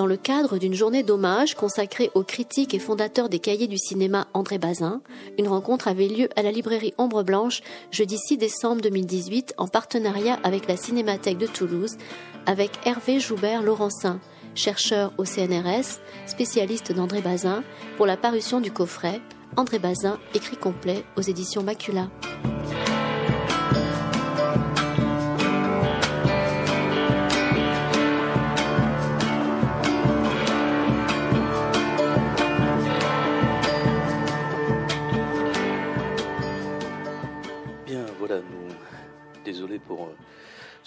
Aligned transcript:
Dans 0.00 0.06
le 0.06 0.16
cadre 0.16 0.56
d'une 0.56 0.72
journée 0.72 1.02
d'hommage 1.02 1.54
consacrée 1.54 2.10
au 2.14 2.22
critique 2.22 2.72
et 2.72 2.78
fondateur 2.78 3.28
des 3.28 3.38
cahiers 3.38 3.66
du 3.66 3.76
cinéma 3.76 4.28
André 4.32 4.56
Bazin, 4.56 5.02
une 5.38 5.46
rencontre 5.46 5.88
avait 5.88 6.08
lieu 6.08 6.30
à 6.36 6.42
la 6.42 6.50
librairie 6.50 6.94
Ombre 6.96 7.22
Blanche 7.22 7.60
jeudi 7.90 8.16
6 8.16 8.38
décembre 8.38 8.80
2018 8.80 9.52
en 9.58 9.68
partenariat 9.68 10.38
avec 10.42 10.68
la 10.68 10.78
Cinémathèque 10.78 11.36
de 11.36 11.46
Toulouse 11.46 11.98
avec 12.46 12.70
Hervé 12.86 13.20
Joubert-Laurencin, 13.20 14.20
chercheur 14.54 15.12
au 15.18 15.26
CNRS, 15.26 16.00
spécialiste 16.24 16.92
d'André 16.92 17.20
Bazin, 17.20 17.62
pour 17.98 18.06
la 18.06 18.16
parution 18.16 18.62
du 18.62 18.72
coffret 18.72 19.20
André 19.58 19.78
Bazin, 19.78 20.18
écrit 20.32 20.56
complet 20.56 21.04
aux 21.18 21.22
éditions 21.22 21.62
Macula. 21.62 22.08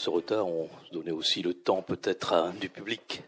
Ce 0.03 0.09
retard. 0.09 0.47
On 0.47 0.69
donnait 0.91 1.11
aussi 1.11 1.41
le 1.41 1.53
temps 1.53 1.81
peut-être 1.81 2.51
du 2.59 2.67
public 2.67 3.23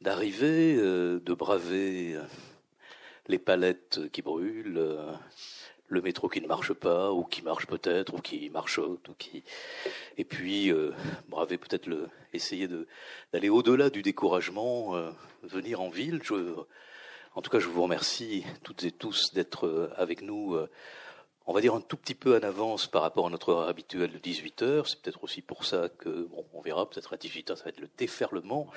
d'arriver, 0.00 0.74
euh, 0.76 1.20
de 1.20 1.32
braver 1.32 2.14
euh, 2.14 2.24
les 3.28 3.38
palettes 3.38 4.00
qui 4.10 4.20
brûlent, 4.20 4.84
le 5.86 6.02
métro 6.02 6.28
qui 6.28 6.40
ne 6.40 6.48
marche 6.48 6.72
pas, 6.72 7.12
ou 7.12 7.22
qui 7.22 7.42
marche 7.42 7.68
peut-être, 7.68 8.14
ou 8.14 8.18
qui 8.18 8.50
marche 8.50 8.78
ou 8.78 8.98
qui... 9.16 9.44
Et 10.18 10.24
puis, 10.24 10.72
braver 11.28 11.56
peut-être 11.56 11.86
le... 11.86 12.08
essayer 12.32 12.68
d'aller 13.32 13.48
au-delà 13.48 13.88
du 13.88 14.02
découragement, 14.02 14.96
venir 15.44 15.80
en 15.80 15.88
ville. 15.88 16.20
en 17.36 17.42
tout 17.42 17.50
cas, 17.50 17.60
je 17.60 17.68
vous 17.68 17.82
remercie 17.84 18.44
toutes 18.64 18.82
et 18.82 18.90
tous 18.90 19.32
d'être 19.34 19.92
avec 19.96 20.22
nous 20.22 20.58
on 21.46 21.52
va 21.52 21.60
dire 21.60 21.74
un 21.74 21.80
tout 21.80 21.96
petit 21.96 22.14
peu 22.14 22.36
en 22.36 22.42
avance 22.42 22.86
par 22.86 23.02
rapport 23.02 23.26
à 23.26 23.30
notre 23.30 23.50
heure 23.50 23.68
habituelle 23.68 24.12
de 24.12 24.18
18 24.18 24.62
heures. 24.62 24.86
C'est 24.86 25.00
peut-être 25.00 25.24
aussi 25.24 25.42
pour 25.42 25.64
ça 25.64 25.88
que, 25.88 26.24
bon, 26.24 26.44
on 26.52 26.60
verra, 26.60 26.88
peut-être 26.88 27.12
à 27.12 27.16
18 27.16 27.50
heures, 27.50 27.58
ça 27.58 27.64
va 27.64 27.70
être 27.70 27.80
le 27.80 27.88
déferlement, 27.98 28.68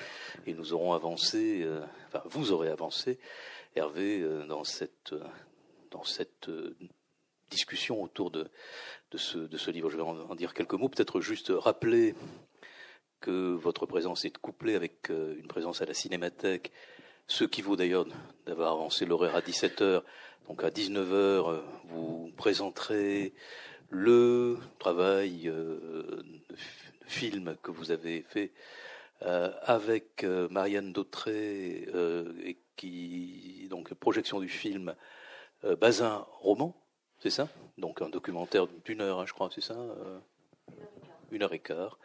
et 0.46 0.54
nous 0.54 0.72
aurons 0.72 0.92
avancé, 0.92 1.62
euh, 1.62 1.84
enfin, 2.08 2.22
vous 2.26 2.52
aurez 2.52 2.68
avancé, 2.68 3.18
Hervé, 3.74 4.20
euh, 4.20 4.46
dans 4.46 4.64
cette, 4.64 5.12
euh, 5.12 5.22
dans 5.90 6.04
cette 6.04 6.50
discussion 7.50 8.02
autour 8.02 8.30
de, 8.30 8.48
de, 9.10 9.18
ce, 9.18 9.38
de 9.38 9.56
ce 9.56 9.70
livre. 9.70 9.90
Je 9.90 9.96
vais 9.96 10.02
en, 10.02 10.34
dire 10.34 10.54
quelques 10.54 10.74
mots, 10.74 10.88
peut-être 10.88 11.20
juste 11.20 11.52
rappeler 11.54 12.14
que 13.20 13.52
votre 13.52 13.86
présence 13.86 14.24
est 14.24 14.36
couplée 14.36 14.74
avec 14.74 15.08
une 15.10 15.46
présence 15.46 15.80
à 15.80 15.86
la 15.86 15.94
cinémathèque, 15.94 16.72
ce 17.26 17.44
qui 17.44 17.62
vaut 17.62 17.76
d'ailleurs 17.76 18.06
d'avoir 18.46 18.72
avancé 18.72 19.06
l'horaire 19.06 19.34
à 19.34 19.40
17 19.40 19.82
heures 19.82 20.04
donc 20.48 20.62
à 20.62 20.70
19h, 20.70 21.12
euh, 21.12 21.60
vous 21.88 22.30
présenterez 22.36 23.32
le 23.90 24.58
travail 24.78 25.48
euh, 25.48 26.22
de 26.50 26.56
film 27.06 27.56
que 27.62 27.72
vous 27.72 27.90
avez 27.90 28.22
fait 28.22 28.52
euh, 29.22 29.50
avec 29.62 30.24
Marianne 30.50 30.92
Dautré 30.92 31.88
qui 32.76 33.66
donc 33.70 33.92
projection 33.94 34.40
du 34.40 34.48
film 34.48 34.94
Bazin 35.80 36.26
roman, 36.40 36.76
c'est 37.18 37.30
ça? 37.30 37.48
Donc 37.78 38.02
un 38.02 38.08
documentaire 38.08 38.66
d'une 38.84 39.00
heure, 39.00 39.20
hein, 39.20 39.26
je 39.26 39.32
crois, 39.32 39.48
c'est 39.52 39.62
ça 39.62 39.76
une 41.32 41.42
heure 41.42 41.54
et 41.54 41.58
quart, 41.58 41.98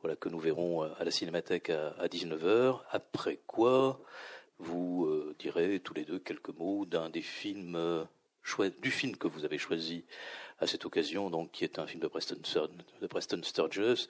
voilà 0.00 0.16
que 0.16 0.30
nous 0.30 0.38
verrons 0.38 0.82
à 0.82 1.04
la 1.04 1.10
Cinémathèque 1.10 1.68
à 1.68 2.06
19h. 2.06 2.80
Après 2.90 3.38
quoi, 3.46 4.00
vous 4.62 5.06
euh, 5.06 5.34
direz 5.38 5.80
tous 5.80 5.94
les 5.94 6.04
deux 6.04 6.18
quelques 6.18 6.56
mots 6.56 6.86
d'un 6.86 7.10
des 7.10 7.22
films 7.22 7.76
euh, 7.76 8.04
du 8.80 8.90
film 8.90 9.16
que 9.16 9.28
vous 9.28 9.44
avez 9.44 9.58
choisi 9.58 10.04
à 10.58 10.66
cette 10.66 10.84
occasion, 10.84 11.30
donc 11.30 11.52
qui 11.52 11.64
est 11.64 11.78
un 11.78 11.86
film 11.86 12.00
de 12.00 12.08
Preston, 12.08 12.36
de 13.00 13.06
Preston 13.06 13.40
Sturges, 13.42 14.08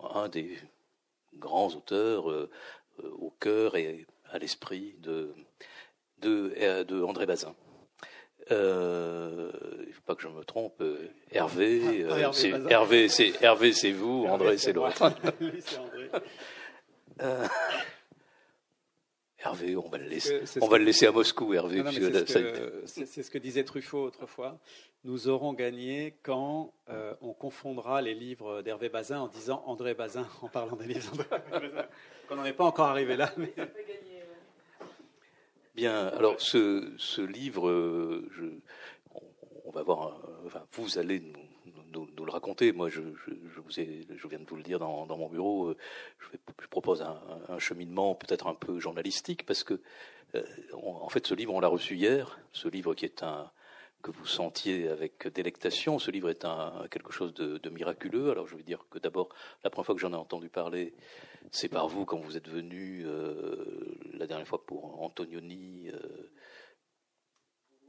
un 0.00 0.28
des 0.28 0.58
grands 1.36 1.68
auteurs 1.74 2.30
euh, 2.30 2.50
au 3.12 3.30
cœur 3.30 3.76
et 3.76 4.06
à 4.30 4.38
l'esprit 4.38 4.96
de, 4.98 5.34
de, 6.18 6.82
de, 6.84 7.02
André 7.02 7.26
Bazin. 7.26 7.54
il 8.50 8.56
ne 8.56 9.92
faut 9.92 10.02
pas 10.04 10.14
que 10.14 10.22
je 10.22 10.28
me 10.28 10.44
trompe. 10.44 10.82
Hervé, 11.30 12.06
ah, 12.10 12.32
c'est 12.32 12.50
Hervé, 12.68 13.08
c'est 13.08 13.32
Hervé, 13.42 13.72
c'est 13.72 13.92
vous. 13.92 14.26
André, 14.26 14.58
c'est 14.58 14.72
l'autre. 14.72 15.12
Hervé, 19.40 19.76
on 19.76 19.88
va 19.88 19.98
le 19.98 20.08
laisser, 20.08 20.42
on 20.60 20.66
va 20.66 20.78
le 20.78 20.84
laisser 20.84 21.06
à 21.06 21.12
Moscou, 21.12 21.54
Hervé. 21.54 21.82
C'est 22.86 23.22
ce, 23.22 23.30
que 23.30 23.38
disait 23.38 23.62
Truffaut 23.62 24.02
autrefois. 24.02 24.58
Nous 25.04 25.28
aurons 25.28 25.52
gagné 25.52 26.16
quand 26.24 26.74
euh, 26.88 27.14
on 27.20 27.32
confondra 27.32 28.02
les 28.02 28.14
livres 28.14 28.62
d'Hervé 28.62 28.88
Bazin 28.88 29.20
en 29.20 29.28
disant 29.28 29.62
André 29.66 29.94
Bazin, 29.94 30.26
en 30.42 30.48
parlant 30.48 30.74
des 30.74 30.86
livres 30.86 31.16
d'André 31.16 31.68
Bazin. 31.68 31.88
Qu'on 32.28 32.34
n'en 32.34 32.44
est 32.44 32.52
pas 32.52 32.64
encore 32.64 32.88
arrivé 32.88 33.16
là. 33.16 33.32
Mais... 33.36 33.54
Bien, 35.76 36.08
alors 36.08 36.40
ce, 36.40 36.92
ce 36.98 37.20
livre, 37.20 37.68
euh, 37.68 38.28
je, 38.32 38.44
on, 39.64 39.70
va 39.70 39.84
voir, 39.84 40.20
enfin, 40.44 40.66
vous 40.72 40.98
allez 40.98 41.20
nous 41.20 41.47
nous, 41.92 42.24
le 42.24 42.30
raconter. 42.30 42.72
Moi, 42.72 42.88
je, 42.88 43.00
vous 43.00 43.80
ai, 43.80 44.06
je 44.14 44.28
viens 44.28 44.38
de 44.38 44.44
vous 44.44 44.56
le 44.56 44.62
dire 44.62 44.78
dans, 44.78 45.06
mon 45.06 45.28
bureau. 45.28 45.68
Euh, 45.68 45.76
je, 46.32 46.66
propose 46.68 47.02
un, 47.02 47.58
cheminement 47.58 48.14
peut-être 48.14 48.46
un 48.46 48.54
peu 48.54 48.78
journalistique 48.78 49.44
parce 49.46 49.64
que, 49.64 49.80
euh, 50.34 50.42
en 50.74 51.08
fait, 51.08 51.26
ce 51.26 51.34
livre, 51.34 51.54
on 51.54 51.60
l'a 51.60 51.68
reçu 51.68 51.96
hier. 51.96 52.38
Ce 52.52 52.68
livre 52.68 52.94
qui 52.94 53.04
est 53.04 53.22
un 53.22 53.50
que 54.00 54.12
vous 54.12 54.26
sentiez 54.26 54.88
avec 54.88 55.26
délectation. 55.26 55.98
Ce 55.98 56.12
livre 56.12 56.30
est 56.30 56.44
un, 56.44 56.86
quelque 56.88 57.12
chose 57.12 57.34
de, 57.34 57.68
miraculeux. 57.68 58.30
Alors 58.30 58.46
je 58.46 58.54
veux 58.54 58.62
dire 58.62 58.86
que 58.90 59.00
d'abord, 59.00 59.28
la 59.64 59.70
première 59.70 59.86
fois 59.86 59.94
que 59.96 60.00
j'en 60.00 60.12
ai 60.12 60.16
entendu 60.16 60.48
parler, 60.48 60.94
c'est 61.50 61.68
par 61.68 61.88
vous 61.88 62.04
quand 62.04 62.18
vous 62.18 62.36
êtes 62.36 62.48
venu 62.48 63.02
euh, 63.04 63.98
la 64.14 64.28
dernière 64.28 64.46
fois 64.46 64.64
pour 64.64 65.02
Antonioni, 65.02 65.90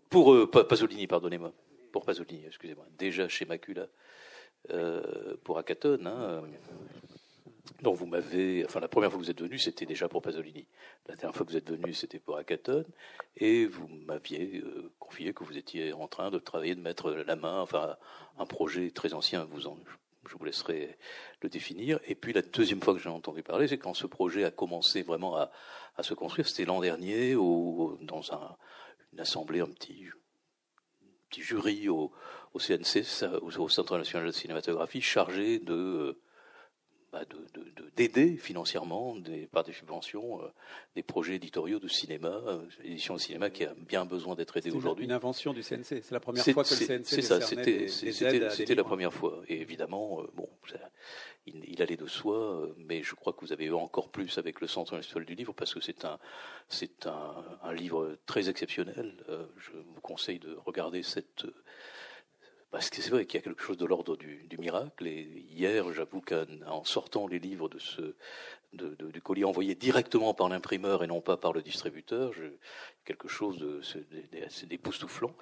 pour 0.09 0.49
Pasolini, 0.49 1.05
pardonnez-moi 1.05 1.53
pour 1.91 2.05
Pasolini, 2.05 2.45
excusez-moi, 2.45 2.85
déjà 2.97 3.27
chez 3.27 3.45
Macula 3.45 3.87
euh, 4.71 5.35
pour 5.43 5.57
Akaton. 5.57 6.05
Hein, 6.05 6.43
dont 7.81 7.93
vous 7.93 8.05
m'avez, 8.05 8.65
enfin 8.65 8.79
la 8.79 8.87
première 8.87 9.09
fois 9.09 9.19
que 9.19 9.23
vous 9.23 9.31
êtes 9.31 9.41
venu, 9.41 9.57
c'était 9.57 9.85
déjà 9.85 10.09
pour 10.09 10.21
Pasolini. 10.21 10.67
La 11.07 11.15
dernière 11.15 11.35
fois 11.35 11.45
que 11.45 11.51
vous 11.51 11.57
êtes 11.57 11.69
venu, 11.69 11.93
c'était 11.93 12.19
pour 12.19 12.37
Akaton, 12.37 12.85
et 13.37 13.65
vous 13.65 13.87
m'aviez 13.87 14.59
euh, 14.59 14.91
confié 14.99 15.33
que 15.33 15.43
vous 15.43 15.57
étiez 15.57 15.93
en 15.93 16.07
train 16.07 16.29
de 16.29 16.39
travailler, 16.39 16.75
de 16.75 16.81
mettre 16.81 17.11
la 17.11 17.35
main, 17.35 17.61
enfin 17.61 17.97
un 18.37 18.45
projet 18.45 18.91
très 18.91 19.13
ancien. 19.13 19.47
Je 20.25 20.35
vous 20.35 20.45
laisserai 20.45 20.97
le 21.41 21.49
définir. 21.49 21.99
Et 22.05 22.15
puis 22.15 22.33
la 22.33 22.41
deuxième 22.41 22.81
fois 22.81 22.93
que 22.93 22.99
j'ai 22.99 23.09
entendu 23.09 23.43
parler, 23.43 23.67
c'est 23.67 23.77
quand 23.77 23.93
ce 23.93 24.07
projet 24.07 24.43
a 24.43 24.51
commencé 24.51 25.01
vraiment 25.01 25.37
à, 25.37 25.51
se 26.01 26.13
construire. 26.13 26.47
C'était 26.47 26.65
l'an 26.65 26.79
dernier, 26.79 27.33
dans 27.33 28.21
un, 28.31 28.55
une 29.13 29.19
assemblée, 29.19 29.59
un 29.59 29.67
petit, 29.67 30.05
petit 31.29 31.43
jury 31.43 31.89
au, 31.89 32.11
CNC, 32.57 33.03
au, 33.41 33.69
Centre 33.69 33.97
national 33.97 34.27
de 34.27 34.31
cinématographie, 34.31 35.01
chargé 35.01 35.59
de 35.59 36.19
bah, 37.11 37.23
d'aider 37.95 38.37
financièrement 38.37 39.15
des, 39.15 39.47
par 39.47 39.63
des 39.63 39.73
subventions 39.73 40.43
euh, 40.43 40.47
des 40.95 41.01
projets 41.01 41.35
éditoriaux 41.35 41.79
de 41.79 41.87
cinéma, 41.87 42.41
euh, 42.45 42.61
édition 42.83 43.15
de 43.15 43.19
cinéma 43.19 43.49
qui 43.49 43.63
a 43.63 43.73
bien 43.75 44.05
besoin 44.05 44.35
d'être 44.35 44.55
aidée 44.57 44.69
aujourd'hui. 44.71 45.05
Une 45.05 45.11
invention 45.11 45.51
du 45.51 45.63
CNC, 45.63 45.83
c'est 45.83 46.11
la 46.11 46.19
première 46.19 46.43
fois 46.43 46.63
que 46.63 46.69
le 46.69 46.85
CNC 46.85 47.05
C'est 47.05 47.21
ça, 47.23 47.41
c'était 47.41 48.75
la 48.75 48.83
première 48.83 49.13
fois. 49.13 49.41
Et 49.47 49.59
évidemment, 49.59 50.21
euh, 50.21 50.27
bon, 50.35 50.49
il, 51.47 51.81
allait 51.81 51.97
de 51.97 52.05
soi, 52.05 52.69
mais 52.77 53.01
je 53.01 53.15
crois 53.15 53.33
que 53.33 53.41
vous 53.41 53.53
avez 53.53 53.65
eu 53.65 53.73
encore 53.73 54.09
plus 54.09 54.37
avec 54.37 54.61
le 54.61 54.67
Centre 54.67 54.95
national 54.95 55.25
du 55.25 55.33
livre 55.33 55.53
parce 55.53 55.73
que 55.73 55.81
c'est 55.81 56.05
un, 56.05 56.19
c'est 56.67 57.07
un, 57.07 57.43
un, 57.63 57.73
livre 57.73 58.17
très 58.27 58.49
exceptionnel. 58.49 59.15
je 59.57 59.71
vous 59.71 60.01
conseille 60.01 60.37
de 60.37 60.55
regarder 60.63 61.01
cette 61.01 61.45
parce 62.71 62.89
que 62.89 63.01
c'est 63.01 63.09
vrai 63.09 63.25
qu'il 63.25 63.39
y 63.39 63.41
a 63.41 63.43
quelque 63.43 63.63
chose 63.63 63.77
de 63.77 63.85
l'ordre 63.85 64.15
du, 64.15 64.57
miracle. 64.59 65.07
Et 65.07 65.45
hier, 65.49 65.91
j'avoue 65.93 66.21
qu'en 66.21 66.83
sortant 66.83 67.27
les 67.27 67.39
livres 67.39 67.67
de 67.69 67.79
ce, 67.79 68.15
du 68.73 69.21
colis 69.21 69.45
envoyé 69.45 69.73
directement 69.75 70.33
par 70.33 70.49
l'imprimeur 70.49 71.03
et 71.03 71.07
non 71.07 71.21
pas 71.21 71.37
par 71.37 71.53
le 71.53 71.61
distributeur, 71.61 72.33
je, 72.33 72.43
quelque 73.05 73.27
chose 73.27 73.57
de, 73.57 73.81
d'époustouflant. 74.65 75.35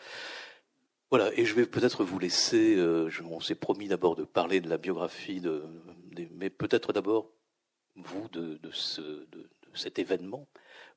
Voilà, 1.10 1.32
et 1.38 1.46
je 1.46 1.56
vais 1.56 1.66
peut-être 1.66 2.04
vous 2.04 2.20
laisser. 2.20 2.76
Euh, 2.76 3.10
on 3.30 3.40
s'est 3.40 3.56
promis 3.56 3.88
d'abord 3.88 4.16
de 4.16 4.24
parler 4.24 4.60
de 4.60 4.70
la 4.70 4.78
biographie, 4.78 5.40
de, 5.40 5.64
mais 6.32 6.50
peut-être 6.50 6.94
d'abord 6.94 7.32
vous 7.96 8.28
de, 8.30 8.60
ce, 8.72 9.02
de, 9.02 9.50
cet 9.74 10.00
événement 10.00 10.48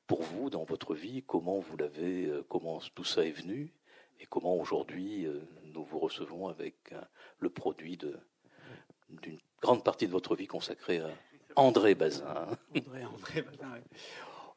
pour 0.07 0.21
vous 0.21 0.49
dans 0.49 0.63
votre 0.63 0.95
vie, 0.95 1.23
comment 1.23 1.59
vous 1.59 1.77
l'avez, 1.77 2.25
euh, 2.25 2.43
comment 2.49 2.79
tout 2.95 3.03
ça 3.03 3.25
est 3.25 3.31
venu, 3.31 3.71
et 4.21 4.27
comment 4.27 4.55
aujourd'hui 4.55 5.25
euh, 5.25 5.41
nous 5.73 5.83
vous 5.83 5.99
recevons 5.99 6.47
avec 6.47 6.75
euh, 6.91 7.01
le 7.39 7.49
produit 7.49 7.97
d'une 7.97 9.39
grande 9.61 9.83
partie 9.83 10.05
de 10.05 10.11
votre 10.11 10.35
vie 10.35 10.47
consacrée 10.47 10.99
à 10.99 11.09
André 11.55 11.95
Bazin. 11.95 12.47
André, 12.75 13.05
André 13.05 13.41
Bazin, 13.41 13.81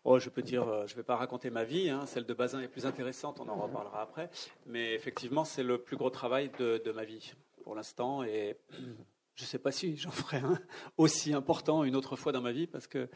Oh, 0.06 0.18
je 0.18 0.28
peux 0.28 0.42
dire, 0.42 0.68
euh, 0.68 0.86
je 0.86 0.92
ne 0.92 0.96
vais 0.98 1.02
pas 1.02 1.16
raconter 1.16 1.48
ma 1.48 1.64
vie, 1.64 1.88
hein. 1.88 2.04
celle 2.04 2.26
de 2.26 2.34
Bazin 2.34 2.60
est 2.60 2.68
plus 2.68 2.84
intéressante, 2.84 3.40
on 3.40 3.48
en 3.48 3.56
reparlera 3.56 4.02
après. 4.02 4.28
Mais 4.66 4.92
effectivement, 4.92 5.46
c'est 5.46 5.62
le 5.62 5.78
plus 5.78 5.96
gros 5.96 6.10
travail 6.10 6.50
de, 6.58 6.92
ma 6.92 7.04
vie 7.04 7.32
pour 7.62 7.74
l'instant. 7.74 8.22
Et 8.22 8.58
je 9.34 9.44
ne 9.44 9.46
sais 9.46 9.58
pas 9.58 9.72
si 9.72 9.96
j'en 9.96 10.10
ferai 10.10 10.36
un 10.36 10.60
aussi 10.98 11.32
important 11.32 11.84
une 11.84 11.96
autre 11.96 12.16
fois 12.16 12.32
dans 12.32 12.42
ma 12.42 12.52
vie, 12.52 12.66
parce 12.66 12.86
que 12.86 13.08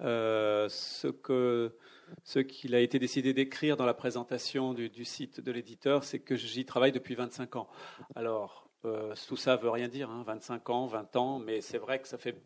ce 0.00 1.06
que 1.06 1.78
ce 2.22 2.38
qu'il 2.38 2.74
a 2.74 2.80
été 2.80 2.98
décidé 2.98 3.32
d'écrire 3.32 3.76
dans 3.76 3.86
la 3.86 3.94
présentation 3.94 4.74
du, 4.74 5.04
site 5.04 5.40
de 5.40 5.52
l'éditeur, 5.52 6.04
c'est 6.04 6.18
que 6.18 6.36
j'y 6.36 6.64
travaille 6.64 6.92
depuis 6.92 7.14
25 7.14 7.56
ans. 7.56 7.68
Alors, 8.14 8.68
euh, 8.84 9.14
tout 9.28 9.36
ça 9.36 9.56
veut 9.56 9.70
rien 9.70 9.88
dire, 9.88 10.10
25 10.10 10.54
hein, 10.54 10.72
ans, 10.72 10.86
20 10.86 11.16
ans, 11.16 11.38
mais 11.38 11.60
c'est 11.60 11.78
vrai 11.78 12.00
que 12.00 12.08
ça 12.08 12.18
fait 12.18 12.36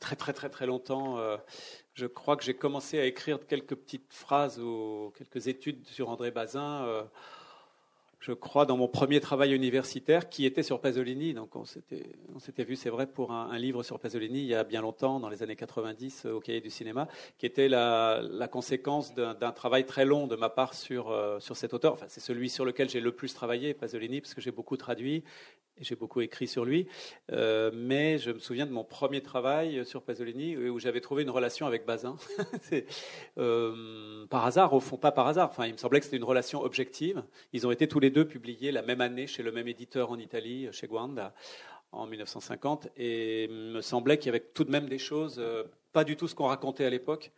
très 0.00 0.16
très 0.16 0.32
très 0.32 0.48
très 0.48 0.66
longtemps. 0.66 1.18
Euh, 1.18 1.36
je 1.94 2.06
crois 2.06 2.36
que 2.36 2.44
j'ai 2.44 2.54
commencé 2.54 2.98
à 2.98 3.04
écrire 3.04 3.38
quelques 3.46 3.74
petites 3.74 4.12
phrases 4.12 4.58
ou 4.60 5.12
quelques 5.16 5.48
études 5.48 5.86
sur 5.86 6.08
André 6.08 6.30
Bazin. 6.30 6.84
Euh, 6.84 7.02
je 8.22 8.32
crois, 8.32 8.66
dans 8.66 8.76
mon 8.76 8.86
premier 8.86 9.18
travail 9.18 9.52
universitaire 9.52 10.28
qui 10.28 10.46
était 10.46 10.62
sur 10.62 10.80
Pasolini. 10.80 11.34
Donc 11.34 11.56
on 11.56 11.64
s'était, 11.64 12.64
vu, 12.64 12.76
c'est 12.76 12.88
vrai, 12.88 13.08
pour 13.08 13.32
un, 13.32 13.58
livre 13.58 13.82
sur 13.82 13.98
Pasolini 13.98 14.38
il 14.38 14.46
y 14.46 14.54
a 14.54 14.62
bien 14.62 14.80
longtemps, 14.80 15.18
dans 15.18 15.28
les 15.28 15.42
années 15.42 15.56
90, 15.56 16.26
euh, 16.26 16.34
au 16.34 16.40
Cahier 16.40 16.60
du 16.60 16.70
cinéma, 16.70 17.08
qui 17.36 17.46
était 17.46 17.68
la, 17.68 18.48
conséquence 18.50 19.12
d'un, 19.14 19.34
travail 19.52 19.86
très 19.86 20.04
long 20.04 20.28
de 20.28 20.36
ma 20.36 20.48
part 20.48 20.74
sur, 20.74 21.14
sur 21.40 21.56
cet 21.56 21.74
auteur. 21.74 21.94
Enfin, 21.94 22.06
c'est 22.08 22.20
celui 22.20 22.48
sur 22.48 22.64
lequel 22.64 22.88
j'ai 22.88 23.00
le 23.00 23.12
plus 23.12 23.34
travaillé, 23.34 23.74
Pasolini, 23.74 24.20
parce 24.20 24.34
que 24.34 24.40
j'ai 24.40 24.52
beaucoup 24.52 24.76
traduit 24.76 25.24
j'ai 25.82 25.96
beaucoup 25.96 26.20
écrit 26.20 26.46
sur 26.46 26.64
lui, 26.64 26.86
euh, 27.32 27.70
mais 27.74 28.18
je 28.18 28.30
me 28.30 28.38
souviens 28.38 28.66
de 28.66 28.72
mon 28.72 28.84
premier 28.84 29.20
travail 29.20 29.84
sur 29.84 30.02
Pasolini 30.02 30.56
où 30.56 30.78
j'avais 30.78 31.00
trouvé 31.00 31.22
une 31.22 31.30
relation 31.30 31.66
avec 31.66 31.84
Bazin. 31.86 32.16
euh, 33.38 34.26
par 34.26 34.46
hasard, 34.46 34.72
au 34.72 34.80
fond, 34.80 34.96
pas 34.96 35.12
par 35.12 35.26
hasard. 35.26 35.48
Enfin, 35.50 35.66
il 35.66 35.72
me 35.72 35.78
semblait 35.78 36.00
que 36.00 36.04
c'était 36.04 36.16
une 36.16 36.24
relation 36.24 36.62
objective. 36.62 37.22
Ils 37.52 37.66
ont 37.66 37.70
été 37.70 37.88
tous 37.88 38.00
les 38.00 38.10
deux 38.10 38.26
publiés 38.26 38.72
la 38.72 38.82
même 38.82 39.00
année 39.00 39.26
chez 39.26 39.42
le 39.42 39.52
même 39.52 39.68
éditeur 39.68 40.10
en 40.10 40.18
Italie, 40.18 40.68
chez 40.72 40.86
Guanda, 40.86 41.34
en 41.92 42.06
1950, 42.06 42.88
et 42.96 43.44
il 43.44 43.50
me 43.50 43.80
semblait 43.82 44.16
qu'il 44.16 44.26
y 44.26 44.30
avait 44.30 44.40
tout 44.40 44.64
de 44.64 44.70
même 44.70 44.88
des 44.88 44.98
choses 44.98 45.36
euh, 45.38 45.64
pas 45.92 46.04
du 46.04 46.16
tout 46.16 46.26
ce 46.26 46.34
qu'on 46.34 46.46
racontait 46.46 46.84
à 46.84 46.90
l'époque, 46.90 47.32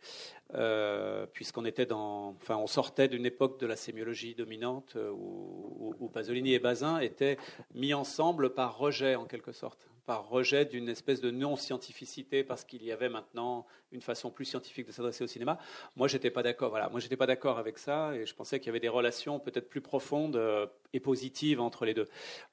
euh, 0.53 1.25
puisqu'on 1.33 1.65
était 1.65 1.87
dans, 1.87 2.35
enfin, 2.41 2.57
on 2.57 2.67
sortait 2.67 3.07
d'une 3.07 3.25
époque 3.25 3.59
de 3.59 3.65
la 3.65 3.75
sémiologie 3.75 4.35
dominante 4.35 4.93
euh, 4.95 5.09
où, 5.11 6.09
Pasolini 6.13 6.53
et 6.53 6.59
Bazin 6.59 6.99
étaient 6.99 7.37
mis 7.73 7.93
ensemble 7.93 8.53
par 8.53 8.77
rejet 8.77 9.15
en 9.15 9.25
quelque 9.25 9.51
sorte, 9.51 9.89
par 10.05 10.29
rejet 10.29 10.65
d'une 10.65 10.87
espèce 10.87 11.19
de 11.19 11.31
non-scientificité, 11.31 12.43
parce 12.43 12.63
qu'il 12.63 12.83
y 12.83 12.91
avait 12.91 13.09
maintenant 13.09 13.65
une 13.91 14.01
façon 14.01 14.29
plus 14.29 14.45
scientifique 14.45 14.85
de 14.85 14.91
s'adresser 14.91 15.23
au 15.23 15.27
cinéma. 15.27 15.57
Moi, 15.95 16.07
j'étais 16.07 16.29
pas 16.29 16.43
d'accord. 16.43 16.69
Voilà, 16.69 16.89
moi, 16.89 16.99
j'étais 16.99 17.17
pas 17.17 17.25
d'accord 17.25 17.57
avec 17.57 17.79
ça, 17.79 18.15
et 18.15 18.25
je 18.25 18.35
pensais 18.35 18.59
qu'il 18.59 18.67
y 18.67 18.69
avait 18.69 18.79
des 18.79 18.87
relations 18.87 19.39
peut-être 19.39 19.67
plus 19.67 19.81
profondes 19.81 20.35
euh, 20.35 20.67
et 20.93 20.99
positives 20.99 21.59
entre 21.59 21.85
les 21.85 21.95
deux. 21.95 22.07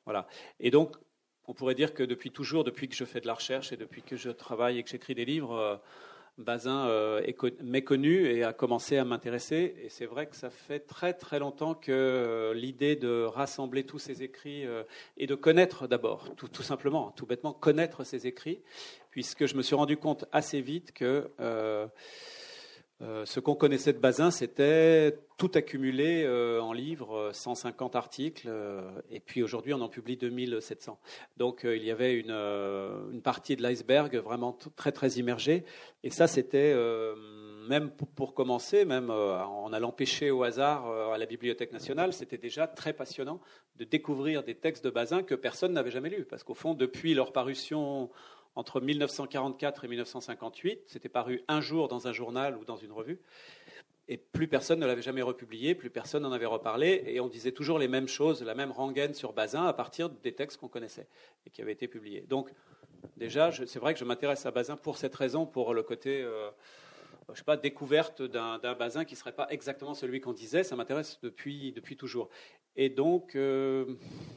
Voilà. 0.06 0.26
Et 0.60 0.70
donc, 0.70 0.96
on 1.46 1.52
pourrait 1.52 1.74
dire 1.74 1.92
que 1.92 2.02
depuis 2.02 2.30
toujours, 2.30 2.64
depuis 2.64 2.88
que 2.88 2.96
je 2.96 3.04
fais 3.04 3.20
de 3.20 3.26
la 3.26 3.34
recherche 3.34 3.70
et 3.70 3.76
depuis 3.76 4.02
que 4.02 4.16
je 4.16 4.30
travaille 4.30 4.78
et 4.78 4.82
que 4.82 4.88
j'écris 4.88 5.14
des 5.14 5.26
livres, 5.26 5.80
Bazin 6.38 6.86
euh, 6.88 7.20
m'est 7.62 7.84
connu 7.84 8.26
et 8.26 8.42
a 8.42 8.52
commencé 8.52 8.96
à 8.96 9.04
m'intéresser. 9.04 9.74
Et 9.82 9.88
c'est 9.88 10.06
vrai 10.06 10.26
que 10.26 10.36
ça 10.36 10.50
fait 10.50 10.80
très 10.80 11.12
très 11.12 11.38
longtemps 11.38 11.74
que 11.74 11.92
euh, 11.92 12.54
l'idée 12.54 12.96
de 12.96 13.24
rassembler 13.24 13.84
tous 13.84 13.98
ces 13.98 14.22
écrits 14.22 14.64
et 15.16 15.26
de 15.26 15.34
connaître 15.34 15.86
d'abord, 15.86 16.34
tout, 16.36 16.48
tout, 16.48 16.62
simplement, 16.62 17.10
tout 17.12 17.26
bêtement, 17.26 17.52
connaître 17.52 18.04
ces 18.04 18.26
écrits, 18.26 18.62
puisque 19.10 19.46
je 19.46 19.56
me 19.56 19.62
suis 19.62 19.74
rendu 19.74 19.96
compte 19.96 20.24
assez 20.32 20.60
vite 20.60 20.92
que 20.92 21.30
euh, 21.38 21.86
ce 23.24 23.40
qu'on 23.40 23.54
connaissait 23.56 23.92
de 23.92 23.98
Bazin, 23.98 24.30
c'était 24.30 25.18
tout 25.36 25.50
accumulé 25.54 26.22
euh, 26.24 26.60
en 26.60 26.72
livres, 26.72 27.30
150 27.32 27.96
articles, 27.96 28.46
euh, 28.48 28.80
et 29.10 29.18
puis 29.18 29.42
aujourd'hui 29.42 29.74
on 29.74 29.80
en 29.80 29.88
publie 29.88 30.16
2700. 30.16 31.00
Donc 31.36 31.62
il 31.64 31.82
y 31.82 31.90
avait 31.90 32.14
une, 32.14 32.30
une 32.30 33.22
partie 33.22 33.56
de 33.56 33.62
l'iceberg 33.62 34.14
vraiment 34.16 34.56
très 34.76 34.92
très 34.92 35.10
immergée, 35.12 35.64
et 36.04 36.10
ça 36.10 36.28
c'était 36.28 36.76
même 37.68 37.90
pour, 37.90 38.34
commencer, 38.34 38.84
même 38.84 39.10
en 39.10 39.72
allant 39.72 39.90
pêcher 39.90 40.30
au 40.30 40.44
hasard 40.44 40.88
à 41.12 41.18
la 41.18 41.26
Bibliothèque 41.26 41.72
nationale, 41.72 42.12
c'était 42.12 42.38
déjà 42.38 42.66
très 42.68 42.92
passionnant 42.92 43.40
de 43.78 43.84
découvrir 43.84 44.44
des 44.44 44.54
textes 44.54 44.84
de 44.84 44.90
Bazin 44.90 45.22
que 45.22 45.34
personne 45.34 45.72
n'avait 45.72 45.90
jamais 45.90 46.10
lus, 46.10 46.24
parce 46.24 46.44
qu'au 46.44 46.54
fond 46.54 46.74
depuis 46.74 47.14
leur 47.14 47.32
parution 47.32 48.10
entre 48.54 48.80
1944 48.80 49.84
et 49.84 49.88
1958. 49.88 50.80
C'était 50.86 51.08
paru 51.08 51.42
un 51.48 51.60
jour 51.60 51.88
dans 51.88 52.08
un 52.08 52.12
journal 52.12 52.56
ou 52.56 52.64
dans 52.64 52.76
une 52.76 52.92
revue. 52.92 53.20
Et 54.08 54.16
plus 54.16 54.48
personne 54.48 54.80
ne 54.80 54.86
l'avait 54.86 55.02
jamais 55.02 55.22
republié, 55.22 55.74
plus 55.74 55.88
personne 55.88 56.24
n'en 56.24 56.32
avait 56.32 56.46
reparlé, 56.46 57.04
et 57.06 57.20
on 57.20 57.28
disait 57.28 57.52
toujours 57.52 57.78
les 57.78 57.86
mêmes 57.86 58.08
choses, 58.08 58.42
la 58.42 58.54
même 58.54 58.72
rengaine 58.72 59.14
sur 59.14 59.32
Bazin 59.32 59.64
à 59.64 59.72
partir 59.72 60.10
des 60.10 60.34
textes 60.34 60.58
qu'on 60.58 60.68
connaissait 60.68 61.06
et 61.46 61.50
qui 61.50 61.62
avaient 61.62 61.72
été 61.72 61.86
publiés. 61.86 62.22
Donc, 62.22 62.50
déjà, 63.16 63.52
c'est 63.52 63.78
vrai 63.78 63.94
que 63.94 64.00
je 64.00 64.04
m'intéresse 64.04 64.44
à 64.44 64.50
Bazin 64.50 64.76
pour 64.76 64.98
cette 64.98 65.14
raison, 65.14 65.46
pour 65.46 65.72
le 65.72 65.84
côté, 65.84 66.20
euh, 66.20 66.50
je 67.32 67.38
sais 67.38 67.44
pas, 67.44 67.56
découverte 67.56 68.22
d'un 68.22 68.58
Bazin 68.74 69.04
qui 69.04 69.14
ne 69.14 69.18
serait 69.18 69.32
pas 69.32 69.46
exactement 69.50 69.94
celui 69.94 70.20
qu'on 70.20 70.32
disait. 70.32 70.64
Ça 70.64 70.74
m'intéresse 70.74 71.20
depuis, 71.22 71.72
depuis 71.72 71.96
toujours. 71.96 72.28
Et 72.74 72.88
donc, 72.88 73.36
euh, 73.36 73.84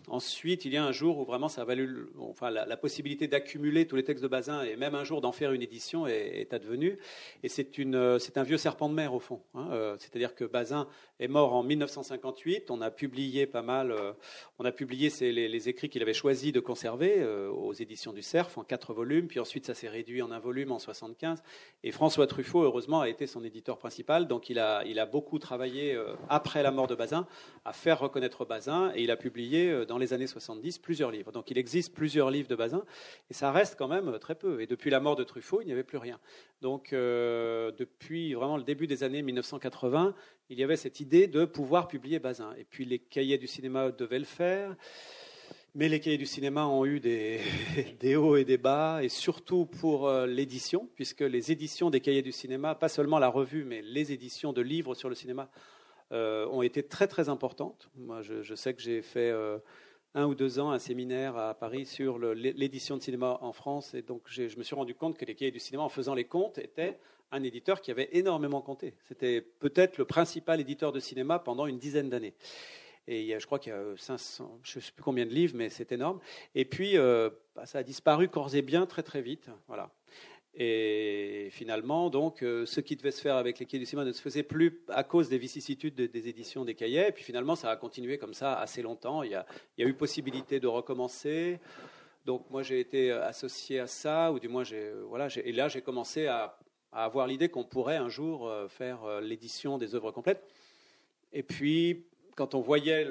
ensuite, 0.09 0.65
il 0.65 0.73
y 0.73 0.77
a 0.77 0.83
un 0.83 0.91
jour 0.91 1.19
où 1.19 1.23
vraiment 1.25 1.47
ça 1.47 1.61
a 1.61 1.65
valu, 1.65 2.07
enfin, 2.19 2.49
la, 2.49 2.75
possibilité 2.75 3.27
d'accumuler 3.27 3.87
tous 3.87 3.95
les 3.95 4.03
textes 4.03 4.21
de 4.21 4.27
Bazin 4.27 4.61
et 4.63 4.75
même 4.75 4.93
un 4.93 5.05
jour 5.05 5.21
d'en 5.21 5.31
faire 5.31 5.53
une 5.53 5.61
édition 5.61 6.05
est, 6.05 6.53
advenue. 6.53 6.99
Et 7.43 7.49
c'est, 7.49 7.77
une, 7.77 8.19
c'est 8.19 8.37
un 8.37 8.43
vieux 8.43 8.57
serpent 8.57 8.89
de 8.89 8.93
mer 8.93 9.13
au 9.13 9.19
fond. 9.19 9.41
Hein. 9.53 9.69
Euh, 9.71 9.95
c'est-à-dire 9.99 10.35
que 10.35 10.43
Bazin 10.43 10.87
est 11.21 11.29
mort 11.29 11.53
en 11.53 11.63
1958. 11.63 12.69
On 12.71 12.81
a 12.81 12.91
publié 12.91 13.45
pas 13.45 13.61
mal, 13.61 13.91
euh, 13.91 14.11
on 14.59 14.65
a 14.65 14.71
publié 14.73 15.09
les, 15.21 15.69
écrits 15.69 15.87
qu'il 15.87 16.01
avait 16.01 16.13
choisi 16.13 16.51
de 16.51 16.59
conserver 16.59 17.23
aux 17.25 17.73
éditions 17.73 18.11
du 18.11 18.21
Cerf 18.21 18.57
en 18.57 18.63
quatre 18.63 18.93
volumes. 18.93 19.27
Puis 19.27 19.39
ensuite, 19.39 19.65
ça 19.65 19.73
s'est 19.73 19.87
réduit 19.87 20.21
en 20.21 20.31
un 20.31 20.39
volume 20.39 20.73
en 20.73 20.79
75. 20.79 21.41
Et 21.83 21.91
François 21.91 22.27
Truffaut, 22.27 22.63
heureusement, 22.63 22.99
a 22.99 23.09
été 23.09 23.27
son 23.27 23.43
éditeur 23.45 23.77
principal. 23.77 24.27
Donc, 24.27 24.49
il 24.49 24.59
a, 24.59 24.83
il 24.85 24.99
a 24.99 25.05
beaucoup 25.05 25.39
travaillé 25.39 25.97
après 26.27 26.61
la 26.61 26.71
mort 26.71 26.87
de 26.87 26.95
Bazin 26.95 27.25
à 27.63 27.71
faire 27.71 27.99
reconnaître 27.99 28.24
Bazin 28.45 28.91
et 28.95 29.03
il 29.03 29.11
a 29.11 29.17
publié 29.17 29.69
euh, 29.69 29.85
dans 29.85 29.97
les 29.97 30.13
années 30.13 30.27
70 30.27 30.79
plusieurs 30.79 31.11
livres. 31.11 31.31
Donc 31.31 31.51
il 31.51 31.57
existe 31.57 31.93
plusieurs 31.93 32.31
livres 32.31 32.47
de 32.47 32.55
Bazin 32.55 32.83
et 33.29 33.33
ça 33.33 33.51
reste 33.51 33.75
quand 33.77 33.87
même 33.87 34.09
euh, 34.09 34.17
très 34.17 34.35
peu. 34.35 34.61
Et 34.61 34.67
depuis 34.67 34.89
la 34.89 34.99
mort 34.99 35.15
de 35.15 35.23
Truffaut, 35.23 35.61
il 35.61 35.65
n'y 35.67 35.71
avait 35.71 35.83
plus 35.83 35.97
rien. 35.97 36.19
Donc 36.61 36.93
euh, 36.93 37.71
depuis 37.77 38.33
vraiment 38.33 38.57
le 38.57 38.63
début 38.63 38.87
des 38.87 39.03
années 39.03 39.21
1980, 39.21 40.15
il 40.49 40.59
y 40.59 40.63
avait 40.63 40.77
cette 40.77 40.99
idée 40.99 41.27
de 41.27 41.45
pouvoir 41.45 41.87
publier 41.87 42.19
Bazin. 42.19 42.53
Et 42.57 42.63
puis 42.63 42.85
les 42.85 42.99
cahiers 42.99 43.37
du 43.37 43.47
cinéma 43.47 43.91
devaient 43.91 44.19
le 44.19 44.25
faire. 44.25 44.75
Mais 45.77 45.89
les 45.89 45.99
cahiers 45.99 46.17
du 46.17 46.25
cinéma 46.25 46.65
ont 46.65 46.85
eu 46.85 47.01
des, 47.01 47.41
des 47.99 48.15
hauts 48.15 48.37
et 48.37 48.45
des 48.45 48.57
bas, 48.57 49.03
et 49.03 49.09
surtout 49.09 49.65
pour 49.65 50.09
l'édition, 50.09 50.87
puisque 50.95 51.19
les 51.19 51.51
éditions 51.51 51.89
des 51.89 51.99
cahiers 51.99 52.21
du 52.21 52.31
cinéma, 52.31 52.75
pas 52.75 52.87
seulement 52.87 53.19
la 53.19 53.27
revue, 53.27 53.65
mais 53.65 53.81
les 53.81 54.13
éditions 54.13 54.53
de 54.53 54.61
livres 54.61 54.95
sur 54.95 55.09
le 55.09 55.15
cinéma, 55.15 55.49
euh, 56.15 56.47
ont 56.47 56.61
été 56.61 56.81
très 56.81 57.07
très 57.07 57.29
importantes. 57.29 57.89
Moi, 57.95 58.21
je, 58.21 58.55
sais 58.55 58.73
que 58.73 58.81
j'ai 58.81 59.01
fait 59.01 59.29
euh, 59.29 59.57
un 60.13 60.25
ou 60.25 60.33
deux 60.33 60.59
ans 60.59 60.71
un 60.71 60.79
séminaire 60.79 61.37
à 61.37 61.53
Paris 61.53 61.85
sur 61.85 62.17
l'édition 62.17 62.95
de 62.97 63.01
cinéma 63.01 63.37
en 63.41 63.51
France, 63.51 63.93
et 63.93 64.01
donc 64.01 64.21
je 64.25 64.43
me 64.57 64.63
suis 64.63 64.75
rendu 64.75 64.95
compte 64.95 65.17
que 65.17 65.25
les 65.25 65.35
cahiers 65.35 65.51
du 65.51 65.59
cinéma, 65.59 65.83
en 65.83 65.89
faisant 65.89 66.15
les 66.15 66.23
comptes, 66.23 66.57
étaient 66.57 66.97
un 67.31 67.43
éditeur 67.43 67.81
qui 67.81 67.91
avait 67.91 68.09
énormément 68.13 68.61
compté. 68.61 68.95
C'était 69.07 69.41
peut-être 69.41 69.97
le 69.97 70.05
principal 70.05 70.61
éditeur 70.61 70.91
de 70.91 70.99
cinéma 70.99 71.37
pendant 71.37 71.67
une 71.67 71.77
dizaine 71.77 72.09
d'années. 72.09 72.33
Et 73.07 73.39
je 73.39 73.45
crois 73.45 73.59
qu'il 73.59 73.71
y 73.71 73.75
a 73.75 73.83
500, 73.97 74.61
je 74.63 74.79
ne 74.79 74.83
sais 74.83 74.91
plus 74.91 75.03
combien 75.03 75.25
de 75.25 75.31
livres, 75.31 75.53
mais 75.55 75.69
c'est 75.69 75.91
énorme. 75.91 76.19
Et 76.55 76.65
puis, 76.65 76.97
euh, 76.97 77.29
bah, 77.55 77.65
ça 77.65 77.79
a 77.79 77.83
disparu 77.83 78.29
corps 78.29 78.55
et 78.55 78.63
bien 78.63 78.87
très 78.87 79.03
très 79.03 79.21
vite. 79.21 79.49
Voilà. 79.67 79.91
Et 80.57 81.49
finalement, 81.51 82.09
donc, 82.09 82.41
euh, 82.41 82.65
ce 82.65 82.79
qui 82.79 82.95
devait 82.95 83.11
se 83.11 83.21
faire 83.21 83.35
avec 83.35 83.59
les 83.59 83.65
cahiers 83.65 83.79
du 83.79 83.85
cinéma 83.85 84.05
ne 84.05 84.13
se 84.13 84.21
faisait 84.21 84.43
plus 84.43 84.81
à 84.87 85.03
cause 85.03 85.27
des 85.27 85.37
vicissitudes 85.37 85.95
des 85.95 86.27
éditions 86.29 86.63
des 86.63 86.75
cahiers. 86.75 87.09
Et 87.09 87.11
puis 87.11 87.23
finalement, 87.25 87.55
ça 87.55 87.69
a 87.69 87.75
continué 87.75 88.17
comme 88.17 88.33
ça 88.33 88.57
assez 88.57 88.81
longtemps. 88.81 89.21
Il 89.23 89.31
y 89.31 89.35
a, 89.35 89.45
eu 89.77 89.93
possibilité 89.93 90.61
de 90.61 90.67
recommencer. 90.67 91.59
Donc 92.25 92.49
moi, 92.49 92.63
j'ai 92.63 92.79
été 92.79 93.11
associé 93.11 93.79
à 93.81 93.87
ça, 93.87 94.31
ou 94.31 94.39
du 94.39 94.47
moins, 94.47 94.63
j'ai, 94.63 94.91
voilà, 95.09 95.27
et 95.43 95.51
là, 95.51 95.67
j'ai 95.67 95.81
commencé 95.81 96.27
à, 96.27 96.57
avoir 96.93 97.27
l'idée 97.27 97.49
qu'on 97.49 97.65
pourrait 97.65 97.97
un 97.97 98.07
jour 98.07 98.47
euh, 98.47 98.69
faire 98.69 99.03
euh, 99.03 99.19
l'édition 99.19 99.77
des 99.77 99.95
œuvres 99.95 100.11
complètes. 100.11 100.47
Et 101.33 101.43
puis, 101.43 102.05
quand 102.37 102.55
on 102.55 102.61
voyait 102.61 103.05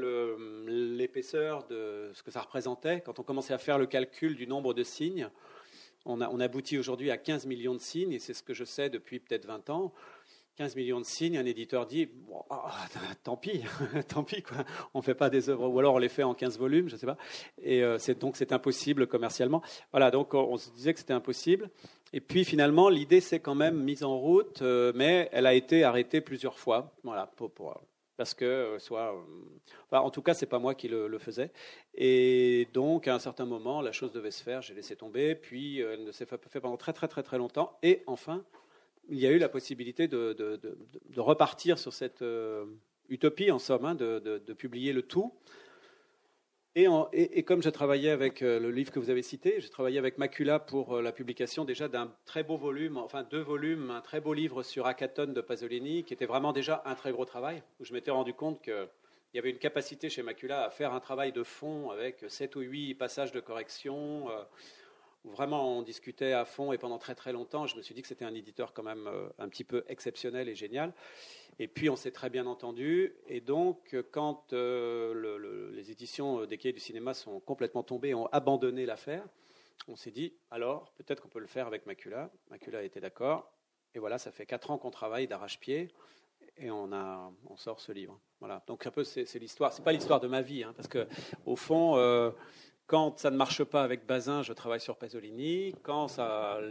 l'épaisseur 0.66 1.66
de 1.66 2.10
ce 2.14 2.22
que 2.22 2.30
ça 2.30 2.40
représentait, 2.40 3.02
quand 3.02 3.18
on 3.18 3.22
commençait 3.22 3.52
à 3.52 3.58
faire 3.58 3.78
le 3.78 3.84
calcul 3.86 4.36
du 4.36 4.46
nombre 4.46 4.72
de 4.72 4.82
signes, 4.82 5.28
on, 6.04 6.40
aboutit 6.40 6.78
aujourd'hui 6.78 7.10
à 7.10 7.16
15 7.16 7.46
millions 7.46 7.74
de 7.74 7.80
signes, 7.80 8.12
et 8.12 8.18
c'est 8.18 8.34
ce 8.34 8.42
que 8.42 8.54
je 8.54 8.64
sais 8.64 8.90
depuis 8.90 9.20
peut-être 9.20 9.46
20 9.46 9.70
ans. 9.70 9.92
15 10.56 10.76
millions 10.76 11.00
de 11.00 11.04
signes, 11.04 11.36
un 11.36 11.44
éditeur 11.44 11.84
dit 11.84 12.08
ah, 12.48 12.86
tant 13.24 13.36
pis, 13.36 13.64
tant 14.08 14.22
pis 14.22 14.42
quoi. 14.42 14.58
On 14.94 15.02
fait 15.02 15.16
pas 15.16 15.28
des 15.28 15.50
œuvres 15.50 15.68
ou 15.68 15.78
alors 15.80 15.94
on 15.94 15.98
les 15.98 16.08
fait 16.08 16.22
en 16.22 16.34
15 16.34 16.58
volumes, 16.58 16.88
je 16.88 16.94
sais 16.96 17.06
pas. 17.06 17.16
Et 17.60 17.82
euh, 17.82 17.98
c'est 17.98 18.20
donc 18.20 18.36
c'est 18.36 18.52
impossible 18.52 19.08
commercialement. 19.08 19.62
Voilà, 19.90 20.12
donc 20.12 20.32
on, 20.34 20.56
se 20.56 20.70
disait 20.70 20.92
que 20.92 21.00
c'était 21.00 21.12
impossible. 21.12 21.70
Et 22.12 22.20
puis 22.20 22.44
finalement, 22.44 22.88
l'idée 22.88 23.20
s'est 23.20 23.40
quand 23.40 23.56
même 23.56 23.82
mise 23.82 24.04
en 24.04 24.16
route, 24.16 24.62
euh, 24.62 24.92
mais 24.94 25.28
elle 25.32 25.46
a 25.46 25.54
été 25.54 25.82
arrêtée 25.82 26.20
plusieurs 26.20 26.60
fois. 26.60 26.94
Voilà, 27.02 27.26
pour, 27.34 27.50
parce 28.16 28.34
que 28.34 28.44
euh, 28.44 28.78
soit, 28.78 29.14
en 29.90 30.10
tout 30.10 30.22
cas, 30.22 30.34
c'est 30.34 30.46
pas 30.46 30.58
moi 30.58 30.74
qui 30.74 30.88
le, 30.88 31.18
faisais. 31.18 31.50
Et 31.94 32.68
donc, 32.72 33.08
à 33.08 33.14
un 33.14 33.18
certain 33.18 33.44
moment, 33.44 33.80
la 33.80 33.92
chose 33.92 34.12
devait 34.12 34.30
se 34.30 34.42
faire. 34.42 34.62
J'ai 34.62 34.74
laissé 34.74 34.96
tomber. 34.96 35.34
Puis, 35.34 35.80
elle 35.80 36.04
ne 36.04 36.12
s'est 36.12 36.26
pas 36.26 36.38
fait 36.48 36.60
pendant 36.60 36.76
très 36.76 36.92
très 36.92 37.08
très 37.08 37.22
très 37.22 37.38
longtemps. 37.38 37.78
Et 37.82 38.02
enfin, 38.06 38.44
il 39.08 39.18
y 39.18 39.26
a 39.26 39.30
eu 39.30 39.38
la 39.38 39.48
possibilité 39.48 40.08
de, 40.08 40.76
repartir 41.16 41.78
sur 41.78 41.92
cette 41.92 42.22
euh, 42.22 42.64
utopie, 43.08 43.50
en 43.50 43.58
somme, 43.58 43.84
hein, 43.84 43.94
de, 43.94 44.52
publier 44.54 44.92
le 44.92 45.02
tout. 45.02 45.32
Et, 46.76 47.44
comme 47.44 47.62
j'ai 47.62 47.70
travaillé 47.70 48.10
avec 48.10 48.42
euh, 48.42 48.58
le 48.58 48.72
livre 48.72 48.90
que 48.90 48.98
vous 48.98 49.08
avez 49.08 49.22
cité, 49.22 49.60
j'ai 49.60 49.68
travaillé 49.68 49.96
avec 49.96 50.18
Macula 50.18 50.58
pour 50.58 50.96
euh, 50.96 51.02
la 51.02 51.12
publication 51.12 51.64
déjà 51.64 51.86
d'un 51.86 52.12
très 52.24 52.42
beau 52.42 52.56
volume, 52.56 52.96
enfin 52.96 53.22
deux 53.22 53.42
volumes, 53.42 53.92
un 53.92 54.00
très 54.00 54.20
beau 54.20 54.34
livre 54.34 54.64
sur 54.64 54.86
Akaton 54.86 55.26
de 55.26 55.40
Pasolini, 55.40 56.02
qui 56.02 56.12
était 56.12 56.26
vraiment 56.26 56.52
déjà 56.52 56.82
un 56.84 56.96
très 56.96 57.12
gros 57.12 57.24
travail, 57.24 57.62
où 57.78 57.84
je 57.84 57.92
m'étais 57.92 58.10
rendu 58.10 58.34
compte 58.34 58.60
qu'il 58.60 58.88
y 59.34 59.38
avait 59.38 59.50
une 59.50 59.58
capacité 59.58 60.10
chez 60.10 60.24
Macula 60.24 60.64
à 60.64 60.70
faire 60.70 60.92
un 60.92 60.98
travail 60.98 61.30
de 61.30 61.44
fond 61.44 61.90
avec 61.90 62.24
sept 62.26 62.56
ou 62.56 62.60
huit 62.60 62.96
passages 62.96 63.30
de 63.30 63.38
correction 63.38 64.26
vraiment 65.24 65.78
on 65.78 65.82
discutait 65.82 66.32
à 66.32 66.44
fond 66.44 66.72
et 66.72 66.78
pendant 66.78 66.98
très 66.98 67.14
très 67.14 67.32
longtemps. 67.32 67.66
Je 67.66 67.76
me 67.76 67.82
suis 67.82 67.94
dit 67.94 68.02
que 68.02 68.08
c'était 68.08 68.24
un 68.24 68.34
éditeur 68.34 68.72
quand 68.72 68.82
même 68.82 69.06
euh, 69.06 69.28
un 69.38 69.48
petit 69.48 69.64
peu 69.64 69.84
exceptionnel 69.88 70.48
et 70.48 70.54
génial. 70.54 70.92
Et 71.58 71.68
puis 71.68 71.88
on 71.88 71.96
s'est 71.96 72.10
très 72.10 72.30
bien 72.30 72.46
entendu. 72.46 73.14
Et 73.28 73.40
donc 73.40 73.96
quand 74.10 74.52
euh, 74.52 75.70
les 75.72 75.90
éditions 75.90 76.46
des 76.46 76.58
Cahiers 76.58 76.72
du 76.72 76.80
cinéma 76.80 77.14
sont 77.14 77.40
complètement 77.40 77.82
tombées 77.82 78.14
ont 78.14 78.26
abandonné 78.26 78.86
l'affaire, 78.86 79.24
on 79.88 79.96
s'est 79.96 80.10
dit 80.10 80.34
alors 80.50 80.92
peut-être 80.96 81.22
qu'on 81.22 81.28
peut 81.28 81.40
le 81.40 81.46
faire 81.46 81.66
avec 81.66 81.86
Macula. 81.86 82.30
Macula 82.50 82.82
était 82.82 83.00
d'accord. 83.00 83.50
Et 83.94 84.00
voilà, 84.00 84.18
ça 84.18 84.32
fait 84.32 84.46
quatre 84.46 84.70
ans 84.70 84.78
qu'on 84.78 84.90
travaille 84.90 85.28
d'arrache-pied 85.28 85.88
et 86.56 86.70
on, 86.70 86.88
sort 87.56 87.80
ce 87.80 87.92
livre. 87.92 88.18
Voilà. 88.40 88.62
Donc 88.66 88.86
un 88.86 88.90
peu 88.90 89.04
c'est, 89.04 89.32
l'histoire. 89.38 89.72
C'est 89.72 89.84
pas 89.84 89.92
l'histoire 89.92 90.20
de 90.20 90.28
ma 90.28 90.42
vie, 90.42 90.64
hein, 90.64 90.72
parce 90.76 90.88
que 90.88 91.06
au 91.46 91.56
fond. 91.56 91.96
Euh, 91.96 92.30
quand 92.86 93.18
ça 93.18 93.30
ne 93.30 93.36
marche 93.36 93.64
pas 93.64 93.82
avec 93.82 94.06
Bazin, 94.06 94.42
je 94.42 94.52
travaille 94.52 94.80
sur 94.80 94.96
Pasolini. 94.96 95.74
Quand 95.82 96.18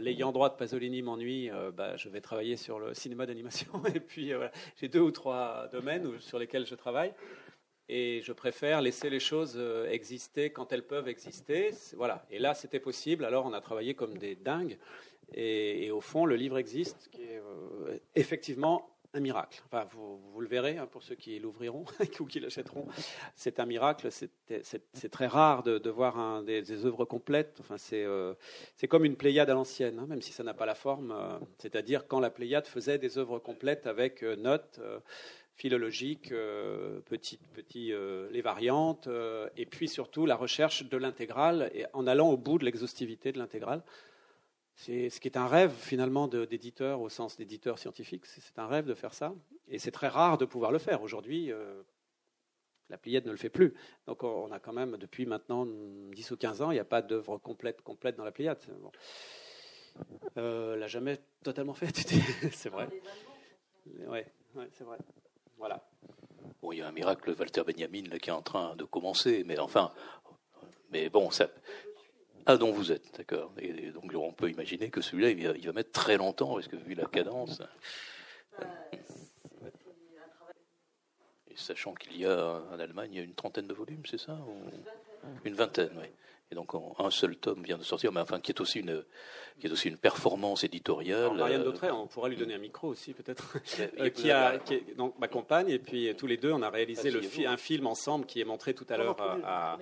l'ayant 0.00 0.30
droit 0.30 0.48
de 0.48 0.54
Pasolini 0.54 1.02
m'ennuie, 1.02 1.50
euh, 1.50 1.72
bah, 1.72 1.96
je 1.96 2.08
vais 2.08 2.20
travailler 2.20 2.56
sur 2.56 2.78
le 2.78 2.94
cinéma 2.94 3.26
d'animation. 3.26 3.72
Et 3.94 4.00
puis 4.00 4.32
euh, 4.32 4.48
j'ai 4.76 4.88
deux 4.88 5.00
ou 5.00 5.10
trois 5.10 5.68
domaines 5.72 6.20
sur 6.20 6.38
lesquels 6.38 6.66
je 6.66 6.74
travaille. 6.76 7.12
Et 7.88 8.22
je 8.22 8.32
préfère 8.32 8.80
laisser 8.80 9.10
les 9.10 9.20
choses 9.20 9.54
euh, 9.56 9.90
exister 9.90 10.50
quand 10.50 10.72
elles 10.72 10.86
peuvent 10.86 11.08
exister. 11.08 11.70
Voilà. 11.96 12.24
Et 12.30 12.38
là, 12.38 12.54
c'était 12.54 12.80
possible. 12.80 13.24
Alors, 13.24 13.44
on 13.44 13.52
a 13.52 13.60
travaillé 13.60 13.94
comme 13.94 14.16
des 14.16 14.36
dingues. 14.36 14.78
Et, 15.34 15.90
au 15.90 16.00
fond, 16.00 16.26
le 16.26 16.36
livre 16.36 16.58
existe, 16.58 17.08
qui 17.10 17.22
est 17.22 17.42
effectivement 18.14 18.93
un 19.14 19.20
miracle. 19.20 19.62
Enfin, 19.66 19.86
vous, 19.92 20.40
le 20.40 20.48
verrez 20.48 20.76
hein, 20.76 20.86
pour 20.86 21.02
ceux 21.02 21.14
qui 21.14 21.38
l'ouvriront 21.38 21.84
ou 22.20 22.26
qui 22.26 22.40
l'achèteront. 22.40 22.86
C'est 23.34 23.60
un 23.60 23.66
miracle. 23.66 24.08
C'est 24.10 25.10
très 25.10 25.26
rare 25.26 25.62
de, 25.62 25.90
voir 25.90 26.42
des, 26.42 26.84
œuvres 26.84 27.04
complètes. 27.04 27.58
Enfin, 27.60 27.76
euh, 27.92 28.34
c'est 28.76 28.88
comme 28.88 29.04
une 29.04 29.16
Pléiade 29.16 29.48
à 29.48 29.54
l'ancienne, 29.54 29.98
hein, 30.00 30.06
même 30.08 30.20
si 30.20 30.32
ça 30.32 30.42
n'a 30.42 30.54
pas 30.54 30.66
la 30.66 30.74
forme. 30.74 31.12
Euh, 31.12 31.38
c'est-à-dire 31.58 32.06
quand 32.08 32.20
la 32.20 32.30
Pléiade 32.30 32.66
faisait 32.66 32.98
des 32.98 33.16
œuvres 33.16 33.38
complètes 33.38 33.86
avec 33.86 34.22
euh, 34.22 34.36
notes 34.36 34.80
philologiques, 35.56 36.34
petit, 37.04 37.38
petit, 37.54 37.92
les 38.32 38.42
variantes, 38.42 39.08
et 39.56 39.66
puis 39.66 39.86
surtout 39.86 40.26
la 40.26 40.34
recherche 40.34 40.88
de 40.88 40.96
l'intégrale, 40.96 41.70
et 41.72 41.86
en 41.92 42.08
allant 42.08 42.28
au 42.28 42.36
bout 42.36 42.58
de 42.58 42.64
l'exhaustivité 42.64 43.30
de 43.30 43.38
l'intégrale. 43.38 43.80
C'est 44.76 45.08
ce 45.08 45.20
qui 45.20 45.28
est 45.28 45.36
un 45.36 45.46
rêve 45.46 45.72
finalement 45.72 46.26
d'éditeur 46.26 47.00
au 47.00 47.08
sens 47.08 47.36
d'éditeur 47.36 47.78
scientifique. 47.78 48.26
C'est 48.26 48.58
un 48.58 48.66
rêve 48.66 48.86
de 48.86 48.94
faire 48.94 49.14
ça. 49.14 49.34
Et 49.68 49.78
c'est 49.78 49.92
très 49.92 50.08
rare 50.08 50.36
de 50.36 50.44
pouvoir 50.44 50.72
le 50.72 50.78
faire. 50.78 51.02
Aujourd'hui, 51.02 51.52
euh, 51.52 51.82
la 52.90 52.98
Pléiade 52.98 53.24
ne 53.26 53.30
le 53.30 53.36
fait 53.36 53.50
plus. 53.50 53.74
Donc 54.06 54.24
on 54.24 54.50
a 54.50 54.58
quand 54.58 54.72
même, 54.72 54.96
depuis 54.96 55.26
maintenant 55.26 55.66
10 55.66 56.30
ou 56.32 56.36
15 56.36 56.62
ans, 56.62 56.70
il 56.70 56.74
n'y 56.74 56.80
a 56.80 56.84
pas 56.84 57.02
d'œuvre 57.02 57.38
complète, 57.38 57.82
complète 57.82 58.16
dans 58.16 58.24
la 58.24 58.32
Pléiade. 58.32 58.58
Bon. 58.80 58.90
Euh, 60.38 60.76
l'a 60.76 60.88
jamais 60.88 61.18
totalement 61.42 61.74
fait, 61.74 61.96
c'est 62.52 62.68
vrai. 62.68 62.88
Oui, 63.86 64.18
ouais, 64.54 64.68
c'est 64.72 64.84
vrai. 64.84 64.98
Voilà. 65.56 65.88
Bon, 66.60 66.72
il 66.72 66.78
y 66.78 66.82
a 66.82 66.88
un 66.88 66.92
miracle, 66.92 67.34
Walter 67.38 67.62
Benjamin, 67.64 68.02
là, 68.10 68.18
qui 68.18 68.30
est 68.30 68.32
en 68.32 68.42
train 68.42 68.74
de 68.76 68.84
commencer, 68.84 69.44
mais 69.46 69.58
enfin, 69.58 69.92
mais 70.90 71.08
bon, 71.10 71.30
ça, 71.30 71.48
ah, 72.46 72.56
dont 72.56 72.72
vous 72.72 72.92
êtes, 72.92 73.16
d'accord. 73.16 73.52
Et, 73.58 73.90
donc 73.90 74.12
on 74.14 74.32
peut 74.32 74.50
imaginer 74.50 74.90
que 74.90 75.00
celui-là, 75.00 75.30
il, 75.30 75.66
va, 75.66 75.72
mettre 75.72 75.92
très 75.92 76.16
longtemps, 76.16 76.54
parce 76.54 76.68
que 76.68 76.76
vu 76.76 76.94
la 76.94 77.06
cadence. 77.06 77.62
Et 81.48 81.56
sachant 81.56 81.94
qu'il 81.94 82.16
y 82.18 82.26
a 82.26 82.62
en 82.72 82.78
Allemagne, 82.78 83.10
il 83.12 83.18
y 83.18 83.20
a 83.20 83.24
une 83.24 83.34
trentaine 83.34 83.66
de 83.66 83.74
volumes, 83.74 84.02
c'est 84.08 84.18
ça 84.18 84.38
Une 85.44 85.54
vingtaine, 85.54 85.92
oui. 86.00 86.08
Et 86.50 86.54
donc 86.54 86.72
un 86.98 87.10
seul 87.10 87.36
tome 87.36 87.62
vient 87.62 87.78
de 87.78 87.82
sortir, 87.82 88.12
mais 88.12 88.20
enfin 88.20 88.38
qui 88.38 88.52
est 88.52 88.60
aussi 88.60 88.80
une, 88.80 89.02
qui 89.58 89.66
est 89.66 89.70
aussi 89.70 89.88
une 89.88 89.96
performance 89.96 90.62
éditoriale. 90.62 91.34
Marianne 91.34 91.62
euh, 91.62 91.64
Dautrey, 91.64 91.90
on 91.90 92.06
pourra 92.06 92.28
lui 92.28 92.36
donner 92.36 92.54
un 92.54 92.58
micro 92.58 92.88
aussi 92.88 93.14
peut-être, 93.14 93.56
euh, 93.98 94.10
qui, 94.10 94.30
a, 94.30 94.58
qui 94.58 94.74
est 94.74 94.94
donc 94.94 95.18
ma 95.18 95.28
compagne, 95.28 95.70
et 95.70 95.78
puis 95.78 96.14
tous 96.16 96.26
les 96.26 96.36
deux, 96.36 96.52
on 96.52 96.60
a 96.60 96.68
réalisé 96.68 97.10
le 97.10 97.22
un 97.46 97.56
film 97.56 97.86
ensemble 97.86 98.26
qui 98.26 98.40
est 98.40 98.44
montré 98.44 98.74
tout 98.74 98.86
à 98.90 98.98
l'heure 98.98 99.16
à, 99.44 99.78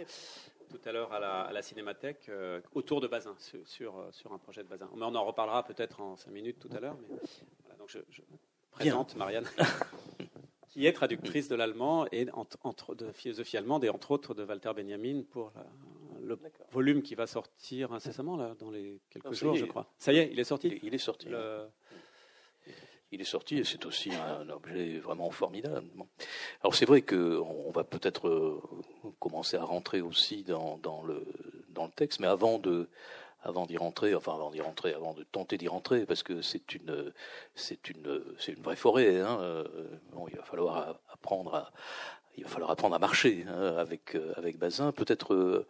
tout 0.72 0.88
à 0.88 0.92
l'heure 0.92 1.12
à 1.12 1.52
la, 1.52 1.62
Cinémathèque 1.62 2.26
euh, 2.28 2.60
autour 2.74 3.00
de 3.00 3.06
Bazin, 3.06 3.36
sur, 3.64 3.98
euh, 3.98 4.08
sur, 4.10 4.32
un 4.32 4.38
projet 4.38 4.62
de 4.62 4.68
Bazin. 4.68 4.88
Mais 4.96 5.04
on 5.04 5.14
en 5.14 5.24
reparlera 5.24 5.64
peut-être 5.64 6.00
en 6.00 6.16
cinq 6.16 6.32
minutes 6.32 6.58
tout 6.58 6.70
à 6.74 6.80
l'heure. 6.80 6.96
Mais 7.68 7.76
donc 7.76 7.88
je, 7.88 7.98
présente 8.70 9.14
Marianne, 9.16 9.46
qui 10.68 10.86
est 10.86 10.92
traductrice 10.92 11.48
de 11.48 11.54
l'allemand 11.54 12.06
et 12.10 12.26
entre, 12.32 12.94
de 12.94 13.12
philosophie 13.12 13.56
allemande 13.56 13.84
et 13.84 13.90
entre 13.90 14.10
autres 14.10 14.34
de 14.34 14.44
Walter 14.44 14.72
Benjamin 14.74 15.22
pour 15.22 15.52
le 16.22 16.38
volume 16.70 17.02
qui 17.02 17.14
va 17.14 17.26
sortir 17.26 17.92
incessamment 17.92 18.36
là, 18.36 18.54
dans 18.58 18.70
les 18.70 19.00
quelques 19.10 19.32
jours, 19.32 19.54
je 19.56 19.66
crois. 19.66 19.86
Ça 19.98 20.12
y 20.12 20.18
est, 20.18 20.30
il 20.32 20.40
est 20.40 20.44
sorti. 20.44 20.80
Il, 20.82 20.94
est 20.94 20.98
sorti 20.98 21.28
il 23.12 23.20
est 23.20 23.24
sorti 23.24 23.58
et 23.58 23.64
c'est 23.64 23.84
aussi 23.86 24.10
un 24.12 24.48
objet 24.48 24.98
vraiment 24.98 25.30
formidable. 25.30 25.86
Alors 26.62 26.74
c'est 26.74 26.86
vrai 26.86 27.02
qu'on 27.02 27.70
va 27.70 27.84
peut-être 27.84 28.26
euh, 28.28 28.60
commencer 29.20 29.56
à 29.56 29.64
rentrer 29.64 30.00
aussi 30.00 30.42
dans, 30.42 30.78
le, 31.06 31.24
dans 31.68 31.84
le 31.84 31.92
texte, 31.92 32.20
mais 32.20 32.26
avant 32.26 32.58
de 32.58 32.88
avant 33.44 33.66
d'y 33.66 33.76
rentrer, 33.76 34.14
enfin 34.14 34.34
avant 34.34 34.52
d'y 34.52 34.60
rentrer, 34.60 34.94
avant 34.94 35.14
de 35.14 35.24
tenter 35.24 35.58
d'y 35.58 35.66
rentrer, 35.66 36.06
parce 36.06 36.22
que 36.22 36.42
c'est 36.42 36.74
une 36.74 37.12
c'est 37.54 37.90
une 37.90 38.22
c'est 38.38 38.52
une 38.52 38.62
vraie 38.62 38.76
forêt. 38.76 39.20
Hein. 39.20 39.38
Euh, 39.40 39.64
bon, 40.12 40.28
il 40.28 40.36
va 40.36 40.44
falloir 40.44 41.00
apprendre 41.12 41.54
à 41.54 41.72
il 42.36 42.44
va 42.44 42.48
falloir 42.48 42.70
apprendre 42.70 42.94
à 42.94 42.98
marcher 42.98 43.44
hein, 43.48 43.74
avec 43.76 44.16
avec 44.36 44.58
Bazin. 44.58 44.92
Peut-être 44.92 45.66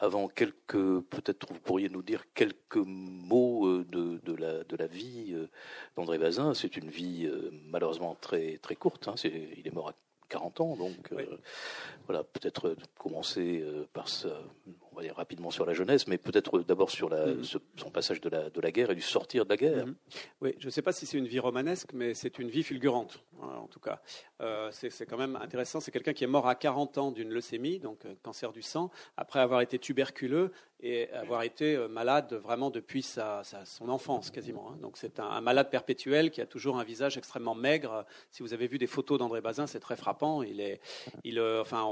avant 0.00 0.28
quelques, 0.28 1.00
peut-être 1.10 1.52
vous 1.52 1.60
pourriez 1.60 1.90
nous 1.90 2.02
dire 2.02 2.24
quelques 2.34 2.76
mots 2.76 3.66
euh, 3.66 3.86
de, 3.90 4.18
de, 4.24 4.34
la, 4.34 4.64
de 4.64 4.76
la 4.76 4.86
vie 4.86 5.32
euh, 5.32 5.46
d'André 5.94 6.18
Bazin. 6.18 6.54
C'est 6.54 6.76
une 6.78 6.88
vie 6.88 7.26
euh, 7.26 7.50
malheureusement 7.66 8.16
très, 8.18 8.56
très 8.58 8.76
courte. 8.76 9.08
Hein. 9.08 9.14
il 9.24 9.66
est 9.66 9.74
mort 9.74 9.90
à 9.90 9.94
40 10.30 10.60
ans, 10.60 10.76
donc 10.76 11.12
voilà, 12.06 12.22
peut-être 12.22 12.76
commencer 12.96 13.64
par 13.92 14.06
ça, 14.06 14.28
on 14.92 14.96
va 14.96 15.02
dire 15.02 15.16
rapidement 15.16 15.50
sur 15.50 15.66
la 15.66 15.74
jeunesse, 15.74 16.06
mais 16.06 16.18
peut-être 16.18 16.60
d'abord 16.60 16.90
sur 16.92 17.08
la, 17.08 17.26
mm. 17.26 17.42
son 17.76 17.90
passage 17.90 18.20
de 18.20 18.28
la, 18.28 18.48
de 18.48 18.60
la 18.60 18.70
guerre 18.70 18.92
et 18.92 18.94
du 18.94 19.00
sortir 19.02 19.44
de 19.44 19.50
la 19.50 19.56
guerre. 19.56 19.86
Mm-hmm. 19.86 19.94
Oui, 20.42 20.54
je 20.60 20.66
ne 20.66 20.70
sais 20.70 20.82
pas 20.82 20.92
si 20.92 21.04
c'est 21.04 21.18
une 21.18 21.26
vie 21.26 21.40
romanesque, 21.40 21.92
mais 21.94 22.14
c'est 22.14 22.38
une 22.38 22.48
vie 22.48 22.62
fulgurante, 22.62 23.24
en 23.42 23.66
tout 23.66 23.80
cas. 23.80 24.00
Euh, 24.40 24.70
c'est 24.72 25.06
quand 25.06 25.18
même 25.18 25.36
intéressant. 25.36 25.80
C'est 25.80 25.90
quelqu'un 25.90 26.12
qui 26.12 26.24
est 26.24 26.28
mort 26.28 26.48
à 26.48 26.54
40 26.54 26.98
ans 26.98 27.10
d'une 27.10 27.30
leucémie, 27.30 27.78
donc 27.78 28.04
euh, 28.04 28.14
cancer 28.22 28.52
du 28.52 28.62
sang, 28.62 28.90
après 29.16 29.40
avoir 29.40 29.60
été 29.60 29.78
tuberculeux 29.78 30.52
et 30.82 31.10
avoir 31.12 31.42
été 31.42 31.76
euh, 31.76 31.88
malade 31.88 32.32
vraiment 32.42 32.70
depuis 32.70 33.02
sa, 33.02 33.42
son 33.64 33.90
enfance 33.90 34.30
quasiment. 34.30 34.70
Hein. 34.70 34.78
Donc 34.80 34.96
c'est 34.96 35.20
un, 35.20 35.40
malade 35.42 35.70
perpétuel 35.70 36.30
qui 36.30 36.40
a 36.40 36.46
toujours 36.46 36.78
un 36.78 36.84
visage 36.84 37.18
extrêmement 37.18 37.54
maigre. 37.54 38.06
Si 38.30 38.42
vous 38.42 38.54
avez 38.54 38.66
vu 38.66 38.78
des 38.78 38.86
photos 38.86 39.18
d'André 39.18 39.42
Bazin, 39.42 39.66
c'est 39.66 39.80
très 39.80 39.96
frappant. 39.96 40.42
Il 40.42 40.60
est, 40.60 40.80
enfin, 41.60 41.84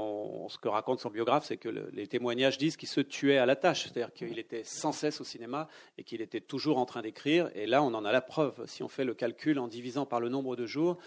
ce 0.49 0.57
que 0.57 0.67
raconte 0.67 0.99
son 0.99 1.09
biographe, 1.09 1.45
c'est 1.45 1.57
que 1.57 1.69
les 1.69 2.07
témoignages 2.07 2.57
disent 2.57 2.77
qu'il 2.77 2.89
se 2.89 3.01
tuait 3.01 3.37
à 3.37 3.45
la 3.45 3.55
tâche, 3.55 3.83
c'est-à-dire 3.83 4.13
qu'il 4.13 4.39
était 4.39 4.63
sans 4.63 4.91
cesse 4.91 5.21
au 5.21 5.23
cinéma 5.23 5.67
et 5.97 6.03
qu'il 6.03 6.21
était 6.21 6.41
toujours 6.41 6.79
en 6.79 6.85
train 6.85 7.01
d'écrire. 7.01 7.51
Et 7.53 7.67
là, 7.67 7.83
on 7.83 7.93
en 7.93 8.05
a 8.05 8.11
la 8.11 8.21
preuve. 8.21 8.65
Si 8.65 8.81
on 8.81 8.87
fait 8.87 9.05
le 9.05 9.13
calcul 9.13 9.59
en 9.59 9.67
divisant 9.67 10.05
par 10.05 10.19
le 10.19 10.29
nombre 10.29 10.55
de 10.55 10.65
jours, 10.65 10.97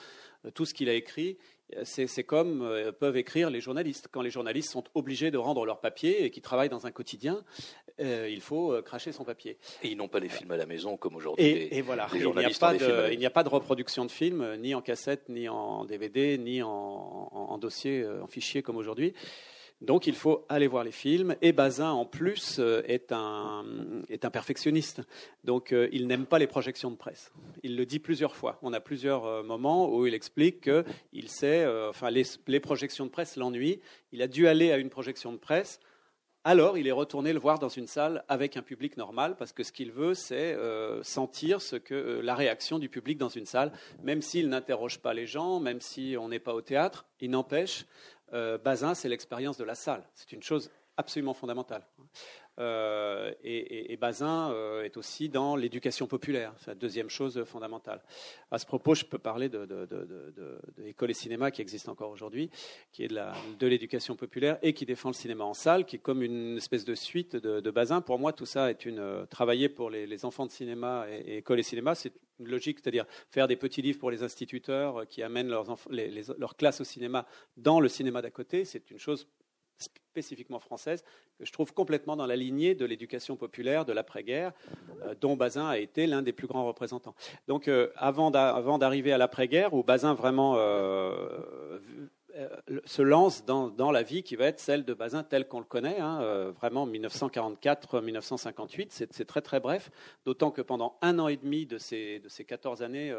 tout 0.55 0.65
ce 0.65 0.75
qu'il 0.75 0.89
a 0.89 0.95
écrit, 0.95 1.39
c'est 1.85 2.25
comme 2.25 2.69
peuvent 2.99 3.17
écrire 3.17 3.49
les 3.49 3.61
journalistes. 3.61 4.09
Quand 4.11 4.23
les 4.23 4.31
journalistes 4.31 4.71
sont 4.71 4.85
obligés 4.95 5.31
de 5.31 5.39
rendre 5.39 5.65
leur 5.65 5.81
papier 5.81 6.25
et 6.25 6.31
qui 6.31 6.43
travaillent 6.43 6.69
dans 6.69 6.87
un 6.87 6.91
quotidien, 6.91 7.45
il 7.99 8.41
faut 8.41 8.81
cracher 8.83 9.13
son 9.13 9.25
papier. 9.25 9.57
Et 9.83 9.89
ils 9.89 9.97
n'ont 9.97 10.09
pas 10.09 10.21
les 10.21 10.29
films 10.29 10.51
à 10.51 10.57
la 10.57 10.67
maison 10.67 10.97
comme 10.97 11.17
aujourd'hui. 11.17 11.45
Et, 11.45 11.81
voilà, 11.81 12.09
il 12.13 12.21
n'y 12.21 13.27
a, 13.27 13.31
pas 13.31 13.43
de 13.43 13.49
reproduction 13.49 14.05
de 14.05 14.11
films, 14.11 14.57
ni 14.57 14.75
en 14.75 14.83
cassette, 14.83 15.29
ni 15.29 15.49
en 15.49 15.85
DVD, 15.85 16.37
ni 16.37 16.63
en 16.63 17.59
dossier, 17.59 18.07
en 18.07 18.27
fichier 18.27 18.63
comme 18.63 18.77
aujourd'hui. 18.77 19.15
Donc 19.83 20.07
il 20.07 20.15
faut 20.15 20.47
aller 20.49 20.69
voir 20.69 20.85
les 20.85 20.93
films. 20.93 21.35
Et 21.43 21.53
Bazin, 21.53 21.91
en 21.91 22.05
plus, 22.05 22.59
euh, 22.61 22.83
est 22.87 23.11
un, 23.11 23.65
est 24.09 24.25
un 24.25 24.31
perfectionniste. 24.31 25.03
Donc 25.43 25.73
euh, 25.73 25.89
il 25.93 26.07
n'aime 26.07 26.25
pas 26.25 26.39
les 26.39 26.47
projections 26.47 26.91
de 26.91 26.97
presse. 26.97 27.33
Il 27.65 27.77
le 27.77 27.85
dit 27.85 27.99
plusieurs 27.99 28.37
fois. 28.37 28.59
On 28.63 28.73
a 28.73 28.81
plusieurs 28.81 29.27
euh, 29.27 29.43
moments 29.43 29.93
où 29.93 30.07
il 30.07 30.15
explique 30.15 30.61
que 30.61 30.85
il 31.13 31.29
sait, 31.29 31.67
enfin, 31.89 32.11
les, 32.11 32.23
les, 32.47 32.61
projections 32.61 33.07
de 33.07 33.11
presse 33.11 33.37
l'ennuient. 33.37 33.81
Il 34.13 34.23
a 34.23 34.29
dû 34.29 34.47
aller 34.47 34.71
à 34.71 34.77
une 34.77 34.89
projection 34.89 35.33
de 35.33 35.39
presse. 35.39 35.81
Alors, 36.45 36.77
il 36.77 36.89
est 36.89 36.93
retourné 36.93 37.33
le 37.33 37.39
voir 37.39 37.61
dans 37.61 37.69
une 37.69 37.87
salle 37.87 38.25
avec 38.29 38.57
un 38.57 38.63
public 38.63 38.97
normal, 38.97 39.37
parce 39.37 39.53
que 39.53 39.63
ce 39.63 39.71
qu'il 39.71 39.93
veut, 39.93 40.15
c'est 40.15 40.57
sentir 41.03 41.63
ce 41.63 41.77
que 41.77 42.21
la 42.21 42.35
réaction 42.35 42.81
du 42.81 42.89
public 42.89 43.17
dans 43.17 43.29
une 43.29 43.47
salle, 43.47 43.71
même 44.03 44.23
s'il 44.23 44.49
n'interroge 44.49 44.99
pas 44.99 45.15
les 45.15 45.27
gens, 45.27 45.61
même 45.61 45.81
si 45.81 46.17
on 46.19 46.29
n'est 46.29 46.41
pas 46.41 46.53
au 46.53 46.61
théâtre, 46.61 47.07
il 47.21 47.31
n'empêche, 47.31 47.87
Bazin, 48.33 48.95
c'est 48.95 49.09
l'expérience 49.09 49.59
de 49.59 49.65
la 49.65 49.75
salle. 49.75 50.03
C'est 50.15 50.33
une 50.33 50.43
chose 50.43 50.71
absolument 50.97 51.35
fondamentale. 51.35 51.85
Euh, 52.59 53.33
et, 53.43 53.97
Bazin 53.97 54.51
euh, 54.51 54.83
est 54.83 54.97
aussi 54.97 55.29
dans 55.29 55.57
l'éducation 55.57 56.07
populaire. 56.07 56.53
C'est 56.59 56.69
la 56.69 56.75
deuxième 56.75 57.09
chose 57.09 57.45
fondamentale. 57.45 58.03
À 58.51 58.59
ce 58.59 58.67
propos, 58.67 58.95
je 58.95 59.05
peux 59.05 59.19
parler 59.19 59.49
de, 59.49 59.67
l'école 60.79 61.11
et 61.11 61.15
cinéma 61.15 61.51
qui 61.51 61.63
existe 61.63 61.89
encore 61.89 62.11
aujourd'hui, 62.11 62.51
qui 62.93 63.05
est 63.05 63.09
de 63.09 63.67
l'éducation 63.67 64.17
populaire 64.17 64.59
et 64.63 64.75
qui 64.75 64.85
défend 64.85 65.09
le 65.09 65.15
cinéma 65.15 65.45
en 65.45 65.55
salle, 65.55 65.87
qui 65.87 65.97
est 65.97 66.01
comme 66.01 66.23
une 66.23 66.57
espèce 66.57 66.85
de 66.85 66.95
suite 66.95 67.37
de, 67.37 67.71
Bazin. 67.71 68.03
Pour 68.03 68.19
moi, 68.19 68.33
tout 68.33 68.47
ça 68.47 68.71
est 68.71 68.85
une 68.85 69.27
travailler 69.31 69.69
pour 69.69 69.89
les, 69.89 70.25
enfants 70.25 70.45
de 70.45 70.51
cinéma 70.51 71.07
et, 71.11 71.39
école 71.39 71.59
et 71.59 71.63
cinéma, 71.63 71.95
c'est 71.95 72.13
une 72.39 72.49
logique, 72.49 72.81
c'est-à-dire 72.81 73.07
faire 73.31 73.49
des 73.49 73.57
petits 73.57 73.83
livres 73.83 73.99
pour 73.99 74.11
les 74.11 74.23
instituteurs 74.23 75.07
qui 75.09 75.23
amènent 75.23 75.49
leurs 75.49 76.57
classes 76.57 76.81
au 76.81 76.85
cinéma 76.85 77.27
dans 77.57 77.81
le 77.81 77.89
cinéma 77.89 78.21
d'à 78.21 78.31
côté. 78.31 78.65
C'est 78.65 78.91
une 78.91 78.99
chose 78.99 79.27
spécifiquement 80.13 80.59
française, 80.59 81.03
que 81.39 81.47
je 81.47 81.53
trouve 81.53 81.73
complètement 81.73 82.17
dans 82.17 82.27
la 82.27 82.37
lignée 82.37 82.75
de 82.75 82.85
l'éducation 82.85 83.37
populaire 83.37 83.87
de 83.87 83.93
l'après-guerre, 83.93 84.53
euh, 85.03 85.15
dont 85.21 85.37
Bazin 85.37 85.67
a 85.67 85.79
été 85.79 86.07
l'un 86.07 86.23
des 86.23 86.33
plus 86.33 86.47
grands 86.47 86.67
représentants. 86.67 87.15
Donc, 87.49 87.69
euh, 87.69 87.91
avant 87.97 88.31
d'arriver 88.31 89.13
à 89.13 89.19
l'après-guerre, 89.19 89.73
où 89.73 89.83
Bazin 89.83 90.13
vraiment 90.13 90.57
euh, 90.57 91.79
se 92.85 93.01
lance 93.01 93.47
dans, 93.47 93.91
la 93.91 94.03
vie 94.03 94.23
qui 94.23 94.37
va 94.37 94.45
être 94.47 94.61
celle 94.61 94.85
de 94.85 94.93
Bazin 94.93 95.23
telle 95.23 95.49
qu'on 95.49 95.61
le 95.61 95.65
connaît, 95.65 95.99
hein, 95.99 96.53
vraiment 96.59 96.87
1944-1958, 96.87 99.07
c'est 99.11 99.27
très 99.27 99.43
très 99.43 99.61
bref, 99.61 99.91
d'autant 100.25 100.51
que 100.51 100.63
pendant 100.63 100.97
un 101.03 101.19
an 101.19 101.29
et 101.29 101.37
demi 101.37 101.67
de 101.67 101.77
ces, 101.77 102.21
de 102.21 102.31
ces 102.31 102.45
14 102.45 102.83
années, 102.83 103.15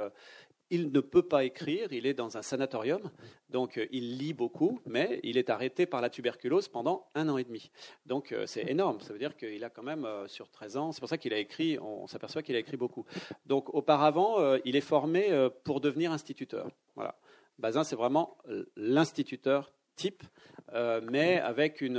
il 0.70 0.92
ne 0.92 1.00
peut 1.00 1.24
pas 1.24 1.44
écrire, 1.44 1.92
il 1.92 2.06
est 2.06 2.14
dans 2.14 2.38
un 2.38 2.42
sanatorium, 2.42 3.02
donc 3.50 3.78
euh, 3.78 3.86
il 3.92 4.18
lit 4.18 4.34
beaucoup, 4.34 4.80
mais 4.86 5.20
il 5.24 5.38
est 5.38 5.50
arrêté 5.50 5.86
par 5.86 6.02
la 6.02 6.10
tuberculose 6.10 6.68
pendant 6.68 7.08
un 7.16 7.30
an 7.30 7.38
et 7.38 7.44
demi. 7.44 7.72
Donc 8.06 8.32
euh, 8.32 8.46
c'est 8.48 8.70
énorme, 8.70 9.00
ça 9.02 9.14
veut 9.14 9.20
dire 9.20 9.36
qu'il 9.36 9.64
a 9.64 9.70
quand 9.70 9.84
même 9.84 10.06
euh, 10.06 10.28
sur 10.28 10.50
13 10.50 10.78
ans, 10.78 10.92
c'est 10.92 11.00
pour 11.00 11.10
ça 11.10 11.18
qu'il 11.18 11.34
a 11.34 11.38
écrit, 11.38 11.78
on, 11.80 12.08
s'aperçoit 12.08 12.42
qu'il 12.42 12.56
a 12.56 12.60
écrit 12.60 12.78
beaucoup. 12.78 13.06
Donc 13.46 13.74
auparavant, 13.74 14.56
il 14.66 14.76
est 14.76 14.82
formé 14.82 15.50
pour 15.64 15.82
devenir 15.82 16.12
instituteur. 16.12 16.70
Voilà. 16.96 17.18
Bazin, 17.60 17.84
c'est 17.84 17.96
vraiment 17.96 18.38
l'instituteur 18.76 19.72
type, 19.96 20.24
mais 20.74 21.40
avec 21.40 21.82
une, 21.82 21.98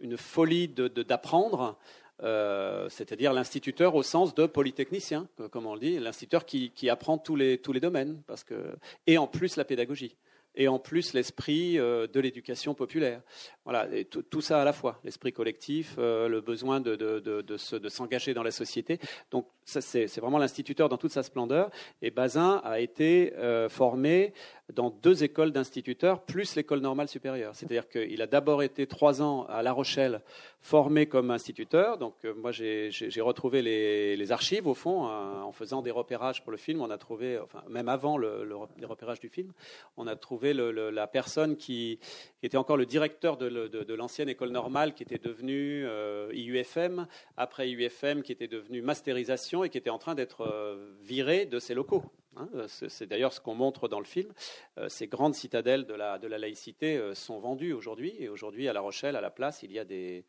une, 0.00 0.16
folie 0.16 0.68
d'apprendre. 0.68 1.78
Euh, 2.22 2.88
c'est-à-dire 2.88 3.32
l'instituteur 3.32 3.94
au 3.94 4.02
sens 4.02 4.34
de 4.34 4.46
polytechnicien, 4.46 5.28
comme 5.50 5.66
on 5.66 5.74
le 5.74 5.80
dit, 5.80 5.98
l'instituteur 5.98 6.46
qui, 6.46 6.88
apprend 6.88 7.18
tous 7.18 7.36
les, 7.36 7.58
domaines, 7.80 8.22
parce 8.26 8.44
que, 8.44 8.76
et 9.06 9.18
en 9.18 9.26
plus 9.26 9.56
la 9.56 9.64
pédagogie 9.64 10.16
et 10.58 10.68
en 10.68 10.78
plus 10.78 11.12
l'esprit 11.12 11.78
euh, 11.78 12.06
de 12.06 12.18
l'éducation 12.18 12.72
populaire. 12.72 13.20
Voilà, 13.66 13.86
tout 14.06 14.40
ça 14.40 14.62
à 14.62 14.64
la 14.64 14.72
fois, 14.72 14.98
l'esprit 15.04 15.30
collectif, 15.30 15.96
euh, 15.98 16.28
le 16.28 16.40
besoin 16.40 16.80
de, 16.80 17.56
s'engager 17.88 18.32
dans 18.32 18.42
la 18.42 18.50
société. 18.50 18.98
Donc 19.30 19.46
c'est, 19.66 20.06
vraiment 20.18 20.38
l'instituteur 20.38 20.88
dans 20.88 20.96
toute 20.96 21.12
sa 21.12 21.22
splendeur. 21.22 21.70
Et 22.00 22.10
Bazin 22.10 22.62
a 22.64 22.80
été 22.80 23.34
formé 23.68 24.32
dans 24.72 24.88
deux 24.88 25.24
écoles 25.24 25.52
d'instituteurs, 25.52 26.24
plus 26.24 26.56
l'école 26.56 26.80
normale 26.80 27.08
supérieure. 27.08 27.54
C'est-à-dire 27.54 27.88
qu'il 27.88 28.22
a 28.22 28.26
d'abord 28.26 28.62
été 28.62 28.86
trois 28.86 29.20
ans 29.20 29.44
à 29.50 29.62
La 29.62 29.72
Rochelle, 29.72 30.22
formé 30.66 31.06
comme 31.06 31.30
instituteur. 31.30 31.96
Donc 31.96 32.14
euh, 32.24 32.34
moi, 32.34 32.50
j'ai 32.50 33.20
retrouvé 33.20 33.62
les, 33.62 34.32
archives, 34.32 34.66
au 34.66 34.74
fond, 34.74 35.06
hein, 35.06 35.42
en 35.42 35.52
faisant 35.52 35.80
des 35.80 35.92
repérages 35.92 36.42
pour 36.42 36.50
le 36.50 36.58
film. 36.58 36.80
On 36.80 36.90
a 36.90 36.98
trouvé, 36.98 37.38
enfin, 37.38 37.62
même 37.68 37.88
avant 37.88 38.18
le, 38.18 38.44
le, 38.44 38.56
les 38.76 38.86
repérages 38.86 39.20
du 39.20 39.28
film, 39.28 39.52
on 39.96 40.08
a 40.08 40.16
trouvé 40.16 40.52
la 40.52 41.06
personne 41.06 41.56
qui, 41.56 42.00
était 42.42 42.56
encore 42.56 42.76
le 42.76 42.86
directeur 42.86 43.36
de, 43.36 43.94
l'ancienne 43.94 44.28
école 44.28 44.50
normale, 44.50 44.94
qui 44.94 45.02
était 45.04 45.18
devenue 45.18 45.84
euh, 45.86 46.30
IUFM, 46.32 47.06
après 47.36 47.70
IUFM, 47.70 48.22
qui 48.22 48.32
était 48.32 48.48
devenue 48.48 48.82
masterisation 48.82 49.64
et 49.64 49.70
qui 49.70 49.78
était 49.78 49.90
en 49.90 49.98
train 49.98 50.14
d'être 50.14 50.42
euh, 50.42 50.94
viré 51.02 51.46
de 51.46 51.58
ses 51.60 51.74
locaux. 51.74 52.02
Hein, 52.36 52.48
euh, 52.54 52.66
c'est 52.68 53.06
d'ailleurs 53.06 53.32
ce 53.32 53.40
qu'on 53.40 53.54
montre 53.54 53.88
dans 53.88 53.98
le 53.98 54.04
film. 54.04 54.32
Euh, 54.78 54.88
ces 54.88 55.06
grandes 55.06 55.34
citadelles 55.34 55.86
de 55.86 55.94
la, 55.94 56.18
laïcité 56.18 56.96
euh, 56.96 57.14
sont 57.14 57.38
vendues 57.38 57.72
aujourd'hui. 57.72 58.14
Et 58.18 58.28
aujourd'hui, 58.28 58.68
à 58.68 58.72
La 58.72 58.80
Rochelle, 58.80 59.16
à 59.16 59.20
la 59.20 59.30
place, 59.30 59.62
il 59.62 59.72
y 59.72 59.78
a 59.78 59.84
des 59.84 60.24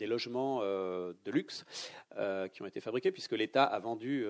logements 0.00 0.60
de 0.62 1.30
luxe 1.30 1.64
qui 2.52 2.62
ont 2.62 2.66
été 2.66 2.80
fabriqués, 2.80 3.12
puisque 3.12 3.32
l'État 3.32 3.64
a 3.64 3.78
vendu 3.78 4.26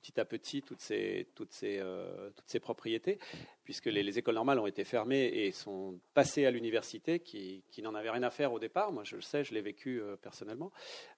petit 0.00 0.18
à 0.20 0.24
petit 0.24 0.62
toutes 0.62 0.80
ces, 0.80 1.28
toutes 1.34 1.52
ces, 1.52 1.78
euh, 1.80 2.30
toutes 2.30 2.48
ces 2.48 2.60
propriétés, 2.60 3.18
puisque 3.64 3.86
les, 3.86 4.18
écoles 4.18 4.34
normales 4.34 4.58
ont 4.58 4.66
été 4.66 4.84
fermées 4.84 5.26
et 5.26 5.52
sont 5.52 5.98
passées 6.14 6.46
à 6.46 6.50
l'université, 6.50 7.20
qui, 7.20 7.62
qui 7.70 7.82
n'en 7.82 7.94
avait 7.94 8.10
rien 8.10 8.22
à 8.22 8.30
faire 8.30 8.52
au 8.52 8.58
départ. 8.58 8.92
Moi, 8.92 9.04
je 9.04 9.16
le 9.16 9.22
sais, 9.22 9.44
je 9.44 9.54
l'ai 9.54 9.60
vécu 9.60 10.00
euh, 10.00 10.16
personnellement. 10.16 10.72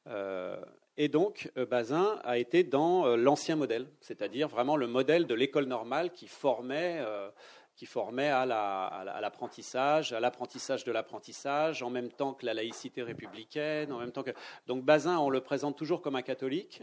Euh, 0.07 0.61
et 0.97 1.09
donc, 1.09 1.51
Bazin 1.71 2.19
a 2.25 2.37
été 2.37 2.63
dans 2.63 3.17
l'ancien 3.17 3.57
modèle, 3.57 3.87
c'est-à-dire 4.01 4.49
vraiment 4.49 4.77
le 4.77 4.87
modèle 4.87 5.27
de 5.27 5.35
l'école 5.35 5.65
normale 5.65 6.11
qui 6.11 6.27
formait 6.27 7.01
qui 7.81 7.87
formait 7.87 8.29
à 8.29 8.45
l'apprentissage, 9.23 10.13
à 10.13 10.21
l'apprentissage 10.21 10.85
de 10.85 10.93
l'apprentissage, 10.93 11.83
en 11.83 11.89
même 11.89 12.11
temps 12.11 12.35
que 12.35 12.45
la 12.45 12.53
laïcité 12.53 13.03
républicaine, 13.03 13.91
en 13.91 14.01
même 14.01 14.13
temps 14.13 14.23
que 14.23 14.33
donc 14.67 14.85
Bazin, 14.85 15.17
on 15.17 15.31
le 15.31 15.41
présente 15.41 15.79
toujours 15.79 16.03
comme 16.03 16.15
un 16.15 16.21
catholique. 16.21 16.83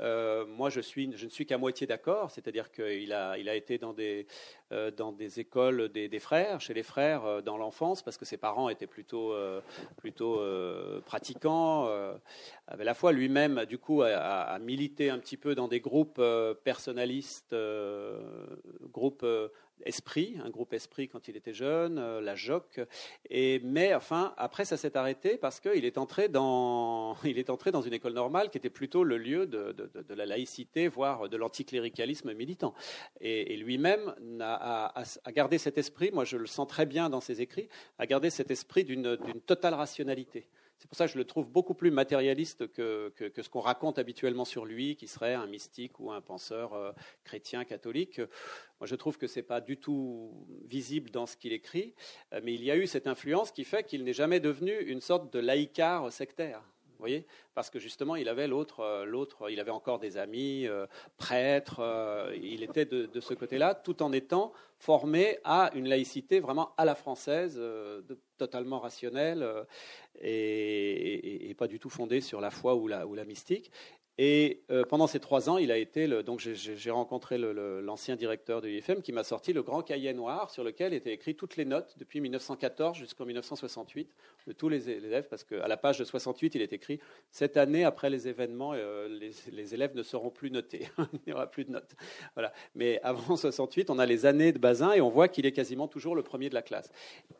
Euh, 0.00 0.44
moi, 0.44 0.68
je 0.68 0.80
suis, 0.80 1.16
je 1.16 1.26
ne 1.26 1.30
suis 1.30 1.46
qu'à 1.46 1.58
moitié 1.58 1.86
d'accord, 1.86 2.32
c'est-à-dire 2.32 2.72
qu'il 2.72 3.12
a, 3.12 3.38
il 3.38 3.48
a 3.48 3.54
été 3.54 3.78
dans 3.78 3.92
des 3.92 4.26
euh, 4.72 4.90
dans 4.90 5.12
des 5.12 5.38
écoles 5.38 5.90
des, 5.90 6.18
frères, 6.18 6.60
chez 6.60 6.74
les 6.74 6.82
frères 6.82 7.24
euh, 7.24 7.40
dans 7.40 7.56
l'enfance, 7.56 8.02
parce 8.02 8.16
que 8.16 8.24
ses 8.24 8.38
parents 8.38 8.68
étaient 8.68 8.88
plutôt 8.88 9.32
plutôt 9.96 10.40
pratiquants, 11.06 11.88
avait 12.66 12.84
la 12.84 12.94
foi. 12.94 13.12
Lui-même, 13.12 13.64
du 13.66 13.78
coup, 13.78 14.02
a, 14.02 14.08
a, 14.08 14.58
milité 14.58 15.08
un 15.08 15.20
petit 15.20 15.36
peu 15.36 15.54
dans 15.54 15.68
des 15.68 15.78
groupes 15.78 16.20
personnalistes, 16.64 17.54
groupes 18.90 19.24
Esprit, 19.84 20.36
un 20.44 20.50
groupe 20.50 20.72
Esprit 20.72 21.08
quand 21.08 21.28
il 21.28 21.36
était 21.36 21.52
jeune, 21.52 21.98
euh, 21.98 22.20
la 22.20 22.34
JOC. 22.34 22.80
Et, 23.30 23.60
mais 23.64 23.94
enfin, 23.94 24.34
après, 24.36 24.64
ça 24.64 24.76
s'est 24.76 24.96
arrêté 24.96 25.36
parce 25.36 25.60
qu'il 25.60 25.84
est, 25.84 25.98
entré 25.98 26.28
dans, 26.28 27.16
est 27.24 27.50
entré 27.50 27.70
dans 27.70 27.82
une 27.82 27.92
école 27.92 28.12
normale 28.12 28.50
qui 28.50 28.58
était 28.58 28.70
plutôt 28.70 29.04
le 29.04 29.18
lieu 29.18 29.46
de, 29.46 29.74
la 30.14 30.26
laïcité, 30.26 30.88
voire 30.88 31.28
de 31.28 31.36
l'anticléricalisme 31.36 32.32
militant. 32.32 32.74
Et, 33.20 33.56
lui-même 33.56 34.14
a, 34.40 34.92
a, 35.00 35.32
gardé 35.32 35.58
cet 35.58 35.78
esprit, 35.78 36.10
moi 36.12 36.24
je 36.24 36.36
le 36.36 36.46
sens 36.46 36.66
très 36.66 36.86
bien 36.86 37.10
dans 37.10 37.20
ses 37.20 37.40
écrits, 37.40 37.68
a 37.98 38.06
gardé 38.06 38.30
cet 38.30 38.50
esprit 38.50 38.84
d'une 38.84 39.16
totale 39.46 39.74
rationalité. 39.74 40.46
C'est 40.82 40.88
pour 40.88 40.96
ça 40.96 41.06
que 41.06 41.12
je 41.12 41.18
le 41.18 41.24
trouve 41.24 41.48
beaucoup 41.48 41.74
plus 41.74 41.92
matérialiste 41.92 42.66
que, 42.72 43.12
ce 43.16 43.48
qu'on 43.48 43.60
raconte 43.60 44.00
habituellement 44.00 44.44
sur 44.44 44.64
lui, 44.64 44.96
qui 44.96 45.06
serait 45.06 45.34
un 45.34 45.46
mystique 45.46 46.00
ou 46.00 46.10
un 46.10 46.20
penseur 46.20 46.74
euh, 46.74 46.90
chrétien, 47.22 47.64
catholique. 47.64 48.18
Moi, 48.80 48.88
je 48.88 48.96
trouve 48.96 49.16
que 49.16 49.28
ce 49.28 49.38
n'est 49.38 49.44
pas 49.44 49.60
du 49.60 49.76
tout 49.76 50.44
visible 50.66 51.10
dans 51.10 51.26
ce 51.26 51.36
qu'il 51.36 51.52
écrit, 51.52 51.94
euh, 52.32 52.40
mais 52.42 52.54
il 52.54 52.64
y 52.64 52.72
a 52.72 52.76
eu 52.76 52.88
cette 52.88 53.06
influence 53.06 53.52
qui 53.52 53.62
fait 53.62 53.84
qu'il 53.84 54.02
n'est 54.02 54.12
jamais 54.12 54.40
devenu 54.40 54.76
une 54.76 55.00
sorte 55.00 55.32
de 55.32 55.38
laïcard 55.38 56.12
sectaire. 56.12 56.64
Parce 57.54 57.70
que 57.70 57.78
justement, 57.78 58.16
il 58.16 58.28
avait 58.28 58.48
l'autre, 58.48 58.80
euh, 58.80 59.04
l'autre, 59.04 59.50
il 59.50 59.60
avait 59.60 59.70
encore 59.70 59.98
des 59.98 60.16
amis, 60.16 60.66
prêtres, 61.16 61.80
il 62.34 62.62
était 62.62 62.84
de, 62.84 63.20
ce 63.20 63.34
côté-là, 63.34 63.74
tout 63.74 64.02
en 64.02 64.12
étant 64.12 64.52
formé 64.78 65.38
à 65.44 65.70
une 65.74 65.88
laïcité 65.88 66.40
vraiment 66.40 66.74
à 66.76 66.84
la 66.84 66.94
française, 66.94 67.56
de 67.56 68.18
totalement 68.36 68.80
rationnel 68.80 69.46
et, 70.20 71.54
pas 71.58 71.68
du 71.68 71.78
tout 71.78 71.90
fondé 71.90 72.20
sur 72.20 72.40
la 72.40 72.50
foi 72.50 72.74
ou 72.74 72.88
la 72.88 73.24
mystique. 73.24 73.70
Et 74.18 74.62
euh, 74.70 74.84
pendant 74.84 75.06
ces 75.06 75.20
trois 75.20 75.48
ans, 75.48 75.56
il 75.56 75.72
a 75.72 75.78
été 75.78 76.06
le, 76.06 76.22
donc 76.22 76.40
j'ai 76.40 76.90
rencontré 76.90 77.38
l'ancien 77.38 78.14
directeur 78.14 78.60
de 78.60 78.68
l'IFM 78.68 79.00
qui 79.00 79.10
m'a 79.10 79.24
sorti 79.24 79.54
le 79.54 79.62
grand 79.62 79.82
cahier 79.82 80.12
noir 80.12 80.50
sur 80.50 80.64
lequel 80.64 80.92
étaient 80.92 81.12
écrites 81.12 81.38
toutes 81.38 81.56
les 81.56 81.64
notes 81.64 81.94
depuis 81.98 82.20
1914 82.20 82.96
jusqu'en 82.96 83.24
1968 83.24 84.10
de 84.46 84.52
tous 84.52 84.68
les 84.68 84.90
élèves, 84.90 85.28
parce 85.28 85.44
qu'à 85.44 85.66
la 85.66 85.76
page 85.76 85.98
de 85.98 86.04
68, 86.04 86.54
il 86.56 86.62
est 86.62 86.72
écrit 86.72 87.00
cette 87.30 87.56
année 87.56 87.84
après 87.84 88.10
les 88.10 88.28
événements, 88.28 88.72
euh, 88.74 89.08
les, 89.08 89.74
élèves 89.74 89.94
ne 89.94 90.02
seront 90.02 90.30
plus 90.30 90.50
notés, 90.50 90.88
il 91.12 91.20
n'y 91.28 91.32
aura 91.32 91.46
plus 91.46 91.64
de 91.64 91.70
notes. 91.70 91.94
Voilà. 92.34 92.52
Mais 92.74 93.00
avant 93.02 93.36
68, 93.36 93.88
on 93.88 93.98
a 93.98 94.04
les 94.04 94.26
années 94.26 94.52
de 94.52 94.58
Bazin 94.58 94.92
et 94.92 95.00
on 95.00 95.08
voit 95.08 95.28
qu'il 95.28 95.46
est 95.46 95.52
quasiment 95.52 95.88
toujours 95.88 96.14
le 96.14 96.22
premier 96.22 96.48
de 96.48 96.54
la 96.54 96.62
classe. 96.62 96.90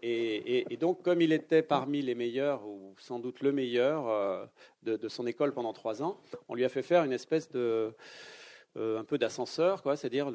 Et, 0.03 0.65
donc, 0.81 1.03
comme 1.03 1.21
il 1.21 1.33
était 1.33 1.63
parmi 1.63 2.03
les 2.03 2.15
meilleurs 2.15 2.67
ou 2.67 2.95
sans 2.99 3.19
doute 3.19 3.41
le 3.41 3.53
meilleur 3.53 4.09
euh, 4.09 4.47
de, 4.83 5.09
son 5.09 5.27
école 5.27 5.53
pendant 5.53 5.73
trois 5.73 6.03
ans, 6.03 6.21
on 6.49 6.55
lui 6.55 6.65
a 6.65 6.69
fait 6.69 6.83
faire 6.83 7.05
une 7.05 7.13
espèce 7.13 7.51
de 7.51 7.93
euh, 8.77 8.99
un 8.99 9.05
peu 9.05 9.19
d'ascenseur, 9.19 9.83
quoi, 9.83 9.97
c'est-à-dire 9.97 10.33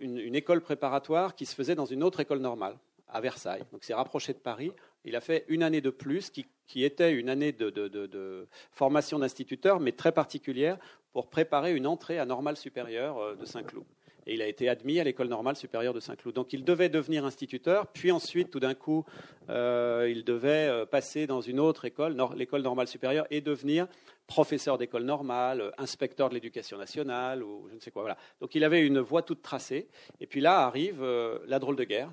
une, 0.00 0.34
école 0.34 0.60
préparatoire 0.60 1.34
qui 1.34 1.46
se 1.46 1.54
faisait 1.54 1.74
dans 1.74 1.86
une 1.86 2.02
autre 2.02 2.20
école 2.20 2.40
normale 2.40 2.76
à 3.08 3.20
Versailles. 3.20 3.64
Donc 3.72 3.84
c'est 3.84 3.94
rapproché 3.94 4.32
de 4.32 4.38
Paris. 4.38 4.72
Il 5.04 5.16
a 5.16 5.20
fait 5.20 5.44
une 5.48 5.62
année 5.62 5.80
de 5.80 5.90
plus, 5.90 6.30
qui, 6.30 6.46
qui 6.66 6.84
était 6.84 7.12
une 7.12 7.28
année 7.28 7.52
de, 7.52 7.70
de 7.70 8.46
formation 8.72 9.18
d'instituteur, 9.18 9.80
mais 9.80 9.92
très 9.92 10.12
particulière, 10.12 10.78
pour 11.12 11.28
préparer 11.28 11.74
une 11.74 11.86
entrée 11.86 12.18
à 12.18 12.24
normale 12.24 12.56
supérieure 12.56 13.18
euh, 13.18 13.34
de 13.34 13.44
Saint-Cloud 13.44 13.84
et 14.26 14.34
il 14.34 14.42
a 14.42 14.46
été 14.46 14.68
admis 14.68 15.00
à 15.00 15.04
l'école 15.04 15.28
normale 15.28 15.56
supérieure 15.56 15.94
de 15.94 16.00
Saint-Cloud. 16.00 16.34
Donc 16.34 16.52
il 16.52 16.64
devait 16.64 16.88
devenir 16.88 17.24
instituteur, 17.24 17.86
puis 17.88 18.10
ensuite, 18.12 18.50
tout 18.50 18.60
d'un 18.60 18.74
coup, 18.74 19.04
euh, 19.48 20.08
il 20.10 20.24
devait 20.24 20.68
euh, 20.68 20.86
passer 20.86 21.26
dans 21.26 21.40
une 21.40 21.60
autre 21.60 21.84
école, 21.84 22.16
l'école 22.36 22.62
normale 22.62 22.86
supérieure, 22.86 23.26
et 23.30 23.40
devenir 23.40 23.86
professeur 24.26 24.78
d'école 24.78 25.04
normale, 25.04 25.60
euh, 25.60 25.70
inspecteur 25.78 26.28
de 26.28 26.34
l'éducation 26.34 26.78
nationale, 26.78 27.42
ou 27.42 27.66
je 27.68 27.74
ne 27.74 27.80
sais 27.80 27.90
quoi. 27.90 28.02
Voilà. 28.02 28.16
Donc 28.40 28.54
il 28.54 28.64
avait 28.64 28.86
une 28.86 29.00
voie 29.00 29.22
toute 29.22 29.42
tracée. 29.42 29.88
Et 30.20 30.26
puis 30.26 30.40
là 30.40 30.60
arrive 30.60 31.04
la 31.46 31.58
drôle 31.58 31.76
de 31.76 31.84
guerre. 31.84 32.10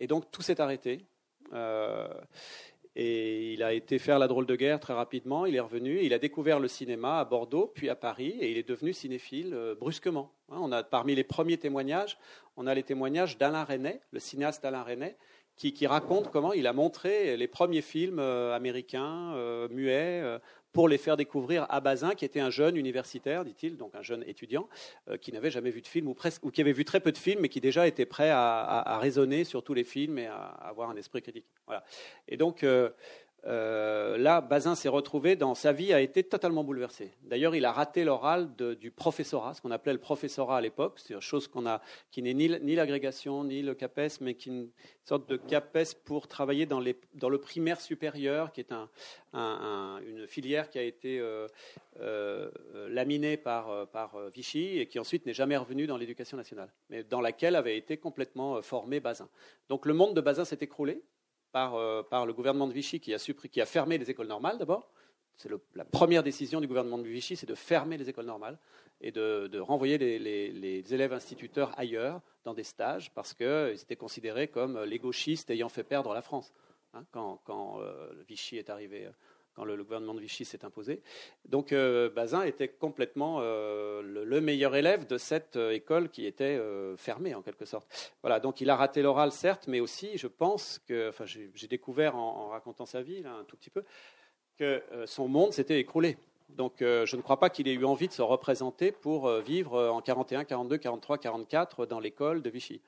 Et 0.00 0.06
donc 0.06 0.30
tout 0.30 0.42
s'est 0.42 0.60
arrêté. 0.60 1.00
Et 2.94 3.54
il 3.54 3.62
a 3.62 3.72
été 3.72 3.98
faire 3.98 4.18
la 4.18 4.28
drôle 4.28 4.44
de 4.44 4.54
guerre 4.54 4.78
très 4.78 4.92
rapidement. 4.92 5.46
Il 5.46 5.56
est 5.56 5.60
revenu. 5.60 6.00
Il 6.02 6.12
a 6.12 6.18
découvert 6.18 6.60
le 6.60 6.68
cinéma 6.68 7.20
à 7.20 7.24
Bordeaux, 7.24 7.72
puis 7.74 7.88
à 7.88 7.94
Paris, 7.94 8.36
et 8.40 8.50
il 8.50 8.58
est 8.58 8.68
devenu 8.68 8.92
cinéphile 8.92 9.54
euh, 9.54 9.74
brusquement. 9.74 10.32
Hein, 10.50 10.58
on 10.60 10.72
a 10.72 10.82
parmi 10.82 11.14
les 11.14 11.24
premiers 11.24 11.56
témoignages, 11.56 12.18
on 12.56 12.66
a 12.66 12.74
les 12.74 12.82
témoignages 12.82 13.38
d'Alain 13.38 13.64
Resnais, 13.64 14.00
le 14.10 14.20
cinéaste 14.20 14.64
Alain 14.64 14.82
Resnais, 14.82 15.16
qui, 15.56 15.86
raconte 15.86 16.30
comment 16.30 16.52
il 16.52 16.66
a 16.66 16.72
montré 16.72 17.36
les 17.36 17.46
premiers 17.46 17.82
films 17.82 18.18
euh, 18.18 18.54
américains 18.54 19.34
euh, 19.34 19.68
muets 19.68 20.40
pour 20.72 20.88
les 20.88 20.98
faire 20.98 21.16
découvrir 21.16 21.66
à 21.68 21.80
Bazin, 21.80 22.14
qui 22.14 22.24
était 22.24 22.40
un 22.40 22.50
jeune 22.50 22.76
universitaire, 22.76 23.44
dit-il, 23.44 23.76
donc 23.76 23.94
un 23.94 24.02
jeune 24.02 24.24
étudiant, 24.26 24.68
euh, 25.08 25.16
qui 25.16 25.32
n'avait 25.32 25.50
jamais 25.50 25.70
vu 25.70 25.82
de 25.82 25.86
film, 25.86 26.08
ou, 26.08 26.14
presque, 26.14 26.44
ou 26.44 26.50
qui 26.50 26.60
avait 26.60 26.72
vu 26.72 26.84
très 26.84 27.00
peu 27.00 27.12
de 27.12 27.18
films, 27.18 27.40
mais 27.40 27.48
qui 27.48 27.60
déjà 27.60 27.86
était 27.86 28.06
prêt 28.06 28.30
à, 28.30 28.98
raisonner 29.00 29.44
sur 29.44 29.62
tous 29.62 29.74
les 29.74 29.84
films 29.84 30.18
et 30.18 30.26
à, 30.26 30.36
avoir 30.44 30.90
un 30.90 30.96
esprit 30.96 31.22
critique. 31.22 31.46
Voilà. 31.66 31.84
Et 32.28 32.36
donc, 32.36 32.64
euh, 32.64 32.90
euh, 33.44 34.16
là, 34.18 34.40
Bazin 34.40 34.76
s'est 34.76 34.88
retrouvé 34.88 35.34
dans 35.34 35.54
sa 35.56 35.72
vie 35.72 35.92
a 35.92 36.00
été 36.00 36.22
totalement 36.22 36.62
bouleversée. 36.62 37.12
D'ailleurs, 37.22 37.56
il 37.56 37.64
a 37.64 37.72
raté 37.72 38.04
l'oral 38.04 38.54
du 38.54 38.90
professorat, 38.92 39.54
ce 39.54 39.60
qu'on 39.60 39.72
appelait 39.72 39.92
le 39.92 39.98
professorat 39.98 40.58
à 40.58 40.60
l'époque, 40.60 41.00
c'est 41.00 41.14
une 41.14 41.20
chose 41.20 41.48
qu'on 41.48 41.66
a, 41.66 41.80
qui 42.12 42.22
n'est 42.22 42.34
ni, 42.34 42.74
l'agrégation 42.76 43.42
ni 43.42 43.62
le 43.62 43.74
CAPES, 43.74 44.20
mais 44.20 44.34
qui 44.34 44.48
est 44.48 44.52
une 44.52 44.70
sorte 45.04 45.28
de 45.28 45.36
CAPES 45.36 45.94
pour 46.04 46.28
travailler 46.28 46.66
dans, 46.66 46.78
le 46.80 47.38
primaire 47.38 47.80
supérieur, 47.80 48.52
qui 48.52 48.60
est 48.60 48.72
un, 48.72 48.88
une 50.06 50.28
filière 50.28 50.70
qui 50.70 50.78
a 50.78 50.82
été 50.82 51.18
euh, 51.18 51.48
euh, 52.00 52.48
laminée 52.90 53.36
par, 53.36 53.88
par 53.88 54.16
Vichy 54.30 54.78
et 54.78 54.86
qui 54.86 55.00
ensuite 55.00 55.26
n'est 55.26 55.34
jamais 55.34 55.56
revenue 55.56 55.88
dans 55.88 55.96
l'éducation 55.96 56.36
nationale, 56.36 56.72
mais 56.90 57.02
dans 57.02 57.20
laquelle 57.20 57.56
avait 57.56 57.76
été 57.76 57.96
complètement 57.96 58.62
formé 58.62 59.00
Bazin. 59.00 59.28
Donc 59.68 59.84
le 59.84 59.94
monde 59.94 60.14
de 60.14 60.20
Bazin 60.20 60.44
s'est 60.44 60.58
écroulé 60.60 61.02
par, 61.52 61.74
euh, 61.74 62.02
par 62.02 62.26
le 62.26 62.32
gouvernement 62.32 62.66
de 62.66 62.72
Vichy 62.72 63.00
qui 63.00 63.12
a, 63.14 63.66
fermé 63.66 63.98
les 63.98 64.10
écoles 64.10 64.26
normales 64.26 64.58
d'abord. 64.58 64.90
C'est 65.36 65.50
la 65.74 65.84
première 65.84 66.22
décision 66.22 66.60
du 66.60 66.66
gouvernement 66.66 66.98
de 66.98 67.04
Vichy, 67.04 67.36
c'est 67.36 67.48
de 67.48 67.54
fermer 67.54 67.96
les 67.96 68.08
écoles 68.08 68.26
normales 68.26 68.58
et 69.00 69.10
de, 69.10 69.58
renvoyer 69.58 69.98
les, 69.98 70.94
élèves 70.94 71.12
instituteurs 71.12 71.76
ailleurs 71.78 72.20
dans 72.44 72.54
des 72.54 72.64
stages 72.64 73.12
parce 73.14 73.34
qu'ils 73.34 73.80
étaient 73.80 73.96
considérés 73.96 74.48
comme 74.48 74.82
les 74.82 74.98
gauchistes 74.98 75.50
ayant 75.50 75.68
fait 75.68 75.84
perdre 75.84 76.12
la 76.12 76.22
France 76.22 76.52
hein, 76.92 77.04
quand, 77.12 77.80
euh, 77.80 78.12
Vichy 78.28 78.58
est 78.58 78.70
arrivé 78.70 79.08
quand 79.54 79.64
le, 79.64 79.82
gouvernement 79.82 80.14
de 80.14 80.20
Vichy 80.20 80.44
s'est 80.44 80.64
imposé. 80.64 81.00
Donc 81.44 81.72
euh, 81.72 82.08
Bazin 82.10 82.42
était 82.44 82.68
complètement 82.68 83.38
euh, 83.40 84.02
le, 84.02 84.40
meilleur 84.40 84.74
élève 84.74 85.06
de 85.06 85.18
cette 85.18 85.56
euh, 85.56 85.72
école 85.72 86.08
qui 86.08 86.26
était 86.26 86.60
fermée 86.96 87.34
en 87.34 87.42
quelque 87.42 87.64
sorte. 87.64 88.12
Voilà, 88.22 88.40
donc 88.40 88.60
il 88.60 88.70
a 88.70 88.76
raté 88.76 89.02
l'oral 89.02 89.32
certes, 89.32 89.66
mais 89.68 89.80
aussi 89.80 90.16
je 90.16 90.26
pense 90.26 90.80
que, 90.86 91.08
enfin 91.08 91.24
j'ai 91.26 91.68
découvert 91.68 92.16
en, 92.16 92.48
racontant 92.48 92.86
sa 92.86 93.02
vie 93.02 93.22
là, 93.22 93.32
un 93.32 93.44
tout 93.44 93.56
petit 93.56 93.70
peu 93.70 93.84
que 94.58 94.82
son 95.06 95.28
monde 95.28 95.52
s'était 95.52 95.78
écroulé. 95.78 96.16
Donc 96.50 96.74
je 96.80 97.16
ne 97.16 97.22
crois 97.22 97.38
pas 97.38 97.48
qu'il 97.48 97.68
ait 97.68 97.72
eu 97.72 97.84
envie 97.84 98.08
de 98.08 98.12
se 98.12 98.22
représenter 98.22 98.92
pour 98.92 99.30
vivre 99.40 99.88
en 99.88 100.02
41, 100.02 100.44
42, 100.44 100.78
43, 100.78 101.18
44 101.18 101.86
dans 101.86 102.00
l'école 102.00 102.42
de 102.42 102.50
Vichy 102.50 102.80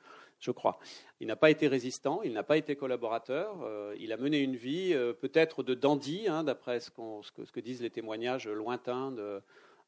je 0.45 0.51
crois. 0.51 0.79
Il 1.21 1.27
n'a 1.27 1.37
pas 1.37 1.51
été 1.51 1.69
résistant, 1.69 2.21
il 2.23 2.33
n'a 2.33 2.43
pas 2.43 2.59
été 2.59 2.77
collaborateur, 2.77 3.63
euh, 3.63 3.95
il 3.99 4.13
a 4.13 4.17
mené 4.17 4.39
une 4.41 4.57
vie 4.57 4.93
euh, 4.93 5.13
peut-être 5.13 5.63
de 5.63 5.75
dandy, 5.75 6.29
hein, 6.29 6.45
d'après 6.45 6.81
ce, 6.81 6.91
que, 6.91 7.61
disent 7.61 7.83
les 7.83 7.91
témoignages 7.91 8.47
lointains, 8.47 9.15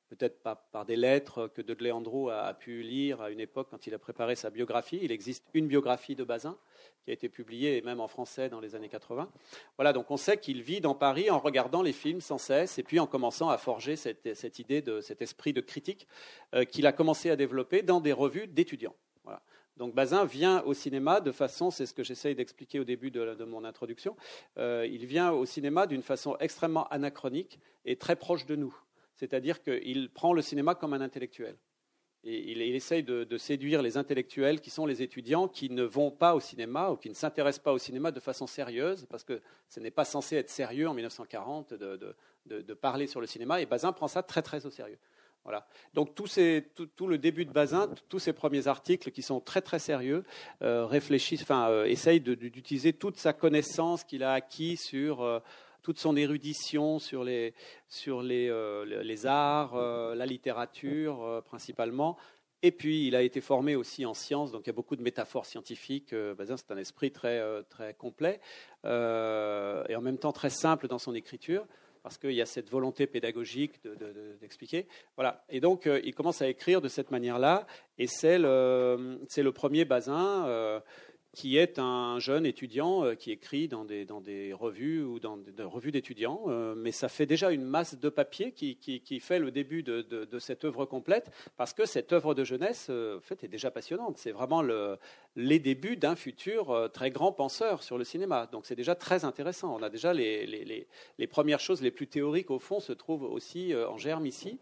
peut-être 0.08 0.40
par 0.40 0.84
des 0.86 0.96
lettres 0.96 1.48
que 1.48 1.60
de 1.60 1.74
Léandro 1.74 2.30
a, 2.30 2.54
pu 2.54 2.82
lire 2.82 3.20
à 3.20 3.30
une 3.30 3.40
époque 3.40 3.68
quand 3.70 3.86
il 3.86 3.94
a 3.94 3.98
préparé 3.98 4.36
sa 4.36 4.50
biographie. 4.50 4.98
Il 5.02 5.12
existe 5.12 5.44
une 5.52 5.66
biographie 5.66 6.14
de 6.14 6.24
Bazin 6.24 6.56
qui 7.04 7.10
a 7.10 7.12
été 7.12 7.28
publiée, 7.28 7.82
même 7.82 8.00
en 8.00 8.08
français, 8.08 8.48
dans 8.48 8.60
les 8.60 8.74
années 8.74 8.88
80. 8.88 9.28
Voilà, 9.76 9.92
donc 9.92 10.10
on 10.10 10.16
sait 10.16 10.38
qu'il 10.38 10.62
vit 10.62 10.80
dans 10.80 10.94
Paris 10.94 11.30
en 11.30 11.38
regardant 11.38 11.82
les 11.82 11.92
films 11.92 12.20
sans 12.20 12.38
cesse 12.38 12.78
et 12.78 12.82
puis 12.82 13.00
en 13.00 13.06
commençant 13.06 13.48
à 13.48 13.58
forger 13.58 13.96
cette, 13.96 14.58
idée, 14.58 14.80
de 14.80 15.00
cet 15.00 15.22
esprit 15.22 15.52
de 15.52 15.60
critique 15.60 16.06
euh, 16.54 16.64
qu'il 16.64 16.86
a 16.86 16.92
commencé 16.92 17.30
à 17.30 17.36
développer 17.36 17.82
dans 17.82 18.00
des 18.00 18.12
revues 18.12 18.46
d'étudiants. 18.46 18.94
Donc 19.76 19.94
Bazin 19.94 20.24
vient 20.24 20.62
au 20.62 20.74
cinéma 20.74 21.20
de 21.20 21.32
façon, 21.32 21.70
c'est 21.70 21.86
ce 21.86 21.92
que 21.92 22.02
j'essaye 22.02 22.34
d'expliquer 22.34 22.80
au 22.80 22.84
début 22.84 23.10
de, 23.10 23.44
mon 23.44 23.64
introduction, 23.64 24.16
euh, 24.58 24.88
il 24.90 25.04
vient 25.06 25.32
au 25.32 25.44
cinéma 25.44 25.86
d'une 25.86 26.02
façon 26.02 26.36
extrêmement 26.40 26.88
anachronique 26.88 27.60
et 27.84 27.96
très 27.96 28.16
proche 28.16 28.46
de 28.46 28.56
nous. 28.56 28.74
C'est-à-dire 29.16 29.62
qu'il 29.62 30.10
prend 30.10 30.32
le 30.32 30.42
cinéma 30.42 30.74
comme 30.74 30.94
un 30.94 31.00
intellectuel. 31.00 31.56
Et 32.28 32.50
il, 32.50 32.60
essaye 32.60 33.04
de, 33.04 33.38
séduire 33.38 33.82
les 33.82 33.96
intellectuels 33.96 34.60
qui 34.60 34.70
sont 34.70 34.84
les 34.84 35.00
étudiants 35.00 35.46
qui 35.46 35.70
ne 35.70 35.84
vont 35.84 36.10
pas 36.10 36.34
au 36.34 36.40
cinéma 36.40 36.90
ou 36.90 36.96
qui 36.96 37.08
ne 37.08 37.14
s'intéressent 37.14 37.62
pas 37.62 37.72
au 37.72 37.78
cinéma 37.78 38.10
de 38.10 38.18
façon 38.18 38.48
sérieuse, 38.48 39.06
parce 39.08 39.22
que 39.22 39.40
ce 39.68 39.78
n'est 39.78 39.92
pas 39.92 40.04
censé 40.04 40.34
être 40.34 40.50
sérieux 40.50 40.88
en 40.88 40.94
1940 40.94 41.74
de, 41.74 42.74
parler 42.74 43.06
sur 43.06 43.20
le 43.20 43.28
cinéma. 43.28 43.60
Et 43.60 43.66
Bazin 43.66 43.92
prend 43.92 44.08
ça 44.08 44.24
très 44.24 44.42
très 44.42 44.66
au 44.66 44.70
sérieux. 44.70 44.98
Donc 45.94 46.14
tout, 46.14 46.26
le 47.06 47.18
début 47.18 47.44
de 47.44 47.52
Bazin, 47.52 47.88
tous 48.08 48.18
ces 48.18 48.32
premiers 48.32 48.66
articles 48.66 49.10
qui 49.10 49.22
sont 49.22 49.40
très 49.40 49.62
très 49.62 49.78
sérieux, 49.78 50.24
euh, 50.62 50.86
enfin 50.86 51.68
euh, 51.70 51.84
essayent 51.84 52.20
d'utiliser 52.20 52.92
toute 52.92 53.18
sa 53.18 53.32
connaissance 53.32 54.04
qu'il 54.04 54.22
a 54.22 54.32
acquis 54.32 54.76
sur 54.76 55.22
euh, 55.22 55.40
toute 55.82 55.98
son 55.98 56.16
érudition 56.16 56.98
sur 56.98 57.22
les, 57.22 57.54
les 58.06 59.26
arts, 59.26 59.76
la 59.76 60.26
littérature 60.26 61.42
principalement. 61.46 62.16
Et 62.62 62.72
puis, 62.72 63.06
il 63.06 63.14
a 63.14 63.22
été 63.22 63.40
formé 63.40 63.76
aussi 63.76 64.04
en 64.04 64.14
sciences, 64.14 64.50
donc 64.50 64.62
il 64.64 64.66
y 64.66 64.70
a 64.70 64.72
beaucoup 64.72 64.96
de 64.96 65.02
métaphores 65.02 65.46
scientifiques. 65.46 66.12
Bazin, 66.12 66.56
c'est 66.56 66.72
un 66.72 66.76
esprit 66.76 67.12
très, 67.12 67.40
très 67.70 67.94
complet 67.94 68.40
et 68.82 68.88
en 68.88 70.00
même 70.00 70.18
temps 70.18 70.32
très 70.32 70.50
simple 70.50 70.88
dans 70.88 70.98
son 70.98 71.14
écriture 71.14 71.64
parce 72.06 72.18
qu'il 72.18 72.34
y 72.34 72.40
a 72.40 72.46
cette 72.46 72.70
volonté 72.70 73.08
pédagogique 73.08 73.80
d'expliquer. 74.40 74.86
voilà. 75.16 75.44
Et 75.48 75.58
donc, 75.58 75.88
euh, 75.88 76.00
il 76.04 76.14
commence 76.14 76.40
à 76.40 76.46
écrire 76.46 76.80
de 76.80 76.86
cette 76.86 77.10
manière-là, 77.10 77.66
et 77.98 78.06
c'est 78.06 78.38
le, 78.38 79.18
le, 79.36 79.50
premier 79.50 79.84
Bazin. 79.84 80.46
Euh, 80.46 80.78
qui 81.36 81.58
est 81.58 81.78
un 81.78 82.18
jeune 82.18 82.46
étudiant 82.46 83.04
euh, 83.04 83.14
qui 83.14 83.30
écrit 83.30 83.68
dans 83.68 83.84
des, 83.84 84.06
dans 84.06 84.22
des 84.22 84.54
revues 84.54 85.02
ou 85.02 85.20
dans 85.20 85.36
des, 85.36 85.62
revues 85.62 85.92
d'étudiants, 85.92 86.44
euh, 86.46 86.74
mais 86.74 86.92
ça 86.92 87.10
fait 87.10 87.26
déjà 87.26 87.50
une 87.50 87.62
masse 87.62 88.00
de 88.00 88.08
papier 88.08 88.52
qui, 88.52 88.76
qui, 88.76 89.20
fait 89.20 89.38
le 89.38 89.50
début 89.50 89.82
de, 89.82 90.00
de, 90.00 90.38
cette 90.38 90.64
œuvre 90.64 90.86
complète, 90.86 91.30
parce 91.58 91.74
que 91.74 91.84
cette 91.84 92.14
œuvre 92.14 92.34
de 92.34 92.42
jeunesse 92.42 92.86
euh, 92.88 93.18
en 93.18 93.20
fait, 93.20 93.44
est 93.44 93.48
déjà 93.48 93.70
passionnante. 93.70 94.16
C'est 94.16 94.32
vraiment 94.32 94.62
le, 94.62 94.96
les 95.36 95.58
débuts 95.58 95.98
d'un 95.98 96.16
futur 96.16 96.88
très 96.94 97.10
grand 97.10 97.32
penseur 97.32 97.82
sur 97.82 97.98
le 97.98 98.04
cinéma. 98.04 98.48
Donc 98.50 98.64
c'est 98.64 98.74
déjà 98.74 98.94
très 98.94 99.26
intéressant. 99.26 99.76
On 99.76 99.82
a 99.82 99.90
déjà 99.90 100.14
les, 100.14 100.46
les, 100.46 100.64
les, 100.64 100.86
les, 101.18 101.26
premières 101.26 101.60
choses 101.60 101.82
les 101.82 101.90
plus 101.90 102.06
théoriques, 102.06 102.50
au 102.50 102.58
fond, 102.58 102.80
se 102.80 102.94
trouvent 102.94 103.24
aussi 103.24 103.74
en 103.74 103.98
germe 103.98 104.24
ici. 104.24 104.58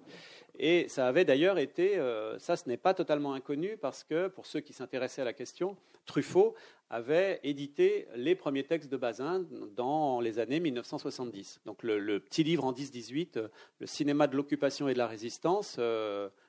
Et 0.58 0.88
ça 0.88 1.08
avait 1.08 1.24
d'ailleurs 1.24 1.58
été, 1.58 1.98
ça 2.38 2.56
ce 2.56 2.68
n'est 2.68 2.76
pas 2.76 2.94
totalement 2.94 3.34
inconnu 3.34 3.76
parce 3.76 4.04
que 4.04 4.28
pour 4.28 4.46
ceux 4.46 4.60
qui 4.60 4.72
s'intéressaient 4.72 5.22
à 5.22 5.24
la 5.24 5.32
question, 5.32 5.76
Truffaut 6.06 6.54
avait 6.90 7.40
édité 7.42 8.06
les 8.14 8.34
premiers 8.34 8.64
textes 8.64 8.90
de 8.90 8.96
Bazin 8.96 9.44
dans 9.74 10.20
les 10.20 10.38
années 10.38 10.60
1970. 10.60 11.60
Donc 11.66 11.82
le, 11.82 12.20
petit 12.20 12.44
livre 12.44 12.64
en 12.64 12.72
10-18, 12.72 13.48
Le 13.80 13.86
cinéma 13.86 14.26
de 14.26 14.36
l'occupation 14.36 14.88
et 14.88 14.92
de 14.92 14.98
la 14.98 15.06
résistance, 15.06 15.78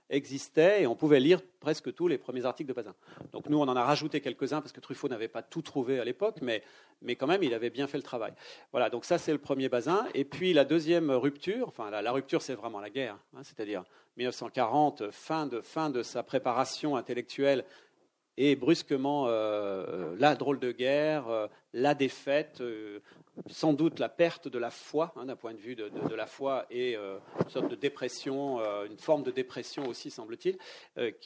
existait 0.09 0.83
et 0.83 0.87
on 0.87 0.95
pouvait 0.95 1.19
lire 1.19 1.41
presque 1.59 1.93
tous 1.93 2.07
les 2.07 2.17
premiers 2.17 2.45
articles 2.45 2.67
de 2.67 2.73
Bazin. 2.73 2.93
Donc 3.31 3.49
nous, 3.49 3.57
on 3.57 3.67
en 3.67 3.75
a 3.75 3.83
rajouté 3.83 4.21
quelques-uns 4.21 4.61
parce 4.61 4.71
que 4.71 4.79
Truffaut 4.79 5.07
n'avait 5.07 5.27
pas 5.27 5.41
tout 5.41 5.61
trouvé 5.61 5.99
à 5.99 6.05
l'époque, 6.05 6.37
mais, 6.41 6.63
mais 7.01 7.15
quand 7.15 7.27
même, 7.27 7.43
il 7.43 7.53
avait 7.53 7.69
bien 7.69 7.87
fait 7.87 7.97
le 7.97 8.03
travail. 8.03 8.33
Voilà, 8.71 8.89
donc 8.89 9.05
ça, 9.05 9.17
c'est 9.17 9.31
le 9.31 9.39
premier 9.39 9.69
Bazin. 9.69 10.05
Et 10.13 10.25
puis 10.25 10.53
la 10.53 10.65
deuxième 10.65 11.09
rupture, 11.11 11.67
enfin 11.67 11.89
la, 11.89 12.11
rupture, 12.11 12.41
c'est 12.41 12.55
vraiment 12.55 12.79
la 12.79 12.89
guerre, 12.89 13.17
hein, 13.35 13.41
c'est-à-dire 13.43 13.83
1940, 14.17 15.11
fin 15.11 15.47
de, 15.47 15.61
fin 15.61 15.89
de 15.89 16.03
sa 16.03 16.23
préparation 16.23 16.95
intellectuelle 16.95 17.65
et 18.37 18.55
brusquement 18.55 19.25
euh, 19.27 20.15
la 20.19 20.35
drôle 20.35 20.59
de 20.59 20.71
guerre, 20.71 21.29
euh, 21.29 21.47
la 21.73 21.93
défaite, 21.93 22.59
euh, 22.61 22.99
sans 23.47 23.73
doute 23.73 23.99
la 23.99 24.09
perte 24.09 24.47
de 24.47 24.57
la 24.57 24.71
foi, 24.71 25.13
hein, 25.15 25.25
d'un 25.25 25.35
point 25.35 25.53
de 25.53 25.59
vue 25.59 25.75
de, 25.75 26.15
la 26.15 26.25
foi, 26.25 26.65
et 26.71 26.95
une 26.95 27.49
sorte 27.49 27.67
de 27.67 27.75
dépression, 27.75 28.61
une 28.85 28.97
forme 28.97 29.23
de 29.23 29.31
dépression 29.31 29.89
aussi, 29.89 30.09
semble-t-il, 30.09 30.57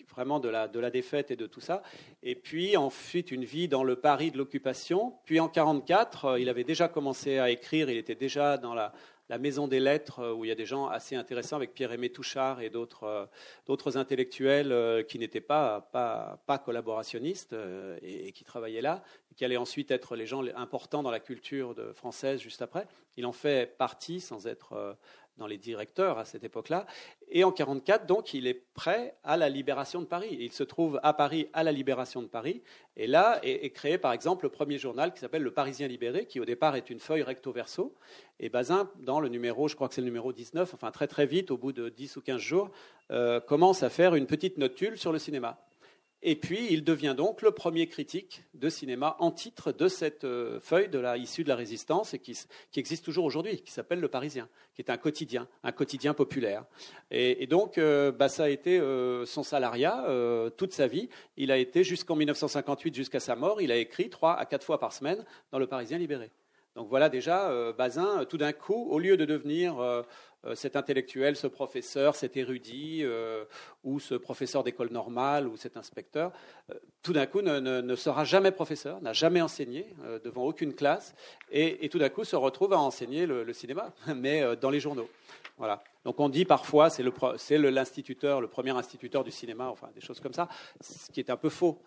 vraiment 0.10 0.40
de 0.40 0.50
la, 0.50 0.68
de 0.68 0.80
la 0.80 0.90
défaite 0.90 1.30
et 1.30 1.36
de 1.36 1.46
tout 1.46 1.62
ça. 1.62 1.84
Et 2.24 2.34
puis 2.34 2.76
ensuite 2.78 3.30
une 3.30 3.46
vie 3.46 3.68
dans 3.68 3.84
le 3.84 3.96
Paris 3.96 4.32
de 4.32 4.40
l'occupation. 4.40 5.14
Puis 5.26 5.40
en 5.40 5.50
1944, 5.50 6.40
il 6.40 6.50
avait 6.50 6.64
déjà 6.64 6.88
commencé 6.88 7.38
à 7.38 7.52
écrire, 7.52 7.92
il 7.92 7.98
était 7.98 8.16
déjà 8.16 8.58
dans 8.58 8.74
la 8.74 8.92
la 9.30 9.38
Maison 9.38 9.68
des 9.68 9.80
Lettres, 9.80 10.20
euh, 10.20 10.34
où 10.34 10.44
il 10.44 10.48
y 10.48 10.52
a 10.52 10.56
des 10.56 10.66
gens 10.66 10.88
assez 10.88 11.16
intéressants 11.16 11.56
avec 11.56 11.74
Pierre-Aimé 11.74 12.10
Touchard 12.10 12.62
et 12.62 12.70
d'autres, 12.70 13.04
euh, 13.04 13.96
intellectuels 13.96 14.72
euh, 14.72 15.04
qui 15.04 15.20
n'étaient 15.20 15.40
pas, 15.40 15.90
pas, 15.92 16.58
collaborationnistes 16.58 17.56
et, 18.02 18.32
qui 18.32 18.44
travaillaient 18.44 18.82
là, 18.82 19.04
qui 19.36 19.46
allaient 19.46 19.58
ensuite 19.58 19.92
être 19.92 20.16
les 20.16 20.26
gens 20.26 20.44
importants 20.56 21.04
dans 21.04 21.12
la 21.12 21.20
culture 21.20 21.76
française 21.94 22.42
juste 22.42 22.62
après. 22.62 22.88
Il 23.18 23.26
en 23.26 23.32
fait 23.32 23.78
partie 23.78 24.20
sans 24.20 24.48
être 24.48 24.98
dans 25.40 25.48
les 25.48 25.58
directeurs 25.58 26.20
à 26.20 26.26
cette 26.26 26.44
époque-là. 26.44 26.86
Et 27.32 27.44
en 27.44 27.50
1944, 27.50 28.06
donc, 28.06 28.34
il 28.34 28.46
est 28.46 28.62
prêt 28.74 29.16
à 29.24 29.38
la 29.38 29.50
libération 29.50 30.02
de 30.02 30.06
Paris. 30.06 30.38
Il 30.40 30.52
se 30.52 30.64
trouve 30.64 31.00
à 31.02 31.14
Paris 31.14 31.48
à 31.54 31.64
la 31.64 31.72
libération 31.72 32.22
de 32.22 32.28
Paris. 32.28 32.62
Et 32.96 33.08
là 33.08 33.40
est, 33.44 33.70
créé, 33.72 33.98
par 33.98 34.14
exemple, 34.14 34.46
le 34.46 34.50
premier 34.50 34.78
journal 34.78 35.14
qui 35.14 35.20
s'appelle 35.20 35.42
Le 35.42 35.52
Parisien 35.52 35.88
libéré, 35.88 36.26
qui 36.26 36.40
au 36.40 36.46
départ 36.46 36.76
est 36.76 36.90
une 36.90 37.00
feuille 37.00 37.24
recto-verso. 37.24 37.96
Et 38.40 38.50
Bazin, 38.50 38.90
dans 39.00 39.20
le 39.20 39.30
numéro, 39.30 39.68
je 39.68 39.76
crois 39.76 39.88
que 39.88 39.96
c'est 39.96 40.02
le 40.02 40.06
numéro 40.06 40.32
19, 40.32 40.74
enfin 40.74 40.92
très 40.92 41.08
très 41.08 41.26
vite, 41.26 41.50
au 41.52 41.58
bout 41.58 41.72
de 41.72 41.90
10 41.90 42.18
ou 42.18 42.22
15 42.22 42.40
jours, 42.40 42.70
euh, 43.12 43.40
commence 43.40 43.84
à 43.84 43.90
faire 43.90 44.16
une 44.16 44.28
petite 44.28 44.58
notule 44.58 44.98
sur 44.98 45.12
le 45.12 45.20
cinéma. 45.20 45.58
Et 46.22 46.36
puis, 46.36 46.68
il 46.70 46.84
devient 46.84 47.14
donc 47.16 47.42
le 47.42 47.52
premier 47.52 47.88
critique 47.88 48.44
de 48.54 48.68
cinéma 48.68 49.16
en 49.20 49.32
titre 49.32 49.72
de 49.72 49.88
cette 49.88 50.26
euh, 50.26 50.60
feuille 50.60 50.90
de 50.90 51.00
la, 51.00 51.16
issue 51.16 51.44
de 51.46 51.50
la 51.50 51.56
résistance 51.56 52.14
et 52.14 52.20
qui, 52.20 52.38
existe 52.76 53.06
toujours 53.06 53.24
aujourd'hui, 53.24 53.62
qui 53.62 53.72
s'appelle 53.72 54.02
Le 54.02 54.10
Parisien, 54.10 54.50
qui 54.76 54.82
est 54.82 54.92
un 54.92 54.98
quotidien, 54.98 55.48
un 55.64 55.72
quotidien 55.72 56.14
populaire. 56.14 56.66
Et, 57.10 57.48
donc, 57.48 57.78
euh, 57.78 58.12
bah, 58.12 58.28
ça 58.28 58.44
a 58.44 58.50
été 58.50 58.80
euh, 58.80 59.26
son 59.26 59.44
salariat 59.44 60.06
toute 60.58 60.74
sa 60.74 60.88
vie. 60.88 61.10
Il 61.38 61.52
a 61.52 61.58
été 61.58 61.86
jusqu'en 61.86 62.18
1958, 62.18 62.96
jusqu'à 62.96 63.22
sa 63.22 63.36
mort, 63.36 63.62
il 63.62 63.72
a 63.72 63.78
écrit 63.78 64.10
trois 64.10 64.38
à 64.38 64.46
quatre 64.46 64.66
fois 64.66 64.80
par 64.80 64.92
semaine 64.92 65.24
dans 65.52 65.60
Le 65.60 65.68
Parisien 65.68 65.98
libéré. 65.98 66.32
Donc 66.76 66.90
voilà 66.90 67.10
déjà, 67.10 67.74
Bazin, 67.78 68.26
tout 68.26 68.38
d'un 68.38 68.54
coup, 68.54 68.88
au 68.90 69.00
lieu 69.00 69.18
de 69.18 69.26
devenir 69.26 70.04
cet 70.56 70.76
intellectuel, 70.76 71.36
ce 71.36 71.48
professeur, 71.48 72.16
cet 72.16 72.38
érudit, 72.38 73.02
euh, 73.04 73.44
ou 73.84 74.00
ce 74.00 74.16
professeur 74.16 74.64
d'école 74.64 74.90
normale, 74.92 75.48
ou 75.48 75.58
cet 75.58 75.76
inspecteur, 75.76 76.32
euh, 76.70 76.76
tout 77.04 77.14
d'un 77.14 77.26
coup 77.26 77.42
ne, 77.42 77.96
sera 77.96 78.24
jamais 78.24 78.52
professeur, 78.52 79.02
n'a 79.02 79.14
jamais 79.14 79.42
enseigné 79.42 79.94
devant 80.24 80.44
aucune 80.44 80.74
classe, 80.74 81.14
et, 81.52 81.88
tout 81.90 82.00
d'un 82.00 82.10
coup 82.10 82.24
se 82.24 82.36
retrouve 82.36 82.74
à 82.74 82.80
enseigner 82.80 83.26
le, 83.26 83.52
cinéma, 83.54 83.94
mais 84.16 84.56
dans 84.58 84.70
les 84.70 84.80
journaux. 84.80 85.10
Voilà. 85.58 85.84
Donc 86.06 86.20
on 86.20 86.30
dit 86.30 86.46
parfois 86.46 86.90
c'est 86.90 87.04
l'instituteur, 87.58 88.40
le, 88.40 88.48
le 88.48 88.50
premier 88.50 88.72
instituteur 88.72 89.24
du 89.24 89.32
cinéma, 89.32 89.68
enfin 89.68 89.90
des 89.94 90.02
choses 90.02 90.20
comme 90.22 90.34
ça, 90.34 90.48
ce 90.80 91.12
qui 91.12 91.20
est 91.20 91.30
un 91.30 91.38
peu 91.38 91.50
faux. 91.50 91.82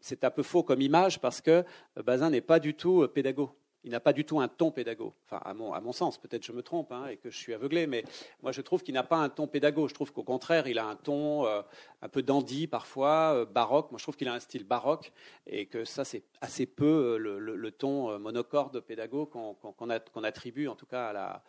C'est 0.00 0.24
un 0.24 0.30
peu 0.30 0.42
faux 0.42 0.64
comme 0.64 0.80
image 0.80 1.20
parce 1.20 1.40
que 1.40 1.64
Bazin 1.94 2.30
n'est 2.30 2.40
pas 2.40 2.58
du 2.58 2.74
tout 2.74 3.06
pédagogue 3.06 3.50
il 3.84 3.92
n'a 3.92 4.00
pas 4.00 4.12
du 4.12 4.24
tout 4.24 4.40
un 4.40 4.48
ton 4.48 4.70
pédago. 4.70 5.14
Enfin, 5.24 5.40
à 5.44 5.54
mon, 5.54 5.72
à 5.72 5.80
mon 5.80 5.92
sens, 5.92 6.18
peut-être 6.18 6.44
je 6.44 6.52
me 6.52 6.62
trompe 6.62 6.92
hein, 6.92 7.06
et 7.06 7.16
que 7.16 7.30
je 7.30 7.36
suis 7.36 7.54
aveuglé, 7.54 7.86
mais 7.86 8.04
moi 8.42 8.52
je 8.52 8.60
trouve 8.60 8.82
qu'il 8.82 8.94
n'a 8.94 9.02
pas 9.02 9.16
un 9.16 9.28
ton 9.28 9.46
pédago. 9.46 9.88
Je 9.88 9.94
trouve 9.94 10.12
qu'au 10.12 10.22
contraire, 10.22 10.66
il 10.66 10.78
a 10.78 10.86
un 10.86 10.96
ton 10.96 11.46
euh, 11.46 11.62
un 12.02 12.08
peu 12.08 12.22
dandy 12.22 12.66
parfois, 12.66 13.34
euh, 13.34 13.44
baroque. 13.44 13.90
Moi 13.90 13.98
je 13.98 14.04
trouve 14.04 14.16
qu'il 14.16 14.28
a 14.28 14.34
un 14.34 14.40
style 14.40 14.64
baroque 14.64 15.12
et 15.46 15.66
que 15.66 15.84
ça 15.84 16.04
c'est 16.04 16.24
assez 16.40 16.66
peu 16.66 17.18
euh, 17.18 17.38
le, 17.38 17.70
ton 17.70 18.18
monocorde 18.18 18.80
pédago 18.80 19.26
qu'on 19.26 20.24
attribue 20.24 20.66
en 20.68 20.74
tout 20.74 20.86
cas 20.86 21.08
à 21.08 21.12
la, 21.12 21.42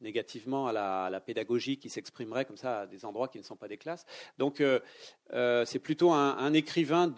négativement 0.00 0.66
à 0.68 0.72
la, 1.10 1.20
pédagogie 1.20 1.78
qui 1.78 1.90
s'exprimerait 1.90 2.44
comme 2.44 2.56
ça 2.56 2.80
à 2.80 2.86
des 2.86 3.04
endroits 3.04 3.28
qui 3.28 3.38
ne 3.38 3.42
sont 3.42 3.56
pas 3.56 3.68
des 3.68 3.76
classes. 3.76 4.06
Donc 4.38 4.60
euh, 4.60 4.80
euh, 5.32 5.64
c'est 5.64 5.78
plutôt 5.78 6.12
un, 6.12 6.52
écrivain 6.52 7.08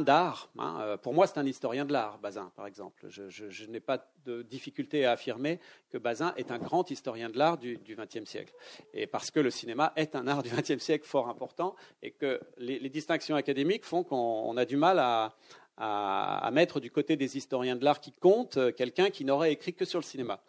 d'art. 0.00 0.50
Hein. 0.58 0.78
Euh, 0.80 0.96
pour 0.96 1.14
moi, 1.14 1.26
c'est 1.26 1.38
un 1.38 1.46
historien 1.46 1.84
de 1.84 1.92
l'art, 1.92 2.18
Bazin, 2.18 2.50
par 2.56 2.66
exemple. 2.66 3.06
Je, 3.08 3.66
n'ai 3.66 3.80
pas 3.80 4.10
de 4.24 4.42
difficulté 4.42 5.04
à 5.04 5.12
affirmer 5.12 5.60
que 5.90 5.98
Bazin 5.98 6.32
est 6.36 6.50
un 6.50 6.58
grand 6.58 6.90
historien 6.90 7.28
de 7.28 7.38
l'art 7.38 7.58
du 7.58 7.78
XXe 7.86 8.28
siècle. 8.28 8.54
Et 8.94 9.06
parce 9.06 9.30
que 9.30 9.40
le 9.40 9.50
cinéma 9.50 9.92
est 9.96 10.16
un 10.16 10.26
art 10.26 10.42
du 10.42 10.50
XXe 10.50 10.82
siècle 10.82 11.06
fort 11.06 11.28
important 11.28 11.76
et 12.02 12.10
que 12.10 12.40
les, 12.56 12.88
distinctions 12.88 13.36
académiques 13.36 13.84
font 13.84 14.02
qu'on 14.02 14.56
a 14.56 14.64
du 14.64 14.76
mal 14.76 14.98
à, 14.98 15.34
à 15.76 16.50
mettre 16.52 16.80
du 16.80 16.90
côté 16.90 17.16
des 17.16 17.36
historiens 17.36 17.76
de 17.76 17.84
l'art 17.84 18.00
qui 18.00 18.12
comptent 18.12 18.74
quelqu'un 18.74 19.10
qui 19.10 19.24
n'aurait 19.24 19.52
écrit 19.52 19.74
que 19.74 19.84
sur 19.84 19.98
le 19.98 20.04
cinéma. 20.04 20.40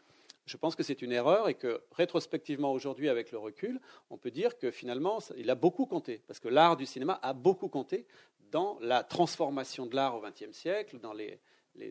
Je 0.50 0.58
pense 0.58 0.76
que 0.76 0.82
c'est 0.82 1.04
une 1.04 1.12
erreur 1.12 1.48
et 1.48 1.54
que 1.54 1.84
rétrospectivement 1.92 2.74
aujourd'hui, 2.74 3.08
avec 3.08 3.32
le 3.32 3.38
recul, 3.38 3.80
on 4.10 4.18
peut 4.18 4.32
dire 4.32 4.58
que 4.58 4.72
finalement, 4.72 5.20
il 5.38 5.48
a 5.52 5.56
beaucoup 5.56 5.86
compté, 5.86 6.24
parce 6.26 6.40
que 6.40 6.48
l'art 6.48 6.76
du 6.76 6.88
cinéma 6.88 7.20
a 7.22 7.34
beaucoup 7.34 7.68
compté 7.68 8.08
dans 8.52 8.80
la 8.82 9.04
transformation 9.04 9.86
de 9.86 9.96
l'art 9.96 10.16
au 10.16 10.22
XXe 10.22 10.52
siècle, 10.52 10.98
dans 11.00 11.14
les, 11.14 11.40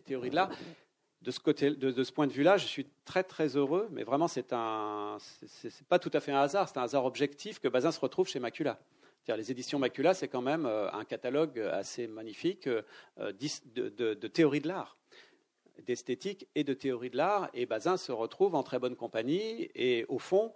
théories 0.05 0.31
de 0.31 0.35
l'art. 0.35 0.51
De 1.23 1.31
ce, 1.31 1.39
de, 1.41 2.11
point 2.11 2.27
de 2.27 2.33
vue-là, 2.33 2.57
je 2.57 2.67
suis 2.67 2.89
très 3.05 3.23
très 3.23 3.57
heureux, 3.57 3.89
mais 3.93 4.03
vraiment 4.03 4.27
c'est 4.27 4.53
un, 4.53 5.19
c'est 5.21 5.87
pas 5.87 6.01
tout 6.01 6.11
à 6.13 6.19
fait 6.19 6.33
un 6.33 6.41
hasard, 6.41 6.69
c'est 6.69 6.79
un 6.79 6.83
hasard 6.83 7.05
objectif 7.05 7.61
que 7.61 7.69
Bazin 7.69 7.93
se 7.93 8.01
retrouve 8.01 8.27
chez 8.29 8.41
Macula. 8.41 8.81
Les 9.29 9.51
éditions 9.53 9.79
Macula, 9.79 10.15
c'est 10.15 10.29
quand 10.29 10.41
même 10.41 10.65
euh, 10.65 10.91
un 10.91 11.05
catalogue 11.05 11.61
assez 11.61 12.07
magnifique 12.07 12.67
euh, 12.67 12.83
de, 13.19 14.15
de 14.15 14.27
théorie 14.29 14.61
de 14.61 14.69
l'art 14.69 14.98
d'esthétique 15.87 16.49
et 16.55 16.65
de 16.65 16.75
théorie 16.75 17.11
de 17.11 17.17
l'art. 17.17 17.49
Et 17.55 17.67
Bazin 17.67 17.97
se 17.97 18.13
retrouve 18.13 18.55
en 18.55 18.63
très 18.63 18.79
bonne 18.79 18.97
compagnie. 18.97 19.71
Et 19.75 20.05
au 20.09 20.19
fond, 20.19 20.53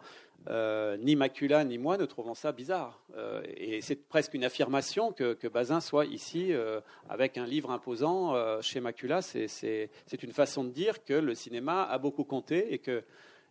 euh, 0.48 0.96
ni 0.96 1.14
Macula 1.14 1.64
ni 1.64 1.78
moi 1.78 1.96
ne 1.96 2.04
trouvons 2.04 2.35
ça 2.35 2.52
bizarre. 2.52 3.00
Euh, 3.16 3.42
et 3.56 3.80
c'est 3.80 3.96
presque 4.08 4.35
une 4.35 4.44
affirmation 4.44 5.12
que, 5.12 5.48
Bazin 5.48 5.80
soit 5.80 6.06
ici 6.06 6.52
euh, 6.52 6.80
avec 7.08 7.38
un 7.38 7.46
livre 7.46 7.70
imposant 7.70 8.35
chez 8.61 8.80
Macula. 8.80 9.22
C'est 9.22 9.88
une 10.22 10.32
façon 10.32 10.64
de 10.64 10.70
dire 10.70 11.04
que 11.04 11.14
le 11.14 11.35
cinéma 11.35 11.85
a 11.85 11.98
beaucoup 11.98 12.24
compté 12.24 12.72
et 12.72 12.78
que 12.78 13.04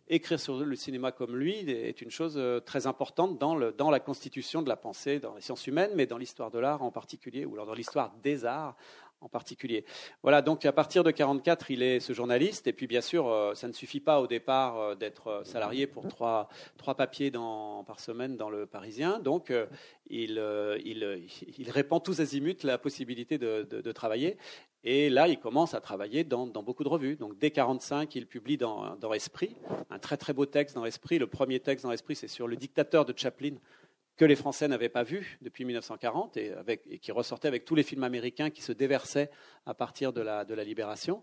écrire 0.08 0.38
sur 0.38 0.58
le 0.58 0.76
cinéma 0.76 1.12
comme 1.12 1.36
lui 1.36 1.70
est 1.70 2.02
une 2.02 2.10
chose 2.10 2.38
très 2.66 2.86
importante 2.86 3.38
dans, 3.38 3.54
le, 3.54 3.72
dans 3.72 3.88
la 3.88 4.00
constitution 4.00 4.60
de 4.60 4.68
la 4.68 4.76
pensée, 4.76 5.20
dans 5.20 5.36
les 5.36 5.40
sciences 5.40 5.66
humaines, 5.66 5.92
mais 5.94 6.06
dans 6.06 6.18
l'histoire 6.18 6.50
de 6.50 6.58
l'art 6.58 6.82
en 6.82 6.90
particulier, 6.90 7.46
ou 7.46 7.56
dans 7.56 7.72
l'histoire 7.72 8.12
des 8.22 8.44
arts 8.44 8.76
en 9.22 9.28
particulier. 9.28 9.84
Voilà, 10.22 10.42
donc 10.42 10.66
à 10.66 10.72
partir 10.72 11.04
de 11.04 11.10
44, 11.10 11.70
il 11.70 11.82
est 11.82 12.00
ce 12.00 12.12
journaliste, 12.12 12.66
et 12.66 12.72
puis 12.72 12.86
bien 12.86 13.00
sûr, 13.00 13.28
euh, 13.28 13.54
ça 13.54 13.68
ne 13.68 13.72
suffit 13.72 14.00
pas 14.00 14.20
au 14.20 14.26
départ 14.26 14.78
euh, 14.78 14.94
d'être 14.94 15.28
euh, 15.28 15.44
salarié 15.44 15.86
pour 15.86 16.08
trois, 16.08 16.48
trois 16.76 16.94
papiers 16.94 17.30
par 17.30 18.00
semaine 18.00 18.36
dans 18.36 18.50
le 18.50 18.66
Parisien, 18.66 19.18
donc 19.20 19.52
il, 20.08 20.42
il, 20.84 21.70
répand 21.70 22.02
tous 22.02 22.20
azimuts 22.20 22.64
la 22.64 22.78
possibilité 22.78 23.38
de, 23.38 23.62
de, 23.62 23.92
travailler, 23.92 24.36
et 24.84 25.08
là, 25.08 25.28
il 25.28 25.38
commence 25.38 25.74
à 25.74 25.80
travailler 25.80 26.24
dans, 26.24 26.46
dans, 26.46 26.62
beaucoup 26.62 26.82
de 26.82 26.88
revues. 26.88 27.16
Donc 27.16 27.38
dès 27.38 27.50
45, 27.50 28.14
il 28.16 28.26
publie 28.26 28.56
dans, 28.56 28.96
dans 28.96 29.12
Esprit, 29.12 29.56
un 29.90 29.98
très 29.98 30.16
très 30.16 30.32
beau 30.32 30.46
texte 30.46 30.74
dans 30.74 30.84
Esprit. 30.84 31.18
Le 31.18 31.28
premier 31.28 31.60
texte 31.60 31.84
dans 31.84 31.92
Esprit, 31.92 32.16
c'est 32.16 32.28
sur 32.28 32.48
le 32.48 32.56
dictateur 32.56 33.04
de 33.04 33.14
Chaplin, 33.16 33.54
que 34.16 34.24
les 34.24 34.36
Français 34.36 34.68
n'avaient 34.68 34.88
pas 34.88 35.02
vu 35.02 35.38
depuis 35.42 35.64
1940 35.64 36.36
et, 36.36 36.98
qui 37.00 37.12
ressortait 37.12 37.48
avec 37.48 37.64
tous 37.64 37.74
les 37.74 37.82
films 37.82 38.04
américains 38.04 38.50
qui 38.50 38.62
se 38.62 38.72
déversaient 38.72 39.30
à 39.66 39.74
partir 39.74 40.12
de 40.12 40.20
la, 40.20 40.44
libération. 40.64 41.22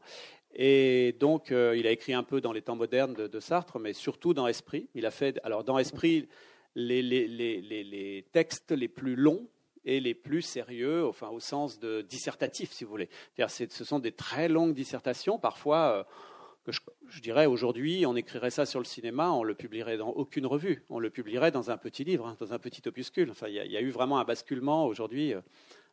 Et 0.54 1.16
donc, 1.20 1.52
euh, 1.52 1.78
il 1.78 1.86
a 1.86 1.92
écrit 1.92 2.14
un 2.14 2.24
peu 2.24 2.42
dans 2.42 2.52
les 2.52 2.62
temps 2.62 2.76
modernes 2.76 3.14
de, 3.14 3.40
Sartre, 3.40 3.78
mais 3.80 3.94
surtout 3.94 4.34
dans 4.34 4.48
Esprit. 4.48 4.90
Il 4.96 5.06
a 5.06 5.12
fait, 5.12 5.40
alors 5.44 5.64
dans 5.64 5.78
Esprit, 5.78 6.28
les, 6.76 8.26
textes 8.32 8.72
les 8.72 8.88
plus 8.88 9.16
longs 9.16 9.48
et 9.86 10.00
les 10.00 10.16
plus 10.16 10.42
sérieux, 10.42 11.06
enfin 11.06 11.30
au 11.30 11.40
sens 11.40 11.80
de 11.80 12.02
dissertatif, 12.02 12.72
si 12.72 12.84
vous 12.84 12.90
voulez. 12.90 13.10
ce 13.38 13.86
sont 13.86 14.00
des 14.00 14.12
très 14.12 14.50
longues 14.50 14.74
dissertations, 14.74 15.38
parfois. 15.38 16.00
Euh, 16.00 16.04
que 16.64 16.72
je, 16.72 17.22
dirais 17.22 17.46
aujourd'hui, 17.46 18.06
on 18.06 18.16
écrirait 18.16 18.52
ça 18.52 18.66
sur 18.66 18.80
le 18.80 18.86
cinéma, 18.86 19.32
on 19.32 19.44
le 19.44 19.56
publierait 19.56 19.98
dans 19.98 20.10
aucune 20.10 20.46
revue, 20.46 20.84
on 20.90 21.00
le 21.00 21.10
publierait 21.10 21.52
dans 21.52 21.72
un 21.72 21.78
petit 21.78 22.04
livre, 22.04 22.28
hein, 22.28 22.36
dans 22.40 22.54
un 22.54 22.60
petit 22.60 22.88
opuscule. 22.88 23.32
Enfin, 23.32 23.48
il 23.48 23.56
y, 23.56 23.78
a 23.78 23.82
eu 23.82 23.90
vraiment 23.90 24.20
un 24.20 24.26
basculement 24.26 24.86
aujourd'hui. 24.86 25.34
Euh, 25.34 25.42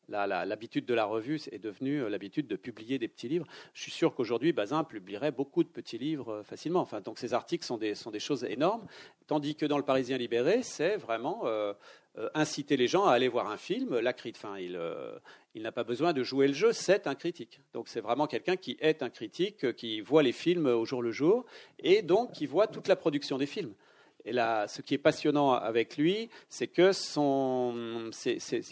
l'habitude 0.09 0.87
de 0.87 0.95
la 0.95 1.05
revue 1.05 1.41
est 1.51 1.59
devenue 1.59 2.03
euh, 2.03 2.09
l'habitude 2.09 2.47
de 2.47 2.57
publier 2.57 2.99
des 2.99 3.09
petits 3.09 3.29
livres. 3.29 3.47
Je 3.75 3.83
suis 3.83 3.91
sûr 3.91 4.15
qu'aujourd'hui, 4.15 4.53
Bazin 4.53 4.85
publierait 4.85 5.33
beaucoup 5.33 5.65
de 5.65 5.69
petits 5.69 5.99
livres 5.99 6.33
euh, 6.33 6.43
facilement. 6.43 6.81
Enfin, 6.81 7.01
donc 7.01 7.19
ces 7.19 7.35
articles 7.35 7.65
sont 7.65 7.77
des, 7.77 7.95
sont 7.95 8.11
des 8.11 8.21
choses 8.21 8.45
énormes, 8.45 8.87
tandis 9.27 9.57
que 9.57 9.67
dans 9.67 9.79
le 9.79 9.85
Parisien 9.85 10.17
libéré, 10.19 10.63
c'est 10.63 10.97
vraiment 10.97 11.45
inciter 12.35 12.77
les 12.77 12.87
gens 12.87 13.05
à 13.05 13.13
aller 13.13 13.29
voir 13.29 13.51
un 13.51 13.57
film. 13.57 13.99
La 13.99 14.15
enfin, 14.31 14.59
il, 14.59 14.79
il 15.57 15.63
n'a 15.63 15.73
pas 15.73 15.85
besoin 15.85 16.13
de 16.13 16.23
jouer 16.23 16.49
le 16.49 16.53
jeu, 16.53 16.75
c'est 16.75 17.07
un 17.07 17.15
critique. 17.15 17.61
Donc 17.73 17.89
c'est 17.89 18.03
vraiment 18.03 18.27
quelqu'un 18.27 18.57
qui 18.57 18.77
est 18.79 19.03
un 19.03 19.09
critique, 19.09 19.75
qui 19.75 20.03
voit 20.03 20.23
les 20.23 20.33
films 20.33 20.67
au 20.67 20.85
jour 20.85 21.03
le 21.03 21.13
jour, 21.13 21.47
et 21.79 22.03
donc 22.03 22.33
qui 22.33 22.45
voit 22.45 22.67
toute 22.67 22.89
la 22.89 22.95
production 22.95 23.39
des 23.39 23.47
films. 23.47 23.73
Et 24.27 24.33
là, 24.33 24.69
ce 24.69 24.83
qui 24.83 24.93
est 24.93 24.99
passionnant 24.99 25.53
avec 25.53 25.97
lui, 25.97 26.29
c'est 26.51 26.67
que 26.67 26.93
son, 26.93 28.11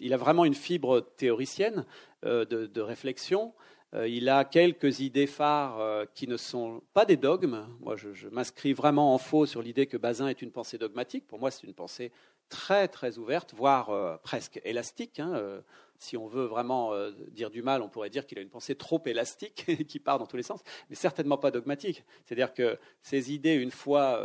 il 0.00 0.12
a 0.12 0.16
vraiment 0.18 0.44
une 0.44 0.54
fibre 0.54 1.00
théoricienne 1.16 1.86
euh, 2.26 2.44
de, 2.44 2.80
réflexion. 2.82 3.54
Euh, 3.94 4.06
il 4.06 4.28
a 4.28 4.44
quelques 4.44 5.00
idées 5.00 5.28
phares 5.28 5.80
euh, 5.80 6.04
qui 6.14 6.28
ne 6.28 6.36
sont 6.36 6.82
pas 6.92 7.06
des 7.06 7.16
dogmes. 7.16 7.66
Moi, 7.80 7.96
je, 7.96 8.28
m'inscris 8.28 8.74
vraiment 8.74 9.14
en 9.14 9.18
faux 9.18 9.46
sur 9.46 9.62
l'idée 9.62 9.86
que 9.86 9.96
Bazin 9.96 10.28
est 10.28 10.42
une 10.42 10.50
pensée 10.50 10.76
dogmatique. 10.76 11.26
Pour 11.26 11.38
moi, 11.38 11.50
c'est 11.50 11.66
une 11.66 11.72
pensée 11.72 12.12
très 12.50 12.88
très 12.88 13.16
ouverte, 13.16 13.54
voire 13.56 14.20
presque 14.20 14.60
élastique. 14.64 15.18
Hein, 15.18 15.62
si 16.04 16.16
on 16.16 16.26
veut 16.26 16.44
vraiment 16.44 16.92
dire 17.30 17.50
du 17.50 17.62
mal, 17.62 17.82
on 17.82 17.88
pourrait 17.88 18.10
dire 18.10 18.26
qu'il 18.26 18.38
a 18.38 18.42
une 18.42 18.50
pensée 18.50 18.74
trop 18.74 19.02
élastique 19.06 19.64
qui 19.88 19.98
part 19.98 20.18
dans 20.18 20.26
tous 20.26 20.36
les 20.36 20.42
sens, 20.42 20.60
mais 20.88 20.96
certainement 20.96 21.38
pas 21.38 21.50
dogmatique. 21.50 22.04
C'est-à-dire 22.24 22.54
que 22.54 22.78
ces 23.02 23.32
idées, 23.32 23.54
une 23.54 23.70
fois 23.70 24.20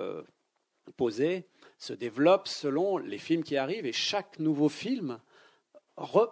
posé 0.98 1.48
se 1.78 1.94
développe 1.94 2.48
selon 2.48 2.98
les 2.98 3.18
films 3.18 3.44
qui 3.44 3.58
arrivent 3.58 3.86
et 3.86 3.94
chaque 3.94 4.40
nouveau 4.40 4.70
film 4.70 5.20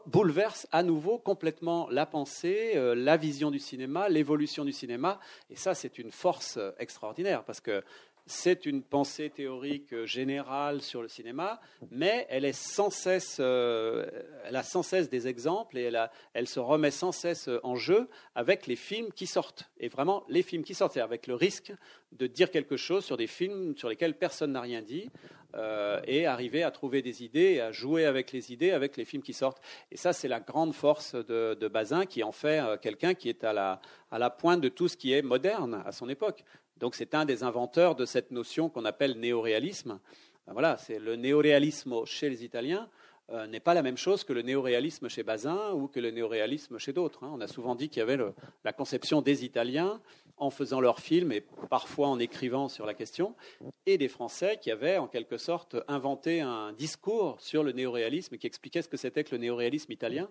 bouleverse 0.05 0.67
à 0.71 0.83
nouveau 0.83 1.19
complètement 1.19 1.89
la 1.89 2.05
pensée, 2.05 2.73
euh, 2.75 2.95
la 2.95 3.17
vision 3.17 3.51
du 3.51 3.60
cinéma, 3.60 4.07
l'évolution 4.07 4.63
du 4.63 4.71
cinéma. 4.71 5.19
Et 5.49 5.55
ça, 5.55 5.75
c'est 5.75 5.97
une 5.97 6.12
force 6.12 6.57
euh, 6.57 6.71
extraordinaire 6.79 7.43
parce 7.43 7.60
que 7.60 7.83
c'est 8.27 8.65
une 8.65 8.83
pensée 8.83 9.29
théorique 9.29 9.93
euh, 9.93 10.05
générale 10.05 10.81
sur 10.81 11.01
le 11.01 11.07
cinéma, 11.07 11.59
mais 11.91 12.27
elle, 12.29 12.45
est 12.45 12.53
sans 12.53 12.89
cesse, 12.89 13.39
elle 13.39 14.55
a 14.55 14.63
sans 14.63 14.83
cesse 14.83 15.09
des 15.09 15.27
exemples 15.27 15.77
et 15.77 15.91
elle, 16.33 16.47
se 16.47 16.59
remet 16.59 16.91
sans 16.91 17.11
cesse 17.11 17.49
en 17.63 17.75
jeu 17.75 18.09
avec 18.35 18.67
les 18.67 18.75
films 18.75 19.11
qui 19.11 19.27
sortent. 19.27 19.69
Et 19.79 19.87
vraiment, 19.89 20.23
les 20.29 20.43
films 20.43 20.63
qui 20.63 20.73
sortent, 20.73 20.97
avec 20.97 21.27
le 21.27 21.35
risque 21.35 21.73
de 22.11 22.27
dire 22.27 22.51
quelque 22.51 22.77
chose 22.77 23.03
sur 23.03 23.17
des 23.17 23.27
films 23.27 23.75
sur 23.77 23.89
lesquels 23.89 24.17
personne 24.17 24.53
n'a 24.53 24.61
rien 24.61 24.81
dit 24.81 25.09
euh, 25.55 25.99
et 26.05 26.25
arriver 26.25 26.63
à 26.63 26.71
trouver 26.71 27.01
des 27.01 27.23
idées 27.23 27.53
et 27.53 27.61
à 27.61 27.71
jouer 27.71 28.05
avec 28.05 28.31
les 28.31 28.51
idées 28.51 28.71
avec 28.71 28.97
les 28.97 29.05
films 29.05 29.23
qui 29.23 29.33
sortent. 29.33 29.61
Et 29.91 29.97
ça, 29.97 30.13
c'est 30.13 30.27
la 30.27 30.39
grande 30.39 30.73
force 30.73 31.15
de, 31.15 31.67
Bazin 31.67 32.05
qui 32.05 32.23
en 32.23 32.31
fait 32.31 32.59
euh, 32.59 32.77
quelqu'un 32.77 33.13
qui 33.13 33.29
est 33.29 33.43
à 33.43 33.79
la 34.11 34.29
pointe 34.29 34.61
de 34.61 34.69
tout 34.69 34.87
ce 34.87 34.97
qui 34.97 35.13
est 35.13 35.21
moderne 35.21 35.81
à 35.85 35.91
son 35.91 36.09
époque. 36.09 36.43
Donc 36.79 36.95
c'est 36.95 37.15
un 37.15 37.25
des 37.25 37.43
inventeurs 37.43 37.95
de 37.95 38.05
cette 38.05 38.31
notion 38.31 38.69
qu'on 38.69 38.85
appelle 38.85 39.19
néoréalisme. 39.19 39.99
Ben 40.45 40.53
voilà, 40.53 40.77
c'est 40.77 40.99
le 40.99 41.15
néoréalisme 41.15 42.05
chez 42.05 42.29
les 42.29 42.43
Italiens. 42.43 42.89
Euh, 43.29 43.45
n'est 43.45 43.59
pas 43.59 43.73
la 43.73 43.81
même 43.81 43.97
chose 43.97 44.23
que 44.23 44.31
le 44.31 44.41
néoréalisme 44.41 45.09
chez 45.09 45.21
Bazin 45.21 45.73
ou 45.73 45.89
que 45.89 45.99
le 45.99 46.11
néoréalisme 46.11 46.77
chez 46.77 46.93
d'autres. 46.93 47.25
Hein. 47.25 47.31
On 47.33 47.41
a 47.41 47.47
souvent 47.47 47.75
dit 47.75 47.89
qu'il 47.89 47.99
y 47.99 48.03
avait 48.03 48.17
la 48.63 48.71
conception 48.71 49.21
des 49.21 49.43
Italiens 49.43 49.99
en 50.37 50.49
faisant 50.49 50.79
leurs 50.79 51.01
films 51.01 51.33
et 51.33 51.41
parfois 51.69 52.07
en 52.07 52.19
écrivant 52.19 52.69
sur 52.69 52.85
la 52.85 52.93
question, 52.93 53.35
et 53.85 53.97
des 53.97 54.07
Français 54.07 54.59
qui 54.61 54.71
avaient 54.71 54.97
en 54.97 55.07
quelque 55.07 55.37
sorte 55.37 55.75
inventé 55.89 56.39
un 56.41 56.71
discours 56.71 57.41
sur 57.41 57.63
le 57.63 57.73
néoréalisme 57.73 58.37
qui 58.37 58.47
expliquait 58.47 58.81
ce 58.81 58.87
que 58.87 58.97
c'était 58.97 59.23
que 59.23 59.35
le 59.35 59.39
néoréalisme 59.39 59.91
italien, 59.91 60.29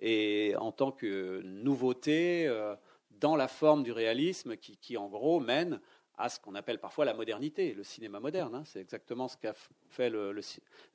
et 0.00 0.54
en 0.58 0.72
tant 0.72 0.90
que 0.90 1.42
nouveauté 1.42 2.48
euh, 2.48 2.74
dans 3.20 3.36
la 3.36 3.48
forme 3.48 3.82
du 3.82 3.92
réalisme 3.92 4.56
qui, 4.56 4.96
en 4.96 5.08
gros 5.08 5.40
mène 5.40 5.80
à 6.18 6.28
ce 6.28 6.38
qu'on 6.38 6.54
appelle 6.54 6.78
parfois 6.78 7.04
la 7.04 7.14
modernité, 7.14 7.72
le 7.72 7.84
cinéma 7.84 8.20
moderne. 8.20 8.54
Hein. 8.54 8.62
C'est 8.66 8.80
exactement 8.80 9.28
ce 9.28 9.36
qu'a 9.36 9.54
fait 9.88 10.10
le, 10.10 10.38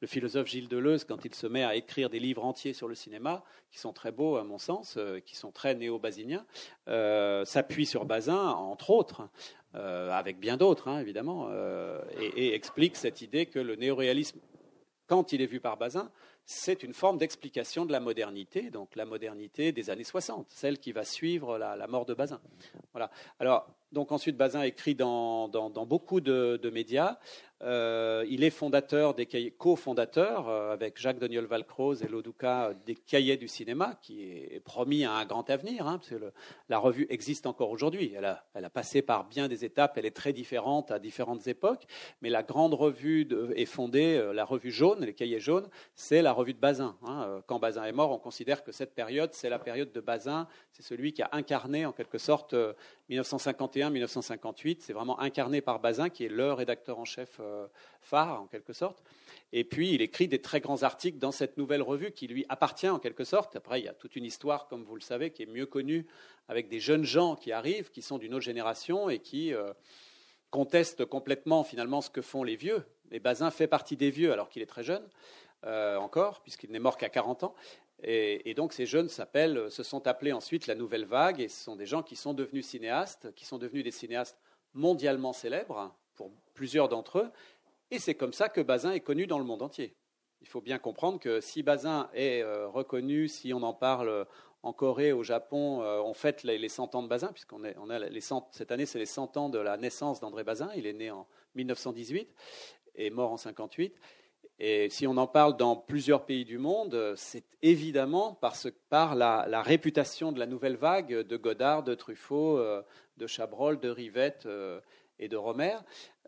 philosophe 0.05 0.47
Gilles 0.47 0.67
Deleuze 0.67 1.03
quand 1.05 1.25
il 1.25 1.33
se 1.33 1.47
met 1.47 1.63
à 1.63 1.75
écrire 1.75 2.09
des 2.09 2.19
livres 2.19 2.45
entiers 2.45 2.73
sur 2.73 2.87
le 2.87 2.95
cinéma, 2.95 3.43
qui 3.71 3.79
sont 3.79 3.93
très 3.93 4.11
beaux 4.11 4.37
à 4.37 4.43
mon 4.43 4.59
sens, 4.59 4.95
euh, 4.97 5.19
qui 5.19 5.35
sont 5.35 5.51
très 5.51 5.73
néo-basiniens, 5.73 6.45
euh, 6.87 7.45
s'appuie 7.45 7.85
sur 7.85 8.05
Bazin, 8.05 8.47
entre 8.49 8.91
autres, 8.91 9.27
euh, 9.75 10.11
avec 10.11 10.39
bien 10.39 10.55
d'autres, 10.55 10.87
hein, 10.87 10.99
évidemment, 10.99 11.49
et, 12.19 12.47
et, 12.47 12.53
explique 12.53 12.95
cette 12.95 13.21
idée 13.21 13.47
que 13.47 13.59
le 13.59 13.75
néoréalisme, 13.75 14.39
quand 15.07 15.33
il 15.33 15.41
est 15.41 15.47
vu 15.47 15.59
par 15.59 15.77
Bazin, 15.77 16.11
c'est 16.49 16.81
une 16.81 16.93
forme 16.93 17.17
d'explication 17.17 17.85
de 17.85 17.91
la 17.91 17.99
modernité, 17.99 18.71
donc 18.71 18.95
la 18.95 19.05
modernité 19.05 19.73
des 19.73 19.89
années 19.89 20.05
60, 20.05 20.47
celle 20.49 20.79
qui 20.79 20.93
va 20.93 21.03
suivre 21.03 21.57
la, 21.57 21.87
mort 21.87 22.05
de 22.05 22.13
Bazin. 22.13 22.39
Voilà. 22.93 23.11
Alors, 23.37 23.67
donc 23.93 24.11
ensuite, 24.11 24.35
Bazin 24.35 24.63
écrit 24.63 24.95
dans, 24.95 25.47
beaucoup 25.87 26.19
de, 26.19 26.69
médias. 26.73 27.17
Euh, 27.63 28.23
il 28.29 28.43
est 28.43 28.51
fondateur 28.51 29.15
des 29.15 29.25
co-fondateur 29.57 30.47
euh, 30.47 30.71
avec 30.71 30.99
Jacques 30.99 31.17
Doniol 31.17 31.45
Valcroze 31.45 32.03
et 32.03 32.07
Loduca 32.07 32.75
des 32.85 32.93
Cahiers 32.93 33.37
du 33.37 33.47
cinéma, 33.47 33.97
qui 34.03 34.29
est 34.29 34.59
promis 34.63 35.05
à 35.05 35.13
un 35.13 35.25
grand 35.25 35.49
avenir. 35.49 35.87
Hein, 35.87 35.99
la 36.69 36.77
revue 36.77 37.07
existe 37.09 37.47
encore 37.47 37.71
aujourd'hui. 37.71 38.13
Elle 38.15 38.25
a, 38.25 38.69
passé 38.69 39.01
par 39.01 39.23
bien 39.27 39.47
des 39.47 39.65
étapes. 39.65 39.97
Elle 39.97 40.05
est 40.05 40.15
très 40.15 40.33
différente 40.33 40.91
à 40.91 40.99
différentes 40.99 41.47
époques. 41.47 41.87
Mais 42.21 42.29
la 42.29 42.43
grande 42.43 42.75
revue 42.75 43.27
est 43.55 43.65
fondée, 43.65 44.17
euh, 44.17 44.33
la 44.33 44.45
revue 44.45 44.71
jaune, 44.71 45.03
les 45.03 45.13
Cahiers 45.13 45.39
jaunes, 45.39 45.67
c'est 45.95 46.21
la 46.21 46.33
revue 46.33 46.53
de 46.53 46.59
Bazin. 46.59 46.95
Hein. 47.07 47.41
Quand 47.47 47.57
Bazin 47.57 47.85
est 47.85 47.91
mort, 47.91 48.11
on 48.11 48.19
considère 48.19 48.63
que 48.63 48.71
cette 48.71 48.93
période, 48.93 49.31
c'est 49.33 49.49
la 49.49 49.59
période 49.59 49.91
de 49.91 50.01
Bazin. 50.01 50.47
C'est 50.73 50.83
celui 50.83 51.13
qui 51.13 51.23
a 51.23 51.29
incarné 51.31 51.87
en 51.87 51.91
quelque 51.91 52.19
sorte 52.19 52.55
1951-1958. 53.09 54.77
C'est 54.81 54.93
vraiment 54.93 55.19
incarné 55.19 55.61
par 55.61 55.79
Bazin, 55.79 56.09
qui 56.09 56.25
est 56.25 56.29
le 56.29 56.53
rédacteur 56.53 56.99
en 56.99 57.05
chef 57.05 57.37
euh, 57.39 57.67
phare, 58.01 58.41
en 58.41 58.47
quelque 58.47 58.73
sorte. 58.73 59.03
Et 59.53 59.63
puis, 59.63 59.93
il 59.93 60.01
écrit 60.01 60.27
des 60.27 60.41
très 60.41 60.59
grands 60.59 60.83
articles 60.83 61.17
dans 61.17 61.31
cette 61.31 61.57
nouvelle 61.57 61.81
revue 61.81 62.11
qui 62.11 62.27
lui 62.27 62.45
appartient, 62.49 62.89
en 62.89 62.99
quelque 62.99 63.23
sorte. 63.23 63.55
Après, 63.55 63.79
il 63.79 63.85
y 63.85 63.89
a 63.89 63.93
toute 63.93 64.15
une 64.15 64.25
histoire, 64.25 64.67
comme 64.67 64.83
vous 64.83 64.95
le 64.95 65.01
savez, 65.01 65.31
qui 65.31 65.43
est 65.43 65.47
mieux 65.47 65.65
connue, 65.65 66.05
avec 66.49 66.67
des 66.69 66.79
jeunes 66.79 67.05
gens 67.05 67.35
qui 67.35 67.51
arrivent, 67.51 67.91
qui 67.91 68.01
sont 68.01 68.17
d'une 68.17 68.33
autre 68.33 68.45
génération 68.45 69.09
et 69.09 69.19
qui 69.19 69.53
euh, 69.53 69.71
contestent 70.49 71.05
complètement, 71.05 71.63
finalement, 71.63 72.01
ce 72.01 72.09
que 72.09 72.21
font 72.21 72.43
les 72.43 72.55
vieux. 72.55 72.85
Et 73.11 73.19
Bazin 73.19 73.51
fait 73.51 73.67
partie 73.67 73.95
des 73.95 74.11
vieux, 74.11 74.33
alors 74.33 74.49
qu'il 74.49 74.61
est 74.61 74.67
très 74.67 74.83
jeune. 74.83 75.07
Euh, 75.65 75.97
encore, 75.97 76.41
puisqu'il 76.41 76.71
n'est 76.71 76.79
mort 76.79 76.97
qu'à 76.97 77.09
40 77.09 77.43
ans. 77.43 77.55
Et, 78.03 78.53
donc 78.53 78.73
ces 78.73 78.85
jeunes 78.85 79.09
se 79.09 79.83
sont 79.83 80.07
appelés 80.07 80.33
ensuite 80.33 80.67
la 80.67 80.75
Nouvelle 80.75 81.05
Vague, 81.05 81.41
et 81.41 81.47
ce 81.47 81.63
sont 81.63 81.75
des 81.75 81.85
gens 81.85 82.03
qui 82.03 82.15
sont 82.15 82.33
devenus 82.33 82.67
cinéastes, 82.67 83.33
qui 83.33 83.45
sont 83.45 83.57
devenus 83.57 83.83
des 83.83 83.91
cinéastes 83.91 84.37
mondialement 84.73 85.33
célèbres, 85.33 85.95
pour 86.15 86.31
plusieurs 86.53 86.89
d'entre 86.89 87.19
eux, 87.19 87.31
et 87.89 87.99
c'est 87.99 88.15
comme 88.15 88.33
ça 88.33 88.49
que 88.49 88.61
Bazin 88.61 88.91
est 88.91 88.99
connu 88.99 89.27
dans 89.27 89.39
le 89.39 89.45
monde 89.45 89.61
entier. 89.61 89.95
Il 90.41 90.47
faut 90.47 90.61
bien 90.61 90.77
comprendre 90.77 91.19
que 91.19 91.41
si 91.41 91.63
Bazin 91.63 92.09
est 92.13 92.43
euh, 92.43 92.67
reconnu, 92.67 93.27
si 93.27 93.53
on 93.53 93.63
en 93.63 93.73
parle 93.73 94.27
en 94.63 94.73
Corée, 94.73 95.11
au 95.11 95.23
Japon, 95.23 95.81
euh, 95.81 95.99
on 96.01 96.13
fête 96.13 96.43
les, 96.43 96.69
100 96.69 96.95
ans 96.95 97.03
de 97.03 97.07
Bazin, 97.07 97.31
puisqu'on 97.31 97.61
on 97.77 97.89
a 97.89 97.99
les 97.99 98.21
100, 98.21 98.49
cette 98.51 98.71
année, 98.71 98.85
c'est 98.85 98.99
les 98.99 99.05
100 99.05 99.37
ans 99.37 99.49
de 99.49 99.59
la 99.59 99.77
naissance 99.77 100.19
d'André 100.19 100.43
Bazin. 100.43 100.69
Il 100.75 100.85
est 100.85 100.93
né 100.93 101.09
en 101.09 101.27
1918 101.55 102.33
et 102.95 103.09
mort 103.09 103.31
en 103.31 103.37
58. 103.37 103.95
Et 104.59 104.89
si 104.89 105.05
on 105.05 105.17
en 105.17 105.27
parle 105.27 105.55
dans 105.55 105.75
plusieurs 105.75 106.25
pays 106.25 106.43
du 106.43 106.57
monde, 106.57 107.13
c'est 107.15 107.45
évidemment 107.61 108.33
parce, 108.41 108.67
par 108.89 109.13
la, 109.13 109.61
réputation 109.61 110.31
de 110.31 110.39
la 110.39 110.47
nouvelle 110.47 110.77
vague 110.77 111.13
de 111.13 111.37
Godard, 111.37 111.83
de 111.83 111.93
Truffaut, 111.93 112.57
euh, 112.57 112.81
de 113.17 113.27
Chabrol, 113.27 113.79
de 113.79 113.89
Rivette 113.89 114.47
euh, 114.47 114.79
et 115.19 115.27
de 115.27 115.37
Romer, 115.37 115.77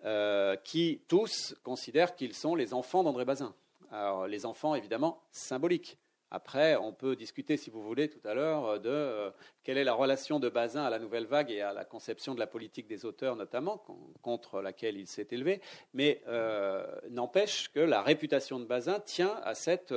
euh, 0.05 0.55
qui 0.57 1.01
tous 1.07 1.55
considèrent 1.63 2.15
qu'ils 2.15 2.35
sont 2.35 2.53
les 2.53 2.73
enfants 2.75 3.03
d'André 3.03 3.25
Bazin. 3.25 3.55
Alors, 3.91 4.27
les 4.27 4.45
enfants, 4.45 4.75
évidemment, 4.75 5.23
symboliques. 5.31 5.97
Après, 6.31 6.75
on 6.75 6.93
peut 6.93 7.15
discuter, 7.15 7.57
si 7.57 7.69
vous 7.69 7.81
voulez, 7.81 8.07
tout 8.07 8.25
à 8.27 8.33
l'heure, 8.33 8.65
euh, 8.65 8.79
de 8.79 8.89
euh, 8.89 9.31
quelle 9.63 9.77
est 9.77 9.83
la 9.83 9.93
relation 9.93 10.39
de 10.39 10.47
Bazin 10.47 10.83
à 10.83 10.89
la 10.89 10.99
nouvelle 10.99 11.25
vague 11.25 11.49
et 11.49 11.61
à 11.61 11.73
la 11.73 11.85
conception 11.85 12.35
de 12.35 12.39
la 12.39 12.47
politique 12.47 12.87
des 12.87 13.05
auteurs, 13.05 13.35
notamment, 13.35 13.83
contre 14.21 14.61
laquelle 14.61 14.97
il 14.97 15.07
s'est 15.07 15.27
élevé. 15.31 15.61
Mais 15.93 16.21
euh, 16.27 16.85
n'empêche 17.09 17.69
que 17.69 17.79
la 17.79 18.01
réputation 18.01 18.59
de 18.59 18.65
Bazin 18.65 18.99
tient 18.99 19.39
à 19.43 19.55
cette 19.55 19.93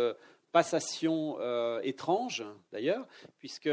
passation 0.53 1.38
étrange, 1.83 2.45
d'ailleurs, 2.73 3.07
puisque 3.38 3.71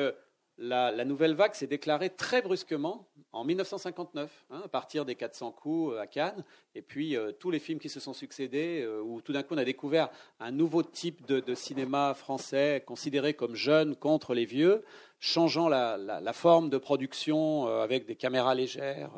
la, 0.60 1.06
nouvelle 1.06 1.34
vague 1.34 1.54
s'est 1.54 1.68
déclarée 1.68 2.10
très 2.10 2.42
brusquement 2.42 3.08
en 3.32 3.44
1959, 3.44 4.46
hein, 4.50 4.62
à 4.66 4.68
partir 4.68 5.06
des 5.06 5.16
400 5.16 5.52
coups 5.52 5.94
euh, 5.94 6.02
à 6.02 6.08
Cannes, 6.08 6.44
et 6.76 6.82
puis 6.82 7.16
euh, 7.16 7.32
tous 7.32 7.52
les 7.52 7.60
films 7.60 7.80
qui 7.80 7.90
se 7.90 8.00
sont 8.00 8.14
succédés, 8.14 8.82
euh, 8.82 9.02
où 9.02 9.22
tout 9.22 9.34
d'un 9.34 9.44
coup 9.44 9.54
on 9.54 9.58
a 9.58 9.66
découvert 9.66 10.10
un 10.40 10.52
nouveau 10.52 10.84
type 10.84 11.26
de, 11.28 11.56
cinéma 11.56 12.14
français 12.14 12.84
considéré 12.86 13.34
comme 13.34 13.56
jeune 13.56 13.96
contre 13.96 14.34
les 14.34 14.46
vieux, 14.46 14.84
changeant 15.20 15.68
la, 15.68 16.34
forme 16.34 16.70
de 16.70 16.78
production 16.78 17.68
avec 17.68 18.06
des 18.06 18.16
caméras 18.16 18.56
légères 18.56 19.12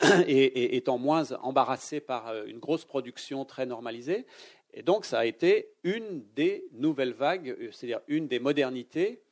et, 0.26 0.76
étant 0.76 0.98
moins 0.98 1.32
embarrassé 1.42 2.00
par 2.00 2.34
une 2.44 2.58
grosse 2.58 2.84
production 2.84 3.44
très 3.44 3.64
normalisée. 3.64 4.26
Et 4.74 4.82
donc 4.82 5.04
ça 5.04 5.20
a 5.20 5.24
été 5.24 5.70
une 5.84 6.24
des 6.34 6.66
nouvelles 6.72 7.14
vagues, 7.14 7.56
c'est-à-dire 7.72 8.00
une 8.08 8.28
des 8.28 8.40
modernités 8.40 9.22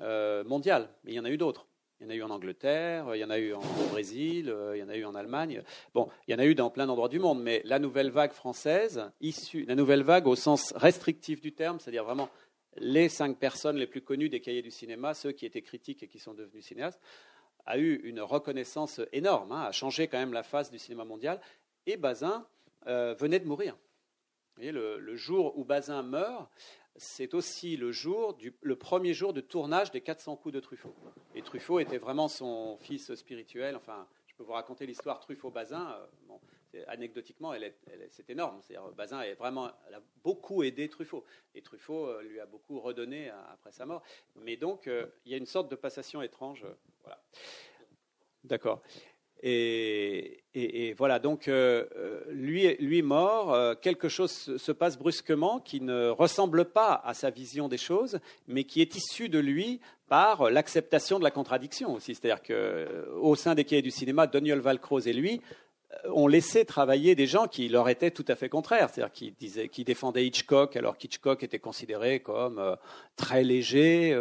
euh, 0.00 0.42
mondiale. 0.44 0.88
Mais 1.04 1.12
il 1.12 1.14
y 1.14 1.20
en 1.20 1.24
a 1.24 1.30
eu 1.30 1.36
d'autres. 1.36 1.66
Il 2.02 2.06
y 2.06 2.08
en 2.08 2.10
a 2.10 2.16
eu 2.16 2.22
en 2.24 2.30
Angleterre, 2.30 3.14
il 3.14 3.20
y 3.20 3.24
en 3.24 3.30
a 3.30 3.38
eu 3.38 3.54
en 3.54 3.60
Brésil, 3.92 4.50
euh, 4.50 4.76
il 4.76 4.80
y 4.80 4.82
en 4.82 4.88
a 4.88 4.96
eu 4.96 5.04
en 5.04 5.14
Allemagne. 5.14 5.62
Bon, 5.94 6.08
il 6.26 6.32
y 6.32 6.34
en 6.34 6.40
a 6.40 6.44
eu 6.44 6.56
dans 6.56 6.68
plein 6.68 6.86
d'endroits 6.86 7.08
du 7.08 7.20
monde, 7.20 7.40
mais 7.40 7.62
la 7.64 7.78
nouvelle 7.78 8.10
vague 8.10 8.32
française, 8.32 9.08
issue, 9.20 9.64
la 9.66 9.76
nouvelle 9.76 10.02
vague 10.02 10.26
au 10.26 10.34
sens 10.34 10.72
restrictif 10.74 11.40
du 11.40 11.52
terme, 11.52 11.78
c'est-à-dire 11.78 12.02
vraiment 12.02 12.28
les 12.76 13.08
cinq 13.08 13.38
personnes 13.38 13.76
les 13.76 13.86
plus 13.86 14.00
connues 14.00 14.28
des 14.28 14.40
cahiers 14.40 14.62
du 14.62 14.72
cinéma, 14.72 15.14
ceux 15.14 15.30
qui 15.30 15.46
étaient 15.46 15.62
critiques 15.62 16.02
et 16.02 16.08
qui 16.08 16.18
sont 16.18 16.34
devenus 16.34 16.64
cinéastes, 16.64 17.00
a 17.66 17.78
eu 17.78 18.00
une 18.02 18.20
reconnaissance 18.20 19.00
énorme, 19.12 19.52
hein, 19.52 19.62
a 19.62 19.70
changé 19.70 20.08
quand 20.08 20.18
même 20.18 20.32
la 20.32 20.42
face 20.42 20.72
du 20.72 20.80
cinéma 20.80 21.04
mondial. 21.04 21.40
Et 21.86 21.96
Bazin 21.96 22.44
euh, 22.88 23.14
venait 23.14 23.38
de 23.38 23.46
mourir. 23.46 23.74
Vous 23.74 24.56
voyez, 24.56 24.72
le, 24.72 24.98
le, 24.98 25.14
jour 25.14 25.56
où 25.56 25.64
Bazin 25.64 26.02
meurt, 26.02 26.50
c'est 26.96 27.34
aussi 27.34 27.76
le, 27.76 27.90
jour 27.92 28.36
le 28.60 28.76
premier 28.76 29.14
jour 29.14 29.32
de 29.32 29.40
tournage 29.40 29.90
des 29.90 30.00
400 30.00 30.36
coups 30.36 30.54
de 30.54 30.60
Truffaut. 30.60 30.94
Et 31.34 31.42
Truffaut 31.42 31.80
était 31.80 31.98
vraiment 31.98 32.28
son 32.28 32.76
fils 32.78 33.14
spirituel. 33.14 33.76
Enfin, 33.76 34.06
je 34.26 34.34
peux 34.34 34.42
vous 34.44 34.52
raconter 34.52 34.86
l'histoire 34.86 35.20
Truffaut-Bazin. 35.20 35.96
Euh, 36.74 36.84
anecdotiquement, 36.86 37.52
c'est 38.10 38.30
énorme. 38.30 38.60
Bazin 38.96 39.18
a 39.18 39.34
vraiment 39.34 39.66
a 39.66 40.00
beaucoup 40.22 40.62
aidé 40.62 40.88
Truffaut. 40.88 41.24
Et 41.54 41.62
Truffaut 41.62 42.06
euh, 42.06 42.22
lui 42.22 42.40
a 42.40 42.46
beaucoup 42.46 42.80
redonné 42.80 43.30
euh, 43.30 43.34
après 43.52 43.72
sa 43.72 43.84
mort. 43.84 44.02
Mais 44.36 44.56
donc, 44.56 44.86
il 44.86 45.30
y 45.32 45.34
a 45.34 45.38
une 45.38 45.46
sorte 45.46 45.70
de 45.70 45.76
passation 45.76 46.22
étrange. 46.22 46.66
voilà. 47.02 47.22
D'accord. 48.44 48.82
Et, 49.44 50.94
voilà, 50.98 51.18
donc 51.18 51.48
euh, 51.48 51.84
euh, 51.96 52.20
lui, 52.30 52.76
lui 52.76 53.02
mort, 53.02 53.52
euh, 53.54 53.74
quelque 53.74 54.08
chose 54.08 54.56
se 54.56 54.72
passe 54.72 54.96
brusquement 54.96 55.58
qui 55.58 55.80
ne 55.80 56.08
ressemble 56.10 56.66
pas 56.66 57.00
à 57.04 57.14
sa 57.14 57.30
vision 57.30 57.68
des 57.68 57.78
choses, 57.78 58.20
mais 58.46 58.64
qui 58.64 58.80
est 58.80 58.94
issu 58.94 59.28
de 59.28 59.38
lui 59.38 59.80
par 60.08 60.50
l'acceptation 60.50 61.18
de 61.18 61.24
la 61.24 61.30
contradiction 61.30 61.94
aussi. 61.94 62.14
C'est-à-dire 62.14 62.42
qu'au 62.42 63.34
sein 63.34 63.54
des 63.54 63.64
cahiers 63.64 63.82
du 63.82 63.90
cinéma, 63.90 64.26
Daniel 64.26 64.60
Valcroze 64.60 65.08
et 65.08 65.12
lui 65.12 65.40
ont 66.14 66.26
laissé 66.26 66.64
travailler 66.64 67.14
des 67.14 67.26
gens 67.26 67.46
qui 67.46 67.68
leur 67.68 67.88
étaient 67.88 68.10
tout 68.10 68.24
à 68.28 68.34
fait 68.34 68.48
contraires, 68.48 68.88
c'est-à-dire 68.90 69.12
qui, 69.12 69.32
disaient, 69.38 69.68
qui 69.68 69.84
défendaient 69.84 70.26
Hitchcock 70.26 70.74
alors 70.76 70.96
qu'Hitchcock 70.96 71.42
était 71.42 71.58
considéré 71.58 72.20
comme 72.20 72.76
très 73.16 73.44
léger. 73.44 74.18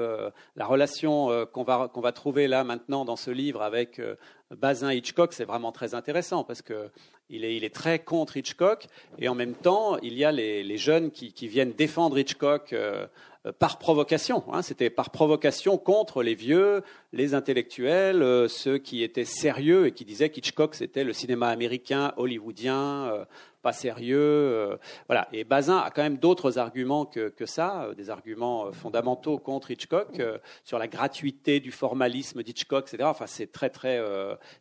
la 0.58 0.66
relation 0.66 1.48
qu'on 1.54 1.64
va, 1.64 1.90
qu'on 1.94 2.02
va 2.02 2.12
trouver 2.12 2.48
là 2.48 2.66
maintenant 2.66 3.06
dans 3.06 3.16
ce 3.16 3.32
livre 3.32 3.62
avec 3.62 4.02
Bazin 4.58 4.92
Hitchcock, 4.92 5.34
c'est 5.34 5.46
vraiment 5.46 5.72
très 5.72 5.96
intéressant 5.96 6.44
parce 6.44 6.62
est, 7.44 7.56
il 7.56 7.64
est 7.64 7.74
très 7.74 8.00
contre 8.00 8.38
Hitchcock 8.38 8.88
et 9.20 9.30
en 9.30 9.36
même 9.36 9.54
temps, 9.54 9.98
il 10.00 10.14
y 10.18 10.26
a 10.26 10.32
les, 10.32 10.78
jeunes 10.78 11.12
qui, 11.12 11.48
viennent 11.48 11.74
défendre 11.74 12.18
Hitchcock 12.18 12.74
euh, 12.74 13.52
par 13.58 13.80
provocation. 13.80 14.44
Hein. 14.54 14.62
C'était 14.62 14.92
par 14.92 15.10
provocation 15.10 15.78
contre 15.80 16.22
les 16.22 16.36
vieux, 16.36 16.84
les 17.12 17.34
intellectuels, 17.34 18.22
euh, 18.22 18.48
ceux 18.48 18.78
qui 18.78 19.02
étaient 19.02 19.26
sérieux 19.26 19.88
et 19.88 19.92
qui 19.94 20.06
disaient 20.06 20.30
qu'Hitchcock 20.30 20.76
c'était 20.76 21.04
le 21.04 21.12
cinéma 21.12 21.48
américain, 21.48 22.14
hollywoodien, 22.18 23.10
euh, 23.12 23.26
pas 23.62 23.74
sérieux. 23.74 24.18
Euh, 24.20 24.78
voilà. 25.08 25.28
Et 25.34 25.44
Bazin 25.44 25.78
a 25.78 25.90
quand 25.92 26.02
même 26.02 26.18
d'autres 26.18 26.58
arguments 26.58 27.06
que, 27.06 27.30
que, 27.30 27.46
ça, 27.46 27.90
des 27.96 28.10
arguments 28.10 28.72
fondamentaux 28.72 29.38
contre 29.38 29.72
Hitchcock 29.72 30.22
sur 30.64 30.80
la 30.80 30.88
gratuité 30.88 31.60
du 31.60 31.72
formalisme 31.72 32.44
d'Hitchcock, 32.44 32.88
etc. 32.88 33.04
Enfin, 33.10 33.28
c'est 33.28 33.52
très 33.52 33.70
très, 33.70 34.00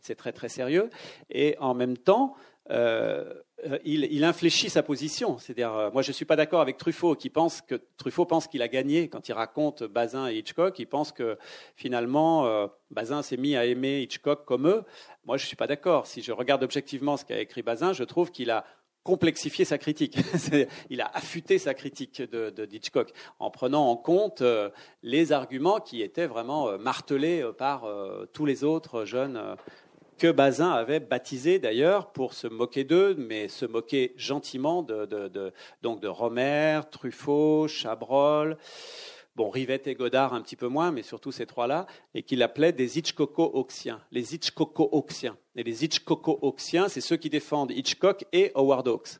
c'est 0.00 0.14
très 0.14 0.32
très 0.32 0.48
sérieux. 0.48 0.90
Et 1.30 1.56
en 1.60 1.74
même 1.74 1.96
temps, 1.96 2.34
euh, 2.70 3.78
il, 3.84 4.04
il, 4.04 4.24
infléchit 4.24 4.70
sa 4.70 4.82
position. 4.82 5.38
C'est-à-dire, 5.38 5.74
euh, 5.74 5.90
moi, 5.90 6.02
je 6.02 6.10
ne 6.10 6.12
suis 6.14 6.24
pas 6.24 6.36
d'accord 6.36 6.60
avec 6.60 6.76
Truffaut, 6.76 7.14
qui 7.14 7.28
pense 7.28 7.60
que 7.60 7.74
Truffaut 7.96 8.24
pense 8.24 8.46
qu'il 8.46 8.62
a 8.62 8.68
gagné 8.68 9.08
quand 9.08 9.28
il 9.28 9.32
raconte 9.32 9.82
Bazin 9.82 10.28
et 10.28 10.36
Hitchcock. 10.36 10.78
Il 10.78 10.86
pense 10.86 11.12
que 11.12 11.36
finalement, 11.74 12.46
euh, 12.46 12.68
Bazin 12.90 13.22
s'est 13.22 13.36
mis 13.36 13.56
à 13.56 13.66
aimer 13.66 14.02
Hitchcock 14.02 14.44
comme 14.44 14.68
eux. 14.68 14.84
Moi, 15.24 15.36
je 15.36 15.44
ne 15.44 15.46
suis 15.48 15.56
pas 15.56 15.66
d'accord. 15.66 16.06
Si 16.06 16.22
je 16.22 16.32
regarde 16.32 16.62
objectivement 16.62 17.16
ce 17.16 17.24
qu'a 17.24 17.40
écrit 17.40 17.62
Bazin, 17.62 17.92
je 17.92 18.04
trouve 18.04 18.30
qu'il 18.30 18.50
a 18.50 18.64
complexifié 19.02 19.64
sa 19.64 19.78
critique. 19.78 20.18
il 20.90 21.00
a 21.00 21.10
affûté 21.14 21.58
sa 21.58 21.74
critique 21.74 22.22
de, 22.22 22.68
Hitchcock 22.70 23.12
en 23.38 23.50
prenant 23.50 23.88
en 23.88 23.96
compte 23.96 24.42
les 25.02 25.32
arguments 25.32 25.80
qui 25.80 26.02
étaient 26.02 26.26
vraiment 26.26 26.78
martelés 26.78 27.44
par 27.58 27.86
tous 28.32 28.46
les 28.46 28.64
autres 28.64 29.04
jeunes 29.04 29.56
que 30.20 30.30
Bazin 30.30 30.70
avait 30.70 31.00
baptisé 31.00 31.58
d'ailleurs 31.58 32.12
pour 32.12 32.34
se 32.34 32.46
moquer 32.46 32.84
d'eux, 32.84 33.14
mais 33.16 33.48
se 33.48 33.64
moquer 33.64 34.12
gentiment 34.18 34.82
de, 34.82 35.52
donc 35.80 36.00
de 36.00 36.08
Romer, 36.08 36.82
Truffaut, 36.90 37.66
Chabrol, 37.68 38.58
bon, 39.40 39.48
Rivette 39.48 39.86
et 39.86 39.94
Godard 39.94 40.34
un 40.34 40.42
petit 40.42 40.54
peu 40.54 40.68
moins, 40.68 40.90
mais 40.92 41.02
surtout 41.02 41.32
ces 41.32 41.46
trois-là, 41.46 41.86
et 42.14 42.22
qu'il 42.22 42.42
appelait 42.42 42.72
des 42.72 42.98
Hitchcocko-Oxiens, 42.98 44.02
les 44.12 44.34
Hitchcocko-Oxiens. 44.34 45.38
Et 45.56 45.62
les 45.62 45.82
Hitchcocko-Oxiens, 45.82 46.88
c'est 46.90 47.00
ceux 47.00 47.16
qui 47.16 47.30
défendent 47.30 47.70
Hitchcock 47.70 48.26
et 48.34 48.52
Howard 48.54 48.86
Hawks. 48.86 49.18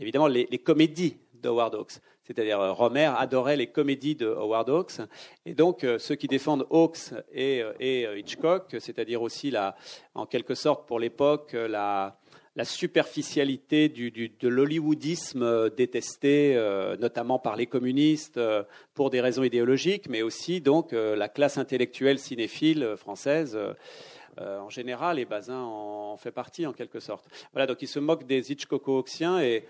Évidemment, 0.00 0.26
les, 0.26 0.48
les 0.50 0.58
comédies 0.58 1.18
d'Howard 1.34 1.76
Hawks 1.76 2.00
c'est-à-dire 2.24 2.60
euh, 2.60 2.72
Romer 2.72 3.12
adorait 3.16 3.56
les 3.56 3.66
comédies 3.66 4.14
de 4.14 4.26
Howard 4.26 4.70
Hawks, 4.70 5.00
et 5.44 5.54
donc 5.54 5.84
euh, 5.84 5.98
ceux 5.98 6.14
qui 6.14 6.28
défendent 6.28 6.66
Hawks 6.70 7.12
et, 7.32 7.62
euh, 7.62 8.18
Hitchcock, 8.18 8.76
c'est-à-dire 8.78 9.22
aussi 9.22 9.50
la, 9.50 9.76
en 10.14 10.26
quelque 10.26 10.54
sorte 10.54 10.86
pour 10.86 11.00
l'époque 11.00 11.52
la, 11.52 12.20
superficialité 12.64 13.88
de 13.88 14.48
l'hollywoodisme 14.48 15.70
détesté, 15.70 16.54
notamment 17.00 17.38
par 17.38 17.56
les 17.56 17.66
communistes 17.66 18.38
pour 18.94 19.10
des 19.10 19.20
raisons 19.20 19.42
idéologiques, 19.42 20.08
mais 20.08 20.22
aussi 20.22 20.60
donc 20.60 20.92
la 20.92 21.28
classe 21.28 21.58
intellectuelle 21.58 22.18
cinéphile 22.18 22.94
française. 22.96 23.58
en 24.38 24.68
général, 24.68 25.18
et 25.18 25.24
Bazin 25.24 25.60
en, 25.60 26.16
fait 26.16 26.30
partie 26.30 26.66
en 26.66 26.72
quelque 26.72 27.00
sorte. 27.00 27.26
Voilà, 27.52 27.66
donc 27.66 27.80
il 27.82 27.88
se 27.88 27.98
moque 27.98 28.26
des 28.26 28.52
Hitchcocko-Hawksiens 28.52 29.42
et 29.42 29.64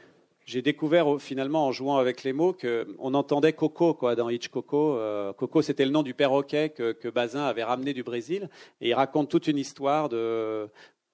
j'ai 0.45 0.62
découvert 0.62 1.20
finalement 1.20 1.66
en 1.66 1.72
jouant 1.72 1.99
avec 1.99 2.24
les 2.24 2.33
mots 2.33 2.53
qu'on 2.53 3.14
entendait 3.14 3.53
Coco 3.53 3.95
quoi, 3.95 4.16
dans 4.16 4.28
Hitchcoco. 4.28 4.97
Euh, 4.97 5.33
Coco, 5.33 5.62
c'était 5.62 5.85
le 5.85 5.91
nom 5.91 6.03
du 6.03 6.14
perroquet 6.14 6.70
que, 6.70 6.93
que, 6.93 7.09
Bazin 7.09 7.45
avait 7.45 7.62
ramené 7.62 7.93
du 7.93 8.03
Brésil. 8.03 8.49
Et 8.80 8.89
il 8.91 8.95
raconte 8.95 9.28
toute 9.28 9.47
une 9.47 9.59
histoire 9.59 10.09
de, 10.09 10.68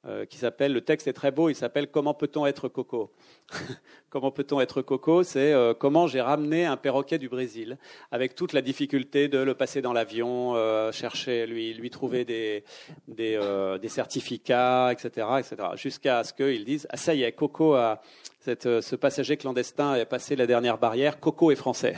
euh, 0.09 0.25
qui 0.25 0.39
s'appelle, 0.39 0.73
le 0.73 0.81
texte 0.81 1.07
est 1.07 1.13
très 1.13 1.31
beau, 1.31 1.51
il 1.51 1.55
s'appelle 1.55 1.89
Comment 1.91 2.15
peut-on 2.15 2.47
être 2.47 2.69
Coco? 2.69 3.13
Comment 4.11 4.31
peut-on 4.31 4.61
être 4.61 4.81
Coco 4.81 5.23
C'est 5.23 5.53
euh, 5.53 5.75
comment 5.75 6.07
j'ai 6.07 6.23
ramené 6.23 6.65
un 6.65 6.79
perroquet 6.79 7.19
du 7.19 7.29
Brésil, 7.29 7.77
avec 8.11 8.35
toute 8.35 8.55
la 8.55 8.63
difficulté 8.63 9.29
de 9.29 9.39
le 9.39 9.55
passer 9.55 9.83
dans 9.83 9.93
l'avion, 9.93 10.55
chercher, 10.93 11.47
lui, 11.47 11.75
lui 11.75 11.91
trouver 11.91 12.25
des, 12.25 12.65
des, 13.07 13.39
des 13.81 13.89
certificats, 13.89 14.93
etc., 14.93 15.27
etc., 15.39 15.57
jusqu'à 15.75 16.25
ce 16.25 16.33
qu'ils 16.33 16.65
disent, 16.65 16.87
ah 16.91 16.97
ça 16.97 17.15
y 17.15 17.23
est, 17.23 17.33
Coco 17.33 17.75
a 17.75 18.01
euh, 18.67 18.81
ce 18.81 18.97
passager 18.97 19.37
clandestin 19.37 19.93
a 19.93 20.05
passé 20.05 20.37
la 20.37 20.47
dernière 20.47 20.79
barrière. 20.79 21.21
Coco 21.21 21.51
est 21.51 21.57
français. 21.57 21.97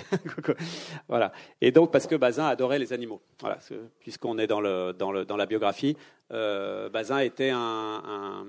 voilà. 1.09 1.33
Et 1.61 1.73
donc, 1.73 1.91
parce 1.91 2.07
que 2.07 2.15
Bazin 2.15 2.47
adorait 2.47 2.79
les 2.79 2.93
animaux. 2.93 3.21
Voilà, 3.41 3.59
puisqu'on 4.01 4.39
est 4.39 4.47
dans, 4.47 4.61
le, 4.61 4.93
dans, 4.93 5.13
le, 5.13 5.25
dans 5.25 5.37
la 5.37 5.47
biographie, 5.47 5.97
euh, 6.33 6.89
Bazin 6.89 7.19
était 7.19 7.51
un, 7.53 8.45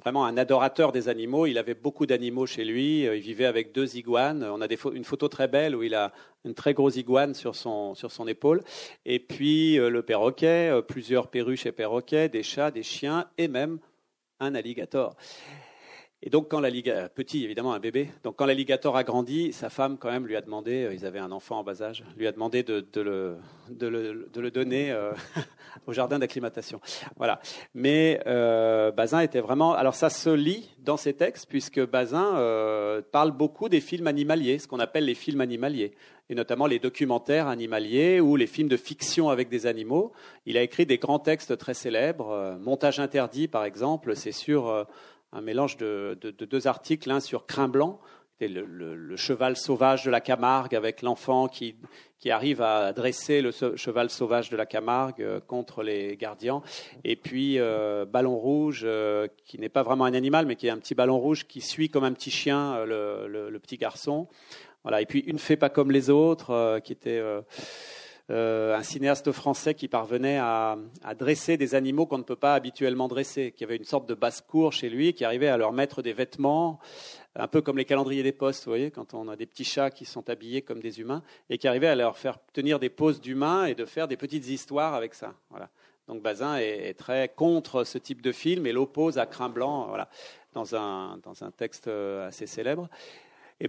vraiment 0.00 0.24
un 0.24 0.36
adorateur 0.36 0.92
des 0.92 1.08
animaux. 1.08 1.46
Il 1.46 1.58
avait 1.58 1.74
beaucoup 1.74 2.06
d'animaux 2.06 2.46
chez 2.46 2.64
lui. 2.64 3.06
Euh, 3.06 3.16
il 3.16 3.22
vivait 3.22 3.46
avec 3.46 3.72
deux 3.72 3.96
iguanes. 3.96 4.44
On 4.44 4.60
a 4.60 4.66
une 4.92 5.04
photo 5.04 5.28
très 5.28 5.48
belle 5.48 5.76
où 5.76 5.82
il 5.82 5.94
a 5.94 6.12
une 6.44 6.54
très 6.54 6.74
grosse 6.74 6.96
iguane 6.96 7.34
sur 7.34 7.54
son, 7.54 7.94
sur 7.94 8.10
son 8.10 8.26
épaule. 8.26 8.62
Et 9.04 9.20
puis 9.20 9.76
le 9.76 10.02
perroquet, 10.02 10.72
plusieurs 10.88 11.28
perruches 11.28 11.66
et 11.66 11.72
perroquets, 11.72 12.28
des 12.28 12.42
chats, 12.42 12.72
des 12.72 12.82
chiens 12.82 13.26
et 13.38 13.46
même 13.46 13.78
un 14.40 14.54
alligator. 14.54 15.16
Et 16.22 16.30
donc, 16.30 16.48
quand 16.48 16.60
l'alligator, 16.60 17.10
petit 17.10 17.44
évidemment, 17.44 17.72
un 17.72 17.80
bébé, 17.80 18.08
donc 18.22 18.36
quand 18.36 18.46
l'alligator 18.46 18.96
a 18.96 19.02
grandi, 19.02 19.52
sa 19.52 19.70
femme, 19.70 19.98
quand 19.98 20.10
même, 20.10 20.26
lui 20.26 20.36
a 20.36 20.40
demandé, 20.40 20.88
ils 20.92 21.04
avaient 21.04 21.18
un 21.18 21.32
enfant 21.32 21.58
en 21.58 21.64
bas 21.64 21.82
âge, 21.82 22.04
lui 22.16 22.26
a 22.26 22.32
demandé 22.32 22.62
de, 22.62 22.86
le, 22.96 23.36
de 23.70 23.86
le, 23.86 24.30
de 24.32 24.40
le, 24.40 24.50
donner 24.50 24.96
au 25.86 25.92
jardin 25.92 26.18
d'acclimatation. 26.18 26.80
Voilà. 27.16 27.40
Mais 27.74 28.20
Bazin 28.96 29.20
était 29.20 29.40
vraiment. 29.40 29.74
Alors, 29.74 29.94
ça 29.94 30.10
se 30.10 30.30
lit 30.30 30.70
dans 30.78 30.96
ses 30.96 31.14
textes, 31.14 31.46
puisque 31.48 31.84
Bazin 31.84 33.02
parle 33.10 33.32
beaucoup 33.32 33.68
des 33.68 33.80
films 33.80 34.06
animaliers, 34.06 34.58
ce 34.58 34.68
qu'on 34.68 34.80
appelle 34.80 35.06
les 35.06 35.14
films 35.14 35.40
animaliers 35.40 35.92
et 36.32 36.34
notamment 36.34 36.66
les 36.66 36.78
documentaires 36.78 37.46
animaliers 37.46 38.18
ou 38.18 38.36
les 38.36 38.46
films 38.46 38.68
de 38.68 38.78
fiction 38.78 39.28
avec 39.28 39.50
des 39.50 39.66
animaux. 39.66 40.12
Il 40.46 40.56
a 40.56 40.62
écrit 40.62 40.86
des 40.86 40.96
grands 40.96 41.18
textes 41.18 41.58
très 41.58 41.74
célèbres. 41.74 42.30
Euh, 42.30 42.58
Montage 42.58 43.00
interdit, 43.00 43.48
par 43.48 43.64
exemple, 43.64 44.16
c'est 44.16 44.32
sur 44.32 44.68
euh, 44.68 44.84
un 45.32 45.40
mélange 45.40 45.76
de, 45.76 46.16
deux 46.30 46.66
articles, 46.66 47.08
l'un 47.08 47.20
sur 47.20 47.46
Crin 47.46 47.68
Blanc, 47.68 48.00
le, 48.40 48.64
le, 48.64 49.16
cheval 49.16 49.56
sauvage 49.56 50.04
de 50.04 50.10
la 50.10 50.20
Camargue 50.20 50.74
avec 50.74 51.02
l'enfant 51.02 51.46
qui, 51.46 51.76
arrive 52.28 52.60
à 52.60 52.92
dresser 52.92 53.40
le 53.40 53.50
cheval 53.50 54.10
sauvage 54.10 54.50
de 54.50 54.56
la 54.56 54.66
Camargue 54.66 55.22
euh, 55.22 55.40
contre 55.40 55.82
les 55.82 56.16
gardiens. 56.16 56.62
Et 57.04 57.16
puis 57.16 57.58
Ballon 57.58 58.36
Rouge, 58.36 58.86
qui 59.44 59.58
n'est 59.58 59.68
pas 59.68 59.82
vraiment 59.82 60.04
un 60.04 60.14
animal, 60.14 60.46
mais 60.46 60.56
qui 60.56 60.66
est 60.66 60.70
un 60.70 60.78
petit 60.78 60.94
ballon 60.94 61.18
rouge 61.18 61.46
qui 61.46 61.60
suit 61.60 61.88
comme 61.88 62.04
un 62.04 62.12
petit 62.12 62.30
chien 62.30 62.84
le, 62.84 63.58
petit 63.58 63.76
garçon. 63.76 64.28
Voilà. 64.82 65.00
Et 65.00 65.06
puis 65.06 65.20
Une 65.20 65.38
fait 65.38 65.56
pas 65.56 65.68
comme 65.68 65.90
les 65.90 66.10
autres, 66.10 66.50
euh, 66.50 66.80
qui 66.80 66.92
était 66.92 67.22
euh, 68.32 68.72
euh, 68.72 68.76
un 68.76 68.82
cinéaste 68.82 69.32
français 69.32 69.74
qui 69.74 69.88
parvenait 69.88 70.38
à, 70.38 70.76
dresser 71.18 71.56
des 71.56 71.74
animaux 71.74 72.06
qu'on 72.06 72.18
ne 72.18 72.22
peut 72.22 72.36
pas 72.36 72.54
habituellement 72.54 73.08
dresser, 73.08 73.52
qui 73.52 73.64
avait 73.64 73.76
une 73.76 73.84
sorte 73.84 74.08
de 74.08 74.14
basse-cour 74.14 74.72
chez 74.72 74.88
lui, 74.88 75.14
qui 75.14 75.24
arrivait 75.24 75.48
à 75.48 75.56
leur 75.56 75.72
mettre 75.72 76.02
des 76.02 76.12
vêtements, 76.12 76.78
un 77.36 77.48
peu 77.48 77.60
comme 77.60 77.78
les 77.78 77.84
calendriers 77.84 78.22
des 78.22 78.32
postes, 78.32 78.64
vous 78.64 78.70
voyez, 78.70 78.90
quand 78.90 79.14
on 79.14 79.28
a 79.28 79.36
des 79.36 79.46
petits 79.46 79.64
chats 79.64 79.90
qui 79.90 80.04
sont 80.04 80.28
habillés 80.28 80.62
comme 80.62 80.80
des 80.80 81.00
humains, 81.00 81.22
et 81.50 81.58
qui 81.58 81.68
arrivait 81.68 81.88
à 81.88 81.94
leur 81.94 82.16
faire 82.16 82.38
tenir 82.52 82.78
des 82.78 82.88
poses 82.88 83.20
d'humains 83.20 83.66
et 83.66 83.74
de 83.74 83.84
faire 83.84 84.08
des 84.08 84.16
petites 84.16 84.48
histoires 84.48 84.94
avec 84.94 85.14
ça. 85.14 85.34
Voilà. 85.50 85.68
Donc 86.08 86.22
Bazin 86.22 86.56
est, 86.56 86.98
très 86.98 87.28
contre 87.28 87.84
ce 87.84 87.98
type 87.98 88.22
de 88.22 88.32
film 88.32 88.66
et 88.66 88.72
l'oppose 88.72 89.18
à 89.18 89.26
Crin 89.26 89.48
Blanc, 89.48 89.86
voilà, 89.88 90.08
dans 90.52 90.74
un, 90.74 91.18
dans 91.22 91.44
un 91.44 91.50
texte 91.50 91.88
assez 91.88 92.46
célèbre 92.46 92.88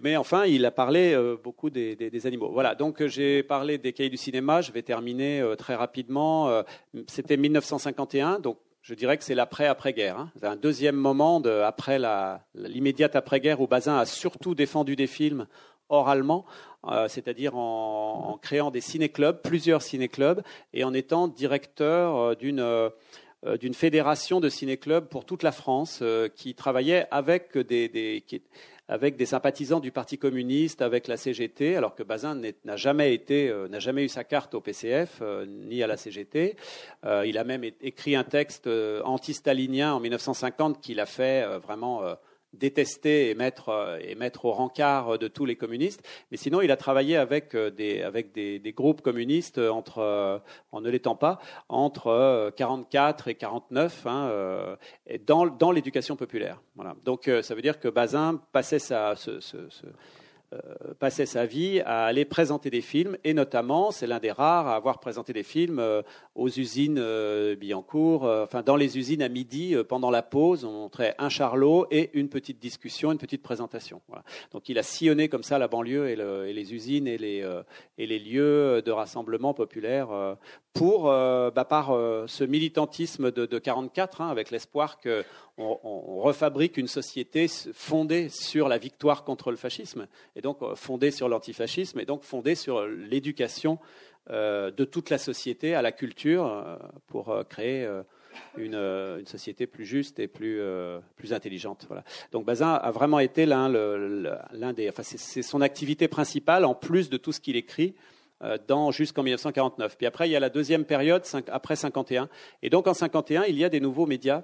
mais 0.02 0.18
enfin, 0.18 0.46
il 0.46 0.66
a 0.66 0.72
parlé 0.72 1.14
euh, 1.14 1.38
beaucoup 1.42 1.70
des, 1.70 2.26
animaux. 2.26 2.50
Voilà, 2.52 2.74
donc 2.76 3.02
euh, 3.02 3.08
j'ai 3.08 3.44
parlé 3.44 3.78
des 3.78 3.94
cahiers 3.94 4.10
du 4.10 4.18
cinéma, 4.18 4.62
je 4.62 4.72
vais 4.72 4.82
terminer 4.82 5.40
euh, 5.40 5.56
très 5.56 5.76
rapidement. 5.76 6.64
C'était 7.08 7.38
1951, 7.38 8.40
donc 8.40 8.58
je 8.82 8.96
dirais 8.96 9.18
que 9.18 9.24
c'est 9.24 9.36
l'après-après-guerre. 9.36 10.18
Hein. 10.18 10.32
C'est 10.40 10.48
un 10.48 10.56
deuxième 10.56 10.96
moment 10.96 11.42
après 11.64 12.00
l'immédiate 12.56 13.16
après-guerre 13.16 13.62
où 13.62 13.68
Bazin 13.68 13.98
a 13.98 14.06
surtout 14.06 14.56
défendu 14.56 14.96
des 14.96 15.08
films 15.08 15.48
oralement, 15.90 16.46
c'est-à-dire 17.08 17.56
en, 17.56 18.38
créant 18.42 18.72
des 18.72 18.82
ciné-clubs, 18.82 19.42
plusieurs 19.42 19.82
ciné-clubs, 19.82 20.42
et 20.74 20.84
en 20.84 20.94
étant 20.94 21.28
directeur 21.28 22.36
d'une 22.36 23.74
fédération 23.74 24.40
de 24.40 24.50
ciné-clubs 24.50 25.08
pour 25.08 25.24
toute 25.24 25.44
la 25.44 25.52
France 25.52 26.04
qui 26.36 26.56
travaillait 26.56 27.06
avec 27.12 27.58
des 27.58 28.24
avec 28.88 29.16
des 29.16 29.26
sympathisants 29.26 29.80
du 29.80 29.92
Parti 29.92 30.18
communiste, 30.18 30.82
avec 30.82 31.08
la 31.08 31.18
CGT, 31.18 31.76
alors 31.76 31.96
que 31.96 32.04
Bazin 32.04 32.40
n'a 32.66 32.76
jamais 32.76 33.24
euh, 33.32 33.80
jamais 33.80 34.04
eu 34.04 34.10
sa 34.10 34.24
carte 34.24 34.54
au 34.56 34.62
PCF 34.62 35.20
euh, 35.22 35.46
ni 35.46 35.82
à 35.84 35.88
la 35.88 35.98
CGT. 35.98 36.58
Euh, 37.06 37.26
il 37.26 37.38
a 37.38 37.44
même 37.44 37.64
écrit 37.64 38.16
un 38.16 38.24
texte 38.24 38.70
anti-stalinien 39.04 39.94
en 39.94 40.00
1950 40.00 40.82
qu'il 40.82 41.00
a 41.00 41.06
fait 41.06 41.46
vraiment 41.58 42.02
détester 42.54 43.30
et 43.30 43.36
mettre, 43.36 43.70
euh, 43.70 44.00
et 44.02 44.16
mettre 44.16 44.46
au 44.46 44.52
rencard 44.52 45.18
de 45.18 45.28
tous 45.28 45.46
les 45.46 45.56
communistes. 45.56 46.02
Mais 46.32 46.38
sinon, 46.38 46.62
il 46.62 46.72
a 46.72 46.78
travaillé 46.78 47.18
avec 47.18 47.56
euh, 47.56 47.70
des, 47.70 48.02
avec 48.02 48.32
des, 48.32 48.60
des 48.60 48.74
groupes 48.74 49.02
communistes 49.02 49.58
entre, 49.58 50.00
euh, 50.00 50.40
en 50.72 50.82
ne 50.82 50.90
l'étant 50.90 51.16
pas, 51.16 51.40
entre 51.70 52.52
44 52.56 53.28
et 53.28 53.36
49, 53.36 54.08
hein, 54.08 54.78
dans, 55.26 55.46
dans 55.46 55.72
l'éducation 55.72 56.16
populaire. 56.16 56.62
Voilà. 56.76 56.96
Donc, 57.04 57.30
ça 57.42 57.56
veut 57.56 57.62
dire 57.62 57.80
que 57.80 57.88
Bazin 57.88 58.42
passait 58.52 58.80
sa, 58.80 59.16
ce, 59.16 59.40
ce, 59.40 59.70
ce 59.70 59.88
euh, 59.88 59.90
passait 61.00 61.26
sa 61.26 61.46
vie 61.46 61.82
à 61.82 62.06
aller 62.06 62.26
présenter 62.26 62.70
des 62.70 62.82
films, 62.82 63.18
et 63.24 63.34
notamment, 63.34 63.92
c'est 63.92 64.08
l'un 64.08 64.20
des 64.20 64.32
rares 64.32 64.68
à 64.68 64.76
avoir 64.76 65.00
présenté 65.00 65.34
des 65.34 65.44
films 65.44 65.80
euh, 65.80 66.02
aux 66.36 66.50
usines 66.50 66.98
euh, 67.00 67.56
Billancourt, 67.56 68.24
enfin 68.24 68.62
dans 68.62 68.76
les 68.76 68.98
usines 68.98 69.22
à 69.22 69.30
midi, 69.30 69.76
pendant 69.88 70.12
la 70.12 70.22
pause, 70.22 70.66
on 70.66 70.72
montrait 70.72 71.16
un 71.18 71.30
charlot 71.30 71.88
et 71.92 72.10
une 72.14 72.30
petite 72.30 72.60
discussion, 72.60 73.12
une 73.12 73.18
petite 73.18 73.44
présentation. 73.44 74.02
Donc 74.52 74.70
il 74.70 74.78
a 74.80 74.84
sillonné 74.84 75.30
comme 75.30 75.44
ça 75.44 75.58
la 75.58 75.68
banlieue 75.68 76.10
et, 76.10 76.54
les 76.54 76.74
usines 76.74 77.08
et 77.08 77.18
les, 77.18 77.48
et 77.98 78.08
les, 78.08 78.20
lieux 78.20 78.82
de 78.82 78.92
rassemblement 78.92 79.54
populaire 79.54 80.08
pour, 80.74 81.04
bah, 81.04 81.66
par 81.68 81.88
ce 82.28 82.44
militantisme 82.44 83.32
de, 83.32 83.46
de 83.46 83.60
44, 83.60 84.22
hein, 84.22 84.30
avec 84.30 84.52
l'espoir 84.52 85.00
que 85.00 85.24
on, 85.58 86.20
refabrique 86.22 86.78
une 86.78 86.88
société 86.88 87.48
fondée 87.74 88.30
sur 88.30 88.68
la 88.68 88.78
victoire 88.78 89.24
contre 89.24 89.52
le 89.52 89.58
fascisme, 89.58 90.08
et 90.36 90.42
donc 90.42 90.62
euh, 90.62 90.76
fondée 90.76 91.12
sur 91.12 91.30
l'antifascisme, 91.30 92.00
et 92.00 92.06
donc 92.06 92.24
fondée 92.24 92.56
sur 92.56 92.86
l'éducation 92.88 93.78
euh, 94.30 94.72
de 94.72 94.86
toute 94.86 95.10
la 95.10 95.18
société 95.18 95.76
à 95.76 95.82
la 95.82 95.92
culture 95.92 96.48
euh, 96.48 96.78
pour 97.08 97.36
créer 97.50 97.88
une, 98.58 99.24
société 99.26 99.68
plus 99.68 99.86
juste 99.86 100.20
et 100.20 100.28
plus, 100.28 100.60
plus 101.16 101.34
intelligente. 101.34 101.88
Donc 102.32 102.46
Bazin 102.46 102.74
a 102.74 102.92
vraiment 102.92 103.20
été 103.20 103.46
l'un, 103.46 103.70
des, 103.70 104.90
enfin 104.90 105.04
c'est, 105.04 105.44
son 105.44 105.62
activité 105.62 106.08
principale 106.08 106.66
en 106.66 106.74
plus 106.74 107.10
de 107.10 107.18
tout 107.18 107.32
ce 107.32 107.40
qu'il 107.40 107.56
écrit 107.56 107.94
dans, 108.68 108.92
jusqu'en 108.92 109.24
1949. 109.24 109.98
Puis 109.98 110.08
après, 110.08 110.28
il 110.28 110.32
y 110.32 110.36
a 110.36 110.40
la 110.40 110.50
deuxième 110.50 110.84
période, 110.84 111.24
après 111.48 111.76
51. 111.76 112.28
Et 112.64 112.70
donc 112.70 112.88
en 112.88 112.94
51, 112.94 113.44
il 113.44 113.58
y 113.58 113.64
a 113.64 113.70
des 113.70 113.80
nouveaux 113.80 114.08
médias 114.08 114.38
euh, 114.40 114.42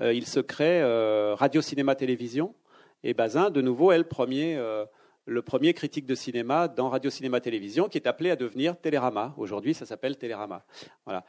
il 0.00 0.26
se 0.26 0.40
crée 0.40 0.82
euh, 0.82 1.34
Radio 1.34 1.60
Cinéma 1.62 1.94
Télévision. 1.94 2.54
Et 3.02 3.14
Bazin, 3.14 3.50
de 3.50 3.60
nouveau, 3.60 3.92
est 3.92 3.98
le 3.98 4.04
premier, 4.04 4.56
euh, 4.56 4.84
le 5.26 5.42
premier 5.42 5.74
critique 5.74 6.06
de 6.06 6.14
cinéma 6.14 6.68
dans 6.68 6.88
Radio 6.88 7.10
Cinéma 7.10 7.40
Télévision, 7.40 7.88
qui 7.88 7.98
est 7.98 8.06
appelé 8.06 8.30
à 8.30 8.36
devenir 8.36 8.80
Télérama. 8.80 9.34
Aujourd'hui, 9.36 9.74
ça 9.74 9.86
s'appelle 9.86 10.16
Télérama. 10.16 10.64
Voilà. 11.04 11.24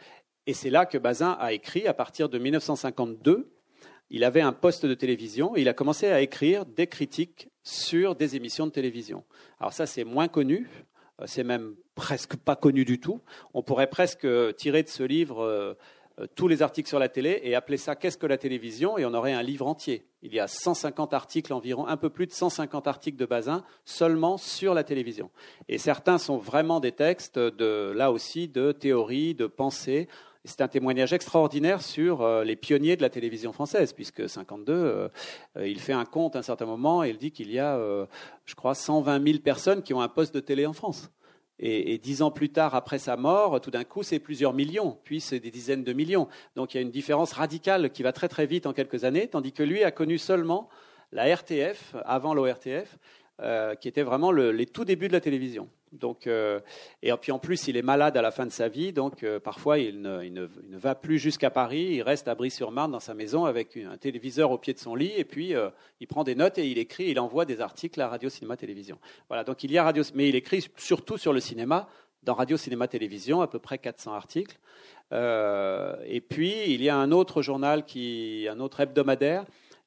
Et 0.48 0.54
c'est 0.54 0.70
là 0.70 0.86
que 0.86 0.98
Bazin 0.98 1.38
a 1.40 1.54
écrit, 1.54 1.88
à 1.88 1.94
partir 1.94 2.30
de 2.30 2.38
1952, 2.38 3.52
il 4.10 4.24
avait 4.24 4.42
un 4.42 4.54
poste 4.54 4.86
de 4.86 4.94
télévision 4.94 5.56
et 5.58 5.62
il 5.62 5.70
a 5.70 5.74
commencé 5.74 6.08
à 6.08 6.22
écrire 6.22 6.66
des 6.66 6.88
critiques 6.88 7.50
sur 7.64 8.16
des 8.16 8.36
émissions 8.36 8.68
de 8.68 8.72
télévision. 8.72 9.24
Alors 9.60 9.74
ça, 9.74 9.88
c'est 9.88 10.04
moins 10.04 10.28
connu, 10.28 10.70
c'est 11.26 11.44
même 11.44 11.76
presque 11.96 12.36
pas 12.36 12.56
connu 12.56 12.86
du 12.86 13.00
tout. 13.00 13.22
On 13.54 13.64
pourrait 13.64 13.90
presque 13.90 14.28
tirer 14.56 14.84
de 14.84 14.90
ce 14.90 15.04
livre 15.04 15.42
euh, 15.42 15.74
tous 16.36 16.48
les 16.48 16.62
articles 16.62 16.88
sur 16.88 17.00
la 17.00 17.10
télé 17.10 17.42
et 17.44 17.56
appeler 17.56 17.78
ça 17.78 17.96
Qu'est-ce 17.96 18.18
que 18.18 18.26
la 18.26 18.38
télévision 18.38 18.98
et 18.98 19.06
on 19.06 19.14
aurait 19.14 19.34
un 19.34 19.44
livre 19.44 19.68
entier. 19.68 20.06
Il 20.22 20.34
y 20.34 20.40
a 20.40 20.48
150 20.48 21.14
articles 21.14 21.54
environ, 21.54 21.88
un 21.88 21.98
peu 21.98 22.10
plus 22.10 22.26
de 22.26 22.32
150 22.32 22.88
articles 22.88 23.18
de 23.18 23.26
Bazin 23.26 23.64
seulement 23.84 24.38
sur 24.38 24.74
la 24.74 24.84
télévision. 24.84 25.30
Et 25.68 25.78
certains 25.78 26.18
sont 26.18 26.38
vraiment 26.38 26.80
des 26.80 26.94
textes 26.94 27.38
de, 27.38 27.92
là 27.96 28.12
aussi, 28.12 28.48
de 28.48 28.72
théorie, 28.72 29.36
de 29.36 29.46
pensée. 29.46 30.08
C'est 30.46 30.62
un 30.62 30.68
témoignage 30.68 31.12
extraordinaire 31.12 31.82
sur 31.82 32.22
euh, 32.22 32.44
les 32.44 32.56
pionniers 32.56 32.96
de 32.96 33.02
la 33.02 33.10
télévision 33.10 33.52
française, 33.52 33.94
puisque 33.94 34.30
52, 34.30 34.74
euh, 34.74 35.10
il 35.68 35.80
fait 35.80 35.94
un 35.94 36.06
compte 36.06 36.36
à 36.36 36.40
un 36.40 36.44
certain 36.44 36.66
moment 36.66 37.04
et 37.04 37.10
il 37.10 37.18
dit 37.18 37.32
qu'il 37.32 37.52
y 37.52 37.60
a, 37.60 37.78
je 38.46 38.56
crois, 38.56 38.76
120 38.76 39.24
000 39.24 39.40
personnes 39.40 39.82
qui 39.84 39.94
ont 39.94 40.02
un 40.02 40.08
poste 40.08 40.34
de 40.34 40.40
télé 40.40 40.66
en 40.66 40.74
France. 40.74 41.10
Et, 41.60 41.98
dix 41.98 42.22
ans 42.22 42.32
plus 42.32 42.50
tard, 42.50 42.76
après 42.76 43.00
sa 43.00 43.16
mort, 43.16 43.62
tout 43.62 43.72
d'un 43.72 43.86
coup, 43.86 44.04
c'est 44.04 44.20
plusieurs 44.20 44.54
millions, 44.54 44.98
puis 45.06 45.22
c'est 45.22 45.40
des 45.40 45.52
dizaines 45.52 45.84
de 45.84 45.94
millions. 45.94 46.28
Donc 46.56 46.74
il 46.74 46.78
y 46.78 46.80
a 46.80 46.82
une 46.82 46.92
différence 46.92 47.32
radicale 47.32 47.92
qui 47.92 48.04
va 48.04 48.12
très 48.12 48.28
très 48.28 48.46
vite 48.46 48.66
en 48.66 48.74
quelques 48.74 49.06
années, 49.06 49.28
tandis 49.28 49.54
que 49.54 49.64
lui 49.64 49.84
a 49.84 49.92
connu 49.92 50.18
seulement 50.18 50.70
la 51.14 51.34
RTF, 51.34 51.96
avant 52.04 52.34
l'ORTF, 52.34 52.98
euh, 53.42 53.76
qui 53.76 53.88
était 53.88 54.04
vraiment 54.04 54.32
les 54.32 54.66
tout 54.66 54.86
débuts 54.86 55.08
de 55.08 55.14
la 55.14 55.22
télévision. 55.22 55.70
Donc, 56.00 56.28
euh, 56.28 56.60
et 57.02 57.12
puis 57.14 57.32
en 57.32 57.40
plus, 57.40 57.68
il 57.68 57.78
est 57.78 57.82
malade 57.82 58.18
à 58.18 58.22
la 58.22 58.32
fin 58.32 58.46
de 58.46 58.52
sa 58.52 58.68
vie, 58.68 58.94
donc 58.94 59.24
euh, 59.24 59.40
parfois 59.40 59.80
il 59.80 60.02
ne, 60.02 60.48
va 60.72 60.96
plus 60.96 61.20
jusqu'à 61.20 61.50
Paris, 61.50 61.88
il 61.92 62.02
reste 62.02 62.28
à 62.28 62.36
Brie-sur-Marne 62.36 62.92
dans 62.92 63.00
sa 63.00 63.14
maison 63.14 63.46
avec 63.46 63.78
un 63.78 63.98
téléviseur 63.98 64.52
au 64.52 64.58
pied 64.58 64.74
de 64.74 64.80
son 64.80 64.96
lit, 64.96 65.14
et 65.16 65.26
puis 65.26 65.54
il 66.00 66.08
prend 66.08 66.24
des 66.24 66.36
notes 66.36 66.58
et 66.58 66.68
il 66.68 66.78
écrit, 66.78 67.10
il 67.10 67.20
envoie 67.20 67.46
des 67.46 67.62
articles 67.62 68.00
à 68.02 68.08
Radio 68.08 68.30
Cinéma 68.30 68.58
Télévision. 68.58 68.98
Voilà, 69.28 69.44
donc 69.44 69.64
il 69.64 69.72
y 69.72 69.78
a 69.78 69.84
Radio, 69.84 70.04
mais 70.14 70.30
il 70.30 70.36
écrit 70.36 70.66
surtout 70.78 71.18
sur 71.18 71.34
le 71.34 71.40
cinéma, 71.40 71.88
dans 72.24 72.34
Radio 72.34 72.58
Cinéma 72.58 72.88
Télévision, 72.88 73.42
à 73.42 73.48
peu 73.48 73.60
près 73.60 73.78
400 73.78 74.14
articles. 74.14 74.58
et 75.12 76.22
puis 76.22 76.54
il 76.68 76.82
y 76.82 76.90
a 76.90 76.96
un 76.96 77.12
autre 77.12 77.42
journal, 77.42 77.86
qui, 77.86 78.48
un 78.50 78.60
autre 78.60 78.80
hebdomadaire 78.80 79.46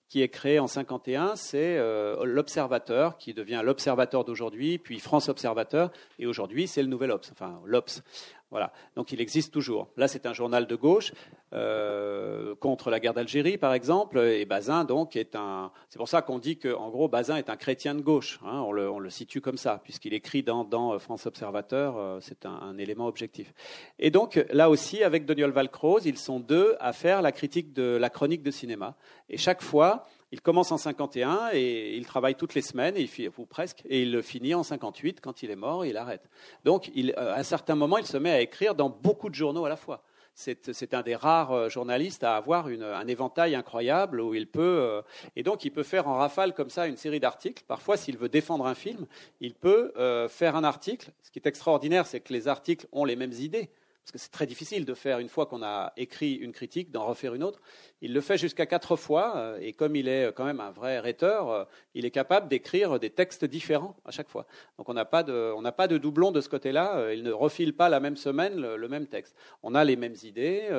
qui 0.09 0.22
est 0.22 0.28
créé 0.28 0.59
en 0.59 0.66
51, 0.66 1.36
c'est 1.36 1.76
euh, 1.76 2.24
l'Observateur, 2.24 3.18
qui 3.18 3.34
devient 3.34 3.61
l'Observateur 3.62 4.24
d'aujourd'hui, 4.24 4.78
puis 4.78 5.00
France 5.00 5.28
Observateur, 5.28 5.90
et 6.18 6.26
aujourd'hui 6.26 6.66
c'est 6.66 6.82
le 6.82 6.88
Nouvel 6.88 7.11
Obs, 7.11 7.30
enfin 7.32 7.61
l'Obs. 7.64 8.02
Voilà. 8.51 8.72
Donc 8.96 9.12
il 9.12 9.20
existe 9.20 9.53
toujours. 9.53 9.88
Là, 9.96 10.09
c'est 10.09 10.24
un 10.24 10.32
journal 10.32 10.66
de 10.66 10.74
gauche 10.74 11.12
euh, 11.53 12.55
contre 12.57 12.90
la 12.90 12.99
guerre 12.99 13.12
d'Algérie, 13.12 13.59
par 13.59 13.74
exemple. 13.74 14.18
Et 14.18 14.46
Bazin, 14.46 14.84
donc, 14.84 15.16
est 15.16 15.36
un. 15.36 15.70
C'est 15.88 15.99
pour 15.99 16.09
ça 16.09 16.22
qu'on 16.22 16.38
dit 16.38 16.59
qu'en 16.59 16.88
gros, 16.88 17.09
Bazin 17.09 17.36
est 17.36 17.51
un 17.51 17.57
chrétien 17.57 17.94
de 17.94 18.01
gauche. 18.01 18.40
Hein. 18.44 18.61
on, 18.61 18.72
le, 18.72 19.11
situe 19.11 19.40
comme 19.40 19.59
ça, 19.59 19.80
puisqu'il 19.84 20.14
écrit 20.14 20.42
dans, 20.42 20.64
dans, 20.64 20.99
France 20.99 21.26
Observateur. 21.26 21.96
Euh, 21.99 22.18
c'est 22.20 22.46
un, 22.46 22.76
élément 22.78 23.07
objectif. 23.07 23.53
Et 23.99 24.11
donc, 24.11 24.42
là 24.51 24.70
aussi, 24.70 25.03
avec 25.03 25.26
Daniel 25.26 25.51
Valcroze, 25.51 26.07
ils 26.07 26.18
sont 26.18 26.40
deux 26.40 26.76
à 26.80 26.92
faire 26.92 27.22
la 27.22 27.32
critique 27.32 27.72
de 27.72 27.96
la 27.96 28.09
chronique 28.11 28.42
de 28.42 28.51
cinéma. 28.51 28.96
Et 29.28 29.36
chaque 29.36 29.62
fois, 29.62 30.07
il 30.31 30.41
commence 30.41 30.72
en 30.72 30.76
51 30.76 31.51
et 31.53 31.97
il 31.97 32.07
travaille 32.07 32.35
toutes 32.35 32.55
les 32.55 32.62
semaines, 32.62 32.97
ou 33.39 33.47
presque, 33.47 33.83
et 33.89 34.03
il 34.03 34.22
finit 34.22 34.55
en 34.55 34.62
58. 34.62 35.20
Quand 35.20 35.43
il 35.43 35.51
est 35.51 35.57
mort, 35.57 35.87
il 35.87 35.97
arrête. 35.97 36.29
Donc, 36.64 36.91
il, 36.95 37.14
euh, 37.16 37.35
à 37.35 37.39
un 37.39 37.43
certain 37.43 37.74
moment, 37.74 37.99
il 37.99 38.07
se 38.07 38.16
met 38.16 38.31
à 38.31 38.41
écrire 38.41 38.74
dans 38.74 38.91
beaucoup 38.91 39.31
de 39.31 39.35
journaux 39.35 39.64
à 39.64 39.68
la 39.68 39.76
fois. 39.76 40.03
C'est 40.35 40.95
un 40.95 41.03
des 41.03 41.16
rares 41.16 41.51
euh, 41.51 41.68
journalistes 41.68 42.22
à 42.22 42.37
avoir 42.37 42.68
une, 42.68 42.85
un 42.85 43.07
éventail 43.09 43.57
incroyable 43.57 44.20
où 44.20 44.35
il 44.35 44.47
peut, 44.47 44.61
euh, 44.62 45.03
et 45.35 45.43
donc 45.43 45.64
il 45.64 45.72
peut 45.72 45.83
faire 45.83 46.07
en 46.07 46.14
rafale 46.14 46.55
comme 46.55 46.70
ça 46.70 46.87
une 46.87 46.97
série 46.97 47.18
d'articles. 47.18 47.64
Parfois, 47.66 47.97
s'il 47.97 48.16
veut 48.16 48.29
défendre 48.29 48.66
un 48.66 48.76
film, 48.76 49.07
il 49.41 49.55
peut 49.55 49.93
faire 50.29 50.55
un 50.55 50.62
article. 50.62 51.11
Ce 51.22 51.31
qui 51.31 51.41
est 51.41 51.47
extraordinaire, 51.47 52.07
c'est 52.07 52.20
que 52.20 52.33
les 52.33 52.47
articles 52.47 52.87
ont 52.93 53.05
les 53.05 53.16
mêmes 53.16 53.33
idées 53.33 53.68
parce 54.09 54.22
que 54.22 54.24
c'est 54.24 54.30
très 54.30 54.46
difficile 54.46 54.86
de 54.86 54.94
faire, 54.94 55.18
une 55.18 55.28
fois 55.28 55.44
qu'on 55.44 55.62
a 55.62 55.92
écrit 55.98 56.32
une 56.32 56.52
critique, 56.52 56.90
d'en 56.90 57.04
refaire 57.04 57.34
une 57.34 57.44
autre. 57.44 57.61
Il 58.00 58.14
le 58.14 58.22
fait 58.22 58.38
jusqu'à 58.38 58.64
quatre 58.64 58.96
fois, 58.96 59.36
euh, 59.36 59.59
et 59.61 59.74
comme 59.74 59.96
il 59.96 60.09
est 60.09 60.32
quand 60.32 60.46
même 60.46 60.61
un 60.61 60.70
vrai 60.70 60.98
rhéteur, 60.98 61.50
euh, 61.50 61.64
il 61.92 62.06
est 62.06 62.11
capable 62.11 62.48
d'écrire 62.48 62.98
des 62.98 63.11
textes 63.11 63.44
différents 63.44 63.96
à 64.06 64.11
chaque 64.11 64.30
fois. 64.30 64.46
Donc 64.78 64.88
on 64.88 64.94
n'a 64.94 65.04
pas 65.04 65.22
de, 65.22 65.52
on 65.54 65.62
pas 65.72 65.88
de 65.88 65.98
doublon 65.98 66.30
de 66.32 66.40
ce 66.40 66.48
côté-là, 66.48 66.96
euh, 66.96 67.14
il 67.14 67.22
ne 67.22 67.32
refile 67.32 67.76
pas 67.76 67.90
la 67.90 68.00
même 68.00 68.16
semaine 68.16 68.59
le, 68.59 68.88
même 68.88 69.09
texte. 69.09 69.36
On 69.62 69.74
a 69.74 69.84
les 69.84 69.96
mêmes 69.96 70.16
idées, 70.22 70.70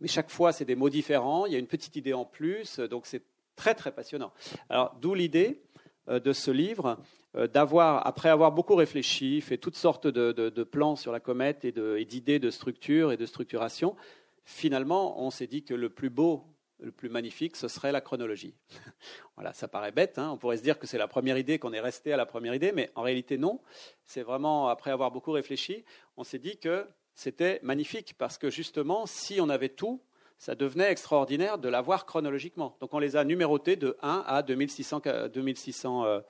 mais 0.00 0.08
chaque 0.08 0.30
fois 0.30 0.52
c'est 0.52 0.64
des 0.64 0.74
mots 0.74 0.88
différents, 0.88 1.44
il 1.44 1.52
y 1.52 1.56
a 1.56 1.58
une 1.58 1.66
petite 1.66 1.96
idée 1.96 2.14
en 2.14 2.24
plus, 2.24 2.78
donc 2.78 3.04
c'est 3.04 3.22
très 3.56 3.74
très 3.74 3.92
passionnant. 3.92 4.32
Alors 4.70 4.96
d'où 5.02 5.12
l'idée 5.12 5.60
de 6.08 6.32
ce 6.32 6.50
livre, 6.50 6.96
euh, 6.96 6.96
d'avoir, 7.34 8.06
après 8.06 8.28
avoir 8.28 8.52
beaucoup 8.52 8.74
réfléchi, 8.74 9.40
fait 9.40 9.58
toutes 9.58 9.76
sortes 9.76 10.06
de, 10.06 10.62
plans 10.64 10.96
sur 10.96 11.12
la 11.12 11.20
comète 11.20 11.64
et 11.64 12.04
d'idées 12.04 12.38
de, 12.38 12.50
structure 12.50 13.12
et 13.12 13.16
de 13.16 13.26
structuration, 13.26 13.96
finalement, 14.44 15.22
on 15.24 15.30
s'est 15.30 15.46
dit 15.46 15.64
que 15.64 15.74
le 15.74 15.90
plus 15.90 16.10
beau, 16.10 16.44
le 16.80 16.92
plus 16.92 17.08
magnifique, 17.08 17.56
ce 17.56 17.68
serait 17.68 17.92
la 17.92 18.00
chronologie. 18.00 18.54
voilà, 19.36 19.52
ça 19.52 19.68
paraît 19.68 19.92
bête, 19.92 20.18
hein. 20.18 20.30
on 20.32 20.38
pourrait 20.38 20.56
se 20.56 20.62
dire 20.62 20.78
que 20.78 20.86
c'est 20.86 20.98
la 20.98 21.08
première 21.08 21.38
idée, 21.38 21.58
qu'on 21.58 21.72
est 21.72 21.80
resté 21.80 22.12
à 22.12 22.16
la 22.16 22.26
première 22.26 22.54
idée, 22.54 22.72
mais 22.72 22.90
en 22.94 23.02
réalité 23.02 23.38
non. 23.38 23.60
C'est 24.06 24.22
vraiment, 24.22 24.68
après 24.68 24.90
avoir 24.90 25.10
beaucoup 25.10 25.32
réfléchi, 25.32 25.84
on 26.16 26.24
s'est 26.24 26.38
dit 26.38 26.58
que 26.58 26.86
c'était 27.14 27.60
magnifique, 27.62 28.14
parce 28.18 28.38
que 28.38 28.50
justement, 28.50 29.06
si 29.06 29.40
on 29.40 29.48
avait 29.48 29.68
tout, 29.68 30.00
ça 30.38 30.54
devenait 30.54 30.90
extraordinaire 30.90 31.58
de 31.58 31.68
l'avoir 31.68 32.06
chronologiquement. 32.06 32.76
Donc 32.80 32.94
on 32.94 32.98
les 32.98 33.14
a 33.14 33.24
numérotés 33.24 33.76
de 33.76 33.98
1 34.00 34.24
à 34.26 34.42
2600, 34.42 35.02
2600 35.32 36.22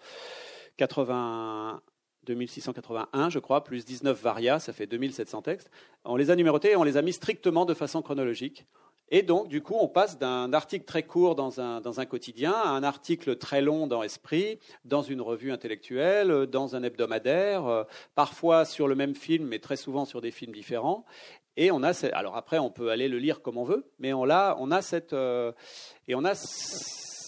2681, 0.86 3.30
je 3.30 3.38
crois, 3.38 3.64
plus 3.64 3.84
19 3.84 4.20
varia, 4.20 4.58
ça 4.58 4.72
fait 4.72 4.86
2700 4.86 5.42
textes. 5.42 5.70
On 6.04 6.16
les 6.16 6.30
a 6.30 6.36
numérotés 6.36 6.72
et 6.72 6.76
on 6.76 6.84
les 6.84 6.96
a 6.96 7.02
mis 7.02 7.12
strictement 7.12 7.64
de 7.64 7.74
façon 7.74 8.02
chronologique. 8.02 8.66
Et 9.12 9.22
donc, 9.22 9.48
du 9.48 9.60
coup, 9.60 9.74
on 9.74 9.88
passe 9.88 10.18
d'un 10.18 10.52
article 10.52 10.84
très 10.84 11.02
court 11.02 11.34
dans 11.34 11.60
un, 11.60 11.80
dans 11.80 11.98
un, 11.98 12.06
quotidien 12.06 12.52
à 12.52 12.68
un 12.68 12.84
article 12.84 13.36
très 13.36 13.60
long 13.60 13.88
dans 13.88 14.04
Esprit, 14.04 14.60
dans 14.84 15.02
une 15.02 15.20
revue 15.20 15.50
intellectuelle, 15.50 16.46
dans 16.46 16.76
un 16.76 16.84
hebdomadaire, 16.84 17.66
euh, 17.66 17.82
parfois 18.14 18.64
sur 18.64 18.86
le 18.86 18.94
même 18.94 19.16
film, 19.16 19.48
mais 19.48 19.58
très 19.58 19.76
souvent 19.76 20.04
sur 20.04 20.20
des 20.20 20.30
films 20.30 20.52
différents. 20.52 21.04
Et 21.56 21.72
on 21.72 21.82
a, 21.82 21.92
alors 22.14 22.36
après, 22.36 22.58
on 22.58 22.70
peut 22.70 22.90
aller 22.90 23.08
le 23.08 23.18
lire 23.18 23.42
comme 23.42 23.58
on 23.58 23.64
veut, 23.64 23.84
mais 23.98 24.12
on 24.12 24.30
a, 24.30 24.56
on 24.60 24.70
a 24.70 24.80
cette, 24.80 25.12
euh, 25.12 25.50
et 26.06 26.14
on 26.14 26.24
a 26.24 26.36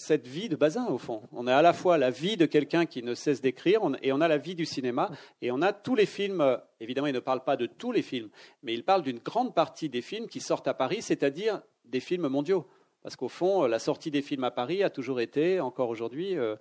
cette 0.03 0.27
vie 0.27 0.49
de 0.49 0.55
Bazin, 0.55 0.85
au 0.87 0.97
fond. 0.97 1.23
On 1.31 1.47
a 1.47 1.55
à 1.55 1.61
la 1.61 1.71
fois 1.71 1.97
la 1.97 2.11
vie 2.11 2.35
de 2.35 2.45
quelqu'un 2.45 2.85
qui 2.85 3.01
ne 3.03 3.15
cesse 3.15 3.41
d'écrire, 3.41 3.81
et 4.01 4.11
on 4.11 4.19
a 4.19 4.27
la 4.27 4.37
vie 4.37 4.53
du 4.53 4.65
cinéma, 4.65 5.09
et 5.41 5.49
on 5.49 5.61
a 5.61 5.71
tous 5.71 5.95
les 5.95 6.05
films, 6.05 6.41
euh, 6.41 6.57
évidemment, 6.81 7.07
il 7.07 7.13
ne 7.13 7.19
parle 7.19 7.43
pas 7.43 7.55
de 7.55 7.65
tous 7.65 7.91
les 7.93 8.01
films, 8.01 8.29
mais 8.63 8.73
il 8.73 8.83
parle 8.83 9.01
d'une 9.01 9.19
grande 9.19 9.55
partie 9.55 9.87
des 9.87 10.01
films 10.01 10.27
qui 10.27 10.41
sortent 10.41 10.67
à 10.67 10.73
Paris, 10.73 11.01
c'est-à-dire 11.01 11.61
des 11.85 12.01
films 12.01 12.27
mondiaux. 12.27 12.67
Parce 13.01 13.15
qu'au 13.15 13.29
fond, 13.29 13.65
la 13.65 13.79
sortie 13.79 14.11
des 14.11 14.21
films 14.21 14.43
à 14.43 14.51
Paris 14.51 14.83
a 14.83 14.89
toujours 14.89 15.21
été, 15.21 15.61
encore 15.61 15.89
aujourd'hui, 15.89 16.37
euh, 16.37 16.55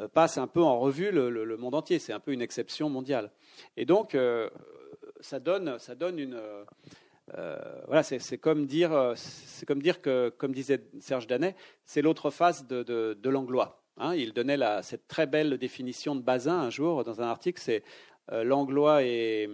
euh, 0.00 0.08
passe 0.08 0.38
un 0.38 0.46
peu 0.46 0.62
en 0.62 0.78
revue 0.78 1.10
le, 1.10 1.56
monde 1.58 1.74
entier. 1.74 1.98
C'est 1.98 2.12
un 2.12 2.20
peu 2.20 2.32
une 2.32 2.42
exception 2.42 2.88
mondiale. 2.88 3.30
Et 3.76 3.84
donc, 3.84 4.16
ça, 5.20 5.40
donne, 5.40 5.78
ça 5.78 5.94
donne 5.94 6.18
une 6.18 6.38
euh, 7.34 7.56
voilà, 7.86 8.02
c'est 8.02 8.38
comme 8.38 8.66
dire, 8.66 8.92
euh, 8.92 9.14
c'est 9.16 9.66
comme 9.66 9.82
dire 9.82 10.00
que, 10.00 10.28
comme 10.38 10.52
disait 10.52 10.84
Serge 11.00 11.26
Danet, 11.26 11.56
c'est 11.84 12.02
l'autre 12.02 12.30
face 12.30 12.66
de, 12.66 13.28
l'anglois. 13.28 13.82
Hein. 13.98 14.14
il 14.14 14.32
donnait 14.32 14.58
cette 14.82 15.08
très 15.08 15.26
belle 15.26 15.56
définition 15.58 16.14
de 16.14 16.20
Bazin 16.20 16.58
un 16.58 16.70
jour 16.70 17.02
dans 17.02 17.20
un 17.20 17.26
article. 17.26 17.60
C'est 17.60 17.82
euh, 18.30 18.44
l'anglois 18.44 19.02
et, 19.02 19.48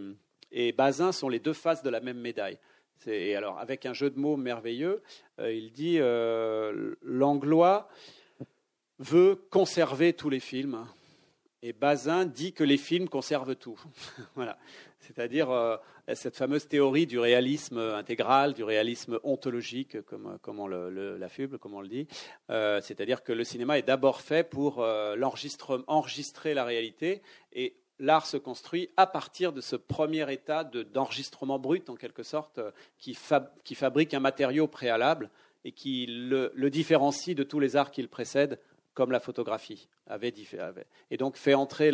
et 0.50 0.72
Bazin 0.72 1.12
sont 1.12 1.28
les 1.28 1.38
deux 1.38 1.52
faces 1.52 1.82
de 1.82 1.90
la 1.90 2.00
même 2.00 2.18
médaille. 2.18 2.58
Et 3.06 3.34
alors, 3.34 3.58
avec 3.58 3.86
un 3.86 3.94
jeu 3.94 4.10
de 4.10 4.18
mots 4.18 4.36
merveilleux, 4.36 5.02
il 5.40 5.72
dit 5.72 5.98
l'anglois 7.02 7.88
veut 9.00 9.44
conserver 9.50 10.12
tous 10.12 10.30
les 10.30 10.38
films 10.38 10.86
et 11.62 11.72
Bazin 11.72 12.24
dit 12.24 12.52
que 12.52 12.64
les 12.64 12.76
films 12.76 13.08
conservent 13.08 13.54
tout. 13.54 13.80
voilà. 14.34 14.58
C'est-à-dire 14.98 15.50
euh, 15.50 15.76
cette 16.14 16.36
fameuse 16.36 16.66
théorie 16.66 17.06
du 17.06 17.18
réalisme 17.18 17.78
intégral, 17.78 18.52
du 18.52 18.64
réalisme 18.64 19.20
ontologique, 19.22 20.02
comme, 20.02 20.38
comme 20.42 20.58
on 20.58 20.66
l'affuble, 20.66 21.58
comme 21.58 21.74
on 21.74 21.80
le 21.80 21.88
dit. 21.88 22.08
Euh, 22.50 22.80
c'est-à-dire 22.80 23.22
que 23.22 23.32
le 23.32 23.44
cinéma 23.44 23.78
est 23.78 23.82
d'abord 23.82 24.20
fait 24.20 24.48
pour 24.48 24.82
euh, 24.82 25.16
enregistrer 25.86 26.54
la 26.54 26.64
réalité 26.64 27.22
et 27.52 27.76
l'art 27.98 28.26
se 28.26 28.36
construit 28.36 28.90
à 28.96 29.06
partir 29.06 29.52
de 29.52 29.60
ce 29.60 29.76
premier 29.76 30.32
état 30.32 30.64
d'enregistrement 30.64 31.60
brut, 31.60 31.88
en 31.90 31.94
quelque 31.94 32.24
sorte, 32.24 32.58
qui, 32.98 33.14
fabrique 33.14 34.14
un 34.14 34.20
matériau 34.20 34.66
préalable 34.66 35.30
et 35.64 35.70
qui 35.70 36.06
le 36.08 36.68
différencie 36.68 37.36
de 37.36 37.44
tous 37.44 37.60
les 37.60 37.76
arts 37.76 37.92
qui 37.92 38.02
le 38.02 38.08
précèdent 38.08 38.58
comme 38.94 39.12
la 39.12 39.20
photographie 39.20 39.88
avait, 40.06 40.32
et 41.10 41.16
donc 41.16 41.36
fait 41.36 41.54
entrer 41.54 41.90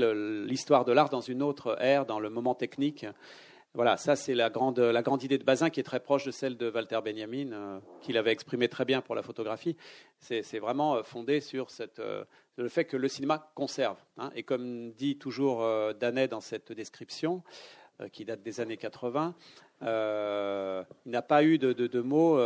l'histoire 0.46 0.84
de 0.84 0.92
l'art 0.92 1.08
dans 1.10 1.20
une 1.20 1.42
autre 1.42 1.76
ère, 1.80 2.06
dans 2.06 2.20
le 2.20 2.30
moment 2.30 2.54
technique. 2.54 3.06
Voilà, 3.74 3.96
ça 3.96 4.16
c'est 4.16 4.34
la 4.34 4.50
grande, 4.50 4.80
la 4.80 5.02
grande 5.02 5.22
idée 5.22 5.38
de 5.38 5.44
Bazin 5.44 5.70
qui 5.70 5.78
est 5.78 5.84
très 5.84 6.00
proche 6.00 6.24
de 6.24 6.30
celle 6.30 6.56
de 6.56 6.70
Walter 6.70 6.98
Benjamin, 7.04 7.52
euh, 7.52 7.78
qu'il 8.00 8.16
avait 8.16 8.32
exprimé 8.32 8.68
très 8.68 8.84
bien 8.84 9.02
pour 9.02 9.14
la 9.14 9.22
photographie. 9.22 9.76
C'est 10.18 10.58
vraiment 10.58 10.96
euh, 10.96 11.02
fondé 11.02 11.40
sur 11.40 11.70
cette, 11.70 11.98
euh, 11.98 12.24
le 12.56 12.68
fait 12.68 12.86
que 12.86 12.96
le 12.96 13.08
cinéma 13.08 13.52
conserve. 13.54 13.98
Hein. 14.16 14.30
et 14.34 14.42
comme 14.42 14.92
dit 14.92 15.16
toujours 15.16 15.64
Danet 15.94 16.28
dans 16.28 16.40
cette 16.40 16.72
description, 16.72 17.42
qui 18.12 18.24
date 18.24 18.42
des 18.42 18.60
années 18.60 18.76
80, 18.76 19.34
il 19.82 19.86
n'a 19.86 21.22
pas 21.22 21.44
eu 21.44 21.58
de, 21.58 21.72
de 21.72 22.00
mots 22.00 22.38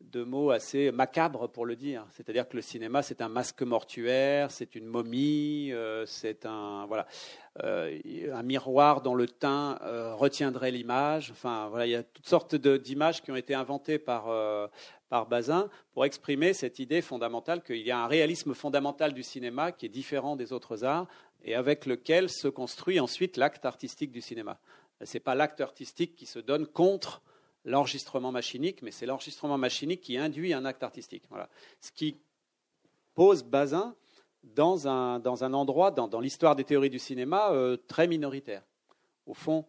de 0.00 0.24
mots 0.24 0.50
assez 0.50 0.90
macabres 0.90 1.48
pour 1.48 1.66
le 1.66 1.76
dire. 1.76 2.06
C'est-à-dire 2.12 2.48
que 2.48 2.56
le 2.56 2.62
cinéma, 2.62 3.02
c'est 3.02 3.20
un 3.20 3.28
masque 3.28 3.62
mortuaire, 3.62 4.50
c'est 4.50 4.74
une 4.74 4.86
momie, 4.86 5.72
euh, 5.72 6.04
c'est 6.06 6.46
un 6.46 6.86
voilà 6.86 7.06
euh, 7.62 7.98
un 8.32 8.42
miroir 8.42 9.02
dont 9.02 9.14
le 9.14 9.26
teint 9.26 9.78
euh, 9.82 10.14
retiendrait 10.14 10.70
l'image. 10.70 11.30
Enfin 11.30 11.68
voilà, 11.68 11.86
il 11.86 11.90
y 11.90 11.96
a 11.96 12.02
toutes 12.02 12.26
sortes 12.26 12.54
d'images 12.54 13.22
qui 13.22 13.30
ont 13.30 13.36
été 13.36 13.54
inventées 13.54 13.98
par 13.98 14.28
par 15.08 15.26
Bazin 15.26 15.68
pour 15.92 16.04
exprimer 16.04 16.52
cette 16.54 16.78
idée 16.78 17.02
fondamentale 17.02 17.62
qu'il 17.62 17.82
y 17.82 17.90
a 17.90 17.98
un 17.98 18.06
réalisme 18.06 18.54
fondamental 18.54 19.12
du 19.12 19.22
cinéma 19.22 19.72
qui 19.72 19.86
est 19.86 19.90
différent 19.90 20.36
des 20.36 20.52
autres 20.52 20.84
arts 20.84 21.06
et 21.42 21.54
avec 21.54 21.86
lequel 21.86 22.28
se 22.28 22.48
construit 22.48 23.00
ensuite 23.00 23.36
l'acte 23.36 23.64
artistique 23.64 24.12
du 24.12 24.20
cinéma. 24.20 24.58
C'est 25.02 25.20
pas 25.20 25.34
l'acte 25.34 25.60
artistique 25.60 26.14
qui 26.14 26.26
se 26.26 26.38
donne 26.38 26.66
contre 26.66 27.22
l'enregistrement 27.64 28.32
machinique, 28.32 28.82
mais 28.82 28.90
c'est 28.90 29.06
l'enregistrement 29.06 29.58
machinique 29.58 30.00
qui 30.00 30.16
induit 30.16 30.52
un 30.54 30.64
acte 30.64 30.82
artistique. 30.82 31.24
Voilà. 31.30 31.48
Ce 31.80 31.92
qui 31.92 32.16
pose 33.14 33.42
Bazin 33.42 33.94
dans 34.42 34.88
un, 34.88 35.52
endroit, 35.52 35.90
dans, 35.90 36.20
l'histoire 36.20 36.56
des 36.56 36.64
théories 36.64 36.90
du 36.90 36.98
cinéma, 36.98 37.50
euh, 37.52 37.76
très 37.88 38.06
minoritaire. 38.06 38.62
Au 39.26 39.34
fond, 39.34 39.66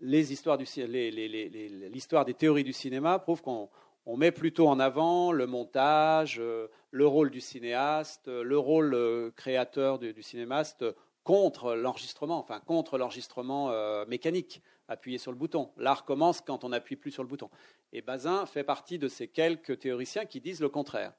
l'histoire 0.00 0.58
des 0.58 2.34
théories 2.34 2.64
du 2.64 2.72
cinéma 2.72 3.18
prouve 3.20 3.42
qu'on 3.42 3.68
met 4.16 4.32
plutôt 4.32 4.68
en 4.68 4.80
avant 4.80 5.30
le 5.32 5.46
montage, 5.46 6.38
euh, 6.40 6.66
le 6.90 7.06
rôle 7.06 7.30
du 7.30 7.40
cinéaste, 7.40 8.26
le 8.28 8.58
rôle 8.58 8.94
euh, 8.94 9.30
créateur 9.36 9.98
du, 9.98 10.22
cinéaste 10.22 10.84
contre 11.22 11.74
l'enregistrement, 11.74 12.38
enfin 12.38 12.60
contre 12.60 12.98
l'enregistrement 12.98 13.70
mécanique 14.06 14.62
appuyer 14.88 15.18
sur 15.18 15.30
le 15.30 15.38
bouton. 15.38 15.70
L'art 15.76 16.04
commence 16.04 16.40
quand 16.40 16.64
on 16.64 16.70
n'appuie 16.70 16.96
plus 16.96 17.10
sur 17.10 17.22
le 17.22 17.28
bouton. 17.28 17.50
Et 17.92 18.02
Bazin 18.02 18.46
fait 18.46 18.64
partie 18.64 18.98
de 18.98 19.08
ces 19.08 19.28
quelques 19.28 19.78
théoriciens 19.78 20.26
qui 20.26 20.40
disent 20.40 20.60
le 20.60 20.68
contraire, 20.68 21.12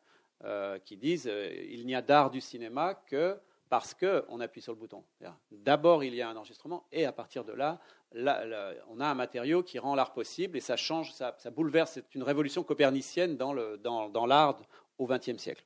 euh, 0.43 0.79
qui 0.79 0.97
disent 0.97 1.27
euh, 1.27 1.49
il 1.69 1.85
n'y 1.85 1.95
a 1.95 2.01
d'art 2.01 2.29
du 2.29 2.41
cinéma 2.41 2.95
que 2.95 3.37
parce 3.69 3.93
qu'on 3.93 4.39
appuie 4.39 4.61
sur 4.61 4.73
le 4.73 4.79
bouton. 4.79 5.03
D'abord, 5.51 6.03
il 6.03 6.15
y 6.15 6.23
a 6.23 6.29
un 6.29 6.35
enregistrement, 6.35 6.87
et 6.91 7.05
à 7.05 7.11
partir 7.11 7.43
de 7.45 7.53
là, 7.53 7.79
on 8.15 8.99
a 8.99 9.05
un 9.05 9.13
matériau 9.13 9.61
qui 9.61 9.77
rend 9.77 9.93
l'art 9.93 10.11
possible, 10.11 10.57
et 10.57 10.59
ça 10.59 10.75
change, 10.75 11.13
ça, 11.13 11.35
bouleverse. 11.51 11.91
C'est 11.91 12.15
une 12.15 12.23
révolution 12.23 12.63
copernicienne 12.63 13.37
dans 13.37 14.25
l'art 14.25 14.59
au 14.97 15.05
XXe 15.05 15.37
siècle. 15.37 15.63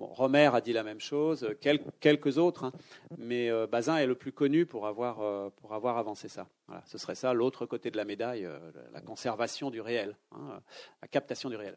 Bon, 0.00 0.06
Romer 0.06 0.50
a 0.52 0.60
dit 0.60 0.72
la 0.72 0.82
même 0.82 1.00
chose, 1.00 1.54
quelques 2.00 2.38
autres, 2.38 2.64
hein, 2.64 2.72
mais 3.16 3.48
euh, 3.48 3.68
Bazin 3.68 3.96
est 3.98 4.06
le 4.06 4.16
plus 4.16 4.32
connu 4.32 4.66
pour 4.66 4.88
avoir, 4.88 5.20
euh, 5.20 5.50
pour 5.60 5.72
avoir 5.72 5.98
avancé 5.98 6.28
ça. 6.28 6.48
Voilà, 6.66 6.82
ce 6.86 6.98
serait 6.98 7.14
ça 7.14 7.32
l'autre 7.32 7.64
côté 7.64 7.92
de 7.92 7.96
la 7.96 8.04
médaille, 8.04 8.44
euh, 8.44 8.58
la 8.92 9.00
conservation 9.00 9.70
du 9.70 9.80
réel, 9.80 10.16
hein, 10.32 10.60
la 11.00 11.06
captation 11.06 11.48
du 11.48 11.54
réel. 11.54 11.76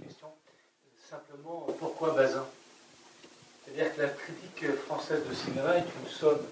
Une 0.00 0.06
question, 0.06 0.26
simplement, 1.08 1.68
pourquoi 1.78 2.14
Bazin? 2.14 2.46
C'est-à-dire 3.64 3.94
que 3.94 4.02
la 4.02 4.08
critique 4.08 4.74
française 4.78 5.22
de 5.28 5.34
cinéma 5.34 5.76
est 5.76 5.86
une 6.02 6.10
somme. 6.10 6.42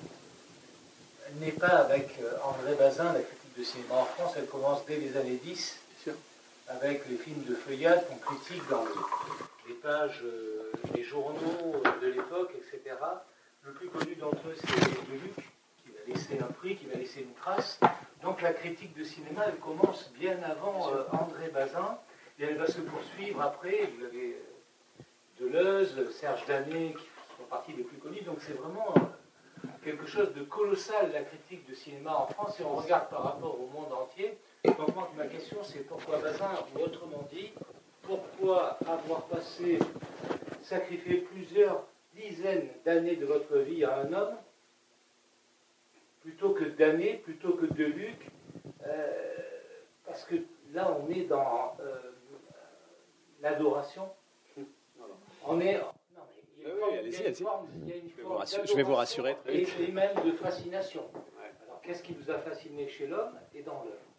Elle 1.26 1.40
n'est 1.40 1.52
pas 1.52 1.66
avec 1.66 2.20
André 2.44 2.76
Bazin, 2.76 3.12
la 3.12 3.20
critique 3.20 3.58
de 3.58 3.64
cinéma 3.64 3.94
en 3.94 4.04
France, 4.04 4.34
elle 4.36 4.46
commence 4.46 4.86
dès 4.86 4.96
les 4.96 5.16
années 5.16 5.40
10, 5.42 5.80
avec 6.68 7.08
les 7.08 7.16
films 7.16 7.42
de 7.48 7.54
feuillade 7.56 8.06
qu'on 8.08 8.34
critique 8.34 8.62
dans 8.68 8.84
le 8.84 8.90
les 9.68 9.74
pages 9.74 10.22
euh, 10.24 10.72
des 10.94 11.02
journaux 11.02 11.82
de 12.02 12.06
l'époque, 12.06 12.52
etc. 12.56 12.96
Le 13.62 13.72
plus 13.72 13.88
connu 13.88 14.14
d'entre 14.16 14.48
eux, 14.48 14.54
c'est 14.56 14.80
Luc, 15.10 15.34
qui 15.82 15.90
va 15.90 16.00
laisser 16.06 16.38
un 16.40 16.52
prix, 16.52 16.76
qui 16.76 16.86
va 16.86 16.94
laisser 16.94 17.20
une 17.22 17.34
trace. 17.34 17.80
Donc 18.22 18.42
la 18.42 18.52
critique 18.52 18.96
de 18.96 19.04
cinéma, 19.04 19.44
elle 19.46 19.58
commence 19.58 20.10
bien 20.18 20.38
avant 20.42 20.92
euh, 20.92 21.04
André 21.12 21.48
Bazin, 21.48 21.98
et 22.38 22.44
elle 22.44 22.56
va 22.56 22.66
se 22.66 22.80
poursuivre 22.80 23.40
après. 23.40 23.90
Vous 23.96 24.04
avez 24.04 24.36
euh, 24.36 25.02
Deleuze, 25.40 26.10
Serge 26.12 26.46
Danet, 26.46 26.94
qui 26.94 27.06
font 27.36 27.44
partie 27.48 27.72
des 27.74 27.82
plus 27.82 27.98
connus. 27.98 28.22
Donc 28.22 28.38
c'est 28.40 28.54
vraiment 28.54 28.94
quelque 29.84 30.06
chose 30.06 30.32
de 30.34 30.42
colossal, 30.42 31.10
la 31.12 31.22
critique 31.22 31.68
de 31.68 31.74
cinéma 31.74 32.14
en 32.14 32.26
France, 32.26 32.56
si 32.56 32.62
on 32.62 32.76
regarde 32.76 33.08
par 33.08 33.22
rapport 33.22 33.58
au 33.58 33.66
monde 33.66 33.92
entier. 33.92 34.38
Donc 34.64 34.94
ma 35.16 35.26
question, 35.26 35.58
c'est 35.62 35.86
pourquoi 35.86 36.18
Bazin, 36.18 36.50
ou 36.74 36.80
autrement 36.80 37.26
dit, 37.30 37.52
pourquoi 38.02 38.78
avoir 38.86 39.26
passé, 39.26 39.78
sacrifié 40.62 41.18
plusieurs 41.18 41.86
dizaines 42.14 42.68
d'années 42.84 43.16
de 43.16 43.26
votre 43.26 43.58
vie 43.58 43.84
à 43.84 44.00
un 44.00 44.12
homme, 44.12 44.36
plutôt 46.20 46.50
que 46.50 46.64
d'années, 46.64 47.14
plutôt 47.14 47.54
que 47.54 47.66
de 47.66 47.84
Luc, 47.84 48.30
euh, 48.86 49.36
parce 50.04 50.24
que 50.24 50.36
là 50.72 50.96
on 51.00 51.10
est 51.10 51.24
dans 51.24 51.76
euh, 51.80 52.12
l'adoration? 53.40 54.08
On 55.46 55.60
est. 55.60 55.80
Non, 56.62 56.90
y 56.92 56.96
a 56.96 57.00
une 57.00 57.34
forme, 57.34 57.68
je 58.46 58.76
vais 58.76 58.82
vous 58.82 58.94
rassurer. 58.94 59.36
Et, 59.48 59.66
et 59.80 59.92
même 59.92 60.14
de 60.22 60.32
fascination. 60.32 61.04
Alors 61.66 61.80
qu'est-ce 61.80 62.02
qui 62.02 62.12
vous 62.12 62.30
a 62.30 62.38
fasciné 62.38 62.86
chez 62.88 63.06
l'homme 63.06 63.38
et 63.54 63.62
dans 63.62 63.82
l'œuvre? 63.84 64.09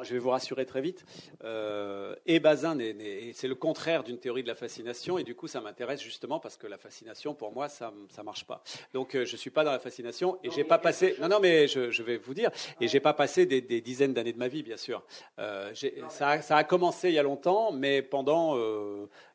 Je 0.00 0.14
vais 0.14 0.18
vous 0.18 0.30
rassurer 0.30 0.66
très 0.66 0.80
vite. 0.80 1.04
Euh, 1.44 2.14
et 2.26 2.40
Bazin, 2.40 2.78
c'est 3.34 3.48
le 3.48 3.54
contraire 3.54 4.02
d'une 4.02 4.18
théorie 4.18 4.42
de 4.42 4.48
la 4.48 4.54
fascination, 4.54 5.18
et 5.18 5.24
du 5.24 5.34
coup, 5.34 5.48
ça 5.48 5.60
m'intéresse 5.60 6.00
justement 6.00 6.40
parce 6.40 6.56
que 6.56 6.66
la 6.66 6.78
fascination, 6.78 7.34
pour 7.34 7.52
moi, 7.52 7.68
ça 7.68 7.92
ne 8.16 8.22
marche 8.22 8.44
pas. 8.44 8.62
Donc, 8.94 9.14
euh, 9.14 9.24
je 9.24 9.32
ne 9.32 9.36
suis 9.36 9.50
pas 9.50 9.64
dans 9.64 9.72
la 9.72 9.78
fascination, 9.78 10.38
et 10.42 10.50
j'ai 10.50 10.64
pas 10.64 10.78
passé. 10.78 11.16
Non, 11.20 11.28
non, 11.28 11.38
mais 11.40 11.68
je, 11.68 12.02
vais 12.02 12.16
vous 12.16 12.34
dire, 12.34 12.50
et 12.80 12.88
j'ai 12.88 13.00
pas 13.00 13.12
passé 13.12 13.46
des, 13.46 13.80
dizaines 13.80 14.14
d'années 14.14 14.32
de 14.32 14.38
ma 14.38 14.48
vie, 14.48 14.62
bien 14.62 14.76
sûr. 14.76 15.02
Euh, 15.38 15.72
ça, 16.08 16.56
a 16.56 16.64
commencé 16.64 17.08
il 17.08 17.14
y 17.14 17.18
a 17.18 17.22
longtemps, 17.22 17.72
mais 17.72 18.02
pendant 18.02 18.56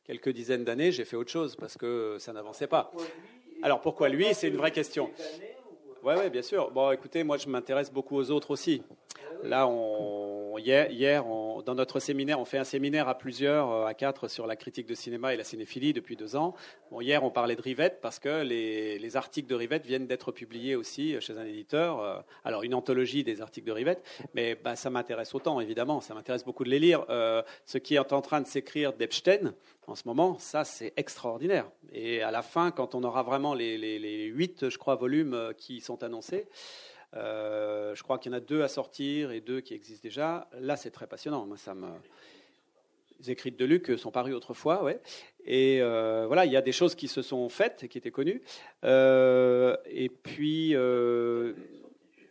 quelques 0.04 0.30
dizaines 0.30 0.64
d'années, 0.64 0.92
j'ai 0.92 1.06
fait 1.06 1.16
autre 1.16 1.32
chose 1.32 1.56
parce 1.56 1.78
que 1.78 2.18
ça 2.20 2.34
n'avançait 2.34 2.68
pas. 2.68 2.92
Alors, 3.62 3.82
pourquoi 3.82 4.10
lui? 4.10 4.34
C'est 4.34 4.48
une 4.48 4.58
vraie 4.58 4.72
question. 4.72 5.10
Oui, 6.04 6.14
ouais, 6.14 6.30
bien 6.30 6.42
sûr. 6.42 6.72
Bon, 6.72 6.92
écoutez, 6.92 7.24
moi, 7.24 7.38
je 7.38 7.50
m'intéresse 7.50 7.92
beaucoup 7.92 8.18
aux 8.18 8.32
autres 8.32 8.52
aussi. 8.52 8.84
Là, 9.44 9.68
on, 9.68 10.27
hier, 10.60 11.24
dans 11.66 11.76
notre 11.76 12.00
séminaire, 12.00 12.40
on 12.40 12.46
fait 12.46 12.58
un 12.58 12.64
séminaire 12.64 13.08
à 13.08 13.18
plusieurs, 13.18 13.72
euh, 13.72 13.86
à 13.86 13.94
quatre, 13.94 14.28
sur 14.28 14.48
la 14.48 14.56
critique 14.56 14.88
de 14.88 14.96
cinéma 14.96 15.34
et 15.34 15.38
la 15.38 15.44
cinéphilie 15.44 15.94
depuis 15.94 16.16
deux 16.16 16.36
ans. 16.36 16.56
Hier, 17.00 17.24
on 17.24 17.30
parlait 17.30 17.56
de 17.56 17.62
Rivette 17.62 18.00
parce 18.02 18.20
que 18.20 18.44
les, 18.44 19.18
articles 19.18 19.48
de 19.48 19.56
Rivette 19.56 19.86
viennent 19.86 20.08
d'être 20.08 20.32
publiés 20.32 20.76
aussi 20.76 21.20
chez 21.22 21.38
un 21.38 21.46
éditeur. 21.46 22.02
Euh, 22.02 22.20
alors, 22.44 22.64
une 22.64 22.74
anthologie 22.74 23.24
des 23.24 23.42
articles 23.42 23.68
de 23.68 23.72
Rivette, 23.72 24.04
mais 24.34 24.56
bah, 24.56 24.76
ça 24.76 24.90
m'intéresse 24.90 25.34
autant, 25.34 25.60
évidemment. 25.60 26.02
Ça 26.02 26.14
m'intéresse 26.14 26.44
beaucoup 26.44 26.64
de 26.64 26.70
les 26.70 26.80
lire. 26.80 27.06
Euh, 27.10 27.42
ce 27.66 27.78
qui 27.78 27.96
est 27.96 28.14
en 28.14 28.22
train 28.22 28.42
de 28.42 28.48
s'écrire 28.48 28.94
d'Epstein, 28.94 29.54
en 29.88 29.96
ce 29.96 30.04
moment, 30.06 30.38
ça, 30.40 30.66
c'est 30.66 30.94
extraordinaire. 30.98 31.70
Et 31.94 32.22
à 32.22 32.32
la 32.32 32.42
fin, 32.42 32.72
quand 32.72 32.96
on 32.96 33.04
aura 33.04 33.24
vraiment 33.24 33.54
les, 33.54 33.78
les 33.78 34.26
huit, 34.26 34.70
je 34.70 34.78
crois, 34.78 34.96
volumes 34.96 35.54
qui 35.58 35.80
sont 35.80 36.04
annoncés, 36.04 36.46
euh, 37.16 37.96
je 37.96 38.04
crois 38.04 38.18
qu'il 38.20 38.32
y 38.32 38.36
en 38.36 38.38
a 38.38 38.42
deux 38.42 38.62
à 38.62 38.68
sortir 38.68 39.32
et 39.32 39.42
deux 39.42 39.62
qui 39.62 39.74
existent 39.74 40.04
déjà. 40.04 40.50
Là, 40.60 40.76
c'est 40.76 40.92
très 40.92 41.08
passionnant. 41.08 41.46
Moi. 41.46 41.58
Les 43.20 43.32
écrits 43.32 43.52
de 43.52 43.66
Luc 43.66 43.98
sont 43.98 44.12
parus 44.12 44.36
autrefois, 44.36 44.84
ouais. 44.84 45.00
Et 45.44 45.82
euh, 45.82 46.26
voilà, 46.28 46.46
il 46.46 46.52
y 46.52 46.58
a 46.58 46.62
des 46.62 46.72
choses 46.72 46.94
qui 46.94 47.08
se 47.08 47.22
sont 47.22 47.50
faites, 47.50 47.88
qui 47.88 47.98
étaient 47.98 48.12
connues. 48.12 48.44
Euh, 48.84 49.76
et 49.86 50.10
puis, 50.10 50.76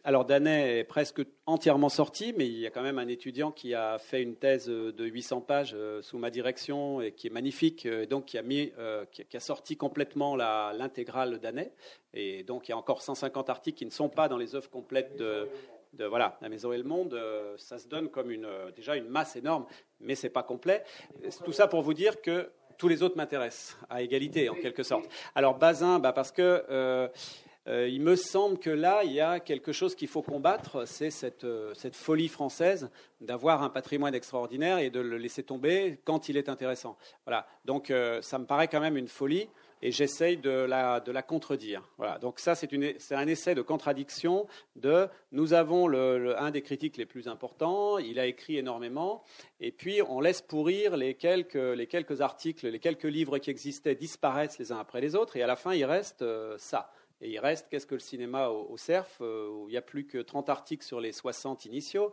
alors 0.06 0.24
Danet 0.24 0.78
est 0.78 0.84
presque 0.84 1.20
entièrement 1.46 1.88
sorti, 1.88 2.32
mais 2.38 2.46
il 2.46 2.60
y 2.60 2.66
a 2.66 2.70
quand 2.70 2.82
même 2.82 3.00
un 3.00 3.08
étudiant 3.08 3.50
qui 3.50 3.74
a 3.74 3.98
fait 3.98 4.22
une 4.22 4.36
thèse 4.36 4.68
de 4.68 5.04
800 5.04 5.40
pages 5.40 5.72
euh, 5.74 6.00
sous 6.00 6.16
ma 6.16 6.30
direction 6.30 7.00
et 7.00 7.10
qui 7.10 7.26
est 7.26 7.30
magnifique, 7.30 7.86
euh, 7.86 8.06
donc 8.06 8.26
qui 8.26 8.38
a, 8.38 8.42
mis, 8.42 8.72
euh, 8.78 9.04
qui 9.06 9.36
a 9.36 9.40
sorti 9.40 9.76
complètement 9.76 10.36
l'intégrale 10.36 11.40
Danet. 11.40 11.72
Et 12.14 12.44
donc 12.44 12.68
il 12.68 12.70
y 12.70 12.74
a 12.74 12.78
encore 12.78 13.02
150 13.02 13.50
articles 13.50 13.76
qui 13.76 13.84
ne 13.84 13.90
sont 13.90 14.08
pas 14.08 14.28
dans 14.28 14.38
les 14.38 14.54
œuvres 14.54 14.70
complètes 14.70 15.16
de, 15.16 15.48
voilà, 16.06 16.38
La 16.40 16.48
Maison 16.50 16.72
et 16.72 16.78
le 16.78 16.84
Monde. 16.84 17.20
Ça 17.56 17.80
se 17.80 17.88
donne 17.88 18.08
comme 18.08 18.30
une, 18.30 18.46
déjà 18.76 18.94
une 18.94 19.08
masse 19.08 19.34
énorme, 19.34 19.66
mais 19.98 20.14
c'est 20.14 20.30
pas 20.30 20.44
complet. 20.44 20.84
Tout 21.44 21.52
ça 21.52 21.66
pour 21.66 21.82
vous 21.82 21.94
dire 21.94 22.22
que 22.22 22.48
tous 22.78 22.88
les 22.88 23.02
autres 23.02 23.16
m'intéressent 23.16 23.76
à 23.88 24.02
égalité 24.02 24.48
en 24.48 24.54
quelque 24.54 24.82
sorte. 24.82 25.08
Alors 25.34 25.56
Bazin, 25.58 25.98
bah 25.98 26.12
parce 26.12 26.32
que 26.32 26.64
euh, 26.70 27.08
il 27.68 28.00
me 28.00 28.14
semble 28.14 28.58
que 28.58 28.70
là, 28.70 29.02
il 29.04 29.12
y 29.12 29.20
a 29.20 29.40
quelque 29.40 29.72
chose 29.72 29.94
qu'il 29.94 30.08
faut 30.08 30.22
combattre, 30.22 30.86
c'est 30.86 31.10
cette, 31.10 31.44
euh, 31.44 31.74
folie 31.92 32.28
française 32.28 32.90
d'avoir 33.20 33.62
un 33.62 33.70
patrimoine 33.70 34.14
extraordinaire 34.14 34.78
et 34.78 34.90
de 34.90 35.00
le 35.00 35.18
laisser 35.18 35.42
tomber 35.42 35.98
quand 36.04 36.28
il 36.28 36.36
est 36.36 36.48
intéressant. 36.48 36.96
Voilà. 37.24 37.46
Donc, 37.64 37.90
euh, 37.90 38.22
ça 38.22 38.38
me 38.38 38.46
paraît 38.46 38.68
quand 38.68 38.80
même 38.80 38.96
une 38.96 39.08
folie 39.08 39.48
et 39.82 39.90
j'essaye 39.90 40.36
de 40.36 40.50
la, 40.50 41.22
contredire. 41.22 41.82
Voilà. 41.98 42.18
Donc 42.18 42.38
ça, 42.38 42.54
c'est, 42.54 42.70
un 43.12 43.26
essai 43.26 43.54
de 43.54 43.62
contradiction 43.62 44.46
de 44.76 45.08
nous 45.32 45.52
avons 45.52 45.92
un 45.92 46.50
des 46.50 46.62
critiques 46.62 46.96
les 46.96 47.04
plus 47.04 47.28
importants, 47.28 47.98
il 47.98 48.18
a 48.18 48.26
écrit 48.26 48.56
énormément, 48.56 49.22
et 49.60 49.72
puis 49.72 50.00
on 50.08 50.20
laisse 50.20 50.40
pourrir 50.40 50.96
les 50.96 51.14
quelques 51.14 52.20
articles, 52.20 52.68
les 52.68 52.78
quelques 52.78 53.04
livres 53.04 53.38
qui 53.38 53.50
existaient 53.50 53.94
disparaissent 53.94 54.58
les 54.58 54.72
uns 54.72 54.78
après 54.78 55.00
les 55.00 55.14
autres, 55.14 55.36
et 55.36 55.42
à 55.42 55.46
la 55.46 55.56
fin, 55.56 55.74
il 55.74 55.84
reste 55.84 56.24
ça. 56.58 56.90
Et 57.20 57.30
il 57.30 57.38
reste 57.38 57.68
Qu'est-ce 57.70 57.86
que 57.86 57.94
le 57.94 58.00
cinéma 58.00 58.48
au, 58.48 58.76
CERF, 58.76 59.18
euh, 59.20 59.48
où 59.48 59.68
il 59.68 59.72
n'y 59.72 59.76
a 59.76 59.82
plus 59.82 60.06
que 60.06 60.18
30 60.18 60.48
articles 60.48 60.84
sur 60.84 61.00
les 61.00 61.12
60 61.12 61.64
initiaux. 61.64 62.12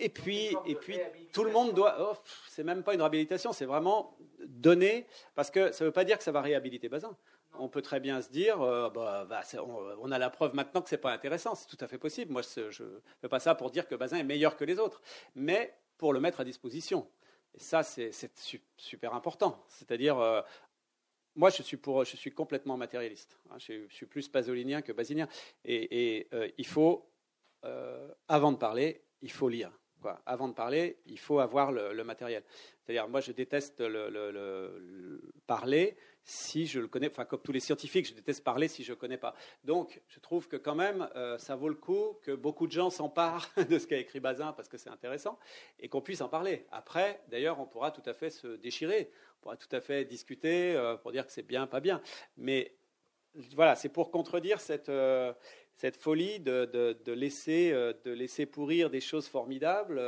Et 0.00 0.08
puis, 0.08 0.54
et 0.64 0.76
puis 0.76 0.98
tout 1.32 1.42
le 1.42 1.50
monde 1.50 1.74
doit. 1.74 1.96
Oh, 1.98 2.16
c'est 2.48 2.62
même 2.62 2.84
pas 2.84 2.94
une 2.94 3.00
réhabilitation, 3.00 3.52
c'est 3.52 3.64
vraiment 3.64 4.16
donner. 4.46 5.06
Parce 5.34 5.50
que 5.50 5.72
ça 5.72 5.84
ne 5.84 5.88
veut 5.88 5.92
pas 5.92 6.04
dire 6.04 6.18
que 6.18 6.24
ça 6.24 6.30
va 6.30 6.40
réhabiliter 6.40 6.88
Bazin. 6.88 7.16
On 7.58 7.68
peut 7.68 7.82
très 7.82 7.98
bien 7.98 8.22
se 8.22 8.30
dire, 8.30 8.60
euh, 8.62 8.90
bah, 8.90 9.26
bah, 9.28 9.40
on, 10.00 10.12
a 10.12 10.18
la 10.18 10.30
preuve 10.30 10.54
maintenant 10.54 10.82
que 10.82 10.88
c'est 10.88 10.98
pas 10.98 11.12
intéressant. 11.12 11.56
C'est 11.56 11.66
tout 11.66 11.82
à 11.84 11.88
fait 11.88 11.98
possible. 11.98 12.30
Moi, 12.30 12.42
je 12.42 12.84
ne 12.84 13.00
fais 13.20 13.28
pas 13.28 13.40
ça 13.40 13.56
pour 13.56 13.72
dire 13.72 13.88
que 13.88 13.96
Bazin 13.96 14.18
est 14.18 14.24
meilleur 14.24 14.56
que 14.56 14.64
les 14.64 14.78
autres, 14.78 15.00
mais 15.34 15.74
pour 15.96 16.12
le 16.12 16.20
mettre 16.20 16.40
à 16.40 16.44
disposition. 16.44 17.08
Et 17.54 17.60
ça, 17.60 17.82
c'est 17.82 18.12
super 18.76 19.14
important. 19.14 19.64
C'est-à-dire, 19.66 20.18
euh, 20.18 20.42
moi, 21.38 21.50
je 21.50 21.62
suis, 21.62 21.76
pour, 21.76 22.04
je 22.04 22.16
suis 22.16 22.32
complètement 22.32 22.76
matérialiste. 22.76 23.38
Hein. 23.48 23.58
Je, 23.58 23.86
suis 23.90 24.06
plus 24.06 24.28
pasolinien 24.28 24.82
que 24.82 24.90
basinien. 24.90 25.28
Et, 25.64 26.26
euh, 26.34 26.48
il 26.58 26.66
faut, 26.66 27.08
euh, 27.64 28.08
avant 28.26 28.50
de 28.50 28.56
parler, 28.56 29.04
il 29.22 29.30
faut 29.30 29.48
lire. 29.48 29.70
Avant 30.26 30.48
de 30.48 30.54
parler, 30.54 30.98
il 31.06 31.18
faut 31.18 31.38
avoir 31.38 31.70
le, 31.70 32.02
matériel. 32.04 32.42
C'est-à-dire, 32.80 33.08
moi, 33.08 33.20
je 33.20 33.30
déteste 33.30 33.80
le, 33.80 35.20
parler 35.46 35.96
si 36.24 36.66
je 36.66 36.80
le 36.80 36.88
connais. 36.88 37.08
Enfin, 37.08 37.24
comme 37.24 37.40
tous 37.40 37.52
les 37.52 37.60
scientifiques, 37.60 38.08
je 38.08 38.14
déteste 38.14 38.42
parler 38.42 38.66
si 38.66 38.82
je 38.82 38.92
ne 38.92 38.96
connais 38.96 39.16
pas. 39.16 39.34
Donc, 39.62 40.02
je 40.08 40.18
trouve 40.18 40.48
que 40.48 40.56
quand 40.56 40.74
même, 40.74 41.08
euh, 41.14 41.38
ça 41.38 41.54
vaut 41.54 41.68
le 41.68 41.74
coup 41.76 42.18
que 42.22 42.32
beaucoup 42.32 42.66
de 42.66 42.72
gens 42.72 42.90
s'emparent 42.90 43.48
de 43.70 43.78
ce 43.78 43.86
qu'a 43.86 43.98
écrit 43.98 44.20
Bazin 44.20 44.52
parce 44.52 44.68
que 44.68 44.76
c'est 44.76 44.90
intéressant 44.90 45.38
et 45.78 45.88
qu'on 45.88 46.00
puisse 46.00 46.20
en 46.20 46.28
parler. 46.28 46.66
Après, 46.72 47.22
d'ailleurs, 47.28 47.60
on 47.60 47.66
pourra 47.66 47.92
tout 47.92 48.02
à 48.06 48.12
fait 48.12 48.30
se 48.30 48.56
déchirer 48.56 49.10
pourra 49.40 49.56
tout 49.56 49.74
à 49.74 49.80
fait 49.80 50.04
discuter 50.04 50.74
euh, 50.74 50.96
pour 50.96 51.12
dire 51.12 51.26
que 51.26 51.32
c'est 51.32 51.46
bien, 51.46 51.66
pas 51.66 51.80
bien. 51.80 52.00
Mais 52.36 52.74
voilà, 53.54 53.76
c'est 53.76 53.88
pour 53.88 54.10
contredire 54.10 54.60
cette, 54.60 54.88
euh, 54.88 55.32
cette 55.74 55.96
folie 55.96 56.40
de, 56.40 56.64
de, 57.04 57.12
laisser, 57.12 57.70
euh, 57.72 57.92
de 58.04 58.10
laisser 58.10 58.46
pourrir 58.46 58.90
des 58.90 59.00
choses 59.00 59.28
formidables 59.28 59.98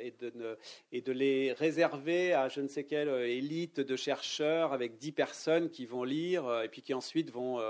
et, 0.00 0.10
de 0.12 0.58
et 0.92 1.00
de 1.00 1.12
les 1.12 1.52
réserver 1.52 2.34
à 2.34 2.48
je 2.48 2.60
ne 2.60 2.68
sais 2.68 2.84
quelle 2.84 3.08
élite 3.08 3.80
de 3.80 3.96
chercheurs 3.96 4.72
avec 4.72 4.98
dix 4.98 5.12
personnes 5.12 5.70
qui 5.70 5.86
vont 5.86 6.04
lire 6.04 6.62
et 6.62 6.68
puis 6.68 6.82
qui 6.82 6.92
ensuite 6.92 7.30
vont, 7.30 7.60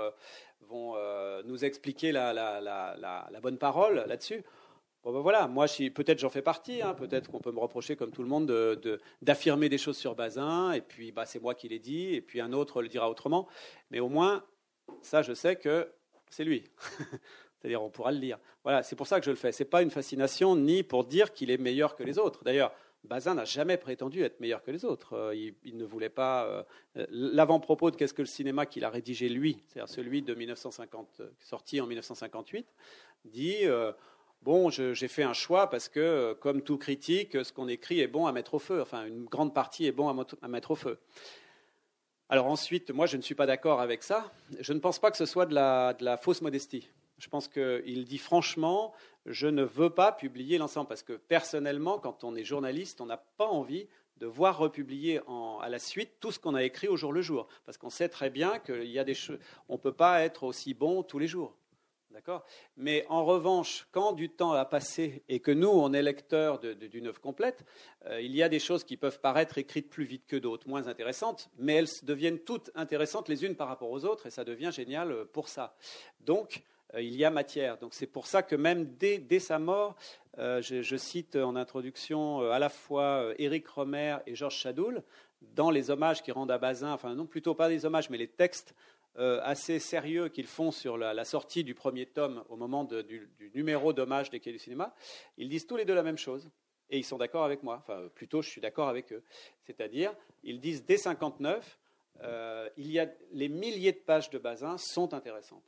vont 0.61 0.95
nous 1.45 1.63
expliquer 1.63 2.11
la, 2.11 2.33
la, 2.33 2.59
la, 2.59 3.29
la 3.31 3.39
bonne 3.39 3.57
parole 3.57 4.03
là-dessus. 4.07 4.43
Bon 5.05 5.13
ben 5.13 5.19
voilà, 5.19 5.47
moi 5.47 5.67
peut-être 5.93 6.17
j'en 6.17 6.31
fais 6.31 6.41
partie, 6.41 6.81
hein, 6.81 6.95
peut-être 6.95 7.29
qu'on 7.29 7.39
peut 7.39 7.51
me 7.51 7.59
reprocher 7.59 7.95
comme 7.95 8.09
tout 8.09 8.23
le 8.23 8.27
monde 8.27 8.47
d'affirmer 9.21 9.67
de, 9.67 9.69
des 9.69 9.77
choses 9.77 9.97
sur 9.97 10.15
Bazin, 10.15 10.71
et 10.71 10.81
puis 10.81 11.11
bah, 11.11 11.27
c'est 11.27 11.39
moi 11.39 11.53
qui 11.53 11.67
l'ai 11.67 11.77
dit, 11.77 12.15
et 12.15 12.21
puis 12.21 12.41
un 12.41 12.51
autre 12.53 12.81
le 12.81 12.87
dira 12.87 13.07
autrement, 13.07 13.47
mais 13.91 13.99
au 13.99 14.09
moins 14.09 14.43
ça 15.03 15.21
je 15.21 15.35
sais 15.35 15.57
que 15.57 15.87
c'est 16.31 16.43
lui. 16.43 16.63
C'est-à-dire 17.61 17.83
on 17.83 17.91
pourra 17.91 18.11
le 18.11 18.17
lire. 18.17 18.39
Voilà, 18.63 18.81
c'est 18.81 18.95
pour 18.95 19.05
ça 19.05 19.19
que 19.19 19.27
je 19.27 19.29
le 19.29 19.35
fais. 19.35 19.51
Ce 19.51 19.61
n'est 19.61 19.69
pas 19.69 19.83
une 19.83 19.91
fascination 19.91 20.55
ni 20.55 20.81
pour 20.81 21.05
dire 21.05 21.33
qu'il 21.33 21.51
est 21.51 21.59
meilleur 21.59 21.95
que 21.95 22.01
les 22.01 22.17
autres. 22.17 22.43
D'ailleurs, 22.43 22.71
Bazin 23.03 23.35
n'a 23.35 23.45
jamais 23.45 23.77
prétendu 23.77 24.23
être 24.23 24.39
meilleur 24.39 24.63
que 24.63 24.71
les 24.71 24.85
autres. 24.85 25.13
Euh, 25.13 25.35
il, 25.35 25.77
ne 25.77 25.85
voulait 25.85 26.09
pas. 26.09 26.45
Euh, 26.45 26.63
l'avant-propos 27.11 27.91
de 27.91 27.95
Qu'est-ce 27.95 28.15
que 28.15 28.23
le 28.23 28.27
cinéma 28.27 28.65
qu'il 28.65 28.83
a 28.83 28.89
rédigé 28.89 29.29
lui, 29.29 29.61
c'est-à-dire 29.67 29.93
celui 29.93 30.23
de 30.23 30.33
1950, 30.33 31.21
sorti 31.39 31.79
en 31.79 31.85
1958, 31.85 32.73
dit 33.25 33.65
Bon, 34.45 34.69
j'ai 34.69 35.07
fait 35.07 35.23
un 35.23 35.33
choix 35.33 35.71
parce 35.71 35.89
que, 35.89 35.99
euh, 35.99 36.35
comme 36.35 36.61
tout 36.61 36.77
critique, 36.77 37.43
ce 37.43 37.51
qu'on 37.51 37.67
écrit 37.67 37.99
est 37.99 38.07
bon 38.07 38.27
à 38.27 38.31
mettre 38.31 38.53
au 38.53 38.59
feu. 38.59 38.79
Enfin, 38.79 39.07
une 39.07 39.25
grande 39.25 39.55
partie 39.55 39.87
est 39.87 39.91
bon 39.91 40.07
à 40.07 40.47
mettre 40.47 40.69
au 40.69 40.75
feu. 40.75 40.99
Alors 42.29 42.45
ensuite, 42.45 42.91
moi, 42.91 43.07
je 43.07 43.17
ne 43.17 43.23
suis 43.23 43.33
pas 43.33 43.47
d'accord 43.47 43.81
avec 43.81 44.03
ça. 44.03 44.31
Je 44.59 44.71
ne 44.73 44.77
pense 44.77 44.99
pas 44.99 45.09
que 45.09 45.17
ce 45.17 45.25
soit 45.25 45.47
de 45.47 45.55
la, 45.55 46.19
fausse 46.21 46.43
modestie. 46.43 46.87
Je 47.17 47.27
pense 47.27 47.47
qu'il 47.47 48.05
dit 48.05 48.19
franchement, 48.19 48.93
je 49.25 49.47
ne 49.47 49.63
veux 49.63 49.89
pas 49.89 50.11
publier 50.11 50.59
l'ensemble 50.59 50.89
parce 50.89 51.01
que 51.01 51.13
personnellement, 51.13 51.97
quand 51.97 52.23
on 52.23 52.35
est 52.35 52.43
journaliste, 52.43 53.01
on 53.01 53.07
n'a 53.07 53.17
pas 53.17 53.47
envie 53.47 53.87
de 54.17 54.27
voir 54.27 54.59
republier 54.59 55.21
à 55.63 55.69
la 55.69 55.79
suite 55.79 56.19
tout 56.19 56.31
ce 56.31 56.37
qu'on 56.37 56.53
a 56.53 56.61
écrit 56.61 56.87
au 56.87 56.97
jour 56.97 57.11
le 57.13 57.23
jour, 57.23 57.47
parce 57.65 57.79
qu'on 57.79 57.89
sait 57.89 58.09
très 58.09 58.29
bien 58.29 58.59
qu'il 58.59 58.91
y 58.91 58.99
a 58.99 59.03
des 59.03 59.15
choses, 59.15 59.39
on 59.69 59.73
ne 59.73 59.79
peut 59.79 59.91
pas 59.91 60.21
être 60.21 60.43
aussi 60.43 60.75
bon 60.75 61.01
tous 61.01 61.17
les 61.17 61.27
jours. 61.27 61.57
D'accord? 62.15 62.45
Mais 62.77 63.05
en 63.09 63.25
revanche, 63.25 63.89
quand 63.91 64.13
du 64.13 64.29
temps 64.29 64.53
a 64.53 64.63
passé 64.63 65.21
et 65.27 65.41
que 65.41 65.51
nous, 65.51 65.67
on 65.67 65.91
est 65.91 66.01
lecteurs 66.01 66.59
d'une 66.59 67.07
œuvre 67.07 67.19
complète, 67.19 67.65
euh, 68.05 68.21
il 68.21 68.33
y 68.33 68.41
a 68.41 68.47
des 68.47 68.59
choses 68.59 68.85
qui 68.85 68.95
peuvent 68.95 69.19
paraître 69.19 69.57
écrites 69.57 69.89
plus 69.89 70.05
vite 70.05 70.25
que 70.25 70.37
d'autres, 70.37 70.69
moins 70.69 70.87
intéressantes, 70.87 71.49
mais 71.57 71.73
elles 71.73 71.89
deviennent 72.03 72.39
toutes 72.39 72.71
intéressantes 72.73 73.27
les 73.27 73.43
unes 73.43 73.57
par 73.57 73.67
rapport 73.67 73.91
aux 73.91 74.05
autres 74.05 74.27
et 74.27 74.29
ça 74.29 74.45
devient 74.45 74.69
génial 74.71 75.11
euh, 75.11 75.25
pour 75.25 75.49
ça. 75.49 75.75
Donc, 76.21 76.63
euh, 76.93 77.01
il 77.01 77.17
y 77.17 77.25
a 77.25 77.29
matière. 77.29 77.77
Donc, 77.79 77.93
c'est 77.93 78.07
pour 78.07 78.27
ça 78.27 78.43
que 78.43 78.55
même 78.55 78.95
dès, 78.95 79.39
sa 79.39 79.59
mort, 79.59 79.97
je, 80.37 80.95
cite 80.95 81.35
en 81.35 81.57
introduction 81.57 82.49
à 82.49 82.59
la 82.59 82.69
fois 82.69 83.33
Éric 83.37 83.67
Romer 83.67 84.19
et 84.25 84.35
Georges 84.35 84.55
Chadoul 84.55 85.03
dans 85.41 85.69
les 85.69 85.89
hommages 85.91 86.23
qu'ils 86.23 86.33
rendent 86.33 86.51
à 86.51 86.57
Bazin, 86.57 86.93
enfin 86.93 87.13
non 87.13 87.25
plutôt 87.25 87.55
pas 87.55 87.67
les 87.67 87.85
hommages, 87.85 88.09
mais 88.09 88.17
les 88.17 88.29
textes 88.29 88.73
euh, 89.17 89.39
assez 89.43 89.79
sérieux 89.79 90.27
qu'ils 90.29 90.47
font 90.47 90.71
sur 90.71 90.97
la, 90.97 91.23
sortie 91.25 91.63
du 91.63 91.73
premier 91.73 92.05
tome 92.05 92.43
au 92.49 92.57
moment 92.57 92.83
du, 92.83 93.29
numéro 93.53 93.93
d'hommage 93.93 94.29
des 94.29 94.39
Quais 94.39 94.51
du 94.51 94.59
Cinéma, 94.59 94.93
ils 95.37 95.49
disent 95.49 95.67
tous 95.67 95.77
les 95.77 95.85
deux 95.85 95.93
la 95.93 96.03
même 96.03 96.17
chose. 96.17 96.49
Et 96.89 96.99
ils 96.99 97.03
sont 97.03 97.17
d'accord 97.17 97.43
avec 97.43 97.63
moi. 97.63 97.77
Enfin, 97.77 98.09
plutôt, 98.13 98.41
je 98.41 98.49
suis 98.49 98.61
d'accord 98.61 98.89
avec 98.89 99.11
eux. 99.11 99.23
C'est-à-dire, 99.63 100.13
ils 100.43 100.59
disent 100.59 100.85
dès 100.85 100.97
59, 100.97 101.79
euh, 102.21 102.69
il 102.77 102.91
y 102.91 102.99
a 102.99 103.07
les 103.31 103.49
milliers 103.49 103.91
de 103.91 103.97
pages 103.97 104.29
de 104.29 104.37
Bazin 104.37 104.77
sont 104.77 105.13
intéressantes. 105.13 105.63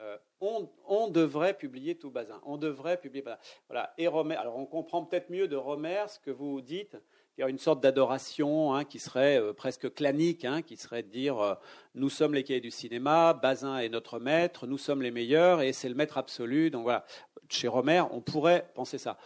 Euh, 0.00 0.18
on, 0.40 1.08
devrait 1.08 1.54
publier 1.54 1.96
tout 1.96 2.10
Bazin. 2.10 2.40
On 2.44 2.56
devrait 2.56 3.00
publier 3.00 3.22
Bazin. 3.22 3.38
Voilà. 3.68 3.94
Et 3.98 4.06
Romer, 4.08 4.36
alors 4.36 4.56
on 4.56 4.66
comprend 4.66 5.04
peut-être 5.04 5.30
mieux 5.30 5.48
de 5.48 5.56
Romer 5.56 6.04
ce 6.08 6.18
que 6.18 6.30
vous 6.30 6.60
dites 6.60 6.96
une 7.38 7.58
sorte 7.58 7.82
d'adoration 7.82 8.74
hein, 8.74 8.84
qui 8.84 8.98
serait 8.98 9.40
euh, 9.40 9.52
presque 9.52 9.92
clanique, 9.94 10.44
hein, 10.44 10.62
qui 10.62 10.76
serait 10.76 11.02
de 11.02 11.08
dire 11.08 11.38
euh, 11.40 11.54
nous 11.94 12.08
sommes 12.08 12.34
les 12.34 12.44
cahiers 12.44 12.60
du 12.60 12.70
cinéma, 12.70 13.34
Bazin 13.34 13.78
est 13.78 13.88
notre 13.88 14.18
maître, 14.18 14.66
nous 14.66 14.78
sommes 14.78 15.02
les 15.02 15.10
meilleurs 15.10 15.60
et 15.60 15.72
c'est 15.72 15.88
le 15.88 15.94
maître 15.94 16.18
absolu. 16.18 16.70
Donc 16.70 16.82
voilà, 16.82 17.04
chez 17.48 17.68
Romer, 17.68 18.02
on 18.12 18.20
pourrait 18.20 18.70
penser 18.74 18.98
ça. 18.98 19.18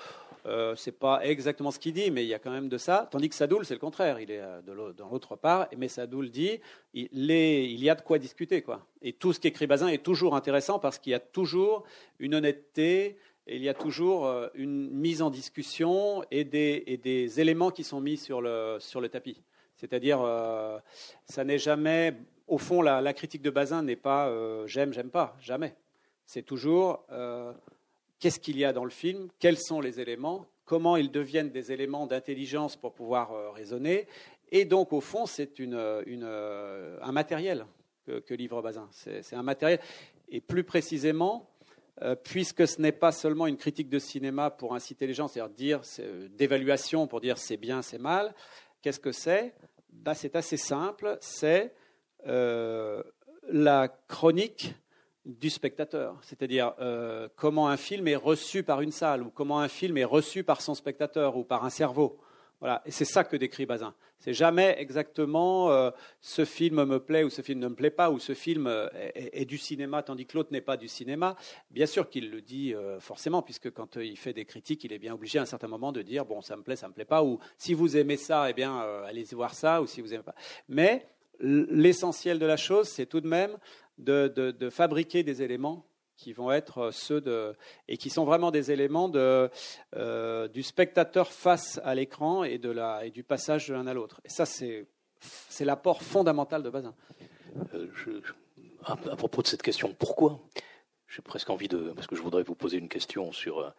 Euh, 0.46 0.74
c'est 0.76 0.92
pas 0.92 1.24
exactement 1.24 1.70
ce 1.70 1.78
qu'il 1.78 1.92
dit, 1.92 2.10
mais 2.10 2.24
il 2.24 2.28
y 2.28 2.34
a 2.34 2.38
quand 2.38 2.50
même 2.50 2.68
de 2.68 2.78
ça. 2.78 3.06
Tandis 3.10 3.28
que 3.28 3.34
Sadoul, 3.34 3.66
c'est 3.66 3.74
le 3.74 3.80
contraire. 3.80 4.18
Il 4.18 4.30
est 4.30 4.40
euh, 4.40 4.62
dans 4.96 5.08
l'autre 5.08 5.36
part. 5.36 5.68
Mais 5.76 5.88
Sadoul 5.88 6.30
dit 6.30 6.60
il, 6.94 7.08
il, 7.12 7.84
y 7.84 7.90
a 7.90 7.94
de 7.94 8.00
quoi 8.00 8.18
discuter. 8.18 8.62
Quoi. 8.62 8.86
Et 9.02 9.12
tout 9.12 9.32
ce 9.32 9.40
qu'écrit 9.40 9.66
Bazin 9.66 9.88
est 9.88 10.02
toujours 10.02 10.34
intéressant 10.34 10.78
parce 10.78 10.98
qu'il 10.98 11.12
y 11.12 11.14
a 11.14 11.20
toujours 11.20 11.84
une 12.18 12.34
honnêteté, 12.34 13.18
il 13.48 13.62
y 13.62 13.68
a 13.68 13.74
toujours 13.74 14.26
euh, 14.26 14.48
une 14.54 14.90
mise 14.90 15.22
en 15.22 15.30
discussion 15.30 16.24
et 16.30 16.44
des, 16.44 17.40
éléments 17.40 17.70
qui 17.70 17.84
sont 17.84 18.00
mis 18.00 18.16
sur 18.16 18.40
le, 18.40 19.06
tapis. 19.10 19.42
C'est-à-dire, 19.76 20.20
euh, 20.22 20.78
ça 21.24 21.44
n'est 21.44 21.58
jamais, 21.58 22.14
au 22.46 22.58
fond, 22.58 22.82
la, 22.82 23.12
critique 23.12 23.42
de 23.42 23.50
Bazin 23.50 23.82
n'est 23.82 23.96
pas 23.96 24.28
euh, 24.28 24.66
j'aime, 24.66 24.92
j'aime 24.92 25.10
pas, 25.10 25.36
jamais. 25.40 25.74
C'est 26.26 26.42
toujours 26.42 27.06
qu'est-ce 28.18 28.38
qu'il 28.38 28.58
y 28.58 28.64
a 28.64 28.74
dans 28.74 28.84
le 28.84 28.90
film, 28.90 29.28
quels 29.38 29.56
sont 29.56 29.80
les 29.80 29.98
éléments, 29.98 30.44
comment 30.66 30.96
ils 30.96 31.10
deviennent 31.10 31.50
des 31.50 31.72
éléments 31.72 32.06
d'intelligence 32.06 32.76
pour 32.76 32.92
pouvoir 32.92 33.54
raisonner? 33.54 34.06
Et 34.50 34.66
donc, 34.66 34.92
au 34.92 35.00
fond, 35.00 35.24
c'est 35.24 35.58
un 35.58 37.12
matériel 37.12 37.64
que, 38.04 38.34
livre 38.34 38.60
Bazin. 38.60 38.88
C'est 38.92 39.36
un 39.36 39.42
matériel. 39.42 39.80
Et 40.28 40.42
plus 40.42 40.64
précisément, 40.64 41.48
puisque 42.22 42.66
ce 42.66 42.80
n'est 42.80 42.92
pas 42.92 43.12
seulement 43.12 43.46
une 43.46 43.56
critique 43.56 43.88
de 43.88 43.98
cinéma 43.98 44.50
pour 44.50 44.74
inciter 44.74 45.06
les 45.06 45.14
gens, 45.14 45.28
c'est-à-dire 45.28 45.80
dire, 45.80 45.80
euh, 46.00 46.28
d'évaluation 46.30 47.06
pour 47.06 47.20
dire 47.20 47.38
c'est 47.38 47.56
bien, 47.56 47.82
c'est 47.82 47.98
mal. 47.98 48.34
Qu'est-ce 48.82 49.00
que 49.00 49.12
c'est? 49.12 49.54
Bah, 49.92 50.14
C'est 50.14 50.36
assez 50.36 50.56
simple, 50.56 51.18
c'est 51.20 51.74
euh, 52.26 53.02
la 53.50 53.88
chronique 54.06 54.74
du 55.24 55.50
spectateur, 55.50 56.16
c'est-à-dire 56.22 56.72
comment 57.36 57.68
un 57.68 57.76
film 57.76 58.08
est 58.08 58.16
reçu 58.16 58.62
par 58.62 58.80
une 58.80 58.92
salle, 58.92 59.22
ou 59.22 59.30
comment 59.30 59.60
un 59.60 59.68
film 59.68 59.98
est 59.98 60.04
reçu 60.04 60.42
par 60.42 60.62
son 60.62 60.74
spectateur, 60.74 61.36
ou 61.36 61.44
par 61.44 61.66
un 61.66 61.70
cerveau. 61.70 62.18
Voilà, 62.60 62.80
et 62.86 62.90
c'est 62.90 63.04
ça 63.04 63.24
que 63.24 63.36
décrit 63.36 63.66
Bazin. 63.66 63.94
C'est 64.18 64.34
jamais 64.34 64.74
exactement 64.78 65.70
euh, 65.70 65.90
ce 66.20 66.44
film 66.44 66.84
me 66.84 66.98
plaît 66.98 67.22
ou 67.22 67.30
ce 67.30 67.40
film 67.40 67.60
ne 67.60 67.68
me 67.68 67.74
plaît 67.74 67.90
pas 67.90 68.10
ou 68.10 68.18
ce 68.18 68.34
film 68.34 68.66
euh, 68.66 68.88
est, 69.14 69.44
du 69.44 69.58
cinéma 69.58 70.02
tandis 70.02 70.26
que 70.26 70.36
l'autre 70.36 70.52
n'est 70.52 70.60
pas 70.60 70.76
du 70.76 70.88
cinéma. 70.88 71.36
Bien 71.70 71.86
sûr 71.86 72.10
qu'il 72.10 72.30
le 72.30 72.40
dit 72.40 72.74
euh, 72.74 72.98
forcément 72.98 73.42
puisque 73.42 73.70
quand 73.70 73.96
il 73.96 74.16
fait 74.16 74.32
des 74.32 74.44
critiques, 74.44 74.82
il 74.82 74.92
est 74.92 74.98
bien 74.98 75.14
obligé 75.14 75.38
à 75.38 75.42
un 75.42 75.46
certain 75.46 75.68
moment 75.68 75.92
de 75.92 76.02
dire 76.02 76.24
bon 76.24 76.40
ça 76.40 76.56
me 76.56 76.62
plaît, 76.62 76.76
ça 76.76 76.88
me 76.88 76.92
plaît 76.92 77.04
pas 77.04 77.22
ou 77.22 77.38
si 77.56 77.74
vous 77.74 77.96
aimez 77.96 78.16
ça, 78.16 78.50
eh 78.50 78.54
bien 78.54 78.78
allez 79.06 79.24
voir 79.32 79.54
ça 79.54 79.80
ou 79.80 79.86
si 79.86 80.00
vous 80.00 80.12
aimez 80.12 80.24
pas. 80.24 80.34
Mais 80.68 81.06
l'essentiel 81.38 82.40
de 82.40 82.46
la 82.46 82.56
chose, 82.56 82.88
c'est 82.88 83.06
tout 83.06 83.20
de 83.20 83.28
même 83.28 83.56
de 83.98 84.70
fabriquer 84.70 85.22
des 85.22 85.42
éléments 85.42 85.87
qui 86.18 86.32
vont 86.32 86.50
être 86.50 86.78
euh, 86.78 86.90
ceux 86.90 87.20
de 87.22 87.54
et 87.86 87.96
qui 87.96 88.10
sont 88.10 88.24
vraiment 88.24 88.50
des 88.50 88.70
éléments 88.70 89.08
de, 89.08 89.48
euh, 89.96 90.48
du 90.48 90.62
spectateur 90.62 91.32
face 91.32 91.80
à 91.84 91.94
l'écran 91.94 92.44
et 92.44 92.58
de 92.58 92.70
la 92.70 93.06
et 93.06 93.10
du 93.10 93.22
passage 93.22 93.68
de 93.68 93.74
l'un 93.74 93.86
à 93.86 93.94
l'autre. 93.94 94.20
Et 94.24 94.28
ça, 94.28 94.44
c'est 94.44 94.86
c'est 95.20 95.64
l'apport 95.64 96.02
fondamental 96.02 96.62
de 96.62 96.70
Bazin. 96.70 96.94
Euh, 97.74 97.88
à, 98.84 98.96
propos 98.96 99.42
de 99.42 99.46
cette 99.46 99.62
question, 99.62 99.94
pourquoi? 99.98 100.40
J'ai 101.08 101.22
presque 101.22 101.48
envie 101.50 101.68
de 101.68 101.92
parce 101.92 102.06
que 102.06 102.14
je 102.14 102.22
voudrais 102.22 102.42
vous 102.42 102.54
poser 102.54 102.76
une 102.76 102.88
question 102.88 103.32
sur 103.32 103.72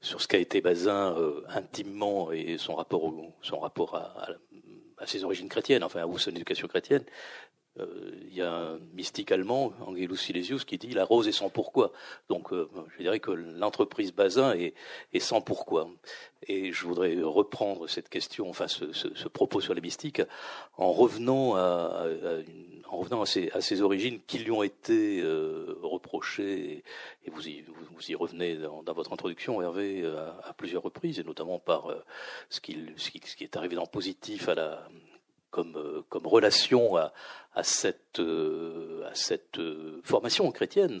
sur 0.00 0.20
ce 0.20 0.28
qu'a 0.28 0.38
été 0.38 0.60
Bazin 0.60 1.14
intimement 1.48 2.32
et 2.32 2.56
son 2.58 2.76
rapport 2.76 3.12
son 3.42 3.58
rapport 3.58 3.94
à, 3.94 4.28
à, 4.96 5.06
ses 5.06 5.22
origines 5.24 5.48
chrétiennes, 5.48 5.84
enfin 5.84 6.04
ou 6.04 6.18
son 6.18 6.30
éducation 6.30 6.66
chrétienne. 6.68 7.04
Euh, 7.80 7.86
il 8.26 8.34
y 8.34 8.42
a 8.42 8.52
un 8.52 8.78
mystique 8.92 9.32
allemand, 9.32 9.72
Angelus 9.86 10.16
Silesius, 10.16 10.64
qui 10.64 10.76
dit 10.76 10.90
la 10.90 11.04
rose 11.04 11.26
est 11.28 11.32
sans 11.32 11.48
pourquoi. 11.48 11.92
Donc, 12.28 12.52
euh, 12.52 12.68
je 12.96 13.02
dirais 13.02 13.20
que 13.20 13.30
l'entreprise 13.30 14.12
Bazin 14.12 14.54
est, 14.54 14.74
sans 15.20 15.40
pourquoi. 15.40 15.88
Et 16.48 16.72
je 16.72 16.86
voudrais 16.86 17.16
reprendre 17.22 17.88
cette 17.88 18.08
question, 18.08 18.50
enfin 18.50 18.68
ce, 18.68 19.28
propos 19.28 19.60
sur 19.60 19.74
les 19.74 19.80
mystiques, 19.80 20.22
en 20.76 20.92
revenant 20.92 21.54
à, 21.56 22.04
en 22.88 22.98
revenant 22.98 23.22
à 23.22 23.26
ses, 23.26 23.80
origines 23.80 24.20
qui 24.26 24.38
lui 24.38 24.50
ont 24.50 24.62
été 24.62 25.22
euh, 25.22 25.78
reprochées, 25.82 26.82
et 27.24 27.30
vous 27.30 27.48
y, 27.48 27.62
vous, 27.62 28.10
y 28.10 28.14
revenez 28.14 28.56
dans, 28.56 28.82
votre 28.92 29.12
introduction, 29.12 29.62
Hervé, 29.62 30.04
à, 30.04 30.52
plusieurs 30.54 30.82
reprises, 30.82 31.18
et 31.20 31.24
notamment 31.24 31.58
par 31.58 31.94
ce, 32.50 32.60
qui, 32.60 32.76
ce, 32.96 33.10
qui, 33.10 33.44
est 33.44 33.56
arrivé 33.56 33.76
dans 33.76 33.86
positif 33.86 34.48
à 34.48 34.54
la, 34.54 34.88
comme, 35.52 36.02
comme 36.08 36.26
relation 36.26 36.96
à, 37.54 37.62
cette, 37.62 38.18
euh, 38.18 39.06
à 39.08 39.14
cette 39.14 39.58
euh, 39.58 40.00
formation 40.02 40.50
chrétienne. 40.50 41.00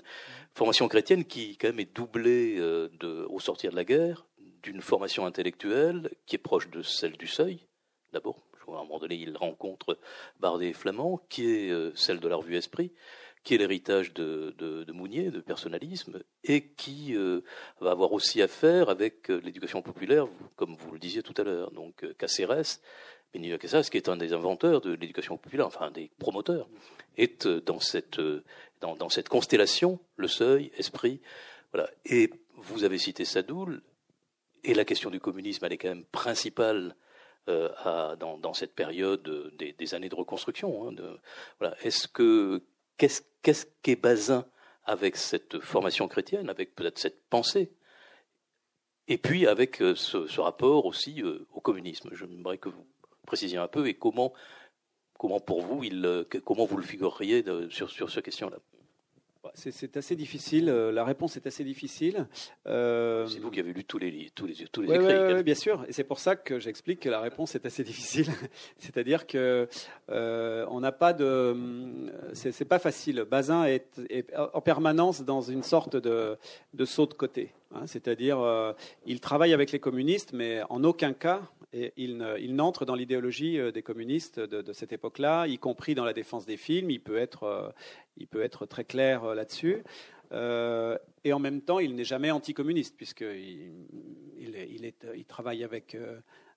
Formation 0.54 0.86
chrétienne 0.86 1.24
qui, 1.24 1.56
quand 1.56 1.68
même, 1.68 1.80
est 1.80 1.96
doublée 1.96 2.58
euh, 2.58 2.88
au 3.28 3.40
sortir 3.40 3.70
de 3.70 3.76
la 3.76 3.84
guerre 3.84 4.26
d'une 4.62 4.82
formation 4.82 5.26
intellectuelle 5.26 6.10
qui 6.26 6.36
est 6.36 6.38
proche 6.38 6.70
de 6.70 6.82
celle 6.82 7.16
du 7.16 7.26
seuil, 7.26 7.66
d'abord. 8.12 8.46
À 8.68 8.76
un 8.76 8.84
moment 8.84 9.00
donné, 9.00 9.16
il 9.16 9.36
rencontre 9.36 9.98
Bardet 10.38 10.68
et 10.68 10.72
Flamand, 10.72 11.20
qui 11.28 11.50
est 11.50 11.96
celle 11.96 12.20
de 12.20 12.28
la 12.28 12.36
revue 12.36 12.56
Esprit, 12.56 12.92
qui 13.42 13.56
est 13.56 13.58
l'héritage 13.58 14.14
de, 14.14 14.54
de, 14.56 14.92
Mounier, 14.92 15.32
de 15.32 15.40
personnalisme, 15.40 16.22
et 16.44 16.68
qui 16.68 17.16
va 17.80 17.90
avoir 17.90 18.12
aussi 18.12 18.40
à 18.40 18.46
faire 18.46 18.88
avec 18.88 19.28
l'éducation 19.28 19.82
populaire, 19.82 20.28
comme 20.54 20.76
vous 20.76 20.92
le 20.92 21.00
disiez 21.00 21.24
tout 21.24 21.34
à 21.36 21.42
l'heure. 21.42 21.72
Donc 21.72 22.06
Cacérès, 22.18 22.80
Benigno 23.32 23.58
Cacérès, 23.58 23.88
qui 23.88 23.96
est 23.96 24.08
un 24.08 24.16
des 24.16 24.32
inventeurs 24.32 24.80
de 24.80 24.92
l'éducation 24.92 25.36
populaire, 25.38 25.66
enfin 25.66 25.90
des 25.90 26.10
promoteurs, 26.18 26.68
est 27.16 27.46
dans 27.46 27.80
cette, 27.80 28.20
dans, 28.80 28.96
dans 28.96 29.08
cette 29.08 29.28
constellation, 29.28 29.98
le 30.16 30.28
seuil, 30.28 30.70
esprit, 30.76 31.20
voilà. 31.72 31.90
Et 32.04 32.30
vous 32.56 32.84
avez 32.84 32.98
cité 32.98 33.24
Sadoul, 33.24 33.82
et 34.64 34.74
la 34.74 34.84
question 34.84 35.10
du 35.10 35.20
communisme, 35.20 35.64
elle 35.64 35.72
est 35.72 35.78
quand 35.78 35.88
même 35.88 36.04
principale 36.04 36.94
euh, 37.48 37.70
à, 37.78 38.16
dans, 38.16 38.38
dans, 38.38 38.54
cette 38.54 38.74
période 38.74 39.52
des, 39.58 39.72
des, 39.72 39.94
années 39.94 40.08
de 40.08 40.14
reconstruction. 40.14 40.86
Hein, 40.88 40.92
de, 40.92 41.18
voilà. 41.58 41.76
Est-ce 41.82 42.06
que 42.06 42.62
qu'est-ce 42.98 43.66
qu'est 43.82 43.96
Bazin 43.96 44.46
avec 44.84 45.16
cette 45.16 45.58
formation 45.60 46.06
chrétienne, 46.06 46.48
avec 46.48 46.74
peut-être 46.74 46.98
cette 46.98 47.24
pensée, 47.28 47.72
et 49.08 49.18
puis 49.18 49.46
avec 49.46 49.82
euh, 49.82 49.96
ce, 49.96 50.26
ce, 50.28 50.40
rapport 50.40 50.86
aussi 50.86 51.22
euh, 51.22 51.46
au 51.52 51.60
communisme? 51.60 52.10
J'aimerais 52.12 52.58
que 52.58 52.68
vous 52.68 52.86
précisiez 53.32 53.58
un 53.58 53.68
peu 53.68 53.86
et 53.86 53.94
comment 53.94 54.32
comment 55.18 55.40
pour 55.40 55.62
vous 55.62 55.82
il 55.84 56.26
comment 56.44 56.66
vous 56.66 56.76
le 56.76 56.82
figureriez 56.82 57.42
de, 57.42 57.68
sur 57.70 57.90
sur 57.90 58.10
cette 58.10 58.24
question-là. 58.24 58.58
C'est 59.54 59.96
assez 59.96 60.14
difficile. 60.14 60.68
Euh, 60.68 60.92
la 60.92 61.04
réponse 61.04 61.36
est 61.36 61.46
assez 61.48 61.64
difficile. 61.64 62.28
Euh, 62.66 63.26
c'est 63.26 63.40
vous 63.40 63.50
qui 63.50 63.58
avez 63.58 63.72
lu 63.72 63.84
tous 63.84 63.98
les 63.98 64.30
tous 64.34 64.46
les 64.46 64.54
tous 64.70 64.82
les 64.82 64.94
écrits. 64.94 65.34
Oui, 65.34 65.42
bien 65.42 65.54
sûr. 65.56 65.84
Et 65.88 65.92
c'est 65.92 66.04
pour 66.04 66.20
ça 66.20 66.36
que 66.36 66.60
j'explique 66.60 67.00
que 67.00 67.08
la 67.08 67.20
réponse 67.20 67.56
est 67.56 67.66
assez 67.66 67.82
difficile. 67.82 68.28
C'est-à-dire 68.78 69.26
que 69.26 69.68
euh, 70.10 70.64
on 70.70 70.78
n'a 70.78 70.92
pas 70.92 71.12
de. 71.12 71.56
C'est 72.34 72.64
pas 72.64 72.78
facile. 72.78 73.26
Bazin 73.28 73.64
est, 73.64 74.32
en 74.54 74.60
permanence 74.60 75.22
dans 75.22 75.42
une 75.42 75.64
sorte 75.64 75.96
de, 75.96 76.38
de 76.72 76.84
saut 76.84 77.06
de 77.06 77.14
côté. 77.14 77.52
Hein. 77.74 77.86
C'est-à-dire, 77.86 78.38
il 79.06 79.20
travaille 79.20 79.52
avec 79.52 79.72
les 79.72 79.80
communistes, 79.80 80.32
mais 80.32 80.62
en 80.70 80.84
aucun 80.84 81.12
cas 81.12 81.42
il 81.72 82.54
n'entre 82.54 82.84
dans 82.84 82.94
l'idéologie 82.94 83.58
euh, 83.58 83.72
des 83.72 83.82
communistes 83.82 84.40
de, 84.40 84.72
cette 84.72 84.92
époque-là, 84.92 85.46
y 85.46 85.58
compris 85.58 85.94
dans 85.94 86.04
la 86.04 86.12
défense 86.12 86.46
des 86.46 86.56
films. 86.56 86.90
Il 86.90 87.00
peut 87.00 87.16
être, 87.16 87.44
euh, 87.44 88.66
très 88.66 88.84
clair 88.84 89.24
euh, 89.24 89.34
là-dessus. 89.34 89.82
et 91.24 91.32
en 91.32 91.38
même 91.38 91.62
temps, 91.62 91.78
il 91.78 91.94
n'est 91.94 92.04
jamais 92.04 92.30
anticommuniste, 92.30 92.96
puisqu'il 92.96 93.72
il, 94.38 94.92
il 95.14 95.24
travaille 95.24 95.64
avec, 95.64 95.96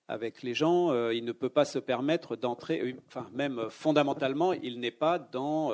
avec 0.08 0.42
les 0.42 0.54
gens. 0.54 0.92
il 1.10 1.24
ne 1.24 1.32
peut 1.32 1.48
pas 1.48 1.64
se 1.64 1.78
permettre 1.78 2.36
d'entrer, 2.36 2.96
enfin, 3.08 3.26
même 3.32 3.66
fondamentalement, 3.70 4.52
il 4.52 4.78
n'est 4.80 4.90
pas 4.90 5.18
dans 5.18 5.72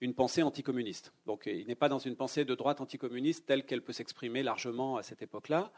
une 0.00 0.14
pensée 0.14 0.42
anticommuniste. 0.42 1.12
Donc, 1.26 1.44
il 1.46 1.66
n'est 1.66 1.74
pas 1.74 1.88
dans 1.88 1.98
une 1.98 2.16
pensée 2.16 2.44
de 2.44 2.54
droite 2.54 2.80
anticommuniste 2.80 3.46
telle 3.46 3.64
qu'elle 3.64 3.82
peut 3.82 3.92
s'exprimer 3.92 4.42
largement 4.42 4.96
à 4.96 5.02
cette 5.02 5.22
époque-là. 5.22 5.72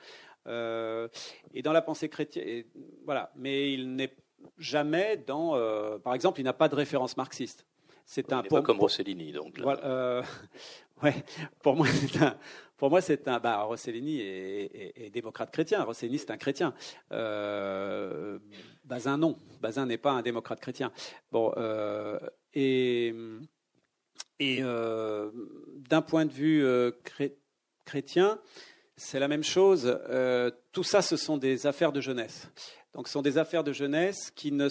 Euh, 0.47 1.09
et 1.55 1.63
dans 1.63 1.73
la 1.73 1.83
pensée 1.83 2.09
chrétienne, 2.09 2.65
voilà. 3.05 3.31
Mais 3.37 3.73
il 3.73 3.95
n'est 3.95 4.15
jamais 4.59 5.17
dans, 5.17 5.55
euh, 5.55 5.99
par 5.99 6.15
exemple, 6.15 6.41
il 6.41 6.45
n'a 6.45 6.53
pas 6.53 6.69
de 6.69 6.75
référence 6.75 7.17
marxiste. 7.17 7.67
C'est 8.05 8.33
un 8.33 8.43
pas 8.43 8.63
comme 8.63 8.81
Rossellini, 8.81 9.33
donc. 9.33 9.61
Voilà, 9.61 9.85
euh, 9.85 10.23
ouais, 11.03 11.15
pour 11.63 11.77
moi, 11.77 11.87
c'est 11.89 12.23
un. 12.23 12.37
Pour 12.79 12.89
moi, 12.89 13.03
c'est 13.03 13.29
un. 13.29 13.39
Bah, 13.39 13.63
Rossellini 13.65 14.21
est, 14.21 15.11
démocrate 15.13 15.51
chrétien. 15.51 15.83
Rossellini, 15.83 16.19
c'est 16.19 16.31
un 16.31 16.39
chrétien. 16.39 16.73
Bazin, 18.85 19.19
non. 19.19 19.37
Bazin 19.61 19.85
n'est 19.85 19.99
pas 19.99 20.13
un 20.13 20.23
démocrate 20.23 20.61
chrétien. 20.61 20.91
Bon, 21.31 21.53
et 22.55 23.15
et 24.41 24.63
d'un 24.63 26.03
point 26.03 26.25
de 26.25 26.33
vue 26.33 26.65
chrétien, 27.85 28.39
c'est 28.99 29.21
la 29.21 29.29
même 29.29 29.45
chose. 29.45 29.99
Euh, 30.11 30.51
tout 30.73 30.83
ça, 30.83 31.01
ce 31.03 31.17
sont 31.17 31.39
des 31.39 31.67
affaires 31.67 31.93
de 31.93 32.01
jeunesse. 32.01 32.49
Donc, 32.95 33.07
ce 33.07 33.13
sont 33.13 33.23
des 33.23 33.39
affaires 33.39 33.65
de 33.65 33.73
jeunesse 33.73 34.33
qui 34.35 34.51
ne 34.51 34.69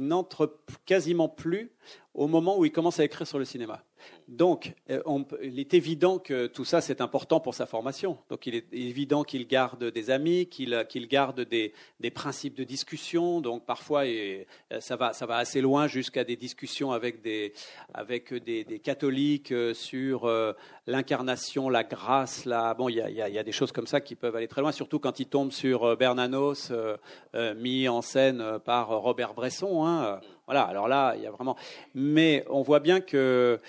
n'entrent 0.00 0.60
quasiment 0.86 1.28
plus 1.28 1.72
au 2.14 2.28
moment 2.28 2.58
où 2.58 2.64
il 2.64 2.72
commence 2.72 3.00
à 3.00 3.04
écrire 3.04 3.26
sur 3.26 3.38
le 3.38 3.44
cinéma. 3.44 3.84
Donc, 4.28 4.74
euh, 4.90 5.00
il 5.40 5.60
est 5.60 5.72
évident 5.72 6.18
que 6.18 6.48
tout 6.48 6.64
ça, 6.64 6.80
c'est 6.80 7.00
important 7.00 7.38
pour 7.38 7.54
sa 7.54 7.64
formation. 7.64 8.18
Donc, 8.28 8.48
il 8.48 8.56
est 8.56 8.66
évident 8.72 9.22
qu'il 9.22 9.46
garde 9.46 9.84
des 9.84 10.10
amis, 10.10 10.46
qu'il 10.46 11.08
garde 11.08 11.42
des, 11.42 11.72
principes 12.12 12.56
de 12.56 12.64
discussion. 12.64 13.40
Donc, 13.40 13.64
parfois, 13.64 14.06
et, 14.06 14.48
euh, 14.72 14.80
ça, 14.80 14.96
va, 14.96 15.12
ça 15.12 15.26
va 15.26 15.36
assez 15.36 15.60
loin 15.60 15.86
jusqu'à 15.86 16.24
des 16.24 16.34
discussions 16.34 16.90
avec 16.90 17.22
des, 17.22 17.52
avec 17.94 18.34
des, 18.34 18.64
catholiques 18.80 19.52
euh, 19.52 19.74
sur 19.74 20.28
l'incarnation, 20.88 21.68
la 21.68 21.84
grâce. 21.84 22.46
La... 22.46 22.74
Bon, 22.74 22.88
il 22.88 22.96
y, 22.96 23.00
a, 23.00 23.28
y, 23.28 23.38
a, 23.38 23.44
des 23.44 23.52
choses 23.52 23.70
comme 23.70 23.86
ça 23.86 24.00
qui 24.00 24.16
peuvent 24.16 24.34
aller 24.34 24.48
très 24.48 24.60
loin, 24.60 24.72
surtout 24.72 24.98
quand 24.98 25.20
il 25.20 25.26
tombe 25.26 25.52
sur 25.52 25.96
Bernanos, 25.96 26.72
mis 27.56 27.88
en 27.88 28.02
scène 28.02 28.58
par 28.64 28.88
Robert 28.88 29.34
Bresson. 29.34 29.86
Hein. 29.86 30.20
Voilà, 30.46 30.62
alors 30.62 30.88
là, 30.88 31.14
il 31.16 31.22
y 31.22 31.26
a 31.26 31.30
vraiment. 31.30 31.56
Mais 31.94 32.44
on 32.48 32.62
voit 32.62 32.80
bien 32.80 33.00
que 33.00 33.60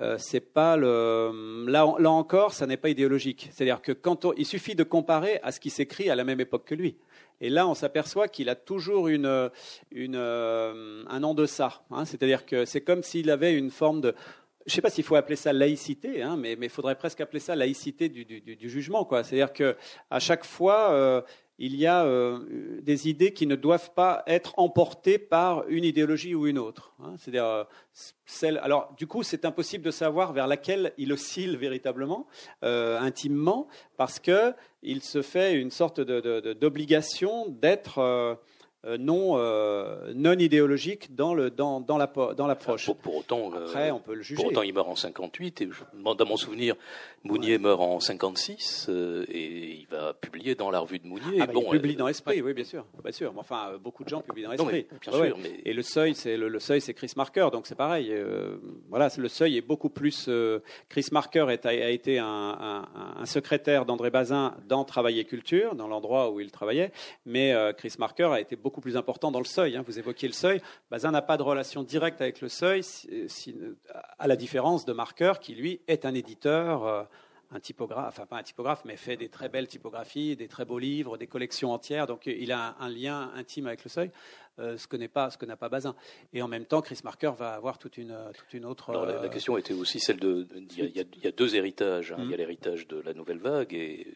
euh, 0.00 0.16
c'est 0.18 0.40
pas 0.40 0.76
le. 0.76 1.66
Là, 1.68 1.94
là 1.98 2.10
encore, 2.10 2.52
ça 2.52 2.66
n'est 2.66 2.76
pas 2.76 2.88
idéologique. 2.88 3.48
C'est-à-dire 3.50 3.80
que 3.80 3.92
quand 3.92 4.26
il 4.36 4.46
suffit 4.46 4.74
de 4.74 4.82
comparer 4.82 5.40
à 5.42 5.52
ce 5.52 5.60
qui 5.60 5.70
s'écrit 5.70 6.10
à 6.10 6.14
la 6.14 6.24
même 6.24 6.40
époque 6.40 6.64
que 6.64 6.74
lui. 6.74 6.96
Et 7.40 7.50
là, 7.50 7.68
on 7.68 7.74
s'aperçoit 7.74 8.28
qu'il 8.28 8.48
a 8.48 8.54
toujours 8.54 9.08
une, 9.08 9.50
une, 9.90 10.16
euh, 10.16 11.02
un 11.08 11.22
en 11.22 11.34
deçà. 11.34 11.82
Hein. 11.90 12.06
C'est-à-dire 12.06 12.46
que 12.46 12.64
c'est 12.64 12.80
comme 12.80 13.02
s'il 13.02 13.30
avait 13.30 13.54
une 13.54 13.70
forme 13.70 14.00
de. 14.00 14.14
Je 14.64 14.72
ne 14.72 14.74
sais 14.76 14.82
pas 14.82 14.90
s'il 14.90 15.04
faut 15.04 15.16
appeler 15.16 15.36
ça 15.36 15.52
laïcité, 15.52 16.22
hein, 16.22 16.36
mais 16.36 16.56
il 16.60 16.68
faudrait 16.68 16.96
presque 16.96 17.20
appeler 17.20 17.38
ça 17.38 17.54
laïcité 17.54 18.08
du, 18.08 18.24
du, 18.24 18.40
du 18.40 18.68
jugement. 18.68 19.08
C'est-à-dire 19.22 19.52
qu'à 19.52 20.18
chaque 20.18 20.44
fois, 20.44 20.90
euh, 20.90 21.22
il 21.58 21.74
y 21.76 21.86
a 21.86 22.04
euh, 22.04 22.80
des 22.82 23.08
idées 23.08 23.32
qui 23.32 23.46
ne 23.46 23.56
doivent 23.56 23.92
pas 23.94 24.22
être 24.26 24.58
emportées 24.58 25.18
par 25.18 25.66
une 25.68 25.84
idéologie 25.84 26.34
ou 26.34 26.46
une 26.46 26.58
autre. 26.58 26.94
Hein. 27.02 27.14
C'est-à-dire, 27.18 27.46
euh, 27.46 27.64
celle, 28.26 28.58
alors 28.58 28.94
du 28.98 29.06
coup, 29.06 29.22
c'est 29.22 29.44
impossible 29.44 29.84
de 29.84 29.90
savoir 29.90 30.32
vers 30.32 30.46
laquelle 30.46 30.92
il 30.98 31.12
oscille 31.12 31.56
véritablement, 31.56 32.26
euh, 32.62 32.98
intimement, 33.00 33.68
parce 33.96 34.18
qu'il 34.18 35.02
se 35.02 35.22
fait 35.22 35.54
une 35.54 35.70
sorte 35.70 36.00
d'obligation 36.00 37.48
d'être 37.48 37.98
euh, 37.98 38.34
non, 38.98 39.32
euh, 39.36 40.12
non 40.14 40.38
idéologique 40.38 41.14
dans, 41.14 41.34
le, 41.34 41.50
dans, 41.50 41.80
dans 41.80 41.98
l'approche. 41.98 42.90
pour, 43.02 43.16
autant, 43.16 43.50
euh, 43.52 43.66
Après, 43.66 43.90
on 43.90 43.98
peut 43.98 44.14
le 44.14 44.22
juger. 44.22 44.36
Pour 44.36 44.52
autant, 44.52 44.62
il 44.62 44.72
meurt 44.72 44.88
en 44.88 44.94
58, 44.94 45.62
et 45.62 45.68
dans 45.94 46.26
mon 46.26 46.36
souvenir, 46.36 46.76
Mounier 47.24 47.58
meurt 47.58 47.80
en 47.80 47.98
56, 47.98 48.88
et 49.28 49.78
il 49.80 49.86
va 49.90 50.14
publier 50.14 50.54
dans 50.54 50.70
la 50.70 50.78
revue 50.78 51.00
de 51.00 51.06
Mounier. 51.06 51.38
Ah, 51.40 51.46
bah, 51.46 51.52
bon, 51.54 51.64
il 51.72 51.80
publie 51.80 51.96
dans 51.96 52.06
Esprit, 52.06 52.40
oui, 52.40 52.54
bien 52.54 52.64
sûr. 52.64 52.86
Bien 53.02 53.12
sûr. 53.12 53.32
Enfin, 53.36 53.72
beaucoup 53.82 54.04
de 54.04 54.08
gens 54.08 54.20
publient 54.20 54.44
dans 54.44 54.52
Esprit. 54.52 54.86
bien 55.02 55.12
sûr, 55.12 55.36
Et 55.64 55.72
le 55.72 55.82
seuil, 55.82 56.14
c'est 56.14 56.36
le, 56.36 56.60
seuil, 56.60 56.80
c'est 56.80 56.94
Chris 56.94 57.12
Marker, 57.16 57.48
donc 57.50 57.66
c'est 57.66 57.74
pareil. 57.74 58.14
voilà, 58.88 59.08
le 59.18 59.28
seuil 59.28 59.56
est 59.56 59.66
beaucoup 59.66 59.90
plus. 59.90 60.30
Chris 60.88 61.08
Marker 61.10 61.46
est, 61.50 61.66
a, 61.66 61.90
été 61.90 62.20
un, 62.20 62.86
un 63.16 63.26
secrétaire 63.26 63.84
d'André 63.84 64.10
Bazin 64.10 64.54
dans 64.68 64.84
Travail 64.84 65.18
et 65.18 65.24
Culture, 65.24 65.74
dans 65.74 65.88
l'endroit 65.88 66.30
où 66.30 66.38
il 66.38 66.52
travaillait, 66.52 66.92
mais 67.24 67.52
Chris 67.76 67.94
Marker 67.98 68.28
a 68.30 68.40
été 68.40 68.54
beaucoup 68.54 68.75
plus 68.80 68.96
important 68.96 69.30
dans 69.30 69.38
le 69.38 69.44
seuil. 69.44 69.76
Hein. 69.76 69.84
Vous 69.86 69.98
évoquiez 69.98 70.28
le 70.28 70.34
seuil. 70.34 70.60
Bazin 70.90 71.10
n'a 71.10 71.22
pas 71.22 71.36
de 71.36 71.42
relation 71.42 71.82
directe 71.82 72.20
avec 72.20 72.40
le 72.40 72.48
seuil, 72.48 72.82
à 74.18 74.26
la 74.26 74.36
différence 74.36 74.84
de 74.84 74.92
Marqueur, 74.92 75.40
qui 75.40 75.54
lui 75.54 75.80
est 75.88 76.04
un 76.04 76.14
éditeur, 76.14 76.84
euh, 76.84 77.02
un 77.52 77.60
typographe, 77.60 78.14
enfin 78.14 78.26
pas 78.26 78.38
un 78.38 78.42
typographe, 78.42 78.82
mais 78.84 78.96
fait 78.96 79.16
des 79.16 79.28
très 79.28 79.48
belles 79.48 79.68
typographies, 79.68 80.36
des 80.36 80.48
très 80.48 80.64
beaux 80.64 80.78
livres, 80.78 81.16
des 81.16 81.26
collections 81.26 81.72
entières. 81.72 82.06
Donc 82.06 82.26
il 82.26 82.52
a 82.52 82.76
un, 82.80 82.88
lien 82.88 83.30
intime 83.34 83.66
avec 83.66 83.84
le 83.84 83.90
seuil. 83.90 84.10
Euh, 84.58 84.78
ce 84.78 84.86
que 84.86 84.96
n'est 84.96 85.08
pas 85.08 85.28
ce 85.28 85.36
que 85.36 85.44
n'a 85.44 85.56
pas 85.56 85.68
Bazin. 85.68 85.94
Et 86.32 86.40
en 86.40 86.48
même 86.48 86.64
temps, 86.64 86.80
Chris 86.80 87.00
Marker 87.04 87.32
va 87.38 87.52
avoir 87.52 87.78
toute 87.78 87.98
une 87.98 88.16
toute 88.34 88.54
une 88.54 88.64
autre. 88.64 88.90
la, 88.92 88.98
euh, 88.98 89.28
question 89.28 89.58
était 89.58 89.74
aussi 89.74 90.00
celle 90.00 90.18
de. 90.18 90.48
Il 90.78 90.96
y, 90.96 91.26
a, 91.26 91.32
deux 91.32 91.54
héritages. 91.56 92.12
Hein. 92.12 92.16
Il 92.20 92.30
y 92.30 92.32
a 92.32 92.36
mmh. 92.36 92.38
l'héritage 92.38 92.88
de 92.88 92.98
la 93.00 93.12
nouvelle 93.12 93.38
vague 93.38 93.74
et 93.74 94.14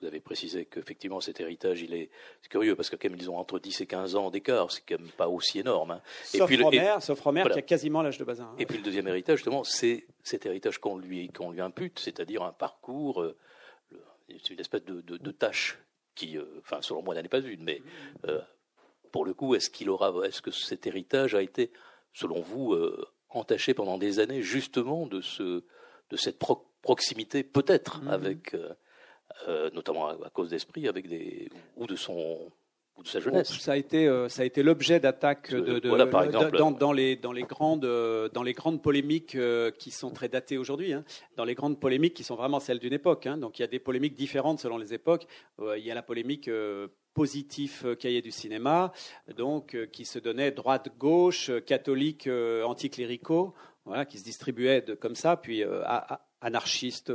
vous 0.00 0.06
avez 0.06 0.20
précisé 0.20 0.64
qu'effectivement 0.66 1.20
cet 1.20 1.40
héritage, 1.40 1.82
il 1.82 1.94
est, 1.94 2.10
curieux 2.50 2.76
parce 2.76 2.90
que 2.90 2.96
comme 2.96 3.14
ils 3.16 3.30
ont 3.30 3.36
entre 3.36 3.58
10 3.58 3.80
et 3.80 3.86
15 3.86 4.16
ans 4.16 4.30
d'écart, 4.30 4.70
c'est 4.70 4.82
quand 4.86 4.98
même 4.98 5.10
pas 5.10 5.28
aussi 5.28 5.60
énorme. 5.60 5.92
Hein. 5.92 6.02
Sauf 6.24 6.50
et 6.50 6.54
puis 6.54 6.62
Romer, 6.62 6.96
sauf 7.00 7.20
Romer 7.20 7.44
qui 7.52 7.58
a 7.58 7.62
quasiment 7.62 8.02
l'âge 8.02 8.18
de 8.18 8.24
Bazin. 8.24 8.44
Hein. 8.44 8.56
Et 8.58 8.66
puis 8.66 8.78
le 8.78 8.84
deuxième 8.84 9.08
héritage, 9.08 9.38
justement, 9.38 9.64
c'est 9.64 10.06
cet 10.22 10.46
héritage 10.46 10.78
qu'on 10.78 10.98
lui, 10.98 11.28
qu'on 11.28 11.50
lui 11.50 11.60
impute, 11.60 11.98
c'est-à-dire 11.98 12.42
un 12.42 12.52
parcours, 12.52 13.22
euh, 13.22 13.36
une 14.28 14.60
espèce 14.60 14.84
de, 14.84 15.00
de, 15.00 15.30
tâche 15.30 15.78
qui, 16.14 16.36
euh, 16.36 16.44
enfin, 16.60 16.82
selon 16.82 17.02
moi, 17.02 17.14
n'est 17.14 17.28
pas 17.28 17.40
une, 17.40 17.62
mais 17.62 17.82
euh, 18.26 18.40
pour 19.12 19.24
le 19.24 19.34
coup, 19.34 19.54
est-ce 19.54 19.70
qu'il 19.70 19.90
aura, 19.90 20.12
est-ce 20.26 20.42
que 20.42 20.50
cet 20.50 20.86
héritage 20.86 21.34
a 21.34 21.42
été, 21.42 21.72
selon 22.12 22.40
vous, 22.40 22.76
entaché 23.34 23.74
pendant 23.74 23.98
des 23.98 24.20
années 24.20 24.42
justement 24.42 25.06
de 25.06 25.20
ce, 25.20 25.64
de 26.10 26.16
cette 26.16 26.38
proximité 26.82 27.42
peut-être 27.42 28.00
mm-hmm. 28.00 28.08
avec 28.08 28.54
euh, 28.54 28.72
notamment 29.74 30.08
à, 30.08 30.30
cause 30.30 30.50
d'Esprit, 30.50 30.88
avec 30.88 31.08
des 31.08 31.48
ou 31.76 31.86
de 31.86 31.96
son 31.96 32.50
ou 32.96 33.02
de 33.02 33.08
sa 33.08 33.20
jeunesse. 33.20 33.52
Ça 33.58 33.72
a 33.72 33.76
été, 33.76 34.06
euh, 34.06 34.28
ça 34.28 34.42
a 34.42 34.44
été 34.44 34.62
l'objet 34.62 35.00
d'attaques 35.00 35.50
de, 35.50 35.78
de, 35.78 35.88
Voilà, 35.88 36.04
exemple. 36.24 36.56
dans, 36.56 36.70
dans 36.70 36.92
les, 36.92 37.16
dans, 37.16 37.32
les 37.32 37.42
grandes, 37.42 37.84
euh, 37.84 38.28
dans 38.28 38.42
les 38.42 38.52
grandes 38.52 38.82
polémiques 38.82 39.34
euh, 39.34 39.70
qui 39.72 39.90
sont 39.90 40.10
très 40.10 40.28
datées 40.28 40.58
aujourd'hui, 40.58 40.92
hein. 40.92 41.04
dans 41.36 41.44
les 41.44 41.54
grandes 41.54 41.80
polémiques 41.80 42.14
qui 42.14 42.24
sont 42.24 42.36
vraiment 42.36 42.60
celles 42.60 42.78
d'une 42.78 42.92
époque. 42.92 43.26
hein. 43.26 43.36
Donc 43.36 43.58
il 43.58 43.62
y 43.62 43.64
a 43.64 43.68
des 43.68 43.80
polémiques 43.80 44.14
différentes 44.14 44.60
selon 44.60 44.78
les 44.78 44.94
époques. 44.94 45.26
Euh, 45.60 45.76
il 45.76 45.84
y 45.84 45.90
a 45.90 45.94
la 45.94 46.02
polémique 46.02 46.48
euh, 46.48 46.86
positif 47.14 47.84
euh, 47.84 47.94
cahier 47.94 48.22
du 48.22 48.30
cinéma, 48.30 48.92
donc 49.36 49.74
euh, 49.74 49.86
qui 49.86 50.04
se 50.04 50.18
donnait 50.18 50.52
droite-gauche, 50.52 51.50
euh, 51.50 51.60
catholique, 51.60 52.26
euh, 52.26 52.62
anticléricaux, 52.62 53.54
voilà, 53.84 54.04
qui 54.04 54.18
se 54.18 54.24
distribuait 54.24 54.82
de, 54.82 54.94
comme 54.94 55.14
ça, 55.16 55.36
puis 55.36 55.64
euh, 55.64 55.82
anarchiste. 56.40 57.12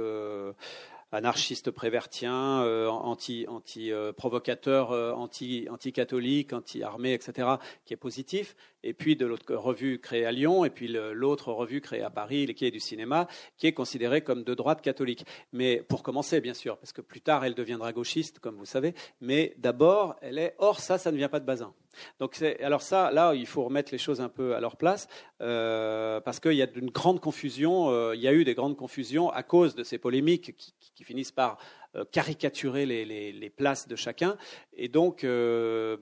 Euh, 1.14 1.18
anarchiste 1.18 1.72
prévertien, 1.72 2.64
euh, 2.64 2.88
anti, 2.88 3.46
anti 3.48 3.92
euh, 3.92 4.12
provocateur, 4.12 4.92
euh, 4.92 5.12
anti, 5.14 5.68
anti-catholique, 5.70 6.54
anti-armée, 6.54 7.14
etc., 7.14 7.48
qui 7.86 7.94
est 7.94 7.98
positif. 7.98 8.56
Et 8.84 8.94
puis 8.94 9.16
de 9.16 9.26
l'autre 9.26 9.56
revue 9.56 10.00
créée 10.00 10.26
à 10.26 10.32
Lyon, 10.32 10.64
et 10.64 10.70
puis 10.70 10.88
l'autre 10.88 11.52
revue 11.52 11.82
créée 11.82 12.02
à 12.02 12.10
Paris, 12.10 12.54
Quais 12.56 12.72
du 12.72 12.80
cinéma, 12.80 13.28
qui 13.58 13.68
est 13.68 13.74
considérée 13.74 14.22
comme 14.22 14.44
de 14.44 14.54
droite 14.54 14.82
catholique. 14.82 15.26
Mais 15.52 15.84
pour 15.88 16.02
commencer, 16.02 16.40
bien 16.40 16.54
sûr, 16.54 16.78
parce 16.78 16.94
que 16.94 17.02
plus 17.02 17.22
tard 17.22 17.44
elle 17.44 17.56
deviendra 17.56 17.92
gauchiste, 17.92 18.40
comme 18.40 18.56
vous 18.56 18.66
savez. 18.66 18.94
Mais 19.20 19.54
d'abord, 19.58 20.16
elle 20.22 20.38
est. 20.38 20.56
Or, 20.60 20.80
ça, 20.80 20.98
ça 20.98 21.12
ne 21.12 21.18
vient 21.18 21.30
pas 21.30 21.42
de 21.42 21.46
Bazin. 21.46 21.74
Donc, 22.20 22.42
alors 22.62 22.82
ça, 22.82 23.12
là, 23.12 23.34
il 23.34 23.46
faut 23.46 23.64
remettre 23.64 23.92
les 23.92 23.98
choses 23.98 24.22
un 24.22 24.30
peu 24.30 24.56
à 24.56 24.60
leur 24.60 24.78
place, 24.78 25.08
euh, 25.42 26.20
parce 26.22 26.40
qu'il 26.40 26.54
y 26.54 26.62
a 26.62 26.68
une 26.76 26.92
grande 26.92 27.20
confusion. 27.20 27.90
euh, 27.90 28.16
il 28.16 28.22
y 28.22 28.28
a 28.28 28.34
eu 28.34 28.44
des 28.44 28.56
grandes 28.56 28.78
confusions 28.78 29.30
à 29.30 29.44
cause 29.44 29.76
de 29.76 29.84
ces 29.84 29.98
polémiques 29.98 30.56
qui, 30.58 31.04
finissent 31.04 31.32
par 31.32 31.58
euh, 31.96 32.04
caricaturer 32.12 32.86
les, 32.86 33.50
places 33.50 33.88
de 33.88 33.96
chacun. 33.96 34.38
Et 34.74 34.90
donc, 34.90 35.22
je 35.24 35.98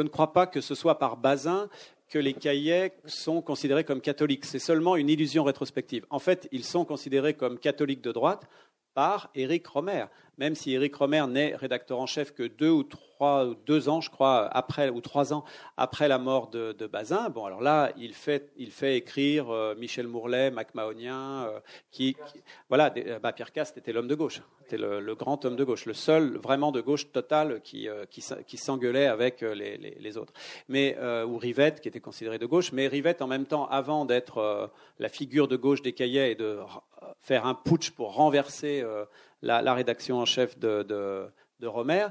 ne 0.00 0.08
crois 0.08 0.32
pas 0.32 0.46
que 0.46 0.60
ce 0.60 0.74
soit 0.74 0.98
par 0.98 1.16
Bazin 1.16 1.68
que 2.08 2.18
les 2.18 2.34
cahiers 2.34 2.92
sont 3.06 3.42
considérés 3.42 3.84
comme 3.84 4.00
catholiques. 4.00 4.44
C'est 4.44 4.58
seulement 4.58 4.96
une 4.96 5.08
illusion 5.08 5.44
rétrospective. 5.44 6.06
En 6.10 6.18
fait, 6.18 6.48
ils 6.52 6.64
sont 6.64 6.84
considérés 6.84 7.34
comme 7.34 7.58
catholiques 7.58 8.02
de 8.02 8.12
droite 8.12 8.48
par 8.94 9.30
Éric 9.34 9.66
Romer, 9.68 10.06
même 10.40 10.54
si 10.54 10.72
Éric 10.72 10.96
Romer 10.96 11.26
n'est 11.28 11.54
rédacteur 11.54 12.00
en 12.00 12.06
chef 12.06 12.32
que 12.32 12.44
deux 12.44 12.70
ou 12.70 12.82
trois, 12.82 13.46
deux 13.66 13.90
ans, 13.90 14.00
je 14.00 14.08
crois, 14.08 14.48
après 14.56 14.88
ou 14.88 15.02
trois 15.02 15.34
ans 15.34 15.44
après 15.76 16.08
la 16.08 16.18
mort 16.18 16.48
de, 16.48 16.72
Bazin. 16.86 17.28
Bon, 17.28 17.44
alors 17.44 17.60
là, 17.60 17.92
il 17.98 18.14
fait, 18.14 18.50
il 18.56 18.70
fait 18.70 18.96
écrire 18.96 19.50
euh, 19.50 19.74
Michel 19.74 20.08
Mourlet, 20.08 20.50
Mac 20.50 20.74
Mahonien, 20.74 21.44
euh, 21.44 21.60
qui, 21.90 22.16
voilà, 22.70 22.88
des- 22.88 23.04
euh, 23.06 23.18
bah, 23.18 23.34
Pierre 23.34 23.52
Cast 23.52 23.76
était 23.76 23.92
l'homme 23.92 24.08
de 24.08 24.14
gauche, 24.14 24.40
était 24.64 24.78
le, 24.78 25.14
grand 25.14 25.44
homme 25.44 25.56
de 25.56 25.64
gauche, 25.64 25.84
le 25.84 25.92
seul 25.92 26.38
vraiment 26.38 26.72
de 26.72 26.80
gauche 26.80 27.12
totale 27.12 27.60
qui, 27.62 27.86
qui, 28.08 28.24
qui 28.46 28.56
s'engueulait 28.56 29.08
avec 29.08 29.42
les, 29.42 29.76
les- 29.76 30.16
autres. 30.16 30.32
Mais 30.68 30.96
ou 31.26 31.36
Rivette, 31.36 31.82
qui 31.82 31.88
était 31.88 32.00
considéré 32.00 32.38
de 32.38 32.46
gauche, 32.46 32.72
mais 32.72 32.88
Rivette 32.88 33.20
en 33.20 33.26
même 33.26 33.44
temps, 33.44 33.66
avant 33.68 34.06
d'être 34.06 34.70
la 34.98 35.08
figure 35.10 35.48
de 35.48 35.56
gauche 35.56 35.82
des 35.82 35.92
cahiers 35.92 36.30
et 36.30 36.34
de 36.34 36.58
faire 37.20 37.44
un 37.46 37.54
putsch 37.54 37.90
pour 37.90 38.14
renverser 38.14 38.82
la, 39.42 39.74
rédaction 39.74 40.18
en 40.18 40.24
chef 40.24 40.58
de, 40.58 40.82
de, 40.82 41.26
de 41.60 41.66
Romer. 41.66 42.06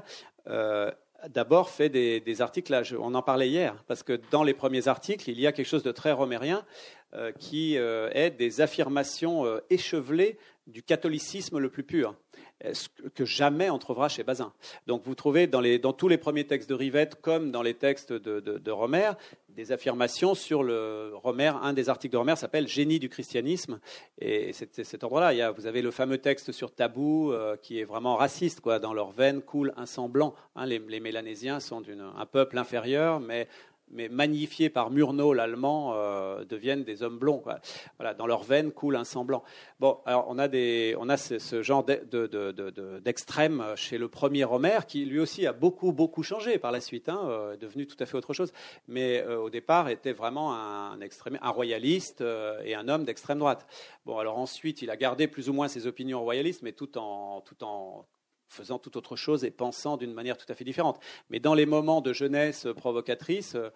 euh, 0.46 0.90
D'abord 1.28 1.68
fait 1.68 1.90
des, 1.90 2.40
articles, 2.40 2.72
là, 2.72 2.82
je- 2.82 2.96
on 2.96 3.14
en 3.14 3.20
parlait 3.20 3.48
hier, 3.50 3.84
parce 3.86 4.02
que 4.02 4.18
dans 4.30 4.42
les 4.42 4.54
premiers 4.54 4.88
articles, 4.88 5.28
il 5.28 5.38
y 5.38 5.46
a 5.46 5.52
quelque 5.52 5.66
chose 5.66 5.82
de 5.82 5.92
très 5.92 6.12
romérien 6.12 6.64
euh, 7.12 7.30
qui 7.32 7.76
euh, 7.76 8.08
est 8.14 8.30
des 8.30 8.62
affirmations 8.62 9.44
euh, 9.44 9.60
échevelées 9.68 10.38
du 10.66 10.82
catholicisme 10.82 11.58
le 11.58 11.68
plus 11.68 11.82
pur, 11.82 12.14
que- 12.60 13.08
que 13.08 13.24
jamais 13.24 13.70
on 13.70 13.78
trouvera 13.78 14.08
chez 14.08 14.22
Bazin. 14.22 14.52
Donc 14.86 15.02
vous 15.04 15.14
trouvez 15.14 15.46
dans, 15.46 15.92
tous 15.92 16.08
les 16.08 16.18
premiers 16.18 16.46
textes 16.46 16.68
de 16.68 16.74
Rivette, 16.74 17.20
comme 17.20 17.50
dans 17.50 17.62
les 17.62 17.74
textes 17.74 18.12
de, 18.12 18.40
de, 18.40 18.70
Romer, 18.70 19.12
des 19.48 19.72
affirmations 19.72 20.34
sur 20.34 20.62
le 20.62 21.12
Romer. 21.14 21.52
Un 21.62 21.72
des 21.72 21.88
articles 21.88 22.12
de 22.12 22.18
Romer 22.18 22.36
s'appelle 22.36 22.68
Génie 22.68 22.98
du 22.98 23.08
christianisme. 23.08 23.80
Et 24.18 24.52
c'est 24.52 24.84
cet 24.84 25.04
endroit-là. 25.04 25.52
Vous 25.52 25.66
avez 25.66 25.82
le 25.82 25.90
fameux 25.90 26.18
texte 26.18 26.52
sur 26.52 26.74
Tabou, 26.74 27.32
euh, 27.32 27.56
qui 27.56 27.80
est 27.80 27.84
vraiment 27.84 28.16
raciste. 28.16 28.60
Quoi. 28.60 28.78
Dans 28.78 28.94
leurs 28.94 29.10
veines 29.10 29.42
coule 29.42 29.72
un 29.76 29.86
sang 29.86 30.08
blanc. 30.08 30.34
Hein, 30.56 30.66
les, 30.66 31.00
Mélanésiens 31.00 31.60
sont 31.60 31.82
un 32.16 32.26
peuple 32.26 32.58
inférieur, 32.58 33.20
mais 33.20 33.48
mais 33.90 34.08
magnifiés 34.08 34.70
par 34.70 34.90
Murnau, 34.90 35.32
l'allemand, 35.32 35.92
euh, 35.94 36.44
deviennent 36.44 36.84
des 36.84 37.02
hommes 37.02 37.18
blonds. 37.18 37.38
quoi. 37.38 37.58
Voilà, 37.98 38.14
dans 38.14 38.26
leurs 38.26 38.42
veines 38.44 38.72
coule 38.72 38.96
un 38.96 39.04
sang 39.04 39.24
blanc. 39.24 39.42
Bon, 39.78 39.98
alors 40.06 40.26
on 40.28 40.38
a, 40.38 40.48
des, 40.48 40.94
on 40.98 41.08
a 41.08 41.16
ce, 41.16 41.62
genre 41.62 41.84
de- 41.84 42.02
de- 42.10 42.26
de- 42.26 42.52
de- 42.52 42.98
d'extrême 43.00 43.64
chez 43.76 43.98
le 43.98 44.08
premier 44.08 44.44
Romer, 44.44 44.78
qui 44.86 45.04
lui 45.04 45.18
aussi 45.18 45.46
a 45.46 45.52
beaucoup, 45.52 45.92
beaucoup 45.92 46.22
changé 46.22 46.58
par 46.58 46.72
la 46.72 46.80
suite, 46.80 47.08
hein, 47.08 47.20
euh, 47.28 47.56
devenu 47.56 47.86
tout 47.86 47.96
à 48.00 48.06
fait 48.06 48.16
autre 48.16 48.32
chose. 48.32 48.52
Mais 48.88 49.20
euh, 49.22 49.38
au 49.40 49.50
départ, 49.50 49.88
était 49.88 50.12
vraiment 50.12 50.54
un, 50.54 51.00
extrême, 51.00 51.38
un 51.42 51.50
royaliste 51.50 52.20
euh, 52.20 52.60
et 52.64 52.74
un 52.74 52.88
homme 52.88 53.04
d'extrême 53.04 53.38
droite. 53.38 53.66
Bon, 54.06 54.18
alors 54.18 54.38
ensuite, 54.38 54.82
il 54.82 54.90
a 54.90 54.96
gardé 54.96 55.26
plus 55.28 55.48
ou 55.48 55.52
moins 55.52 55.68
ses 55.68 55.86
opinions 55.86 56.20
royalistes, 56.22 56.62
mais 56.62 56.72
tout 56.72 56.96
en, 56.98 57.40
tout 57.40 57.62
en 57.64 58.06
faisant 58.50 58.78
tout 58.78 58.96
autre 58.96 59.16
chose 59.16 59.44
et 59.44 59.50
pensant 59.50 59.96
d'une 59.96 60.12
manière 60.12 60.36
tout 60.36 60.50
à 60.50 60.54
fait 60.54 60.64
différente. 60.64 61.00
Mais 61.30 61.38
dans 61.38 61.54
les 61.54 61.66
moments 61.66 62.00
de 62.00 62.12
jeunesse 62.12 62.66
provocatrice, 62.76 63.54
euh, 63.54 63.70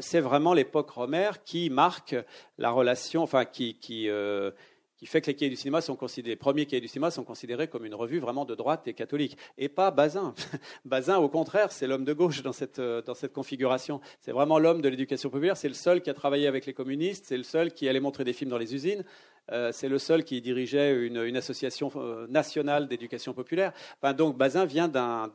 c'est 0.00 0.20
vraiment 0.20 0.52
l'époque 0.52 0.90
Romer 0.90 1.30
qui 1.44 1.70
marque 1.70 2.16
la 2.58 2.70
relation, 2.70 3.22
enfin 3.22 3.44
qui, 3.44 3.78
qui, 3.78 4.10
euh, 4.10 4.50
qui 4.96 5.06
fait 5.06 5.20
que 5.20 5.30
les 5.30 5.48
du 5.48 5.56
cinéma 5.56 5.80
sont 5.80 5.94
considérés, 5.94 6.30
les 6.30 6.36
premiers 6.36 6.66
cahiers 6.66 6.80
du 6.80 6.88
cinéma 6.88 7.12
sont 7.12 7.22
considérés 7.22 7.68
comme 7.68 7.84
une 7.84 7.94
revue 7.94 8.18
vraiment 8.18 8.44
de 8.44 8.56
droite 8.56 8.88
et 8.88 8.94
catholique, 8.94 9.36
et 9.58 9.68
pas 9.68 9.92
Bazin. 9.92 10.34
Bazin, 10.84 11.18
au 11.18 11.28
contraire, 11.28 11.70
c'est 11.70 11.86
l'homme 11.86 12.04
de 12.04 12.12
gauche 12.12 12.42
dans 12.42 12.52
cette, 12.52 12.80
euh, 12.80 13.02
dans 13.02 13.14
cette 13.14 13.32
configuration. 13.32 14.00
C'est 14.20 14.32
vraiment 14.32 14.58
l'homme 14.58 14.80
de 14.80 14.88
l'éducation 14.88 15.30
populaire. 15.30 15.56
C'est 15.56 15.68
le 15.68 15.74
seul 15.74 16.02
qui 16.02 16.10
a 16.10 16.14
travaillé 16.14 16.48
avec 16.48 16.66
les 16.66 16.72
communistes. 16.72 17.26
C'est 17.26 17.36
le 17.36 17.44
seul 17.44 17.72
qui 17.72 17.88
allait 17.88 18.00
montrer 18.00 18.24
des 18.24 18.32
films 18.32 18.50
dans 18.50 18.58
les 18.58 18.74
usines. 18.74 19.04
Euh, 19.52 19.70
c'est 19.72 19.88
le 19.88 19.98
seul 19.98 20.24
qui 20.24 20.40
dirigeait 20.40 21.06
une, 21.06 21.36
association 21.36 21.90
euh, 21.96 22.26
nationale 22.28 22.88
d'éducation 22.88 23.32
populaire. 23.32 23.72
Enfin, 24.00 24.12
donc 24.12 24.36
Bazin 24.36 24.64
vient 24.64 24.88
d'un, 24.88 25.30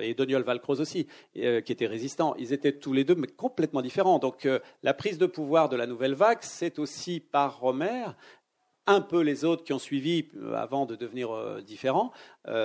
et 0.00 0.14
Doniol 0.14 0.42
Valcroze 0.42 0.80
aussi, 0.80 1.06
euh, 1.38 1.60
qui 1.60 1.72
était 1.72 1.86
résistant. 1.86 2.34
Ils 2.38 2.52
étaient 2.52 2.72
tous 2.72 2.92
les 2.92 3.04
deux 3.04 3.14
mais 3.14 3.26
complètement 3.26 3.82
différents. 3.82 4.18
Donc 4.18 4.46
la 4.82 4.94
prise 4.94 5.18
de 5.18 5.26
pouvoir 5.26 5.68
de 5.68 5.76
la 5.76 5.86
nouvelle 5.86 6.14
vague, 6.14 6.38
c'est 6.42 6.78
aussi 6.78 7.20
par 7.20 7.60
Romer 7.60 8.06
un 8.86 9.00
peu 9.00 9.20
les 9.20 9.44
autres 9.44 9.64
qui 9.64 9.72
ont 9.72 9.78
suivi 9.78 10.28
avant 10.54 10.86
de 10.86 10.96
devenir 10.96 11.28
différents, 11.62 12.10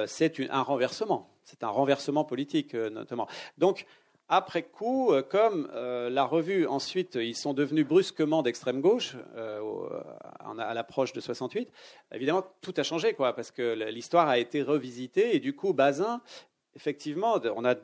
c'est 0.05 0.39
un 0.49 0.61
renversement. 0.61 1.29
C'est 1.43 1.63
un 1.65 1.67
renversement 1.67 2.23
politique, 2.23 2.73
notamment. 2.73 3.27
Donc, 3.57 3.85
après 4.29 4.63
coup, 4.63 5.11
euh, 5.11 5.21
comme 5.21 5.69
euh, 5.73 6.09
la 6.09 6.23
revue, 6.23 6.65
ensuite, 6.67 7.15
ils 7.15 7.35
sont 7.35 7.53
devenus 7.53 7.85
brusquement 7.85 8.41
d'extrême 8.41 8.81
gauche, 8.81 9.15
euh, 9.35 9.59
en- 10.43 10.57
à 10.57 10.73
l'approche 10.73 11.13
de 11.13 11.19
68, 11.21 11.69
évidemment, 12.13 12.43
tout 12.61 12.73
a 12.77 12.83
changé, 12.83 13.13
quoi, 13.13 13.33
parce 13.35 13.51
que 13.51 13.73
l'histoire 13.89 14.27
a 14.27 14.37
été 14.39 14.61
revisitée, 14.61 15.35
et 15.35 15.39
du 15.39 15.55
coup, 15.55 15.73
Bazin, 15.73 16.21
effectivement, 16.75 17.39
on 17.55 17.65
a 17.65 17.75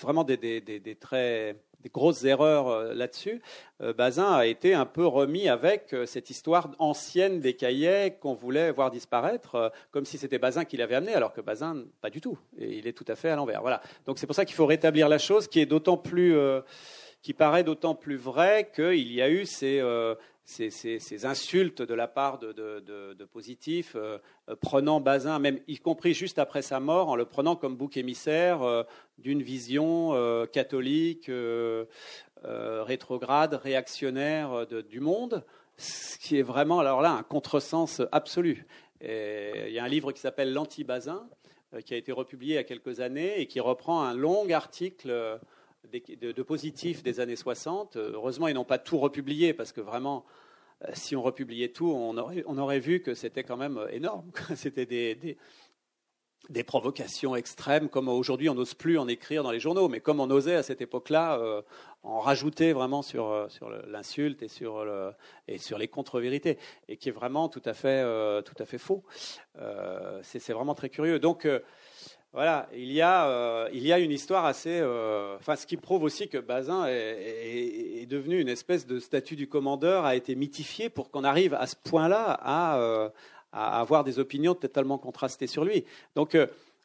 vraiment 0.00 0.24
des, 0.24 0.36
des, 0.36 0.60
des, 0.60 0.80
des 0.80 0.94
grosses 1.92 2.24
erreurs 2.24 2.68
euh, 2.68 2.94
là-dessus. 2.94 3.40
Euh, 3.80 3.92
Bazin 3.92 4.32
a 4.32 4.46
été 4.46 4.74
un 4.74 4.86
peu 4.86 5.06
remis 5.06 5.48
avec 5.48 5.92
euh, 5.92 6.06
cette 6.06 6.30
histoire 6.30 6.70
ancienne 6.78 7.40
des 7.40 7.54
cahiers 7.54 8.16
qu'on 8.20 8.34
voulait 8.34 8.72
voir 8.72 8.90
disparaître, 8.90 9.72
comme 9.90 10.04
si 10.04 10.18
c'était 10.18 10.38
Bazin 10.38 10.64
qui 10.64 10.76
l'avait 10.76 10.96
amené, 10.96 11.14
alors 11.14 11.32
que 11.32 11.40
Bazin, 11.40 11.84
pas 12.00 12.10
du 12.10 12.20
tout. 12.20 12.38
Il 12.58 12.86
est 12.86 12.92
tout 12.92 13.04
à 13.08 13.14
fait 13.14 13.30
à 13.30 13.36
l'envers. 13.36 13.60
Voilà. 13.60 13.80
Donc 14.06 14.18
c'est 14.18 14.26
pour 14.26 14.34
ça 14.34 14.44
qu'il 14.44 14.56
faut 14.56 14.66
rétablir 14.66 15.08
la 15.08 15.18
chose, 15.18 15.46
qui 15.46 15.60
est 15.60 15.66
d'autant 15.66 15.96
plus, 15.96 16.36
euh, 16.36 16.60
qui 17.22 17.34
paraît 17.34 17.64
d'autant 17.64 17.94
plus 17.94 18.16
vrai 18.16 18.70
qu'il 18.74 19.12
y 19.12 19.22
a 19.22 19.30
eu 19.30 19.46
ces, 19.46 19.80
ces, 20.48 21.26
insultes 21.26 21.82
de 21.82 21.94
la 21.94 22.08
part 22.08 22.38
de, 22.38 22.52
de, 22.52 22.80
euh, 23.94 24.18
prenant 24.60 25.00
Bazin, 25.00 25.38
même 25.38 25.60
y 25.68 25.76
compris 25.76 26.14
juste 26.14 26.38
après 26.38 26.62
sa 26.62 26.80
mort, 26.80 27.10
en 27.10 27.16
le 27.16 27.26
prenant 27.26 27.54
comme 27.54 27.76
bouc 27.76 27.96
émissaire 27.96 28.62
euh, 28.62 28.82
d'une 29.18 29.42
vision 29.42 30.14
euh, 30.14 30.46
catholique, 30.46 31.30
rétrograde, 32.42 33.54
réactionnaire 33.54 34.66
du 34.66 35.00
monde, 35.00 35.44
ce 35.76 36.18
qui 36.18 36.38
est 36.38 36.42
vraiment, 36.42 36.80
alors 36.80 37.02
là, 37.02 37.10
un 37.10 37.22
contresens 37.22 38.00
absolu. 38.12 38.66
Il 39.02 39.70
y 39.70 39.78
a 39.78 39.84
un 39.84 39.88
livre 39.88 40.12
qui 40.12 40.20
s'appelle 40.20 40.52
L'Anti-Bazin, 40.52 41.28
qui 41.84 41.94
a 41.94 41.96
été 41.96 42.12
republié 42.12 42.54
il 42.54 42.56
y 42.56 42.58
a 42.58 42.64
quelques 42.64 43.00
années 43.00 43.40
et 43.40 43.46
qui 43.46 43.60
reprend 43.60 44.02
un 44.02 44.14
long 44.14 44.48
article 44.50 45.38
de, 45.92 46.42
positifs 46.42 47.02
des 47.02 47.20
années 47.20 47.36
60. 47.36 47.96
Euh, 47.96 48.12
Heureusement, 48.14 48.48
ils 48.48 48.54
n'ont 48.54 48.64
pas 48.64 48.78
tout 48.78 48.98
republié 48.98 49.52
parce 49.52 49.72
que 49.72 49.80
vraiment, 49.80 50.24
euh, 50.84 50.90
si 50.94 51.16
on 51.16 51.22
republiait 51.22 51.68
tout, 51.68 51.90
on 51.90 52.16
aurait, 52.16 52.80
vu 52.80 53.00
que 53.00 53.14
c'était 53.14 53.44
quand 53.44 53.56
même 53.56 53.78
euh, 53.78 53.88
énorme. 53.88 54.30
C'était 54.56 54.86
des, 54.86 55.36
des, 56.48 56.64
provocations 56.64 57.36
extrêmes, 57.36 57.88
comme 57.88 58.08
aujourd'hui 58.08 58.48
on 58.48 58.54
n'ose 58.54 58.74
plus 58.74 58.98
en 58.98 59.08
écrire 59.08 59.42
dans 59.42 59.50
les 59.50 59.60
journaux, 59.60 59.88
mais 59.88 60.00
comme 60.00 60.20
on 60.20 60.30
osait 60.30 60.54
à 60.54 60.62
cette 60.62 60.80
époque-là, 60.80 61.62
en 62.02 62.20
rajouter 62.20 62.72
vraiment 62.72 63.02
sur, 63.02 63.46
sur 63.50 63.68
l'insulte 63.68 64.42
et 64.42 64.48
sur, 64.48 64.86
et 65.46 65.58
sur 65.58 65.76
les 65.76 65.88
contre-vérités, 65.88 66.58
et 66.88 66.96
qui 66.96 67.10
est 67.10 67.12
vraiment 67.12 67.48
tout 67.48 67.62
à 67.66 67.74
fait, 67.74 68.02
tout 68.44 68.54
à 68.58 68.64
fait 68.64 68.78
faux. 68.78 69.04
C'est, 70.22 70.52
vraiment 70.52 70.74
très 70.74 70.88
curieux. 70.88 71.18
Donc, 71.18 71.46
Voilà, 72.34 72.68
il 72.74 72.92
y 72.92 73.00
a, 73.00 73.26
euh, 73.26 73.70
il 73.72 73.86
y 73.86 73.92
a 73.92 73.98
une 73.98 74.10
histoire 74.10 74.44
assez. 74.44 74.80
Euh, 74.80 75.36
enfin, 75.36 75.56
ce 75.56 75.66
qui 75.66 75.78
prouve 75.78 76.02
aussi 76.02 76.28
que 76.28 76.36
Bazin 76.36 76.86
est, 76.86 78.06
devenu 78.06 78.40
une 78.40 78.48
espèce 78.48 78.86
de 78.86 79.00
statut 79.00 79.36
du 79.36 79.48
commandeur, 79.48 80.04
a 80.04 80.14
été 80.14 80.34
mythifié 80.34 80.88
pour 80.88 81.10
qu'on 81.10 81.24
arrive 81.24 81.54
à 81.54 81.66
ce 81.66 81.76
point-là 81.76 82.38
à, 82.42 82.78
euh, 82.78 83.08
à, 83.52 83.80
avoir 83.80 84.04
des 84.04 84.18
opinions 84.18 84.54
totalement 84.54 84.98
contrastées 84.98 85.46
sur 85.46 85.64
lui. 85.64 85.84
Donc, 86.14 86.36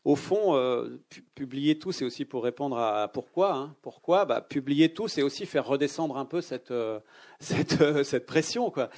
au 0.06 0.18
fond, 0.18 0.56
euh, 0.56 1.00
publier 1.34 1.80
tout, 1.80 1.94
c'est 1.94 2.04
aussi 2.04 2.26
pour 2.26 2.44
répondre 2.44 2.78
à 2.78 3.08
pourquoi. 3.08 3.54
Hein. 3.54 3.76
Pourquoi? 3.82 4.26
Bah, 4.26 4.42
Publier 4.42 4.94
tout, 4.94 5.08
c'est 5.08 5.22
aussi 5.22 5.46
faire 5.46 5.66
redescendre 5.66 6.18
un 6.18 6.26
peu 6.26 6.42
cette, 6.42 6.72
euh, 6.72 7.00
cette, 7.40 7.82
euh, 7.82 8.04
cette, 8.04 8.26
pression. 8.26 8.70
Quoi. 8.70 8.90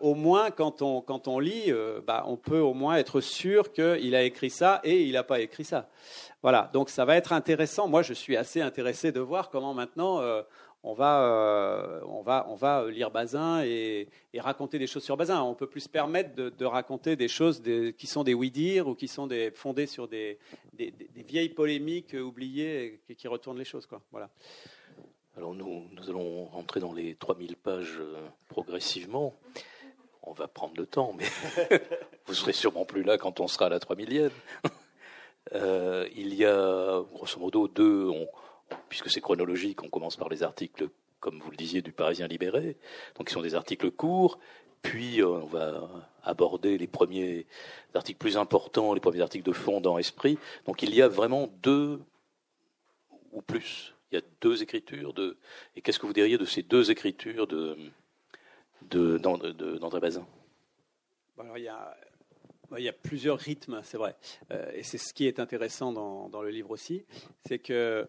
au 0.00 0.14
moins, 0.14 0.52
quand 0.52 0.80
on, 0.80 1.00
quand 1.00 1.26
on 1.26 1.40
lit, 1.40 1.72
bah, 2.06 2.24
on 2.28 2.36
peut 2.36 2.60
au 2.60 2.72
moins 2.72 2.96
être 2.96 3.20
sûr 3.20 3.72
qu'il 3.72 4.14
a 4.14 4.22
écrit 4.22 4.50
ça 4.50 4.80
et 4.84 5.02
il 5.02 5.12
n'a 5.12 5.24
pas 5.24 5.40
écrit 5.40 5.64
ça. 5.64 5.88
Voilà, 6.42 6.70
donc 6.72 6.88
ça 6.88 7.04
va 7.04 7.16
être 7.16 7.32
intéressant. 7.32 7.88
Moi, 7.88 8.02
je 8.02 8.12
suis 8.12 8.36
assez 8.36 8.60
intéressé 8.60 9.10
de 9.10 9.20
voir 9.20 9.50
comment 9.50 9.74
maintenant 9.74 10.20
on 10.84 10.94
va, 10.94 11.22
euh, 11.22 12.00
on 12.08 12.22
va, 12.22 12.46
on 12.48 12.56
va 12.56 12.90
lire 12.90 13.10
Bazin 13.10 13.62
et, 13.64 14.08
raconter 14.38 14.78
des 14.78 14.86
choses 14.86 15.04
sur 15.04 15.16
Bazin. 15.16 15.40
On 15.42 15.54
peut 15.54 15.68
plus 15.68 15.82
se 15.82 15.88
permettre 15.88 16.34
de, 16.34 16.64
raconter 16.64 17.14
des 17.14 17.28
choses 17.28 17.62
qui 17.96 18.06
sont 18.06 18.24
des 18.24 18.34
oui-dire 18.34 18.88
ou 18.88 18.94
qui 18.94 19.08
sont 19.08 19.28
fondées 19.54 19.86
sur 19.86 20.08
des, 20.08 20.38
vieilles 21.14 21.50
polémiques 21.50 22.14
oubliées 22.14 23.00
et 23.08 23.14
qui 23.14 23.28
retournent 23.28 23.58
les 23.58 23.64
choses. 23.64 23.86
Voilà. 24.10 24.30
Alors 25.36 25.54
nous, 25.54 25.88
nous 25.92 26.10
allons 26.10 26.44
rentrer 26.46 26.80
dans 26.80 26.92
les 26.92 27.14
3000 27.14 27.56
pages 27.56 27.96
euh, 27.98 28.28
progressivement. 28.48 29.34
On 30.22 30.32
va 30.32 30.46
prendre 30.46 30.74
le 30.76 30.86
temps, 30.86 31.14
mais 31.16 31.24
vous 32.26 32.34
serez 32.34 32.52
sûrement 32.52 32.84
plus 32.84 33.02
là 33.02 33.16
quand 33.16 33.40
on 33.40 33.48
sera 33.48 33.66
à 33.66 33.68
la 33.68 33.78
3000e. 33.78 34.30
Euh, 35.54 36.08
il 36.14 36.34
y 36.34 36.46
a 36.46 37.02
grosso 37.12 37.38
modo 37.38 37.66
deux, 37.66 38.08
puisque 38.88 39.10
c'est 39.10 39.20
chronologique, 39.20 39.82
on 39.82 39.88
commence 39.88 40.16
par 40.16 40.28
les 40.28 40.42
articles, 40.42 40.88
comme 41.20 41.40
vous 41.40 41.50
le 41.50 41.56
disiez, 41.56 41.82
du 41.82 41.92
Parisien 41.92 42.26
libéré, 42.26 42.76
donc 43.16 43.28
qui 43.28 43.32
sont 43.32 43.42
des 43.42 43.54
articles 43.54 43.90
courts, 43.90 44.38
puis 44.82 45.20
euh, 45.20 45.28
on 45.28 45.46
va 45.46 45.88
aborder 46.24 46.76
les 46.76 46.88
premiers 46.88 47.46
articles 47.94 48.18
plus 48.18 48.36
importants, 48.36 48.94
les 48.94 49.00
premiers 49.00 49.20
articles 49.20 49.46
de 49.46 49.52
fond 49.52 49.80
dans 49.80 49.98
Esprit. 49.98 50.38
Donc 50.66 50.82
il 50.82 50.94
y 50.94 51.02
a 51.02 51.08
vraiment 51.08 51.48
deux 51.62 52.00
ou 53.32 53.42
plus. 53.42 53.94
Il 54.10 54.16
y 54.16 54.18
a 54.18 54.22
deux 54.40 54.62
écritures. 54.62 55.14
De... 55.14 55.38
Et 55.76 55.80
qu'est-ce 55.80 55.98
que 55.98 56.06
vous 56.06 56.12
diriez 56.12 56.36
de 56.36 56.44
ces 56.44 56.62
deux 56.62 56.90
écritures 56.90 57.46
de, 57.46 57.76
d'André 59.18 60.00
Bazin? 60.00 60.26
Alors, 61.38 61.56
il, 61.56 61.64
y 61.64 61.68
a, 61.68 61.96
il 62.76 62.84
y 62.84 62.88
a 62.88 62.92
plusieurs 62.92 63.38
rythmes, 63.38 63.80
c'est 63.84 63.96
vrai. 63.96 64.16
Euh, 64.50 64.70
et 64.74 64.82
c'est 64.82 64.98
ce 64.98 65.14
qui 65.14 65.26
est 65.26 65.40
intéressant 65.40 65.92
dans, 65.92 66.28
dans 66.28 66.42
le 66.42 66.50
livre 66.50 66.70
aussi. 66.70 67.04
C'est 67.46 67.58
que 67.58 68.06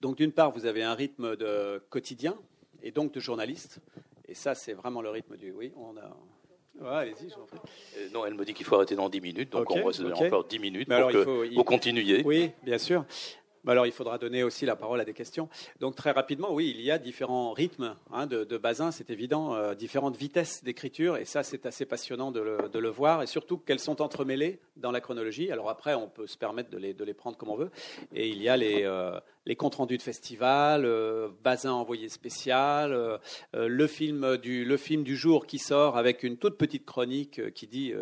donc 0.00 0.16
d'une 0.16 0.32
part, 0.32 0.52
vous 0.52 0.66
avez 0.66 0.82
un 0.82 0.94
rythme 0.94 1.36
de 1.36 1.82
quotidien 1.90 2.36
et 2.82 2.90
donc 2.90 3.12
de 3.12 3.20
journaliste. 3.20 3.80
Et 4.28 4.34
ça, 4.34 4.54
c'est 4.54 4.74
vraiment 4.74 5.02
le 5.02 5.10
rythme 5.10 5.36
du... 5.36 5.52
Oui, 5.52 5.72
on 5.76 5.96
a... 5.96 6.98
allez-y, 7.00 7.32
euh, 7.32 8.08
non, 8.12 8.26
elle 8.26 8.34
me 8.34 8.44
dit 8.44 8.54
qu'il 8.54 8.66
faut 8.66 8.76
arrêter 8.76 8.94
dans 8.94 9.08
10 9.08 9.20
minutes, 9.20 9.52
donc 9.52 9.70
on 9.70 9.86
va 9.86 9.92
se 9.92 10.02
donner 10.02 10.14
encore 10.14 10.44
10 10.44 10.58
minutes 10.58 10.88
pour 10.88 11.10
que 11.10 11.54
vous 11.54 11.64
continuiez. 11.64 12.22
Oui, 12.24 12.50
bien 12.62 12.78
sûr. 12.78 13.04
Alors, 13.66 13.84
il 13.84 13.92
faudra 13.92 14.16
donner 14.16 14.42
aussi 14.42 14.64
la 14.64 14.76
parole 14.76 14.98
à 15.00 15.04
des 15.04 15.12
questions. 15.12 15.48
Donc, 15.78 15.94
très 15.94 16.10
rapidement, 16.10 16.52
oui, 16.54 16.72
il 16.74 16.80
y 16.80 16.90
a 16.90 16.98
différents 16.98 17.52
rythmes 17.52 17.94
hein, 18.10 18.26
de, 18.26 18.44
de 18.44 18.56
Bazin, 18.56 18.92
c'est 18.92 19.10
évident, 19.10 19.54
euh, 19.54 19.74
différentes 19.74 20.16
vitesses 20.16 20.64
d'écriture, 20.64 21.18
et 21.18 21.26
ça, 21.26 21.42
c'est 21.42 21.66
assez 21.66 21.84
passionnant 21.84 22.30
de 22.30 22.40
le, 22.40 22.68
de 22.70 22.78
le, 22.78 22.88
voir, 22.88 23.22
et 23.22 23.26
surtout 23.26 23.58
qu'elles 23.58 23.78
sont 23.78 24.00
entremêlées 24.00 24.60
dans 24.76 24.90
la 24.90 25.02
chronologie. 25.02 25.52
Alors 25.52 25.68
après, 25.68 25.94
on 25.94 26.08
peut 26.08 26.26
se 26.26 26.38
permettre 26.38 26.70
de 26.70 26.78
les, 26.78 26.94
de 26.94 27.04
les 27.04 27.12
prendre 27.12 27.36
comme 27.36 27.50
on 27.50 27.56
veut. 27.56 27.70
Et 28.14 28.28
il 28.28 28.42
y 28.42 28.48
a 28.48 28.56
les, 28.56 28.84
euh, 28.84 29.20
les 29.48 29.56
comptes 29.56 29.76
rendus 29.76 29.96
de 29.96 30.02
festival, 30.02 30.84
euh, 30.84 31.30
Bazin 31.42 31.72
envoyé 31.72 32.10
spécial, 32.10 32.92
euh, 32.92 33.16
euh, 33.56 33.66
le, 33.66 33.86
film 33.86 34.36
du, 34.36 35.16
jour 35.16 35.46
qui 35.46 35.58
sort 35.58 35.96
avec 35.96 36.22
une 36.22 36.36
toute 36.36 36.58
petite 36.58 36.84
chronique 36.84 37.54
qui 37.54 37.66
dit 37.66 37.94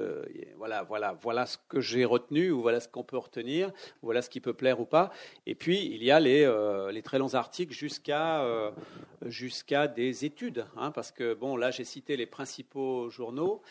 voilà, 0.59 0.83
voilà, 0.83 1.17
voilà 1.23 1.47
ce 1.47 1.57
que 1.69 1.81
j'ai 1.81 2.05
retenu 2.05 2.51
ou 2.51 2.61
voilà 2.61 2.81
ce 2.81 2.89
qu'on 2.89 3.05
peut 3.05 3.17
retenir, 3.17 3.71
voilà 4.03 4.23
ce 4.23 4.29
qui 4.29 4.41
peut 4.41 4.55
plaire 4.55 4.81
ou 4.81 4.87
pas. 4.87 5.13
Et 5.47 5.55
puis 5.55 5.87
il 5.87 6.03
y 6.03 6.11
a 6.11 6.19
les, 6.19 7.03
très 7.03 7.19
longs 7.19 7.35
articles 7.35 7.73
jusqu'à 7.73 8.45
jusqu'à 9.25 9.87
des 9.87 10.25
études, 10.25 10.67
hein, 10.77 10.91
parce 10.91 11.13
que 11.13 11.33
bon 11.35 11.57
là 11.57 11.71
j'ai 11.71 11.85
cité 11.85 12.17
les 12.17 12.27
principaux 12.27 13.09
journaux 13.09 13.63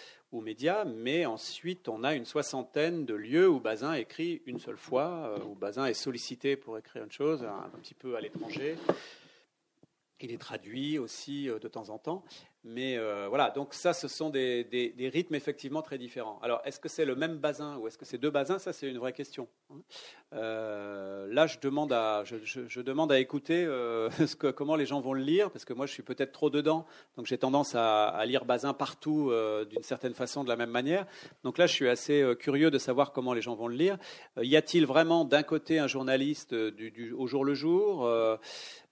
médias, 0.41 0.86
mais 0.86 1.26
ensuite 1.26 1.88
on 1.90 2.03
a 2.03 2.14
une 2.14 2.26
soixantaine 2.26 3.06
de 3.06 3.14
lieux 3.14 3.49
où 3.49 3.60
Bazin 3.60 3.94
écrit 3.94 4.41
une 4.45 4.60
seule 4.60 4.78
fois, 4.78 5.36
euh, 5.38 5.44
où 5.45 5.56
Bazin 5.56 5.86
est 5.86 5.94
sollicité 5.94 6.56
pour 6.56 6.78
écrire 6.78 7.03
une 7.03 7.12
chose, 7.12 7.44
un, 7.44 7.70
petit 7.80 7.94
peu 7.94 8.16
à 8.16 8.22
l'étranger. 8.22 8.76
Il 10.20 10.32
est 10.32 10.38
traduit 10.38 10.98
aussi 10.98 11.49
euh, 11.49 11.60
de 11.60 11.68
temps 11.68 11.90
en 11.90 11.98
temps. 11.98 12.24
Mais 12.68 12.98
euh, 12.98 13.28
voilà, 13.30 13.52
donc 13.52 13.76
ça, 13.76 13.94
ce 13.94 14.08
sont 14.08 14.32
des, 14.32 14.64
des, 14.64 15.10
rythmes 15.10 15.36
effectivement 15.36 15.84
très 15.84 16.00
différents. 16.00 16.40
Alors, 16.42 16.62
est-ce 16.66 16.80
que 16.80 16.90
c'est 16.90 17.06
le 17.06 17.16
même 17.16 17.38
basin 17.38 17.78
ou 17.78 17.88
est-ce 17.88 17.96
que 17.96 18.06
c'est 18.06 18.18
deux 18.18 18.32
basins? 18.32 18.58
Ça, 18.58 18.74
c'est 18.74 18.90
une 18.90 18.98
vraie 18.98 19.14
question. 19.14 19.48
Hein. 19.70 19.76
Euh, 20.34 21.28
là, 21.32 21.46
je 21.46 21.60
demande 21.60 21.94
à, 21.94 22.24
je, 22.24 22.38
je, 22.44 22.82
demande 22.82 23.12
à 23.12 23.20
écouter 23.20 23.64
euh, 23.64 24.10
ce 24.26 24.36
que, 24.36 24.48
comment 24.48 24.76
les 24.76 24.88
gens 24.88 25.00
vont 25.00 25.14
le 25.14 25.22
lire, 25.22 25.52
parce 25.52 25.64
que 25.64 25.74
moi, 25.74 25.86
je 25.86 25.94
suis 25.94 26.02
peut-être 26.02 26.32
trop 26.32 26.50
dedans, 26.50 26.88
donc 27.18 27.28
j'ai 27.28 27.38
tendance 27.38 27.76
à, 27.76 28.08
à, 28.08 28.26
lire 28.26 28.46
basin 28.46 28.74
partout 28.74 29.32
d'une 29.70 29.84
certaine 29.84 30.16
façon, 30.16 30.44
de 30.44 30.50
la 30.50 30.56
même 30.56 30.72
manière. 30.72 31.06
Donc 31.44 31.60
là, 31.60 31.68
je 31.68 31.74
suis 31.74 31.88
assez 31.88 32.26
curieux 32.40 32.72
de 32.72 32.80
savoir 32.80 33.12
comment 33.12 33.34
les 33.34 33.42
gens 33.42 33.54
vont 33.54 33.68
le 33.68 33.76
lire. 33.76 34.00
y 34.38 34.56
a-t-il 34.56 34.88
vraiment 34.88 35.24
d'un 35.24 35.44
côté 35.44 35.78
un 35.78 35.88
journaliste 35.88 36.56
du, 36.56 37.14
au 37.16 37.28
jour 37.28 37.46
le 37.46 37.54
jour 37.54 38.10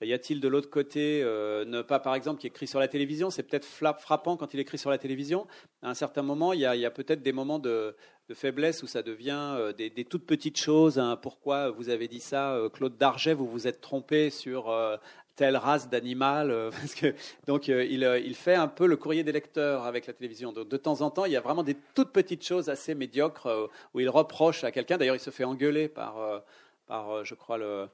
Y 0.01 0.13
a-t-il 0.13 0.39
de 0.39 0.47
l'autre 0.47 0.69
côté, 0.69 1.23
ne 1.23 1.81
pas 1.81 1.99
par 1.99 2.13
exemple 2.13 2.39
qui 2.39 2.47
écrit 2.47 2.67
sur 2.67 2.79
la 2.79 2.87
télévision? 2.87 3.31
C'est 3.31 3.43
peut-être 3.43 3.62
frappant 3.63 4.37
quand 4.37 4.53
il 4.53 4.59
écrit 4.59 4.77
sur 4.77 4.89
la 4.89 4.97
télévision. 4.97 5.47
À 5.81 5.89
un 5.89 5.93
certain 5.93 6.21
moment, 6.21 6.53
il 6.53 6.59
y 6.59 6.65
a, 6.65 6.91
peut-être 6.91 7.21
des 7.21 7.33
moments 7.33 7.59
de, 7.59 7.95
faiblesse 8.33 8.81
où 8.83 8.87
ça 8.87 9.03
devient 9.03 9.53
euh, 9.57 9.73
des, 9.73 10.05
toutes 10.05 10.25
petites 10.25 10.57
choses. 10.57 10.97
Hein. 10.97 11.17
Pourquoi 11.21 11.69
vous 11.69 11.89
avez 11.89 12.07
dit 12.07 12.19
ça, 12.19 12.53
euh, 12.53 12.69
Claude 12.69 12.97
Darget 12.97 13.33
Vous 13.33 13.47
vous 13.47 13.67
êtes 13.67 13.81
trompé 13.81 14.29
sur 14.29 14.69
euh, 14.69 14.97
telle 15.35 15.57
race 15.57 15.89
d'animal. 15.89 16.71
donc, 17.47 17.67
il, 17.67 18.35
fait 18.35 18.55
un 18.55 18.67
peu 18.67 18.87
le 18.87 18.97
courrier 18.97 19.23
des 19.23 19.31
lecteurs 19.31 19.83
avec 19.83 20.07
la 20.07 20.13
télévision. 20.13 20.51
Donc, 20.51 20.69
de 20.69 20.77
temps 20.77 21.01
en 21.01 21.09
temps, 21.09 21.25
il 21.25 21.31
y 21.31 21.37
a 21.37 21.41
vraiment 21.41 21.63
des 21.63 21.75
toutes 21.95 22.11
petites 22.11 22.45
choses 22.45 22.69
assez 22.69 22.95
médiocres 22.95 23.69
où 23.93 23.99
il 23.99 24.09
reproche 24.09 24.63
à 24.63 24.71
quelqu'un. 24.71 24.97
D'ailleurs, 24.97 25.15
il 25.15 25.19
se 25.19 25.31
fait 25.31 25.43
engueuler 25.43 25.87
par, 25.87 26.43
je 26.89 27.33
crois, 27.35 27.57
le, 27.57 27.87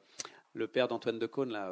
le 0.53 0.67
père 0.67 0.87
d'Antoine 0.87 1.19
de 1.19 1.25
Caunes, 1.25 1.51
là. 1.51 1.71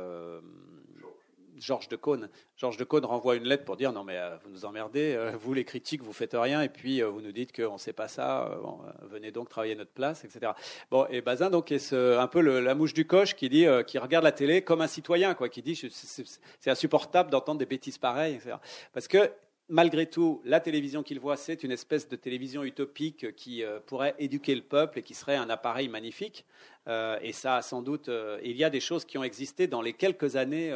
Georges 1.60 1.88
de 1.88 1.96
Caunes. 1.96 2.30
Georges 2.56 2.78
de 2.78 2.84
Caunes 2.84 3.06
renvoie 3.06 3.36
une 3.36 3.46
lettre 3.46 3.66
pour 3.66 3.78
dire 3.78 3.92
non 3.92 4.04
mais 4.04 4.18
euh, 4.18 4.38
vous 4.44 4.50
nous 4.50 4.66
emmerdez, 4.66 5.14
euh, 5.16 5.32
vous 5.40 5.54
les 5.54 5.66
critiques 5.66 6.02
vous 6.02 6.14
faites 6.14 6.36
rien 6.36 6.62
et 6.62 6.70
puis 6.70 7.02
euh, 7.02 7.10
vous 7.10 7.22
nous 7.22 7.32
dites 7.32 7.56
qu'on 7.56 7.74
ne 7.74 7.78
sait 7.78 7.94
pas 7.94 8.08
ça, 8.08 8.60
venez 9.02 9.32
donc 9.32 9.50
travailler 9.50 9.76
notre 9.76 9.92
place, 9.92 10.24
etc. 10.24 10.52
Bon 10.92 11.06
et 11.10 11.22
Bazin 11.22 11.50
donc 11.50 11.72
est 11.72 11.94
un 11.94 12.28
peu 12.28 12.42
la 12.42 12.76
mouche 12.76 12.94
du 12.94 13.06
coche 13.06 13.36
qui 13.36 13.50
dit, 13.50 13.66
qui 13.86 13.98
regarde 13.98 14.24
la 14.24 14.32
télé 14.32 14.62
comme 14.62 14.82
un 14.82 14.88
citoyen 14.88 15.34
quoi, 15.34 15.50
qui 15.50 15.62
dit 15.62 15.76
c'est 15.76 16.70
insupportable 16.70 17.32
d'entendre 17.32 17.60
des 17.60 17.66
bêtises 17.66 17.98
pareilles, 17.98 18.36
etc. 18.36 18.56
Parce 18.94 19.08
que 19.08 19.32
malgré 19.69 20.06
tout, 20.06 20.41
la 20.45 20.60
télévision 20.60 21.03
qu'il 21.03 21.19
voit, 21.19 21.38
c'est 21.38 21.64
une 21.64 21.72
espèce 21.72 22.07
de 22.07 22.15
télévision 22.15 22.64
utopique 22.64 23.35
qui 23.35 23.64
euh, 23.64 23.80
pourrait 23.85 24.15
éduquer 24.19 24.56
le 24.56 24.61
peuple 24.61 24.99
et 24.99 25.03
qui 25.03 25.14
serait 25.14 25.35
un 25.35 25.49
appareil 25.49 25.89
magnifique. 25.89 26.45
Euh, 26.88 27.19
et 27.22 27.34
ça, 27.34 27.61
sans 27.61 27.81
doute, 27.81 28.10
euh, 28.10 28.39
il 28.44 28.56
y 28.56 28.64
a 28.64 28.69
des 28.69 28.80
choses 28.80 29.03
qui 29.03 29.18
ont 29.18 29.23
existé 29.23 29.68
dans 29.68 29.81
les 29.81 29.94
quelques 29.94 30.35
années 30.35 30.73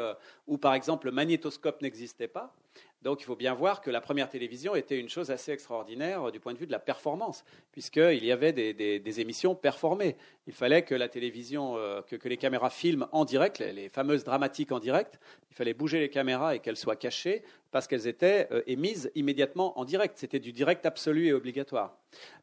où, 0.47 0.57
par 0.57 0.73
exemple, 0.73 1.07
le 1.07 1.13
magnétoscope 1.13 1.81
n'existait 1.81 2.27
pas. 2.27 2.53
Donc 3.01 3.21
il 3.21 3.25
faut 3.25 3.35
bien 3.35 3.53
voir 3.55 3.81
que 3.81 3.89
la 3.89 3.99
première 3.99 4.29
télévision 4.29 4.75
était 4.75 4.99
une 4.99 5.09
chose 5.09 5.31
assez 5.31 5.51
extraordinaire 5.51 6.27
euh, 6.27 6.31
du 6.31 6.39
point 6.39 6.53
de 6.53 6.59
vue 6.59 6.67
de 6.67 6.71
la 6.71 6.79
performance, 6.79 7.43
puisqu'il 7.71 8.23
y 8.23 8.31
avait 8.31 8.53
des, 8.53 9.19
émissions 9.19 9.55
performées. 9.55 10.15
Il 10.47 10.53
fallait 10.53 10.83
que 10.83 10.93
la 10.93 11.09
télévision, 11.09 11.77
euh, 11.77 12.01
que, 12.01 12.27
les 12.27 12.37
caméras 12.37 12.69
filment 12.69 13.07
en 13.11 13.25
direct, 13.25 13.59
les, 13.59 13.89
fameuses 13.89 14.23
dramatiques 14.23 14.71
en 14.71 14.79
direct, 14.79 15.19
il 15.49 15.55
fallait 15.55 15.73
bouger 15.73 15.99
les 15.99 16.09
caméras 16.09 16.55
et 16.55 16.59
qu'elles 16.59 16.77
soient 16.77 16.95
cachées, 16.95 17.43
parce 17.71 17.87
qu'elles 17.87 18.07
étaient 18.07 18.47
euh, 18.51 18.61
émises 18.67 19.11
immédiatement 19.15 19.79
en 19.79 19.85
direct. 19.85 20.17
C'était 20.17 20.39
du 20.39 20.51
direct 20.53 20.85
absolu 20.85 21.27
et 21.27 21.33
obligatoire. 21.33 21.97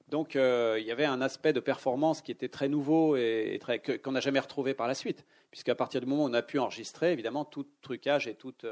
Donc 0.08 0.36
il 0.36 0.84
y 0.86 0.90
avait 0.90 1.04
un 1.04 1.20
aspect 1.20 1.52
de 1.52 1.60
performance 1.60 2.22
qui 2.22 2.32
était 2.32 2.48
très 2.48 2.68
nouveau 2.68 3.14
et, 3.16 3.60
qu'on 4.02 4.12
n'a 4.12 4.20
jamais 4.20 4.40
retrouvé 4.40 4.72
par 4.72 4.88
la 4.88 4.94
suite, 4.94 5.26
puisqu'à 5.50 5.74
partir 5.74 6.00
du 6.00 6.06
moment 6.06 6.24
où 6.24 6.28
on 6.28 6.32
a 6.32 6.40
pu 6.40 6.58
enregistrer, 6.58 7.12
évidemment, 7.12 7.44
tout 7.44 7.66
trucage 7.82 8.26
et 8.26 8.32
toute, 8.32 8.64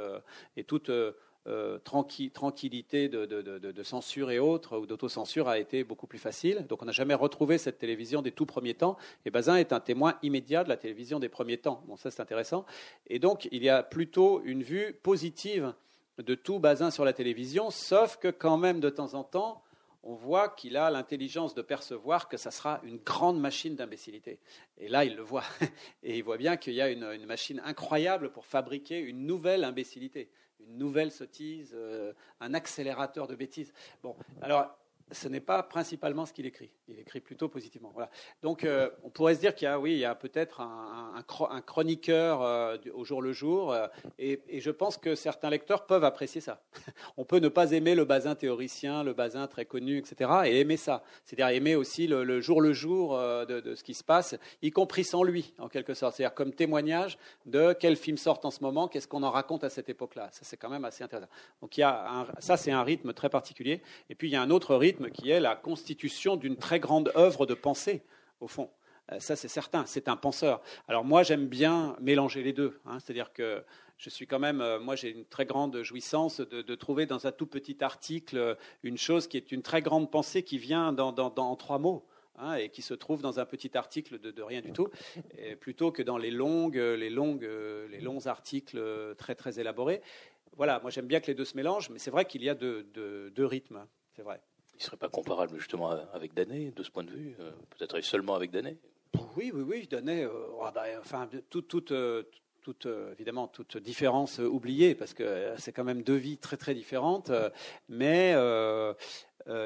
et 0.56 0.64
toute 0.64 0.90
euh, 1.46 1.78
tranquillité 1.78 3.08
de, 3.08 3.82
censure 3.82 4.30
et 4.30 4.38
autres, 4.38 4.78
ou 4.78 4.86
d'autocensure, 4.86 5.48
a 5.48 5.58
été 5.58 5.84
beaucoup 5.84 6.06
plus 6.06 6.18
facile. 6.18 6.66
Donc 6.68 6.82
on 6.82 6.86
n'a 6.86 6.92
jamais 6.92 7.14
retrouvé 7.14 7.58
cette 7.58 7.78
télévision 7.78 8.22
des 8.22 8.32
tout 8.32 8.46
premiers 8.46 8.74
temps. 8.74 8.96
Et 9.24 9.30
Bazin 9.30 9.56
est 9.56 9.72
un 9.72 9.80
témoin 9.80 10.18
immédiat 10.22 10.64
de 10.64 10.68
la 10.68 10.76
télévision 10.76 11.20
des 11.20 11.28
premiers 11.28 11.58
temps. 11.58 11.82
Bon, 11.86 11.96
ça 11.96 12.10
c'est 12.10 12.22
intéressant. 12.22 12.66
Et 13.06 13.18
donc 13.18 13.48
il 13.52 13.62
y 13.62 13.68
a 13.68 13.82
plutôt 13.82 14.42
une 14.44 14.62
vue 14.62 14.92
positive 15.02 15.72
de 16.18 16.34
tout 16.34 16.58
Bazin 16.58 16.90
sur 16.90 17.04
la 17.04 17.12
télévision, 17.12 17.70
sauf 17.70 18.16
que 18.16 18.28
quand 18.28 18.56
même 18.56 18.80
de 18.80 18.90
temps 18.90 19.14
en 19.14 19.22
temps, 19.22 19.62
on 20.06 20.14
voit 20.14 20.48
qu'il 20.48 20.76
a 20.76 20.88
l'intelligence 20.90 21.54
de 21.54 21.62
percevoir 21.62 22.28
que 22.28 22.36
ça 22.36 22.52
sera 22.52 22.80
une 22.84 22.98
grande 22.98 23.40
machine 23.40 23.74
d'imbécilité. 23.74 24.38
Et 24.78 24.88
là, 24.88 25.04
il 25.04 25.16
le 25.16 25.22
voit. 25.22 25.44
Et 26.04 26.16
il 26.16 26.22
voit 26.22 26.36
bien 26.36 26.56
qu'il 26.56 26.74
y 26.74 26.80
a 26.80 26.88
une, 26.88 27.26
machine 27.26 27.60
incroyable 27.64 28.30
pour 28.30 28.46
fabriquer 28.46 29.00
une 29.00 29.26
nouvelle 29.26 29.64
imbécilité, 29.64 30.28
une 30.60 30.78
nouvelle 30.78 31.10
sottise, 31.12 31.72
euh, 31.74 32.12
un 32.40 32.54
accélérateur 32.54 33.26
de 33.26 33.34
bêtises. 33.34 33.72
Bon, 34.02 34.16
alors 34.40 34.76
ce 35.12 35.28
n'est 35.28 35.40
pas 35.40 35.62
principalement 35.62 36.26
ce 36.26 36.32
qu'il 36.32 36.46
écrit. 36.46 36.70
Il 36.88 36.98
écrit 36.98 37.20
plutôt 37.20 37.48
positivement. 37.48 37.92
Voilà. 37.94 38.10
Donc, 38.42 38.64
euh, 38.64 38.90
on 39.04 39.10
pourrait 39.10 39.36
se 39.36 39.40
dire 39.40 39.54
qu'il 39.54 39.66
y 39.66 39.68
a, 39.68 39.78
oui, 39.78 39.92
il 39.92 39.98
y 39.98 40.04
a 40.04 40.16
peut-être 40.16 40.60
un, 40.60 41.22
chroniqueur 41.64 42.42
euh, 42.42 42.76
au 42.92 43.04
jour 43.04 43.22
le 43.22 43.32
jour, 43.32 43.72
euh, 43.72 43.86
et, 44.18 44.40
je 44.60 44.70
pense 44.70 44.96
que 44.96 45.14
certains 45.14 45.50
lecteurs 45.50 45.86
peuvent 45.86 46.02
apprécier 46.02 46.40
ça. 46.40 46.62
on 47.16 47.24
peut 47.24 47.38
ne 47.38 47.48
pas 47.48 47.70
aimer 47.70 47.94
le 47.94 48.04
Bazin 48.04 48.34
théoricien, 48.34 49.04
le 49.04 49.12
Bazin 49.12 49.46
très 49.46 49.64
connu, 49.64 49.98
etc., 49.98 50.30
et 50.46 50.60
aimer 50.60 50.76
ça. 50.76 51.04
C'est-à-dire 51.24 51.54
aimer 51.56 51.76
aussi 51.76 52.08
le, 52.08 52.40
jour 52.40 52.60
le 52.60 52.72
jour 52.72 53.16
de, 53.16 53.74
ce 53.74 53.84
qui 53.84 53.94
se 53.94 54.02
passe, 54.02 54.36
y 54.62 54.70
compris 54.70 55.04
sans 55.04 55.22
lui, 55.22 55.54
en 55.58 55.68
quelque 55.68 55.94
sorte. 55.94 56.16
C'est-à-dire 56.16 56.34
comme 56.34 56.52
témoignage 56.52 57.16
de 57.44 57.72
quels 57.74 57.96
films 57.96 58.18
sortent 58.18 58.44
en 58.44 58.50
ce 58.50 58.62
moment, 58.62 58.88
qu'est-ce 58.88 59.06
qu'on 59.06 59.22
en 59.22 59.30
raconte 59.30 59.62
à 59.62 59.70
cette 59.70 59.88
époque-là. 59.88 60.28
Ça, 60.32 60.40
c'est 60.42 60.56
quand 60.56 60.70
même 60.70 60.84
assez 60.84 61.04
intéressant. 61.04 61.30
Donc, 61.60 61.76
il 61.78 61.82
y 61.82 61.84
a 61.84 62.26
ça, 62.40 62.56
c'est 62.56 62.72
un 62.72 62.82
rythme 62.82 63.12
très 63.12 63.28
particulier. 63.28 63.82
Et 64.10 64.14
puis, 64.14 64.28
il 64.28 64.32
y 64.32 64.36
a 64.36 64.42
un 64.42 64.50
autre 64.50 64.74
rythme 64.74 64.95
qui 65.12 65.30
est 65.30 65.40
la 65.40 65.56
constitution 65.56 66.36
d'une 66.36 66.56
très 66.56 66.80
grande 66.80 67.12
œuvre 67.16 67.46
de 67.46 67.54
pensée, 67.54 68.02
au 68.40 68.48
fond. 68.48 68.70
Euh, 69.12 69.20
ça, 69.20 69.36
c'est 69.36 69.48
certain, 69.48 69.86
c'est 69.86 70.08
un 70.08 70.16
penseur. 70.16 70.60
Alors 70.88 71.04
moi, 71.04 71.22
j'aime 71.22 71.46
bien 71.46 71.96
mélanger 72.00 72.42
les 72.42 72.52
deux. 72.52 72.80
Hein. 72.86 72.98
C'est-à-dire 72.98 73.32
que 73.32 73.62
je 73.98 74.10
suis 74.10 74.26
quand 74.26 74.38
même, 74.38 74.60
euh, 74.60 74.78
moi 74.78 74.94
j'ai 74.94 75.10
une 75.10 75.24
très 75.24 75.46
grande 75.46 75.82
jouissance 75.82 76.40
de, 76.40 76.74
trouver 76.74 77.06
dans 77.06 77.26
un 77.26 77.32
tout 77.32 77.46
petit 77.46 77.82
article 77.82 78.56
une 78.82 78.98
chose 78.98 79.26
qui 79.26 79.36
est 79.36 79.52
une 79.52 79.62
très 79.62 79.80
grande 79.80 80.10
pensée 80.10 80.42
qui 80.42 80.58
vient 80.58 80.92
dans, 80.92 81.12
dans, 81.12 81.56
trois 81.56 81.78
mots. 81.78 82.06
Hein, 82.38 82.56
et 82.56 82.68
qui 82.68 82.82
se 82.82 82.92
trouve 82.92 83.22
dans 83.22 83.40
un 83.40 83.46
petit 83.46 83.78
article 83.78 84.18
de, 84.18 84.42
rien 84.42 84.60
du 84.60 84.70
tout, 84.70 84.88
plutôt 85.58 85.90
que 85.90 86.02
dans 86.02 86.18
les 86.18 86.30
longues, 86.30 86.76
les 86.76 87.08
longues, 87.08 87.48
les 87.88 87.98
longs 87.98 88.26
articles 88.26 88.78
très 89.16 89.34
très 89.34 89.58
élaborés. 89.58 90.02
Voilà, 90.54 90.78
moi 90.80 90.90
j'aime 90.90 91.06
bien 91.06 91.20
que 91.20 91.28
les 91.28 91.34
deux 91.34 91.46
se 91.46 91.56
mélangent, 91.56 91.88
mais 91.88 91.98
c'est 91.98 92.10
vrai 92.10 92.26
qu'il 92.26 92.44
y 92.44 92.50
a 92.50 92.54
deux 92.54 93.32
rythmes, 93.38 93.86
c'est 94.14 94.20
vrai. 94.20 94.42
Il 94.76 94.82
ne 94.82 94.84
serait 94.84 94.96
pas 94.98 95.08
comparable 95.08 95.56
justement 95.58 95.90
avec 96.12 96.34
Danet, 96.34 96.70
de 96.70 96.82
ce 96.82 96.90
point 96.90 97.02
de 97.02 97.10
vue 97.10 97.34
euh, 97.40 97.50
Peut-être 97.70 97.98
seulement 98.02 98.34
avec 98.34 98.50
Danet? 98.50 98.76
Oui, 99.34 99.50
oui, 99.54 99.62
oui. 99.62 99.88
Danet, 99.90 100.24
euh, 100.24 100.30
oh, 100.60 100.66
bah, 100.74 100.84
enfin, 101.00 101.30
toute, 101.48 101.66
toute, 101.66 101.92
euh, 101.92 102.24
toute, 102.60 102.86
évidemment, 103.12 103.48
toute 103.48 103.78
différence 103.78 104.38
oubliée, 104.38 104.94
parce 104.94 105.14
que 105.14 105.54
c'est 105.56 105.72
quand 105.72 105.84
même 105.84 106.02
deux 106.02 106.16
vies 106.16 106.36
très, 106.36 106.58
très 106.58 106.74
différentes. 106.74 107.32
Mais 107.88 108.34
euh, 108.36 108.92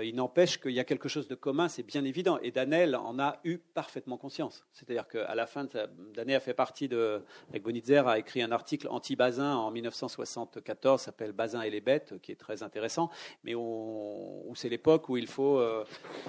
il 0.03 0.15
n'empêche 0.15 0.61
qu'il 0.61 0.73
y 0.73 0.81
a 0.81 0.85
quelque 0.85 1.09
chose 1.09 1.27
de 1.27 1.35
commun, 1.35 1.69
c'est 1.69 1.83
bien 1.83 2.05
évident. 2.05 2.39
Et 2.43 2.51
Danel 2.51 2.97
en 2.97 3.19
a 3.19 3.39
eu 3.45 3.59
parfaitement 3.59 4.19
conscience. 4.19 4.67
C'est-à-dire 4.73 5.09
qu'à 5.09 5.35
la 5.35 5.47
fin, 5.47 5.67
Danel 6.15 6.37
a 6.37 6.41
fait 6.41 6.55
partie 6.55 6.89
de, 6.89 7.23
Bonitzer, 7.63 8.07
a 8.07 8.19
écrit 8.19 8.43
un 8.43 8.53
article 8.53 8.89
anti-Bazin 8.89 9.55
en 9.55 9.71
1974, 9.71 11.01
s'appelle 11.01 11.33
Bazin 11.33 11.63
et 11.63 11.71
les 11.71 11.81
bêtes, 11.81 12.21
qui 12.21 12.33
est 12.33 12.37
très 12.37 12.63
intéressant, 12.63 13.11
mais 13.45 13.55
où 13.55 14.53
c'est 14.55 14.69
l'époque 14.69 15.09
où 15.09 15.17
il 15.17 15.27
faut, 15.27 15.59
euh, 15.59 15.85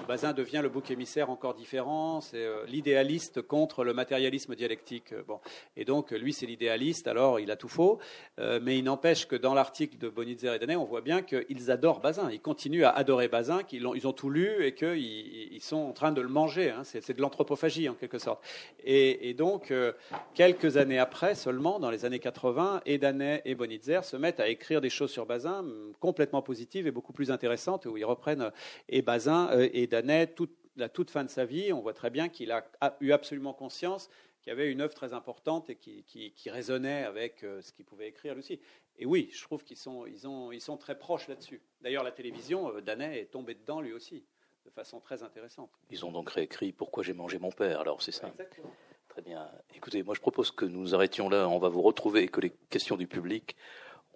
Bazin 0.08 0.32
devient 0.32 0.60
le 0.62 0.68
bouc 0.68 0.90
émissaire 0.90 1.28
encore 1.28 1.54
différent, 1.54 2.20
c'est 2.20 2.44
euh, 2.44 2.64
l'idéaliste 2.66 3.42
contre 3.42 3.84
le 3.84 3.92
matérialisme 3.92 4.54
dialectique. 4.54 5.14
Bon. 5.26 5.40
Et 5.76 5.84
donc, 5.84 6.10
lui, 6.12 6.32
c'est 6.32 6.46
l'idéaliste, 6.46 7.06
alors 7.06 7.40
il 7.40 7.50
a 7.50 7.56
tout 7.56 7.68
faux, 7.68 7.98
mais 8.38 8.78
il 8.78 8.84
n'empêche 8.84 9.26
que 9.26 9.36
dans 9.36 9.54
l'article 9.54 9.98
de 9.98 10.08
Bonitzer 10.08 10.54
et 10.54 10.58
Danel, 10.58 10.78
on 10.78 10.84
voit 10.84 11.00
bien 11.00 11.22
qu'ils 11.22 11.70
adorent 11.70 12.00
Bazin, 12.00 12.30
ils 12.30 12.40
continuent 12.40 12.84
à 12.84 12.90
adorer 12.90 13.28
Bazin 13.28 13.41
qu'ils 13.68 13.86
ont, 13.86 13.94
ils 13.94 14.06
ont 14.06 14.12
tout 14.12 14.30
lu 14.30 14.64
et 14.64 14.74
qu'ils 14.74 15.62
sont 15.62 15.76
en 15.76 15.92
train 15.92 16.12
de 16.12 16.20
le 16.20 16.28
manger. 16.28 16.70
Hein. 16.70 16.82
C'est 16.84 17.16
de 17.16 17.20
l'anthropophagie 17.20 17.88
en 17.88 17.94
quelque 17.94 18.18
sorte. 18.18 18.44
Et, 18.84 19.34
donc, 19.34 19.70
euh, 19.70 19.92
quelques 20.34 20.76
années 20.76 20.98
après 20.98 21.34
seulement, 21.34 21.78
dans 21.78 21.90
les 21.90 22.04
années 22.04 22.18
80, 22.18 22.82
Edanet 22.86 23.42
et 23.44 23.54
Bonitzer 23.54 24.00
se 24.04 24.16
mettent 24.16 24.40
à 24.40 24.48
écrire 24.48 24.80
des 24.80 24.90
choses 24.90 25.10
sur 25.10 25.26
Bazin 25.26 25.64
complètement 26.00 26.42
positives 26.42 26.86
et 26.86 26.90
beaucoup 26.90 27.12
plus 27.12 27.30
intéressantes, 27.30 27.86
où 27.86 27.96
ils 27.96 28.04
reprennent 28.04 28.50
et 28.88 29.02
Bazin 29.02 29.50
euh, 29.52 29.68
et 29.72 29.86
Danet 29.86 30.28
toute, 30.28 30.54
la 30.76 30.88
toute 30.88 31.10
fin 31.10 31.24
de 31.24 31.30
sa 31.30 31.44
vie. 31.44 31.72
On 31.72 31.80
voit 31.80 31.94
très 31.94 32.10
bien 32.10 32.28
qu'il 32.28 32.50
a, 32.52 32.64
eu 33.00 33.12
absolument 33.12 33.52
conscience 33.52 34.08
qu'il 34.42 34.50
y 34.50 34.52
avait 34.52 34.70
une 34.70 34.80
œuvre 34.80 34.94
très 34.94 35.12
importante 35.12 35.70
et 35.70 35.76
qui, 35.76 36.50
résonnait 36.50 37.04
avec 37.04 37.44
euh, 37.44 37.62
ce 37.62 37.72
qu'il 37.72 37.84
pouvait 37.84 38.08
écrire 38.08 38.36
aussi. 38.36 38.58
Et 38.98 39.06
oui, 39.06 39.30
je 39.32 39.42
trouve 39.42 39.64
qu'ils 39.64 39.76
sont, 39.76 40.06
ils 40.06 40.26
ont, 40.28 40.52
ils 40.52 40.60
sont 40.60 40.76
très 40.76 40.98
proches 40.98 41.28
là-dessus. 41.28 41.60
D'ailleurs, 41.80 42.04
la 42.04 42.12
télévision, 42.12 42.74
euh, 42.74 42.80
Danet 42.80 43.20
est 43.20 43.26
tombé 43.26 43.54
dedans 43.54 43.80
lui 43.80 43.92
aussi, 43.92 44.24
de 44.64 44.70
façon 44.70 45.00
très 45.00 45.22
intéressante. 45.22 45.70
Ils 45.90 46.04
ont 46.04 46.12
donc 46.12 46.30
réécrit 46.30 46.72
Pourquoi 46.72 47.02
j'ai 47.02 47.14
mangé 47.14 47.38
mon 47.38 47.50
père, 47.50 47.80
alors 47.80 48.02
c'est 48.02 48.12
ça 48.12 48.28
Exactement. 48.28 48.72
Très 49.08 49.22
bien. 49.22 49.50
Écoutez, 49.74 50.02
moi 50.02 50.14
je 50.14 50.20
propose 50.20 50.50
que 50.50 50.64
nous 50.64 50.94
arrêtions 50.94 51.28
là, 51.28 51.48
on 51.48 51.58
va 51.58 51.68
vous 51.68 51.82
retrouver 51.82 52.22
et 52.22 52.28
que 52.28 52.40
les 52.40 52.50
questions 52.70 52.96
du 52.96 53.06
public, 53.06 53.56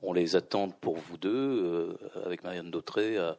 on 0.02 0.12
les 0.12 0.36
attende 0.36 0.74
pour 0.76 0.96
vous 0.96 1.18
deux, 1.18 1.30
euh, 1.32 1.98
avec 2.24 2.44
Marianne 2.44 2.70
Dautré, 2.70 3.18
à, 3.18 3.36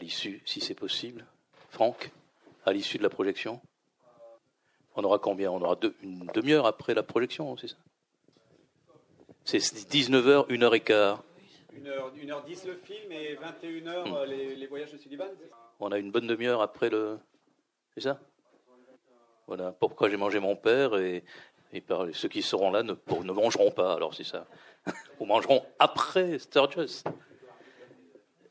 l'issue, 0.00 0.42
si 0.44 0.60
c'est 0.60 0.74
possible. 0.74 1.26
Franck, 1.70 2.10
à 2.64 2.72
l'issue 2.72 2.98
de 2.98 3.02
la 3.02 3.10
projection? 3.10 3.60
On 4.94 5.04
aura 5.04 5.18
combien? 5.18 5.50
On 5.50 5.60
aura 5.60 5.78
une 6.02 6.26
demi-heure 6.34 6.66
après 6.66 6.94
la 6.94 7.02
projection, 7.02 7.56
c'est 7.56 7.68
ça? 7.68 7.76
C'est 9.46 9.58
19h, 9.58 10.48
1h15. 10.48 11.18
1h, 11.72 12.44
10 12.44 12.66
le 12.66 12.74
film 12.82 13.12
et 13.12 13.36
21h 13.36 14.08
hmm. 14.08 14.30
les, 14.58 14.66
voyages 14.66 14.92
de 14.92 14.98
Sullivan 14.98 15.28
On 15.78 15.92
a 15.92 15.98
une 15.98 16.10
bonne 16.10 16.26
demi-heure 16.26 16.60
après 16.62 16.90
le. 16.90 17.18
C'est 17.94 18.02
ça? 18.02 18.18
Voilà. 19.46 19.70
Pourquoi 19.78 20.10
j'ai 20.10 20.16
mangé 20.16 20.40
mon 20.40 20.56
père 20.56 20.96
et, 20.96 21.22
ceux 22.12 22.28
qui 22.28 22.42
seront 22.42 22.70
là 22.70 22.82
ne, 22.82 22.92
ne 22.92 23.32
mangeront 23.32 23.70
pas, 23.70 23.94
alors 23.94 24.14
c'est 24.14 24.24
ça. 24.24 24.46
Ou 25.20 25.26
mangeront 25.26 25.64
après 25.78 26.38
Sturgis. 26.38 27.04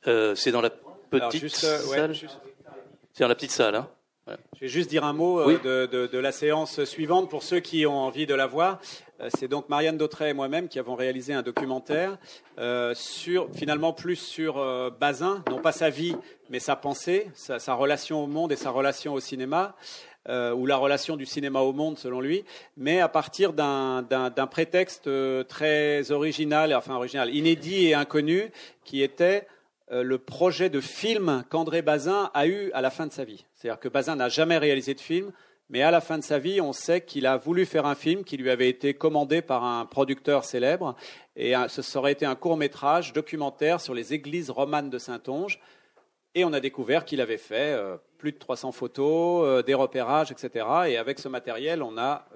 Euh, 0.08 0.36
c'est 0.36 0.52
dans 0.52 0.62
la 0.62 0.70
petite 0.70 1.44
euh, 1.64 1.80
salle. 1.80 2.16
C'est 3.12 3.24
dans 3.24 3.28
la 3.28 3.36
petite 3.36 3.52
salle, 3.52 3.76
hein 3.76 3.90
je 4.28 4.62
vais 4.62 4.68
juste 4.68 4.90
dire 4.90 5.04
un 5.04 5.14
mot 5.14 5.40
euh, 5.40 5.88
de, 5.88 6.18
la 6.18 6.32
séance 6.32 6.84
suivante 6.84 7.30
pour 7.30 7.44
ceux 7.44 7.60
qui 7.60 7.86
ont 7.86 7.98
envie 7.98 8.26
de 8.26 8.34
la 8.34 8.48
voir. 8.48 8.80
Euh, 9.22 9.30
c'est 9.38 9.48
donc 9.48 9.70
Marianne 9.70 9.98
Dautret 9.98 10.30
et 10.30 10.34
moi-même 10.34 10.68
qui 10.68 10.80
avons 10.80 10.96
réalisé 10.96 11.34
un 11.34 11.42
documentaire 11.42 12.18
euh, 12.58 12.94
sur, 12.96 13.50
finalement, 13.54 13.94
plus 13.94 14.16
sur 14.16 14.56
Bazin, 15.00 15.44
non 15.50 15.62
pas 15.62 15.72
sa 15.72 15.90
vie, 15.90 16.16
mais 16.50 16.60
sa 16.60 16.76
pensée, 16.76 17.30
sa, 17.34 17.74
relation 17.74 18.24
au 18.24 18.28
monde 18.28 18.52
et 18.52 18.56
sa 18.56 18.70
relation 18.72 19.14
au 19.14 19.20
cinéma. 19.20 19.76
ou 20.28 20.66
la 20.66 20.78
relation 20.78 21.18
du 21.18 21.26
cinéma 21.26 21.60
au 21.60 21.72
monde 21.72 22.00
selon 22.00 22.20
lui, 22.20 22.46
mais 22.78 23.00
à 23.00 23.08
partir 23.08 23.54
d'un 23.54 24.48
prétexte 24.50 25.10
très 25.48 26.12
original, 26.12 26.74
enfin 26.74 26.96
original, 26.96 27.34
inédit 27.34 27.86
et 27.86 27.94
inconnu, 27.94 28.52
qui 28.84 29.04
était 29.04 29.48
euh, 29.92 30.02
le 30.02 30.18
projet 30.18 30.70
de 30.70 30.82
film 30.82 31.44
qu'André 31.50 31.84
Bazin 31.84 32.32
a 32.34 32.48
eu 32.48 32.72
à 32.74 32.82
la 32.82 32.90
fin 32.90 33.06
de 33.06 33.12
sa 33.12 33.24
vie. 33.24 33.46
C'est-à-dire 33.54 33.80
que 33.80 33.88
Bazin 33.88 34.16
n'a 34.16 34.30
jamais 34.30 34.58
réalisé 34.58 34.96
de 34.96 35.00
film, 35.00 35.32
mais 35.70 35.82
à 35.82 35.92
la 35.92 36.02
fin 36.02 36.18
de 36.18 36.24
sa 36.24 36.38
vie, 36.38 36.62
on 36.62 36.74
sait 36.74 37.02
qu'il 37.02 37.26
a 37.26 37.38
voulu 37.38 37.66
faire 37.66 37.86
un 37.86 37.96
film 37.96 38.24
qui 38.24 38.38
lui 38.38 38.50
avait 38.50 38.70
été 38.70 38.94
commandé 38.94 39.42
par 39.42 39.64
un 39.64 39.86
producteur 39.86 40.46
célèbre, 40.46 40.96
et 41.36 41.54
ce 41.68 41.98
aurait 41.98 42.12
été 42.12 42.26
un 42.26 42.36
court 42.36 42.58
métrage 42.58 43.14
documentaire 43.14 43.82
sur 43.82 43.94
les 43.94 44.14
églises 44.14 44.50
romanes 44.50 44.90
de 44.90 44.98
Saint-Onge. 44.98 45.60
Et 46.36 46.46
on 46.46 46.54
a 46.54 46.60
découvert 46.60 47.06
qu'il 47.06 47.22
avait 47.22 47.38
fait 47.38 47.74
euh, 47.74 47.96
plus 48.18 48.34
de 48.34 48.38
300 48.38 48.74
photos, 48.74 49.46
euh, 49.46 49.64
des 49.64 49.74
repérages, 49.74 50.32
etc. 50.32 50.66
Et 50.88 50.98
avec 50.98 51.18
ce 51.18 51.30
matériel, 51.30 51.82
on 51.82 51.98
a 51.98 52.28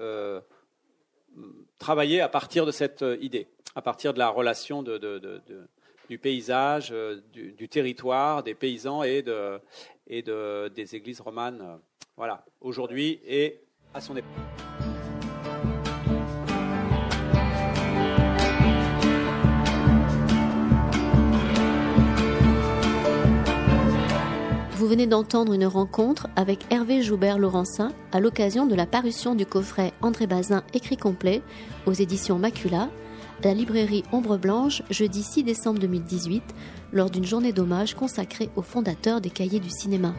travaillé 1.78 2.22
à 2.22 2.30
partir 2.30 2.66
de 2.66 2.72
cette 2.72 3.06
idée, 3.22 3.48
à 3.76 3.82
partir 3.82 4.14
de 4.14 4.20
la 4.20 4.30
relation 4.30 4.84
du 4.84 6.18
paysage, 6.18 6.90
euh, 6.92 7.22
du, 7.32 7.70
territoire, 7.70 8.44
des 8.44 8.56
paysans 8.56 9.04
et, 9.04 9.22
de, 9.22 9.60
et 10.10 10.22
de, 10.22 10.68
des 10.70 10.96
églises 10.96 11.22
romanes. 11.22 11.62
Euh, 11.62 11.78
voilà, 12.18 12.44
aujourd'hui 12.60 13.22
et 13.26 13.62
à 13.94 14.02
son 14.02 14.16
époque. 14.18 14.30
Vous 24.80 24.88
venez 24.88 25.08
d'entendre 25.08 25.54
une 25.54 25.66
rencontre 25.66 26.28
avec 26.36 26.60
Hervé 26.72 27.02
Joubert-Laurencin 27.02 27.92
à 28.12 28.20
l'occasion 28.20 28.66
de 28.66 28.76
la 28.76 28.86
parution 28.86 29.36
du 29.36 29.46
coffret 29.46 29.94
André 30.02 30.26
Bazin 30.26 30.64
écrit 30.74 30.98
complet 30.98 31.42
aux 31.86 31.94
éditions 31.94 32.40
Macula 32.40 32.90
la 33.44 33.54
librairie 33.54 34.04
Ombre 34.12 34.38
Blanche 34.38 34.84
jeudi 34.90 35.24
6 35.24 35.44
décembre 35.44 35.80
2018 35.80 36.44
lors 36.92 37.10
d'une 37.10 37.26
journée 37.26 37.54
d'hommage 37.54 37.96
consacrée 37.96 38.50
au 38.56 38.62
fondateur 38.62 39.22
des 39.22 39.30
cahiers 39.30 39.60
du 39.60 39.70
cinéma. 39.70 40.14